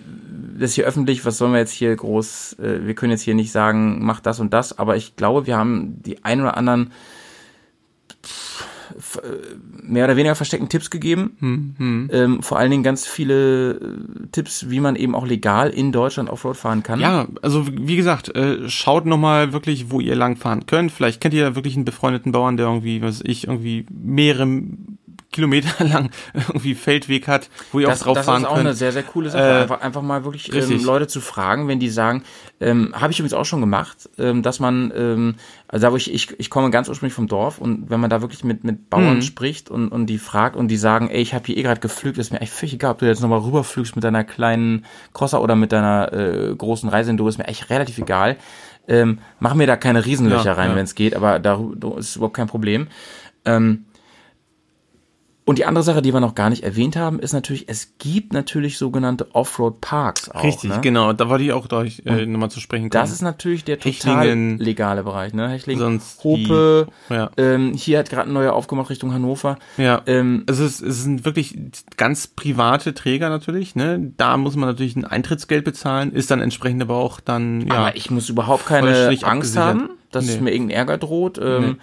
das 0.58 0.70
ist 0.70 0.74
hier 0.74 0.84
öffentlich, 0.84 1.24
was 1.24 1.38
sollen 1.38 1.52
wir 1.52 1.60
jetzt 1.60 1.72
hier 1.72 1.94
groß, 1.96 2.58
äh, 2.58 2.86
wir 2.86 2.94
können 2.94 3.12
jetzt 3.12 3.22
hier 3.22 3.34
nicht 3.34 3.52
sagen, 3.52 4.04
mach 4.04 4.20
das 4.20 4.38
und 4.40 4.52
das, 4.52 4.78
aber 4.78 4.96
ich 4.96 5.16
glaube, 5.16 5.46
wir 5.46 5.56
haben 5.56 6.02
die 6.02 6.24
ein 6.24 6.40
oder 6.40 6.56
anderen 6.58 6.90
mehr 9.82 10.04
oder 10.04 10.16
weniger 10.16 10.34
versteckten 10.34 10.68
Tipps 10.68 10.90
gegeben. 10.90 11.36
Hm, 11.40 12.10
Ähm, 12.12 12.42
vor 12.42 12.58
allen 12.58 12.70
Dingen 12.70 12.82
ganz 12.82 13.06
viele 13.06 13.70
äh, 13.72 14.26
Tipps, 14.32 14.70
wie 14.70 14.80
man 14.80 14.96
eben 14.96 15.14
auch 15.14 15.26
legal 15.26 15.70
in 15.70 15.92
Deutschland 15.92 16.30
Offroad 16.30 16.56
fahren 16.56 16.82
kann. 16.82 17.00
Ja, 17.00 17.26
also 17.42 17.66
wie 17.70 17.96
gesagt, 17.96 18.34
äh, 18.36 18.68
schaut 18.68 19.06
nochmal 19.06 19.52
wirklich, 19.52 19.90
wo 19.90 20.00
ihr 20.00 20.16
langfahren 20.16 20.66
könnt. 20.66 20.92
Vielleicht 20.92 21.20
kennt 21.20 21.34
ihr 21.34 21.54
wirklich 21.54 21.76
einen 21.76 21.84
befreundeten 21.84 22.32
Bauern, 22.32 22.56
der 22.56 22.66
irgendwie, 22.66 23.02
was 23.02 23.20
ich, 23.24 23.46
irgendwie 23.46 23.86
mehrere 23.90 24.46
Kilometer 25.30 25.84
lang 25.84 26.10
irgendwie 26.34 26.74
Feldweg 26.74 27.28
hat, 27.28 27.50
wo 27.72 27.80
ihr 27.80 27.86
das, 27.86 28.00
auch 28.00 28.06
drauf 28.06 28.16
das 28.16 28.26
fahren 28.26 28.42
ist 28.42 28.48
auch 28.48 28.54
könnt. 28.54 28.66
eine 28.66 28.74
sehr, 28.74 28.92
sehr 28.92 29.02
coole 29.02 29.30
Sache. 29.30 29.42
Äh, 29.42 29.62
einfach, 29.62 29.80
einfach 29.82 30.02
mal 30.02 30.24
wirklich 30.24 30.52
ähm. 30.54 30.82
Leute 30.84 31.06
zu 31.06 31.20
fragen, 31.20 31.68
wenn 31.68 31.78
die 31.78 31.90
sagen, 31.90 32.22
ähm, 32.60 32.94
habe 32.98 33.12
ich 33.12 33.18
übrigens 33.20 33.34
auch 33.34 33.44
schon 33.44 33.60
gemacht, 33.60 34.08
ähm, 34.18 34.42
dass 34.42 34.58
man, 34.58 34.90
ähm, 34.96 35.34
also 35.68 35.86
da 35.86 35.92
wo 35.92 35.96
ich, 35.96 36.12
ich, 36.12 36.38
ich 36.40 36.48
komme 36.50 36.70
ganz 36.70 36.88
ursprünglich 36.88 37.14
vom 37.14 37.28
Dorf 37.28 37.58
und 37.58 37.90
wenn 37.90 38.00
man 38.00 38.08
da 38.10 38.20
wirklich 38.22 38.42
mit, 38.42 38.64
mit 38.64 38.88
Bauern 38.90 39.16
Mhm. 39.16 39.22
spricht 39.22 39.70
und, 39.70 39.88
und 39.88 40.06
die 40.06 40.18
fragt 40.18 40.56
und 40.56 40.68
die 40.68 40.76
sagen, 40.78 41.08
ey, 41.10 41.20
ich 41.20 41.34
habe 41.34 41.44
hier 41.46 41.56
eh 41.58 41.62
gerade 41.62 41.80
geflügt, 41.80 42.16
ist 42.18 42.32
mir 42.32 42.40
echt 42.40 42.52
völlig 42.52 42.74
egal, 42.74 42.92
ob 42.92 42.98
du 42.98 43.06
jetzt 43.06 43.20
nochmal 43.20 43.40
rüberflügst 43.40 43.96
mit 43.96 44.04
deiner 44.04 44.24
kleinen 44.24 44.86
Crosser 45.12 45.42
oder 45.42 45.56
mit 45.56 45.72
deiner 45.72 46.12
äh, 46.12 46.54
großen 46.56 46.88
Reisenduro, 46.88 47.28
ist 47.28 47.38
mir 47.38 47.46
echt 47.48 47.68
relativ 47.70 47.98
egal. 47.98 48.36
Ähm, 48.88 49.18
mach 49.38 49.52
mir 49.52 49.66
da 49.66 49.76
keine 49.76 50.06
Riesenlöcher 50.06 50.44
Ja, 50.46 50.52
rein, 50.54 50.70
ja. 50.70 50.76
wenn 50.76 50.84
es 50.84 50.94
geht, 50.94 51.14
aber 51.14 51.38
da 51.38 51.60
ist 51.98 52.16
überhaupt 52.16 52.34
kein 52.36 52.46
Problem. 52.46 52.88
Ähm, 53.44 53.84
und 55.48 55.56
die 55.58 55.64
andere 55.64 55.82
Sache, 55.82 56.02
die 56.02 56.12
wir 56.12 56.20
noch 56.20 56.34
gar 56.34 56.50
nicht 56.50 56.62
erwähnt 56.62 56.94
haben, 56.94 57.18
ist 57.20 57.32
natürlich, 57.32 57.70
es 57.70 57.94
gibt 57.98 58.34
natürlich 58.34 58.76
sogenannte 58.76 59.34
Offroad-Parks 59.34 60.30
auch. 60.30 60.44
Richtig, 60.44 60.68
ne? 60.68 60.78
genau. 60.82 61.14
Da 61.14 61.30
wollte 61.30 61.42
ich 61.44 61.52
auch 61.52 61.72
euch 61.72 62.02
äh, 62.04 62.26
nochmal 62.26 62.50
zu 62.50 62.60
sprechen 62.60 62.90
kommen. 62.90 63.02
Das 63.02 63.10
ist 63.10 63.22
natürlich 63.22 63.64
der 63.64 63.78
total 63.78 63.92
Hechlingen, 64.18 64.58
legale 64.58 65.02
Bereich. 65.04 65.32
Ne? 65.32 65.48
Hechlingen, 65.48 65.80
sonst 65.82 66.22
Hope, 66.22 66.86
die- 67.08 67.14
ja. 67.14 67.30
ähm, 67.38 67.72
hier 67.72 67.98
hat 68.00 68.10
gerade 68.10 68.28
ein 68.28 68.34
neuer 68.34 68.52
aufgemacht 68.52 68.90
Richtung 68.90 69.14
Hannover. 69.14 69.56
Ja, 69.78 70.02
Ähm, 70.04 70.44
es, 70.46 70.58
ist, 70.58 70.82
es 70.82 71.02
sind 71.02 71.24
wirklich 71.24 71.58
ganz 71.96 72.26
private 72.26 72.92
Träger 72.92 73.30
natürlich. 73.30 73.74
Ne? 73.74 74.12
Da 74.18 74.36
muss 74.36 74.54
man 74.54 74.68
natürlich 74.68 74.96
ein 74.96 75.06
Eintrittsgeld 75.06 75.64
bezahlen, 75.64 76.12
ist 76.12 76.30
dann 76.30 76.42
entsprechend 76.42 76.82
aber 76.82 76.96
auch 76.96 77.20
dann 77.20 77.66
ja. 77.66 77.74
Aber 77.74 77.96
ich 77.96 78.10
muss 78.10 78.28
überhaupt 78.28 78.66
keine 78.66 79.16
Angst 79.22 79.56
haben, 79.56 79.90
dass 80.10 80.26
Nee. 80.26 80.40
mir 80.42 80.52
irgendein 80.52 80.76
Ärger 80.76 80.98
droht. 80.98 81.38
Ähm, 81.42 81.78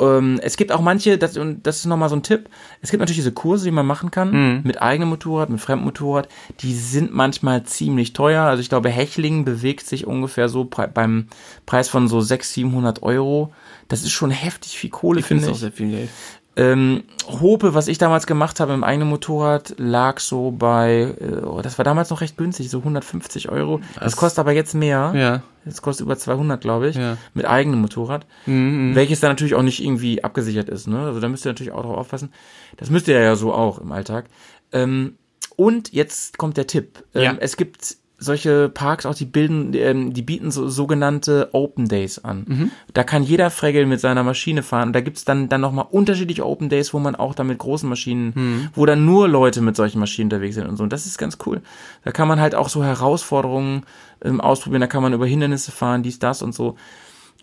ähm, 0.00 0.40
es 0.42 0.56
gibt 0.56 0.72
auch 0.72 0.80
manche, 0.80 1.18
das, 1.18 1.36
und 1.36 1.66
das 1.66 1.78
ist 1.78 1.86
nochmal 1.86 2.08
so 2.08 2.16
ein 2.16 2.22
Tipp, 2.22 2.48
es 2.80 2.90
gibt 2.90 3.00
natürlich 3.00 3.18
diese 3.18 3.32
Kurse, 3.32 3.64
die 3.66 3.70
man 3.70 3.86
machen 3.86 4.10
kann, 4.10 4.30
Mhm. 4.30 4.60
mit 4.64 4.80
eigenem 4.80 5.10
Motorrad, 5.10 5.50
mit 5.50 5.60
fremdem 5.60 5.84
Motorrad, 5.84 6.28
die 6.60 6.74
sind 6.74 7.12
manchmal 7.12 7.62
ziemlich 7.64 8.12
teuer. 8.12 8.44
Also 8.44 8.60
ich 8.62 8.68
glaube, 8.68 8.88
Hechlingen 8.88 9.44
bewegt 9.44 9.86
sich 9.86 10.06
ungefähr 10.06 10.48
so 10.48 10.64
beim 10.64 11.26
Preis 11.66 11.88
von 11.88 12.08
so 12.08 12.20
600, 12.20 12.52
700 12.54 13.02
Euro. 13.02 13.52
Das 13.88 14.02
ist 14.02 14.10
schon 14.12 14.30
heftig 14.30 14.78
viel 14.78 14.90
Kohle, 14.90 15.20
ich 15.20 15.26
finde 15.26 15.42
finde 15.42 15.52
es 15.52 15.52
auch 15.52 15.56
ich. 15.56 15.60
sehr 15.60 15.72
viel 15.72 15.90
Geld. 15.90 16.08
Ähm, 16.54 17.04
Hope, 17.40 17.72
was 17.72 17.88
ich 17.88 17.96
damals 17.96 18.26
gemacht 18.26 18.60
habe 18.60 18.74
im 18.74 18.84
eigenen 18.84 19.08
Motorrad, 19.08 19.74
lag 19.78 20.18
so 20.20 20.50
bei, 20.50 21.14
äh, 21.18 21.44
oh, 21.46 21.62
das 21.62 21.78
war 21.78 21.84
damals 21.84 22.10
noch 22.10 22.20
recht 22.20 22.36
günstig, 22.36 22.68
so 22.68 22.78
150 22.78 23.48
Euro. 23.48 23.78
Das, 23.94 24.04
Das- 24.04 24.16
kostet 24.16 24.40
aber 24.40 24.52
jetzt 24.52 24.74
mehr. 24.74 25.12
Ja. 25.16 25.42
Das 25.64 25.80
kostet 25.80 26.04
über 26.04 26.18
200, 26.18 26.60
glaube 26.60 26.88
ich, 26.88 26.96
Ja. 26.96 27.16
mit 27.34 27.46
eigenem 27.46 27.80
Motorrad. 27.80 28.26
Mhm. 28.46 28.94
Welches 28.94 29.20
dann 29.20 29.30
natürlich 29.30 29.54
auch 29.54 29.62
nicht 29.62 29.82
irgendwie 29.82 30.22
abgesichert 30.24 30.68
ist. 30.68 30.88
Ne? 30.88 30.98
Also 31.00 31.20
da 31.20 31.28
müsst 31.28 31.46
ihr 31.46 31.50
natürlich 31.52 31.72
auch 31.72 31.82
drauf 31.82 31.96
aufpassen. 31.96 32.32
Das 32.76 32.90
müsst 32.90 33.08
ihr 33.08 33.18
ja 33.18 33.34
so 33.36 33.54
auch 33.54 33.78
im 33.78 33.90
Alltag. 33.92 34.26
Ähm, 34.72 35.16
und 35.56 35.92
jetzt 35.92 36.36
kommt 36.36 36.56
der 36.56 36.66
Tipp. 36.66 37.02
Ähm, 37.14 37.22
Ja. 37.22 37.34
Es 37.38 37.56
gibt 37.56 37.96
solche 38.22 38.68
Parks 38.68 39.04
auch, 39.06 39.14
die 39.14 39.24
bilden, 39.24 39.74
ähm, 39.74 40.12
die 40.12 40.22
bieten 40.22 40.50
so 40.50 40.68
sogenannte 40.68 41.50
Open 41.52 41.88
Days 41.88 42.18
an. 42.18 42.44
Mhm. 42.46 42.70
Da 42.94 43.04
kann 43.04 43.22
jeder 43.22 43.50
Fregel 43.50 43.86
mit 43.86 44.00
seiner 44.00 44.22
Maschine 44.22 44.62
fahren. 44.62 44.88
Und 44.88 44.92
da 44.94 45.00
gibt's 45.00 45.24
dann, 45.24 45.48
dann 45.48 45.60
nochmal 45.60 45.86
unterschiedliche 45.90 46.46
Open 46.46 46.68
Days, 46.68 46.94
wo 46.94 46.98
man 46.98 47.14
auch 47.14 47.34
dann 47.34 47.46
mit 47.48 47.58
großen 47.58 47.88
Maschinen, 47.88 48.32
Mhm. 48.34 48.68
wo 48.74 48.86
dann 48.86 49.04
nur 49.04 49.28
Leute 49.28 49.60
mit 49.60 49.76
solchen 49.76 49.98
Maschinen 49.98 50.26
unterwegs 50.26 50.54
sind 50.54 50.66
und 50.66 50.76
so. 50.76 50.84
Und 50.84 50.92
das 50.92 51.06
ist 51.06 51.18
ganz 51.18 51.38
cool. 51.46 51.60
Da 52.04 52.12
kann 52.12 52.28
man 52.28 52.40
halt 52.40 52.54
auch 52.54 52.68
so 52.68 52.82
Herausforderungen 52.84 53.82
ähm, 54.24 54.40
ausprobieren. 54.40 54.80
Da 54.80 54.86
kann 54.86 55.02
man 55.02 55.12
über 55.12 55.26
Hindernisse 55.26 55.72
fahren, 55.72 56.02
dies, 56.02 56.18
das 56.18 56.42
und 56.42 56.54
so. 56.54 56.76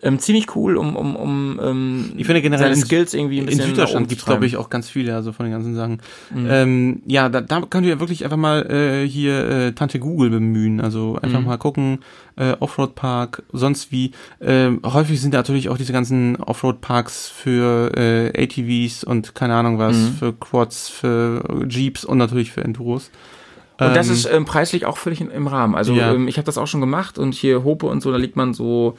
Ähm, 0.01 0.17
ziemlich 0.19 0.55
cool, 0.55 0.77
um, 0.77 0.95
um, 0.95 1.15
um 1.17 1.59
ähm, 1.61 2.11
Ich 2.15 2.25
finde 2.25 2.41
generell 2.41 2.63
seine 2.67 2.75
in- 2.75 2.85
Skills 2.85 3.13
irgendwie 3.13 3.37
ein 3.37 3.41
In 3.41 3.45
bisschen 3.47 3.61
oben 3.63 3.69
Süddeutschland 3.71 4.05
zu 4.05 4.09
gibt 4.09 4.19
es, 4.19 4.25
treiben. 4.25 4.35
glaube 4.39 4.45
ich, 4.45 4.55
auch 4.57 4.69
ganz 4.69 4.89
viele, 4.89 5.13
also 5.13 5.33
von 5.33 5.45
den 5.45 5.51
ganzen 5.51 5.75
Sachen. 5.75 6.01
Ähm, 6.33 7.01
ja, 7.05 7.27
da, 7.27 7.41
da 7.41 7.61
könnt 7.69 7.85
ihr 7.85 7.99
wirklich 7.99 8.23
einfach 8.23 8.37
mal 8.37 8.65
äh, 8.71 9.05
hier 9.07 9.49
äh, 9.49 9.71
Tante 9.73 9.99
Google 9.99 10.29
bemühen. 10.29 10.79
Also 10.79 11.19
einfach 11.21 11.41
mal 11.41 11.57
gucken, 11.57 11.99
äh, 12.37 12.53
Offroad-Park, 12.61 13.43
sonst 13.51 13.91
wie. 13.91 14.11
Ähm, 14.39 14.79
häufig 14.85 15.19
sind 15.19 15.33
da 15.33 15.39
natürlich 15.39 15.67
auch 15.67 15.77
diese 15.77 15.91
ganzen 15.91 16.37
Offroad-Parks 16.37 17.27
für 17.27 17.91
äh, 17.97 18.43
ATVs 18.43 19.03
und 19.03 19.35
keine 19.35 19.55
Ahnung 19.55 19.79
was, 19.79 19.97
für 20.17 20.31
Quads, 20.31 20.87
für 20.87 21.43
Jeeps 21.67 22.05
und 22.05 22.17
natürlich 22.19 22.51
für 22.53 22.63
Enduros. 22.63 23.11
Und 23.81 23.95
das 23.95 24.07
Ähm, 24.07 24.13
ist 24.13 24.29
ähm, 24.31 24.45
preislich 24.45 24.85
auch 24.85 24.97
völlig 24.97 25.19
in, 25.21 25.29
im 25.29 25.47
Rahmen. 25.47 25.75
Also 25.75 25.93
Ja. 25.93 26.13
ähm, 26.13 26.27
ich 26.29 26.37
habe 26.37 26.45
das 26.45 26.57
auch 26.57 26.67
schon 26.67 26.79
gemacht 26.81 27.17
und 27.17 27.33
hier 27.33 27.63
Hope 27.65 27.85
und 27.85 28.01
so, 28.01 28.11
da 28.11 28.17
liegt 28.17 28.35
man 28.37 28.53
so. 28.53 28.97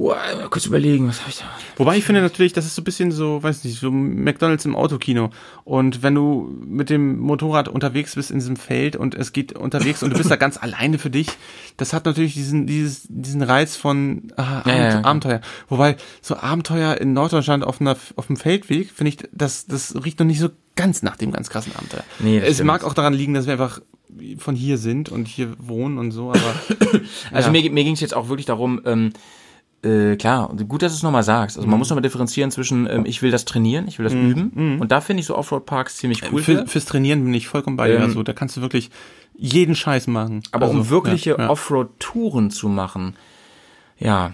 Wow, 0.00 0.48
kurz 0.50 0.64
überlegen, 0.64 1.08
was 1.08 1.20
habe 1.22 1.30
ich 1.30 1.38
da? 1.38 1.44
Wobei 1.76 1.96
ich 1.96 2.04
finde 2.04 2.20
natürlich, 2.22 2.52
das 2.52 2.64
ist 2.64 2.76
so 2.76 2.82
ein 2.82 2.84
bisschen 2.84 3.10
so, 3.10 3.42
weiß 3.42 3.64
nicht, 3.64 3.80
so 3.80 3.90
McDonalds 3.90 4.64
im 4.64 4.76
Autokino. 4.76 5.30
Und 5.64 6.04
wenn 6.04 6.14
du 6.14 6.56
mit 6.64 6.88
dem 6.88 7.18
Motorrad 7.18 7.66
unterwegs 7.66 8.14
bist 8.14 8.30
in 8.30 8.38
diesem 8.38 8.54
Feld 8.54 8.94
und 8.94 9.16
es 9.16 9.32
geht 9.32 9.54
unterwegs 9.54 10.04
und 10.04 10.10
du 10.10 10.16
bist 10.16 10.30
da 10.30 10.36
ganz 10.36 10.56
alleine 10.56 10.98
für 10.98 11.10
dich, 11.10 11.26
das 11.78 11.92
hat 11.92 12.04
natürlich 12.06 12.34
diesen, 12.34 12.68
dieses, 12.68 13.06
diesen 13.08 13.42
Reiz 13.42 13.74
von 13.74 14.30
ah, 14.36 14.42
Ja, 14.42 14.60
Abend- 14.60 14.68
ja. 14.92 15.04
Abenteuer. 15.04 15.40
Wobei 15.68 15.96
so 16.22 16.36
Abenteuer 16.36 16.96
in 16.98 17.12
Norddeutschland 17.12 17.64
auf, 17.64 17.80
einer, 17.80 17.96
auf 18.14 18.28
dem 18.28 18.36
Feldweg, 18.36 18.92
finde 18.92 19.08
ich, 19.08 19.18
das, 19.32 19.66
das 19.66 19.96
riecht 20.04 20.20
noch 20.20 20.26
nicht 20.26 20.38
so 20.38 20.50
ganz 20.76 21.02
nach 21.02 21.16
dem 21.16 21.32
ganz 21.32 21.50
krassen 21.50 21.74
Abenteuer. 21.74 22.04
Nee, 22.20 22.38
es 22.38 22.54
stimmt. 22.54 22.68
mag 22.68 22.84
auch 22.84 22.94
daran 22.94 23.14
liegen, 23.14 23.34
dass 23.34 23.46
wir 23.46 23.54
einfach 23.54 23.80
von 24.38 24.54
hier 24.54 24.78
sind 24.78 25.08
und 25.08 25.26
hier 25.26 25.56
wohnen 25.58 25.98
und 25.98 26.12
so, 26.12 26.28
aber 26.30 26.54
Also 27.32 27.48
Ja. 27.48 27.50
mir, 27.50 27.68
mir 27.72 27.82
ging 27.82 27.94
es 27.94 28.00
jetzt 28.00 28.14
auch 28.14 28.28
wirklich 28.28 28.46
darum, 28.46 28.80
ähm, 28.84 29.10
äh, 29.82 30.16
klar, 30.16 30.48
gut, 30.68 30.82
dass 30.82 30.92
du 30.92 30.96
es 30.96 31.02
nochmal 31.02 31.22
sagst. 31.22 31.56
Also 31.56 31.66
Mhm. 31.66 31.70
man 31.70 31.78
muss 31.78 31.88
nochmal 31.90 32.02
differenzieren 32.02 32.50
zwischen, 32.50 32.88
ähm, 32.90 33.04
ich 33.06 33.22
will 33.22 33.30
das 33.30 33.44
trainieren, 33.44 33.86
ich 33.88 33.98
will 33.98 34.04
das 34.04 34.12
üben. 34.14 34.78
Und 34.80 34.90
da 34.90 35.00
finde 35.00 35.20
ich 35.20 35.26
so 35.26 35.36
Offroad-Parks 35.36 35.96
ziemlich 35.98 36.22
cool. 36.32 36.42
für, 36.42 36.58
für. 36.58 36.66
fürs 36.66 36.84
Trainieren 36.84 37.24
bin 37.24 37.32
ich 37.34 37.46
vollkommen 37.48 37.76
bei 37.76 37.88
dir. 37.88 37.96
Ähm, 37.96 38.02
Also 38.02 38.22
da 38.22 38.32
kannst 38.32 38.56
du 38.56 38.60
wirklich 38.60 38.90
jeden 39.36 39.74
Scheiß 39.76 40.08
machen. 40.08 40.42
Aber 40.50 40.66
also, 40.66 40.78
um 40.78 40.88
wirkliche 40.90 41.30
ja, 41.30 41.38
ja. 41.38 41.50
Offroad-Touren 41.50 42.50
zu 42.50 42.68
machen, 42.68 43.14
ja, 43.98 44.32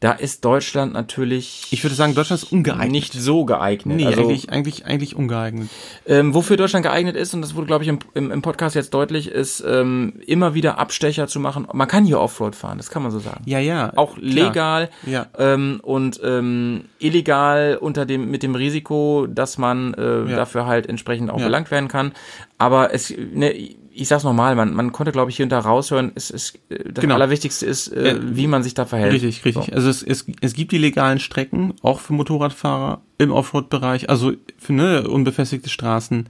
da 0.00 0.12
ist 0.12 0.44
Deutschland 0.44 0.92
natürlich 0.92 1.68
Ich 1.70 1.82
würde 1.82 1.94
sagen, 1.96 2.14
Deutschland 2.14 2.42
ist 2.42 2.52
ungeeignet. 2.52 2.90
nicht 2.92 3.12
so 3.14 3.46
geeignet. 3.46 3.96
Nee, 3.96 4.04
also, 4.06 4.20
eigentlich, 4.20 4.50
eigentlich, 4.50 4.84
eigentlich 4.84 5.16
ungeeignet. 5.16 5.68
Ähm, 6.06 6.34
wofür 6.34 6.58
Deutschland 6.58 6.84
geeignet 6.84 7.16
ist, 7.16 7.32
und 7.32 7.40
das 7.40 7.54
wurde, 7.54 7.66
glaube 7.66 7.82
ich, 7.82 7.88
im, 7.88 7.98
im, 8.12 8.30
im 8.30 8.42
Podcast 8.42 8.76
jetzt 8.76 8.92
deutlich, 8.92 9.28
ist 9.28 9.64
ähm, 9.66 10.20
immer 10.26 10.52
wieder 10.52 10.78
Abstecher 10.78 11.28
zu 11.28 11.40
machen. 11.40 11.66
Man 11.72 11.88
kann 11.88 12.04
hier 12.04 12.20
Offroad 12.20 12.54
fahren, 12.54 12.76
das 12.76 12.90
kann 12.90 13.02
man 13.02 13.10
so 13.10 13.20
sagen. 13.20 13.42
Ja, 13.46 13.58
ja. 13.58 13.92
Auch 13.96 14.16
klar. 14.16 14.22
legal 14.48 14.90
Ja. 15.06 15.26
ähm, 15.38 15.80
und 15.82 16.20
ähm, 16.22 16.84
illegal 16.98 17.78
unter 17.80 18.04
dem 18.04 18.30
mit 18.30 18.42
dem 18.42 18.54
Risiko, 18.54 19.26
dass 19.26 19.56
man 19.56 19.94
äh, 19.94 20.24
Ja. 20.30 20.36
dafür 20.36 20.66
halt 20.66 20.86
entsprechend 20.88 21.30
auch 21.30 21.38
Ja. 21.38 21.46
belangt 21.46 21.70
werden 21.70 21.88
kann. 21.88 22.12
Aber 22.58 22.92
es, 22.92 23.14
ne, 23.32 23.54
ich 23.96 24.08
sag's 24.08 24.24
nochmal, 24.24 24.54
man, 24.54 24.74
man 24.74 24.92
konnte, 24.92 25.12
glaube 25.12 25.30
ich, 25.30 25.36
hier 25.36 25.44
und 25.44 25.50
da 25.50 25.58
raushören, 25.58 26.12
es 26.14 26.30
ist 26.30 26.58
äh, 26.68 26.92
das 26.92 27.02
Genau. 27.02 27.14
Allerwichtigste 27.14 27.66
ist, 27.66 27.88
äh, 27.88 28.14
Ja. 28.14 28.18
wie 28.22 28.46
man 28.46 28.62
sich 28.62 28.74
da 28.74 28.84
verhält. 28.86 29.12
Richtig, 29.14 29.44
richtig. 29.44 29.66
So. 29.66 29.72
Also 29.72 29.88
es, 29.88 30.02
es, 30.02 30.26
es 30.40 30.54
gibt 30.54 30.72
die 30.72 30.78
legalen 30.78 31.18
Strecken, 31.18 31.74
auch 31.82 32.00
für 32.00 32.12
Motorradfahrer 32.12 33.00
im 33.18 33.30
Offroad-Bereich, 33.32 34.08
also 34.10 34.32
für 34.58 34.72
ne, 34.72 35.08
unbefestigte 35.08 35.68
Straßen. 35.70 36.28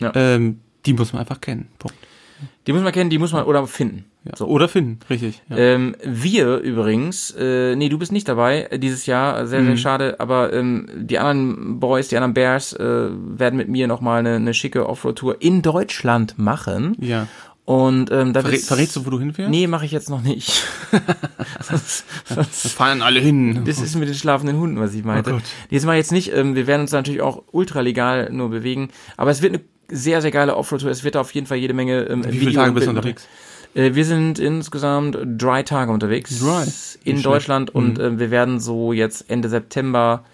Ja. 0.00 0.12
Ähm, 0.14 0.60
die 0.86 0.92
muss 0.94 1.12
man 1.12 1.20
einfach 1.20 1.40
kennen. 1.40 1.68
Punkt. 1.78 1.96
Die 2.66 2.72
muss 2.72 2.82
man 2.82 2.92
kennen, 2.92 3.10
die 3.10 3.18
muss 3.18 3.32
man 3.32 3.44
oder 3.44 3.66
finden. 3.66 4.06
Ja. 4.24 4.36
So. 4.36 4.46
Oder 4.46 4.68
finden, 4.68 4.98
richtig. 5.08 5.42
Ja. 5.48 5.56
Ähm, 5.56 5.96
wir 6.04 6.58
übrigens, 6.58 7.34
äh, 7.38 7.74
nee, 7.74 7.88
du 7.88 7.98
bist 7.98 8.12
nicht 8.12 8.28
dabei 8.28 8.68
dieses 8.76 9.06
Jahr, 9.06 9.46
sehr, 9.46 9.62
sehr 9.62 9.72
Mhm. 9.72 9.76
schade, 9.78 10.20
aber 10.20 10.52
ähm, 10.52 10.88
die 10.94 11.18
anderen 11.18 11.80
Boys, 11.80 12.08
die 12.08 12.16
anderen 12.16 12.34
Bears 12.34 12.74
äh, 12.74 13.08
werden 13.10 13.56
mit 13.56 13.68
mir 13.68 13.86
nochmal 13.86 14.18
eine, 14.20 14.34
eine 14.36 14.52
schicke 14.52 14.86
Offroad-Tour 14.88 15.40
in 15.40 15.62
Deutschland 15.62 16.38
machen. 16.38 16.96
ja. 17.00 17.26
Und 17.66 18.10
ähm, 18.10 18.32
da 18.32 18.42
wird's- 18.42 18.66
verrätst 18.66 18.96
du, 18.96 19.06
wo 19.06 19.10
du 19.10 19.20
hinfährst? 19.20 19.48
Nee, 19.48 19.68
mache 19.68 19.84
ich 19.84 19.92
jetzt 19.92 20.10
noch 20.10 20.22
nicht. 20.22 20.64
das, 21.70 22.04
Das 22.28 22.36
das, 22.62 22.72
fahren 22.72 23.00
alle 23.00 23.20
hin. 23.20 23.62
das 23.64 23.80
ist 23.80 23.94
mit 23.96 24.08
den 24.08 24.14
schlafenden 24.16 24.58
Hunden, 24.58 24.80
was 24.80 24.92
ich 24.94 25.04
meinte. 25.04 25.30
Oh 25.30 25.34
Gott. 25.34 25.42
Ich 25.68 25.82
jetzt 25.84 26.10
nicht, 26.12 26.32
ähm, 26.34 26.56
wir 26.56 26.66
werden 26.66 26.82
uns 26.82 26.90
natürlich 26.92 27.20
auch 27.22 27.44
ultralegal 27.52 28.28
nur 28.32 28.48
bewegen, 28.50 28.88
aber 29.16 29.30
es 29.30 29.40
wird 29.40 29.54
eine 29.54 29.62
sehr, 29.88 30.20
sehr 30.20 30.32
geile 30.32 30.56
Offroad-Tour. 30.56 30.90
Es 30.90 31.04
wird 31.04 31.16
auf 31.16 31.32
jeden 31.32 31.46
Fall 31.46 31.58
jede 31.58 31.74
Menge 31.74 32.02
ähm, 32.08 32.24
Wie 32.24 32.30
viele 32.38 32.50
Video- 32.50 32.60
Tage 32.60 32.72
bist 32.72 32.86
du 32.86 32.90
unterwegs? 32.90 33.24
Äh, 33.24 33.26
wir 33.74 34.04
sind 34.04 34.38
insgesamt 34.38 35.16
drei 35.38 35.62
Tage 35.62 35.92
unterwegs 35.92 36.40
Drei. 36.40 36.64
in 37.04 37.14
Nicht 37.16 37.26
Deutschland 37.26 37.70
schlecht. 37.70 37.82
Mhm. 37.82 37.90
und 37.90 37.98
äh, 37.98 38.18
wir 38.18 38.30
werden 38.30 38.60
so 38.60 38.92
jetzt 38.92 39.30
Ende 39.30 39.48
September, 39.48 40.24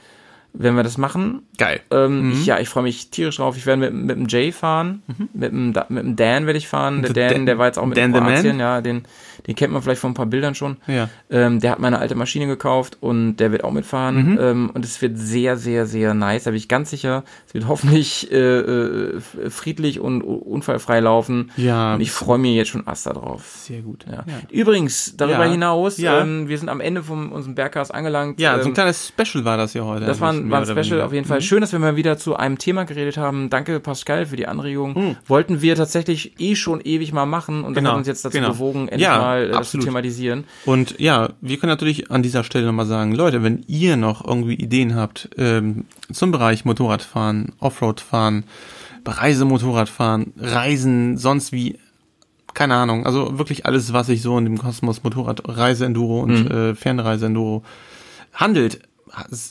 wenn 0.55 0.75
wir 0.75 0.83
das 0.83 0.97
machen. 0.97 1.43
Geil. 1.59 1.81
Ähm, 1.91 2.29
Mhm. 2.29 2.33
ich, 2.33 2.47
ja, 2.47 2.59
ich 2.59 2.69
freue 2.69 2.83
mich 2.85 3.11
tierisch 3.11 3.37
drauf. 3.37 3.57
Ich 3.59 3.67
werde 3.67 3.91
mit, 3.91 3.95
mit 3.95 4.17
dem 4.17 4.27
Jay 4.29 4.53
fahren, 4.53 5.03
mit, 5.35 5.53
dem, 5.53 5.73
Da- 5.75 5.87
mit 5.91 6.03
dem 6.03 6.17
Dan 6.17 6.47
werde 6.47 6.59
ich 6.59 6.67
fahren. 6.69 7.03
Der 7.03 7.13
Dan, 7.13 7.29
Dan- 7.33 7.47
der 7.47 7.59
war 7.59 7.67
jetzt 7.67 7.79
auch 7.79 7.85
mit 7.87 7.99
Dan 7.99 8.07
in 8.07 8.15
the 8.15 8.21
Man? 8.21 8.33
Kroatien, 8.35 8.59
ja, 8.61 8.81
den, 8.81 9.03
den 9.47 9.55
kennt 9.55 9.73
man 9.73 9.83
vielleicht 9.83 10.01
von 10.01 10.11
ein 10.11 10.15
paar 10.15 10.27
Bildern 10.27 10.55
schon. 10.55 10.77
Ja. 10.87 11.09
Ähm, 11.31 11.61
der 11.61 11.73
hat 11.73 11.79
meine 11.79 11.99
alte 11.99 12.15
Maschine 12.15 12.47
gekauft 12.47 12.99
und 13.01 13.37
der 13.37 13.53
wird 13.53 13.65
auch 13.65 13.73
mitfahren. 13.73 14.33
Mhm. 14.33 14.39
Ähm, 14.41 14.71
und 14.75 14.85
es 14.85 15.01
wird 15.03 15.19
sehr, 15.19 15.57
sehr, 15.57 15.87
sehr 15.87 16.15
nice. 16.15 16.45
Da 16.45 16.51
bin 16.51 16.59
ich 16.59 16.69
ganz 16.69 16.91
sicher. 16.91 17.25
Es 17.47 17.55
wird 17.55 17.69
hoffentlich 17.69 18.31
äh, 18.33 18.37
äh, 18.37 19.21
friedlich 19.51 20.01
und 20.01 20.23
unfallfrei 20.23 21.01
laufen. 21.01 21.51
Ja. 21.57 21.95
Und 21.95 22.01
ich 22.01 22.11
freue 22.13 22.39
mich 22.39 22.55
jetzt 22.55 22.69
schon 22.69 22.87
Asta 22.87 23.13
drauf. 23.13 23.45
Sehr 23.63 23.81
gut. 23.83 24.05
Ja. 24.11 24.25
Übrigens, 24.51 25.17
darüber 25.17 25.45
Ja. 25.45 25.51
hinaus, 25.51 25.99
Ja. 25.99 26.21
Ähm, 26.21 26.49
wir 26.49 26.59
sind 26.59 26.69
am 26.69 26.81
Ende 26.81 27.03
von 27.03 27.31
unserem 27.33 27.55
Bergcast 27.55 27.95
angelangt. 27.95 28.41
Ja, 28.41 28.55
so 28.57 28.63
ein 28.63 28.67
ähm, 28.69 28.75
kleines 28.75 29.09
Special 29.09 29.45
war 29.45 29.57
das 29.57 29.75
ja 29.75 29.83
heute. 29.85 30.07
das 30.07 30.21
war 30.21 30.33
ein, 30.33 30.51
war 30.51 30.61
ein 30.61 30.67
Special 30.67 31.01
auf 31.01 31.13
jeden 31.13 31.27
Fall. 31.27 31.41
Schön, 31.43 31.61
dass 31.61 31.73
wir 31.73 31.79
mal 31.79 31.97
wieder 31.97 32.17
zu 32.19 32.37
einem 32.37 32.59
Thema 32.59 32.85
geredet 32.85 33.17
haben. 33.17 33.51
Danke, 33.51 33.81
Pascal, 33.81 34.27
für 34.27 34.37
die 34.37 34.47
Anregung. 34.47 34.95
Mhm. 34.95 35.17
Wollten 35.27 35.63
wir 35.63 35.75
tatsächlich 35.77 36.35
eh 36.41 36.55
schon 36.57 36.81
ewig 36.81 37.13
mal 37.13 37.27
machen 37.27 37.65
und 37.65 37.75
Genau, 37.75 37.91
hat 37.91 37.97
uns 37.99 38.07
jetzt 38.07 38.25
dazu 38.25 38.37
genau. 38.39 38.51
bewogen, 38.53 38.81
endlich 38.89 39.03
Ja, 39.03 39.19
mal 39.19 39.26
das 39.35 39.51
zu 39.51 39.59
absolut. 39.59 39.87
thematisieren. 39.87 40.45
Und 40.65 40.99
ja, 41.01 41.31
wir 41.41 41.57
können 41.59 41.71
natürlich 41.71 42.11
an 42.11 42.23
dieser 42.23 42.45
Stelle 42.45 42.67
nochmal 42.67 42.87
sagen, 42.87 43.13
Leute, 43.15 43.43
wenn 43.43 43.65
ihr 43.67 43.97
noch 43.97 44.25
irgendwie 44.27 44.55
Ideen 44.55 44.95
habt 44.95 45.29
ähm, 45.37 45.85
zum 46.13 46.31
Bereich 46.33 46.65
Motorradfahren, 46.65 47.53
Offroadfahren, 47.61 48.45
Reisemotorradfahren, 49.07 50.33
Reisen, 50.39 51.17
sonst 51.17 51.53
wie, 51.53 51.79
keine 52.55 52.75
Ahnung, 52.77 53.07
also 53.07 53.39
wirklich 53.39 53.67
alles, 53.67 53.93
was 53.93 54.07
sich 54.07 54.23
so 54.23 54.37
in 54.39 54.45
dem 54.45 54.59
Kosmos 54.59 55.03
Motorrad, 55.03 55.43
Reise-Enduro 55.47 56.21
und 56.21 56.45
Mhm. 56.45 56.51
äh, 56.51 56.75
Fernreise-Enduro 56.75 57.63
handelt, 58.33 58.81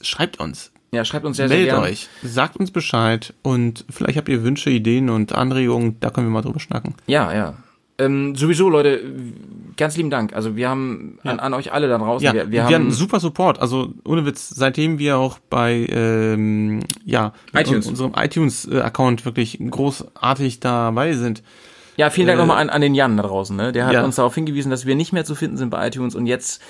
schreibt 0.02 0.40
uns. 0.40 0.72
Ja, 0.92 1.04
schreibt 1.04 1.26
uns 1.26 1.36
sehr, 1.38 1.50
sehr 1.50 1.58
Meldet 1.58 1.74
gerne. 1.74 1.88
euch, 1.88 2.08
sagt 2.24 2.56
uns 2.58 2.72
Bescheid 2.72 3.34
und 3.42 3.84
vielleicht 3.90 4.18
habt 4.18 4.30
ihr 4.30 4.44
Wünsche, 4.44 4.70
Ideen 4.70 5.10
und 5.10 5.34
Anregungen, 5.34 5.98
da 6.00 6.10
können 6.10 6.28
wir 6.28 6.32
mal 6.32 6.42
drüber 6.42 6.60
schnacken. 6.60 6.96
Ja, 7.08 7.34
ja. 7.34 7.56
Ähm, 7.98 8.36
sowieso, 8.36 8.68
Leute, 8.70 9.00
ganz 9.78 9.96
lieben 9.96 10.10
Dank. 10.10 10.34
Also 10.34 10.56
wir 10.58 10.68
haben 10.68 11.18
an, 11.24 11.40
an 11.40 11.54
euch 11.54 11.72
alle 11.72 11.88
da 11.88 11.98
draußen. 11.98 12.26
Ja, 12.26 12.34
wir, 12.34 12.44
wir, 12.48 12.52
wir, 12.52 12.64
haben 12.66 12.74
hatten 12.74 12.92
super 12.92 13.22
Support. 13.22 13.60
Also 13.62 13.94
ohne 14.04 14.26
Witz, 14.26 14.50
seitdem 14.50 15.00
wir 15.00 15.18
auch 15.18 15.40
bei 15.50 15.88
ähm, 15.90 16.82
ja 17.06 17.32
iTunes. 17.54 17.86
un- 17.86 17.92
unserem 17.92 18.12
iTunes-Account 18.18 19.24
wirklich 19.24 19.60
großartig 19.70 20.60
dabei 20.60 21.14
sind. 21.14 21.42
Ja, 21.96 22.10
vielen 22.10 22.28
Dank 22.28 22.38
Äh, 22.38 22.42
nochmal 22.42 22.58
an, 22.58 22.70
an 22.70 22.82
den 22.82 22.96
Jan 22.96 23.16
da 23.16 23.24
draußen. 23.24 23.56
Ne? 23.56 23.72
Der 23.72 23.86
hat 23.86 23.94
ja. 23.94 24.04
uns 24.04 24.18
darauf 24.18 24.36
hingewiesen, 24.36 24.70
dass 24.70 24.86
wir 24.86 24.96
nicht 24.96 25.14
mehr 25.14 25.24
zu 25.24 25.34
finden 25.34 25.56
sind 25.56 25.70
bei 25.70 25.88
iTunes 25.88 26.16
und 26.16 26.26
jetzt 26.26 26.62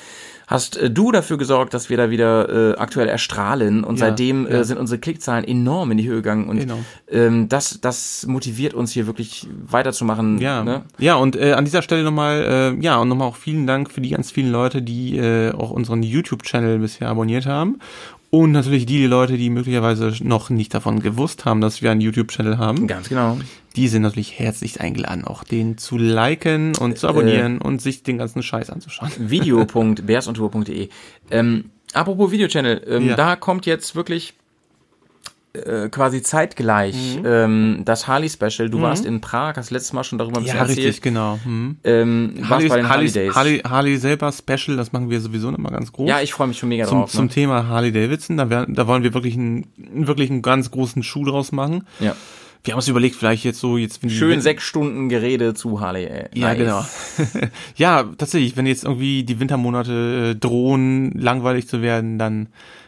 hast 0.48 0.78
äh, 0.78 0.90
du 0.90 1.12
dafür 1.12 1.38
gesorgt, 1.38 1.74
dass 1.74 1.90
wir 1.90 1.98
da 1.98 2.10
wieder 2.10 2.74
äh, 2.74 2.78
aktuell 2.78 3.08
erstrahlen 3.08 3.84
und 3.84 4.00
Ja, 4.00 4.08
seitdem 4.08 4.46
ja. 4.46 4.60
äh, 4.60 4.64
sind 4.64 4.78
unsere 4.78 5.00
Klickzahlen 5.00 5.44
enorm 5.46 5.92
in 5.92 5.98
die 5.98 6.08
Höhe 6.08 6.18
gegangen 6.18 6.48
und 6.48 6.60
Genau. 6.60 6.78
ähm, 7.10 7.50
das, 7.50 7.80
das 7.82 8.26
motiviert 8.28 8.74
uns 8.74 8.92
hier 8.92 9.08
wirklich 9.08 9.48
weiterzumachen. 9.66 10.40
Ja, 10.40 10.64
Ne? 10.64 10.84
ja 11.00 11.16
und 11.16 11.36
äh, 11.36 11.54
an 11.54 11.66
dieser 11.66 11.82
Stelle 11.82 12.04
nochmal, 12.04 12.76
äh, 12.78 12.84
ja, 12.84 12.98
und 12.98 13.08
nochmal 13.10 13.28
auch 13.28 13.36
vielen 13.36 13.68
Dank 13.68 13.92
für 13.92 14.02
die 14.02 14.10
ganz 14.10 14.32
vielen 14.32 14.52
Leute, 14.52 14.82
die 14.82 15.18
äh, 15.18 15.52
auch 15.52 15.72
unseren 15.72 16.04
YouTube-Channel 16.04 16.80
bisher 16.80 17.10
abonniert 17.10 17.46
haben. 17.46 17.80
Und 18.38 18.52
natürlich 18.52 18.86
die 18.86 19.06
Leute, 19.06 19.38
die 19.38 19.50
möglicherweise 19.50 20.12
noch 20.22 20.50
nicht 20.50 20.74
davon 20.74 21.00
gewusst 21.00 21.46
haben, 21.46 21.62
dass 21.62 21.82
wir 21.82 21.90
einen 21.92 22.02
YouTube-Channel 22.02 22.58
haben. 22.58 22.86
Ganz 22.86 23.08
genau. 23.08 23.38
Die 23.78 23.88
sind 23.88 24.02
natürlich 24.02 24.38
herzlich 24.38 24.82
eingeladen, 24.82 25.24
auch 25.24 25.46
den 25.46 25.78
zu 25.78 25.98
liken 25.98 26.74
und 26.78 26.92
Äh, 26.92 26.96
zu 26.96 27.08
abonnieren 27.08 27.60
und 27.62 27.82
sich 27.82 28.04
den 28.04 28.18
ganzen 28.18 28.44
Scheiß 28.44 28.70
anzuschauen. 28.72 29.10
video.bearsontour.de. 29.18 30.90
Ähm, 31.32 31.66
apropos 31.94 32.32
Videochannel, 32.32 32.82
ähm, 32.88 33.08
Ja. 33.08 33.16
da 33.16 33.36
kommt 33.38 33.66
jetzt 33.66 33.96
wirklich 33.96 34.34
äh, 35.56 35.90
quasi 35.90 36.22
zeitgleich 36.22 37.18
Mhm. 37.18 37.26
ähm, 37.26 37.82
das 37.86 38.08
Harley 38.08 38.30
Special. 38.30 38.70
Du 38.70 38.82
warst 38.82 39.06
in 39.06 39.22
Prag, 39.22 39.56
hast 39.58 39.72
letztes 39.72 39.94
Mal 39.94 40.04
schon 40.04 40.18
darüber 40.18 40.38
ein 40.38 40.44
bisschen 40.44 40.58
Ja, 40.58 40.64
erzählt. 40.64 40.80
richtig, 40.80 41.02
genau. 41.02 41.40
Hm. 41.44 41.78
Ähm, 41.84 42.34
bei 42.50 42.58
den 42.60 42.90
Harley 42.90 43.10
Harley. 43.10 43.30
Harley, 43.34 43.60
Harley 43.60 43.98
selber 43.98 44.32
Special, 44.32 44.78
das 44.78 44.92
machen 44.92 45.10
wir 45.10 45.20
sowieso 45.22 45.50
immer 45.50 45.72
ganz 45.72 45.92
groß. 45.92 46.10
ja, 46.10 46.22
ich 46.22 46.34
freue 46.34 46.48
mich 46.48 46.58
schon 46.58 46.70
mega 46.70 46.86
zum, 46.86 47.00
drauf. 47.00 47.12
zum 47.12 47.26
ne? 47.26 47.32
Thema 47.32 47.68
Harley 47.68 47.92
Davidson, 47.92 48.38
da, 48.38 48.50
wär, 48.50 48.66
da 48.68 48.88
wollen 48.88 49.04
wir 49.04 49.14
wirklich 49.14 49.36
einen, 49.36 49.66
wirklich 49.78 50.30
einen 50.30 50.42
ganz 50.42 50.72
großen 50.72 51.04
Schuh 51.04 51.26
draus 51.26 51.52
machen. 51.52 51.86
Ja. 52.00 52.16
Wir 52.64 52.72
haben 52.74 52.80
uns 52.80 52.88
überlegt, 52.88 53.16
vielleicht 53.16 53.44
jetzt 53.44 53.60
so, 53.60 53.78
jetzt 53.78 54.02
wenn 54.02 54.10
Schön 54.10 54.42
sechs 54.42 54.64
Stunden 54.64 55.08
Gerede 55.08 55.54
zu 55.54 55.82
Harley. 55.82 56.06
Ey. 56.06 56.26
Ja, 56.34 56.48
Nice. 56.48 56.58
genau. 56.58 56.86
ja, 57.76 58.04
tatsächlich, 58.18 58.58
wenn 58.58 58.66
jetzt 58.66 58.84
irgendwie 58.86 59.24
die 59.24 59.40
Wintermonate 59.40 60.32
äh, 60.32 60.36
drohen, 60.36 61.12
langweilig 61.12 61.68
zu 61.68 61.84
werden, 61.84 62.18
dann 62.18 62.48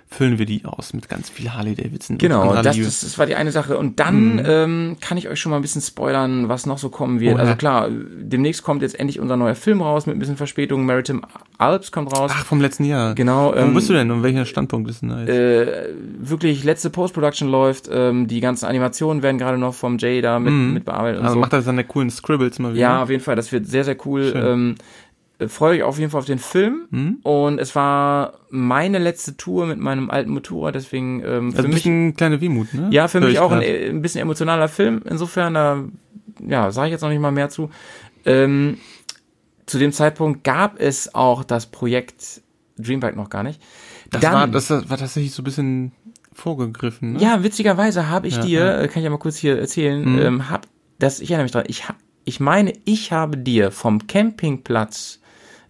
füllen 0.10 0.39
wir 0.39 0.45
die 0.45 0.64
aus 0.64 0.93
mit 0.93 1.10
ganz 1.10 1.30
viel 1.30 1.53
Harley 1.53 1.76
Davidson. 1.76 2.18
Genau, 2.18 2.53
das, 2.53 2.78
das, 2.78 3.01
das 3.01 3.18
war 3.18 3.26
die 3.26 3.36
eine 3.36 3.51
Sache. 3.51 3.78
Und 3.78 3.99
dann 3.99 4.41
ähm, 4.45 4.97
kann 5.01 5.18
ich 5.18 5.28
euch 5.28 5.39
schon 5.39 5.49
mal 5.49 5.58
ein 5.58 5.62
bisschen 5.62 5.82
spoilern, 5.82 6.47
was 6.47 6.66
noch 6.66 6.78
so 6.78 6.89
kommen 6.89 7.20
wird. 7.20 7.36
Oh. 7.36 7.39
Also 7.39 7.55
klar, 7.55 7.89
demnächst 7.89 8.64
kommt 8.64 8.82
jetzt 8.82 8.97
endlich 8.99 9.20
unser 9.20 9.36
neuer 9.36 9.55
Film 9.55 9.82
raus 9.82 10.05
mit 10.05 10.16
ein 10.16 10.20
bisschen 10.20 10.38
Verspätung. 10.38 10.86
Maritime 10.86 11.22
Alps 11.58 11.91
kommt 11.91 12.18
raus. 12.18 12.32
Ach, 12.34 12.45
vom 12.45 12.62
letzten 12.62 12.86
Jahr. 12.86 13.16
Genau, 13.16 13.51
Wo 13.51 13.58
ähm, 13.58 13.74
bist 13.74 13.89
du 13.89 13.93
denn 13.93 14.10
und 14.12 14.24
welcher 14.24 14.45
Standpunkt 14.45 14.89
ist 14.89 15.01
denn 15.01 15.10
da 15.10 15.20
jetzt? 15.20 15.30
äh, 15.30 15.89
wirklich 16.20 16.64
letzte 16.64 16.89
Post-Production 16.89 17.49
läuft. 17.49 17.89
Ähm, 17.91 18.28
die 18.28 18.39
ganzen 18.39 18.66
Animationen 18.66 19.24
werden 19.24 19.38
gerade 19.38 19.58
noch 19.58 19.74
vom 19.74 19.97
Jay 19.97 20.22
da 20.22 20.39
mit, 20.39 20.53
mit 20.53 20.86
bearbeitet 20.86 21.20
und 21.20 21.26
also 21.26 21.36
so. 21.36 21.41
macht 21.41 21.53
er 21.53 21.62
seine 21.62 21.84
coolen 21.84 22.10
Scribbles 22.10 22.60
mal 22.60 22.74
wieder? 22.74 22.82
Ja, 22.82 23.03
auf 23.03 23.10
jeden 23.10 23.24
Fall. 23.24 23.36
Das 23.36 23.51
wird 23.51 23.68
sehr, 23.68 23.84
sehr 23.84 23.97
cool. 24.05 24.34
Ähm, 24.36 24.76
äh, 24.80 24.84
freue 25.47 25.77
euch 25.77 25.83
auf 25.83 25.99
jeden 25.99 26.09
Fall 26.11 26.19
auf 26.19 26.25
den 26.25 26.39
Film. 26.39 26.88
Mhm. 26.89 27.17
Und 27.23 27.59
es 27.59 27.75
war 27.75 28.39
meine 28.49 28.97
letzte 28.99 29.38
Tour 29.38 29.65
mit 29.67 29.77
meinem 29.79 30.09
alten 30.09 30.31
Motorrad, 30.31 30.75
deswegen 30.75 31.21
ähm, 31.23 31.45
Also 31.47 31.57
für 31.57 31.63
ein 31.63 31.65
mich, 31.69 31.73
bisschen 31.83 32.15
kleine 32.15 32.41
Wehmut, 32.41 32.73
ne? 32.73 32.88
ja, 32.91 33.07
für 33.07 33.19
Hör 33.19 33.27
mich 33.27 33.35
ich 33.35 33.39
auch 33.39 33.51
ein, 33.51 33.61
äh, 33.61 33.89
ein 33.89 34.01
bisschen 34.01 34.21
emotionaler 34.21 34.67
Film. 34.67 35.01
Insofern, 35.09 35.53
da, 35.53 35.83
ja, 36.47 36.71
sage 36.71 36.88
ich 36.88 36.91
jetzt 36.93 37.01
noch 37.01 37.09
nicht 37.09 37.19
mal 37.21 37.31
mehr 37.31 37.49
zu. 37.49 37.69
Ähm, 38.25 38.77
zu 39.65 39.77
dem 39.79 39.91
Zeitpunkt 39.91 40.43
gab 40.43 40.79
es 40.79 41.13
auch 41.13 41.43
das 41.43 41.65
Projekt 41.67 42.41
Dreambike 42.77 43.15
noch 43.17 43.29
gar 43.29 43.43
nicht. 43.43 43.61
Das, 44.11 44.21
Dann- 44.21 44.33
war, 44.33 44.47
das 44.47 44.69
war 44.69 44.97
tatsächlich 44.97 45.33
so 45.33 45.41
ein 45.41 45.45
bisschen 45.45 45.91
vorgegriffen, 46.33 47.13
ne? 47.13 47.19
Ja, 47.19 47.43
witzigerweise 47.43 48.09
habe 48.09 48.27
ich 48.27 48.35
Ja, 48.38 48.41
dir, 48.43 48.59
ja. 48.59 48.81
äh, 48.81 48.88
kann 48.88 48.99
ich 48.99 49.03
ja 49.05 49.09
mal 49.09 49.17
kurz 49.17 49.38
hier 49.38 49.57
erzählen, 49.59 50.13
Mhm. 50.13 50.19
ähm, 50.19 50.49
hab, 50.49 50.67
das, 50.99 51.19
ich 51.19 51.31
erinnere 51.31 51.45
mich 51.45 51.51
dran, 51.51 51.63
ich 51.67 51.83
ich 52.25 52.39
meine, 52.39 52.73
ich 52.85 53.11
habe 53.11 53.38
dir 53.38 53.71
vom 53.71 54.05
Campingplatz 54.05 55.19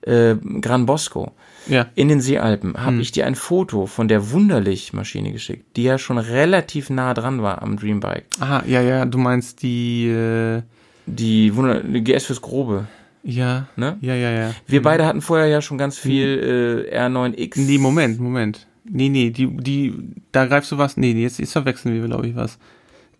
äh, 0.07 0.35
Gran 0.61 0.85
Bosco 0.85 1.33
Ja. 1.67 1.87
in 1.95 2.07
den 2.07 2.21
Seealpen, 2.21 2.75
habe 2.77 2.93
Hm. 2.95 2.99
ich 3.01 3.11
dir 3.11 3.25
ein 3.25 3.35
Foto 3.35 3.85
von 3.85 4.07
der 4.07 4.31
Wunderlich-Maschine 4.31 5.31
geschickt, 5.31 5.75
die 5.75 5.83
ja 5.83 5.97
schon 5.97 6.17
relativ 6.17 6.89
nah 6.89 7.13
dran 7.13 7.41
war 7.41 7.61
am 7.61 7.77
Dreambike. 7.77 8.23
Ah, 8.39 8.61
ja, 8.65 8.81
ja, 8.81 9.05
du 9.05 9.17
meinst 9.17 9.61
die, 9.63 10.07
äh, 10.07 10.61
Die, 11.05 11.55
Wunder 11.55 11.81
die 11.81 12.03
GS 12.03 12.25
fürs 12.25 12.41
Grobe. 12.41 12.87
ja, 13.23 13.67
Ne? 13.77 13.97
ja, 14.01 14.13
ja, 14.15 14.31
ja. 14.31 14.51
Wir 14.67 14.81
beide 14.81 15.05
hatten 15.05 15.21
vorher 15.21 15.47
ja 15.47 15.61
schon 15.61 15.77
ganz 15.77 15.97
viel 15.97 16.87
äh, 16.91 16.97
R9X. 16.99 17.59
Nee, 17.59 17.77
Moment, 17.77 18.19
Moment. 18.19 18.67
Nee, 18.89 19.09
nee, 19.09 19.29
die, 19.31 19.47
die, 19.47 19.93
da 20.31 20.45
greifst 20.45 20.71
du 20.71 20.77
was. 20.77 20.95
Nee, 20.97 21.11
jetzt, 21.13 21.39
jetzt 21.39 21.51
verwechseln 21.51 21.93
wir, 21.93 22.05
glaube 22.07 22.27
ich, 22.27 22.35
was. 22.35 22.57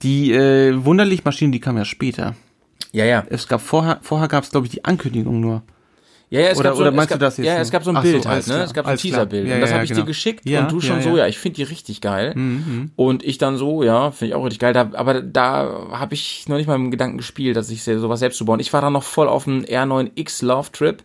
Die 0.02 0.32
äh, 0.32 0.86
wunderlich 0.86 1.26
Maschine, 1.26 1.52
die 1.52 1.60
kam 1.60 1.76
ja 1.78 1.84
später. 1.86 2.36
Ja, 2.94 3.04
ja. 3.06 3.26
Es 3.30 3.48
gab 3.50 3.60
vorher, 3.62 4.00
vorher 4.02 4.28
gab 4.30 4.44
es, 4.46 4.52
glaube 4.52 4.66
ich, 4.68 4.72
die 4.72 4.86
Ankündigung 4.86 5.40
nur. 5.42 5.64
Ja, 6.30 6.42
ja, 6.42 6.48
es 6.50 6.58
Oder- 6.60 6.70
gab 6.70 6.76
so, 6.76 6.82
oder 6.82 6.92
meinst 6.92 7.10
gab, 7.10 7.20
du 7.20 7.26
das 7.26 7.38
jetzt 7.38 7.46
Ja, 7.46 7.58
es 7.60 7.72
gab 7.72 7.84
so 7.86 7.92
ein 7.92 7.96
Ach 7.98 8.04
so, 8.04 8.12
Bild 8.12 8.26
halt, 8.26 8.34
alles 8.34 8.48
ne? 8.48 8.54
klar, 8.56 8.66
Es 8.66 8.74
gab 8.74 8.86
so 8.86 8.92
ein. 8.92 8.98
Teaserbild. 8.98 9.48
Ja, 9.48 9.56
und 9.56 9.62
das 9.62 9.70
ja, 9.70 9.76
habe 9.76 9.86
ich 9.86 9.92
genau. 9.92 10.02
dir 10.02 10.08
geschickt 10.08 10.46
Ja, 10.46 10.62
und 10.64 10.72
du 10.74 10.82
schon 10.82 10.98
ja, 10.98 11.02
so, 11.04 11.18
ja. 11.18 11.28
ich 11.28 11.38
finde 11.38 11.56
die 11.56 11.64
richtig 11.64 12.02
geil. 12.02 12.34
Mhm. 12.36 12.92
Und 12.98 13.24
ich 13.24 13.38
dann 13.38 13.56
so, 13.56 13.82
ja, 13.82 14.12
finde 14.12 14.30
ich 14.32 14.36
auch 14.36 14.44
richtig 14.44 14.60
geil. 14.60 14.74
Da, 14.74 14.90
aber 14.94 15.22
da 15.22 15.88
habe 15.92 16.16
ich 16.16 16.50
noch 16.50 16.58
nicht 16.58 16.68
mal 16.68 16.76
im 16.76 16.92
Gedanken 16.92 17.18
gespielt, 17.18 17.56
dass 17.56 17.70
ich 17.70 17.82
sowas 17.84 18.20
selbst 18.20 18.38
zu 18.38 18.44
bauen. 18.46 18.60
Ich 18.60 18.74
war 18.74 18.82
dann 18.82 18.92
noch 18.92 19.04
voll 19.04 19.30
auf 19.30 19.46
dem 19.46 19.64
R9X 19.64 20.44
Love 20.44 20.70
Trip. 20.74 21.02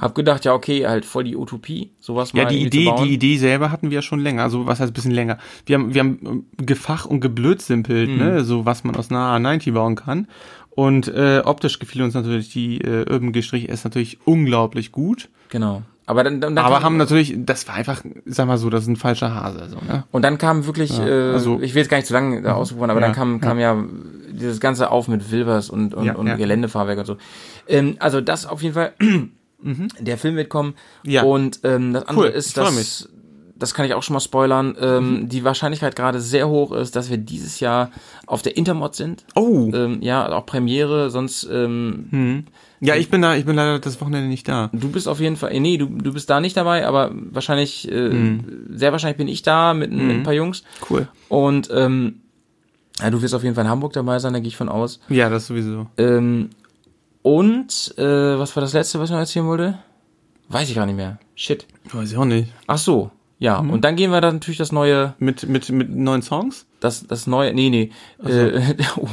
Hab 0.00 0.14
gedacht, 0.16 0.44
ja, 0.44 0.52
okay, 0.54 0.86
halt 0.88 1.04
voll 1.04 1.22
die 1.22 1.36
Utopie, 1.36 1.92
sowas 2.00 2.32
Mhm. 2.32 2.38
Ja, 2.38 2.44
mal 2.46 2.50
die 2.50 2.62
Idee, 2.64 2.92
die 3.00 3.12
Idee 3.14 3.36
selber 3.36 3.70
hatten 3.70 3.90
wir 3.90 3.96
ja 3.96 4.02
schon 4.02 4.18
länger. 4.18 4.42
Also 4.42 4.66
was 4.66 4.80
heißt 4.80 4.90
ein 4.90 4.94
bisschen 4.94 5.12
länger? 5.12 5.38
Wir 5.66 5.76
haben, 5.78 5.94
wir 5.94 6.00
haben 6.00 6.44
äh, 6.58 6.64
gefach 6.64 7.06
und 7.06 7.20
geblödsimpelt, 7.20 8.10
Mhm. 8.10 8.16
ne, 8.16 8.44
so 8.44 8.64
was 8.66 8.82
man 8.82 8.96
aus 8.96 9.10
einer 9.10 9.20
A90 9.38 9.72
bauen 9.72 9.94
kann. 9.94 10.26
Und 10.74 11.08
äh, 11.08 11.42
optisch 11.44 11.78
gefiel 11.78 12.02
uns 12.02 12.14
natürlich 12.14 12.50
die 12.52 12.80
äh, 12.80 13.10
Urban 13.10 13.32
G-S 13.32 13.84
natürlich 13.84 14.18
unglaublich 14.24 14.90
gut. 14.92 15.28
Genau. 15.48 15.82
Aber 16.06 16.22
dann, 16.22 16.40
dann, 16.40 16.54
dann 16.54 16.64
Aber 16.66 16.82
haben 16.82 16.96
natürlich, 16.98 17.34
das 17.36 17.66
war 17.66 17.76
einfach, 17.76 18.02
sag 18.26 18.46
mal 18.46 18.58
so, 18.58 18.68
das 18.68 18.82
ist 18.82 18.88
ein 18.88 18.96
falscher 18.96 19.34
Hase, 19.34 19.68
so, 19.70 19.76
ne? 19.76 20.04
und 20.10 20.20
dann 20.22 20.36
kam 20.36 20.66
wirklich, 20.66 20.98
äh, 20.98 21.02
also- 21.32 21.60
ich 21.62 21.74
will 21.74 21.80
jetzt 21.80 21.88
gar 21.88 21.96
nicht 21.96 22.06
zu 22.06 22.12
lange 22.12 22.42
da 22.42 22.52
ausrufen, 22.54 22.90
aber 22.90 23.00
dann 23.00 23.10
Ja, 23.12 23.14
kam, 23.14 23.40
kam 23.40 23.58
ja. 23.58 23.82
dieses 24.30 24.60
ganze 24.60 24.90
auf 24.90 25.08
mit 25.08 25.30
Wilbers 25.30 25.70
und, 25.70 25.94
und, 25.94 26.04
Ja, 26.04 26.14
und 26.14 26.26
ja. 26.26 26.36
Geländefahrwerk 26.36 26.98
und 26.98 27.06
so. 27.06 27.16
Ähm, 27.68 27.96
also 28.00 28.20
das 28.20 28.44
auf 28.44 28.60
jeden 28.62 28.74
Fall. 28.74 28.92
Der 29.98 30.18
Film 30.18 30.36
wird 30.36 30.50
kommen. 30.50 30.74
Mhm. 31.04 31.10
Ja. 31.10 31.22
Und 31.22 31.60
ähm, 31.64 31.94
das 31.94 32.06
andere 32.06 32.26
Cool, 32.26 32.32
ist, 32.34 32.56
dass 32.58 33.08
das 33.64 33.74
kann 33.74 33.86
ich 33.86 33.94
auch 33.94 34.02
schon 34.02 34.14
mal 34.14 34.20
spoilern, 34.20 34.76
ähm, 34.80 35.12
Mhm. 35.22 35.28
die 35.28 35.42
Wahrscheinlichkeit 35.44 35.96
gerade 35.96 36.20
sehr 36.20 36.48
hoch 36.48 36.72
ist, 36.72 36.94
dass 36.96 37.10
wir 37.10 37.16
dieses 37.16 37.60
Jahr 37.60 37.90
auf 38.26 38.42
der 38.42 38.56
Intermod 38.56 38.94
sind. 38.94 39.24
Oh, 39.34 39.70
Ähm, 39.74 39.98
ja, 40.02 40.30
auch 40.32 40.46
Premiere, 40.46 41.10
sonst 41.10 41.48
ähm, 41.50 42.44
ja, 42.80 42.96
ich 42.96 43.08
bin 43.08 43.22
da, 43.22 43.34
ich 43.34 43.46
bin 43.46 43.56
leider 43.56 43.78
das 43.78 44.00
Wochenende 44.00 44.28
nicht 44.28 44.46
da. 44.46 44.68
du 44.72 44.90
bist 44.90 45.08
auf 45.08 45.18
jeden 45.18 45.36
Fall, 45.36 45.52
äh, 45.52 45.60
nee, 45.60 45.78
du, 45.78 45.86
du 45.86 46.12
bist 46.12 46.28
da 46.28 46.40
nicht 46.40 46.56
dabei, 46.56 46.86
aber 46.86 47.10
wahrscheinlich, 47.14 47.90
äh, 47.90 48.10
Mhm. 48.10 48.66
sehr 48.74 48.92
wahrscheinlich 48.92 49.16
bin 49.16 49.28
ich 49.28 49.42
da 49.42 49.72
mit, 49.74 49.90
mit 49.90 50.10
ein 50.16 50.22
paar 50.22 50.34
Jungs. 50.34 50.62
Cool. 50.90 51.08
Und 51.28 51.70
ähm, 51.72 52.20
ja, 53.00 53.10
du 53.10 53.22
wirst 53.22 53.34
auf 53.34 53.42
jeden 53.42 53.54
Fall 53.54 53.64
in 53.64 53.70
Hamburg 53.70 53.92
dabei 53.94 54.18
sein, 54.18 54.34
da 54.34 54.38
gehe 54.40 54.48
ich 54.48 54.56
von 54.56 54.68
aus. 54.68 55.00
Ja, 55.08 55.28
das 55.30 55.46
sowieso. 55.46 55.86
Ähm, 55.96 56.50
und 57.22 57.94
äh, 57.96 58.38
was 58.38 58.54
war 58.54 58.60
das 58.60 58.72
letzte, 58.74 58.98
was 59.00 59.08
ich 59.08 59.12
noch 59.12 59.18
erzählen 59.20 59.46
wollte? 59.46 59.78
Weiß 60.48 60.68
ich 60.68 60.74
gar 60.74 60.84
nicht 60.86 60.96
mehr. 60.96 61.18
Shit. 61.34 61.66
Weiß 61.90 62.12
ich 62.12 62.18
auch 62.18 62.26
nicht. 62.26 62.52
Ach 62.66 62.76
so, 62.78 63.10
ja. 63.44 63.60
Mhm. 63.60 63.70
Und 63.70 63.84
dann 63.84 63.94
gehen 63.94 64.10
wir 64.10 64.22
dann 64.22 64.36
natürlich 64.36 64.56
das 64.56 64.72
neue, 64.72 65.12
Mit, 65.18 65.46
mit, 65.46 65.68
mit 65.70 65.94
neuen 65.94 66.22
Songs? 66.22 66.64
das, 66.80 67.06
das 67.06 67.26
neue, 67.26 67.52
nee, 67.52 67.68
nee. 67.68 67.90
Äh, 68.26 68.74
oh, 68.96 69.06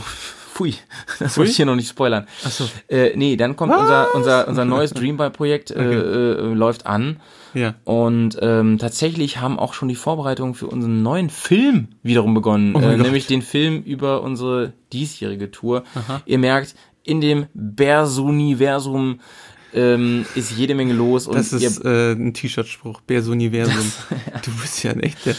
pfui, 0.53 0.75
das 1.19 1.37
wollte 1.37 1.51
ich 1.51 1.57
hier 1.57 1.65
noch 1.65 1.75
nicht 1.75 1.89
spoilern. 1.89 2.27
Ach 2.45 2.51
so. 2.51 2.69
Äh, 2.87 3.11
nee, 3.17 3.35
dann 3.35 3.57
kommt 3.57 3.75
unser, 3.75 4.15
unser, 4.15 4.47
unser 4.47 4.63
neues 4.63 4.91
Dreamball-Projekt, 4.93 5.71
äh, 5.71 5.83
äh, 5.83 6.53
läuft 6.53 6.85
an. 6.85 7.19
Ja. 7.53 7.75
Und 7.83 8.37
ähm, 8.41 8.77
tatsächlich 8.77 9.41
haben 9.41 9.59
auch 9.59 9.73
schon 9.73 9.89
die 9.89 9.95
Vorbereitungen 9.95 10.53
für 10.53 10.67
unseren 10.67 11.03
neuen 11.03 11.29
Film 11.29 11.89
wiederum 12.01 12.33
begonnen. 12.33 12.73
Oh 12.73 12.79
äh, 12.79 12.95
nämlich 12.95 13.27
den 13.27 13.41
Film 13.41 13.83
über 13.83 14.21
unsere 14.21 14.71
diesjährige 14.93 15.51
Tour. 15.51 15.83
Ihr 16.25 16.37
merkt, 16.37 16.75
in 17.03 17.19
dem 17.19 17.47
Bears-Universum 17.53 19.19
ähm, 19.73 20.25
ist 20.35 20.51
jede 20.57 20.75
Menge 20.75 20.93
los. 20.93 21.27
Und 21.27 21.35
Das 21.37 21.51
ihr, 21.53 21.67
ist 21.67 21.83
äh, 21.85 22.13
ein 22.13 22.33
T-Shirt-Spruch. 22.33 23.01
Bärs 23.01 23.27
Universum. 23.27 23.91
Du 24.45 24.51
bist 24.61 24.83
ja 24.83 24.91
ein 24.91 24.99
echter. 25.01 25.33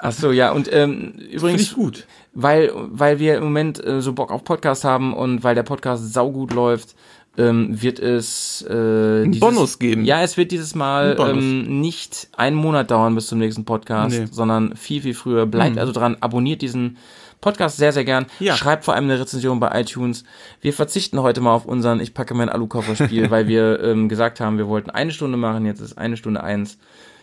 ach 0.00 0.12
so, 0.12 0.30
ja. 0.32 0.52
Und 0.52 0.68
ähm, 0.72 1.14
übrigens, 1.30 1.62
ich 1.62 1.74
gut. 1.74 2.06
weil, 2.34 2.70
weil 2.74 3.18
wir 3.18 3.36
im 3.36 3.44
Moment 3.44 3.84
äh, 3.84 4.00
so 4.00 4.12
Bock 4.12 4.30
auf 4.30 4.44
Podcast 4.44 4.84
haben 4.84 5.12
und 5.14 5.42
weil 5.44 5.54
der 5.54 5.62
Podcast 5.64 6.12
saugut 6.12 6.52
läuft, 6.52 6.94
ähm, 7.36 7.80
wird 7.80 8.00
es 8.00 8.62
äh, 8.62 9.24
dieses, 9.26 9.40
Bonus 9.40 9.78
geben. 9.78 10.04
Ja, 10.04 10.22
es 10.22 10.36
wird 10.36 10.50
dieses 10.50 10.74
Mal 10.74 11.16
ähm, 11.20 11.80
nicht 11.80 12.28
einen 12.36 12.56
Monat 12.56 12.90
dauern 12.90 13.14
bis 13.14 13.28
zum 13.28 13.38
nächsten 13.38 13.64
Podcast, 13.64 14.18
Nee. 14.18 14.26
sondern 14.30 14.74
viel, 14.76 15.02
viel 15.02 15.14
früher. 15.14 15.46
Bleibt 15.46 15.78
also 15.78 15.92
dran, 15.92 16.16
abonniert 16.20 16.62
diesen 16.62 16.96
Podcast 17.40 17.76
sehr, 17.76 17.92
sehr 17.92 18.04
gern. 18.04 18.26
Ja. 18.40 18.56
Schreibt 18.56 18.84
vor 18.84 18.94
allem 18.94 19.04
eine 19.04 19.18
Rezension 19.20 19.60
bei 19.60 19.80
iTunes. 19.80 20.24
Wir 20.60 20.72
verzichten 20.72 21.20
heute 21.22 21.40
mal 21.40 21.52
auf 21.54 21.64
unseren 21.66 22.00
Ich 22.00 22.14
packe 22.14 22.34
mein 22.34 22.48
Alukoffer-Spiel, 22.48 23.30
weil 23.30 23.46
wir 23.48 23.80
ähm, 23.82 24.08
gesagt 24.08 24.40
haben, 24.40 24.58
wir 24.58 24.68
wollten 24.68 24.90
eine 24.90 25.12
Stunde 25.12 25.36
machen, 25.38 25.64
jetzt 25.66 25.80
ist 25.80 25.96
eine 25.98 26.16
Stunde 26.16 26.42
eins. 26.42 26.78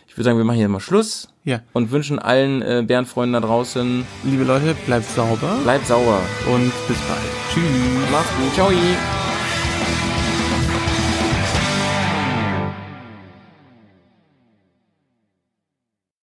Ich 0.08 0.16
würde 0.16 0.24
sagen, 0.24 0.38
wir 0.38 0.44
machen 0.44 0.56
hier 0.56 0.68
mal 0.68 0.80
Schluss 0.80 1.28
Ja. 1.44 1.60
und 1.74 1.90
wünschen 1.90 2.18
allen 2.18 2.62
äh, 2.62 2.82
Bärenfreunden 2.86 3.34
da 3.40 3.46
draußen, 3.46 4.06
Liebe 4.24 4.44
Leute, 4.44 4.74
bleibt 4.86 5.04
sauber 5.10 5.58
bleibt 5.64 5.86
sauer. 5.86 6.20
und 6.46 6.72
bis 6.88 6.96
bald. 6.98 7.20
Tschüss. 7.52 8.10
Macht's 8.10 8.30
gut. 8.40 8.54
Ciao. 8.54 9.25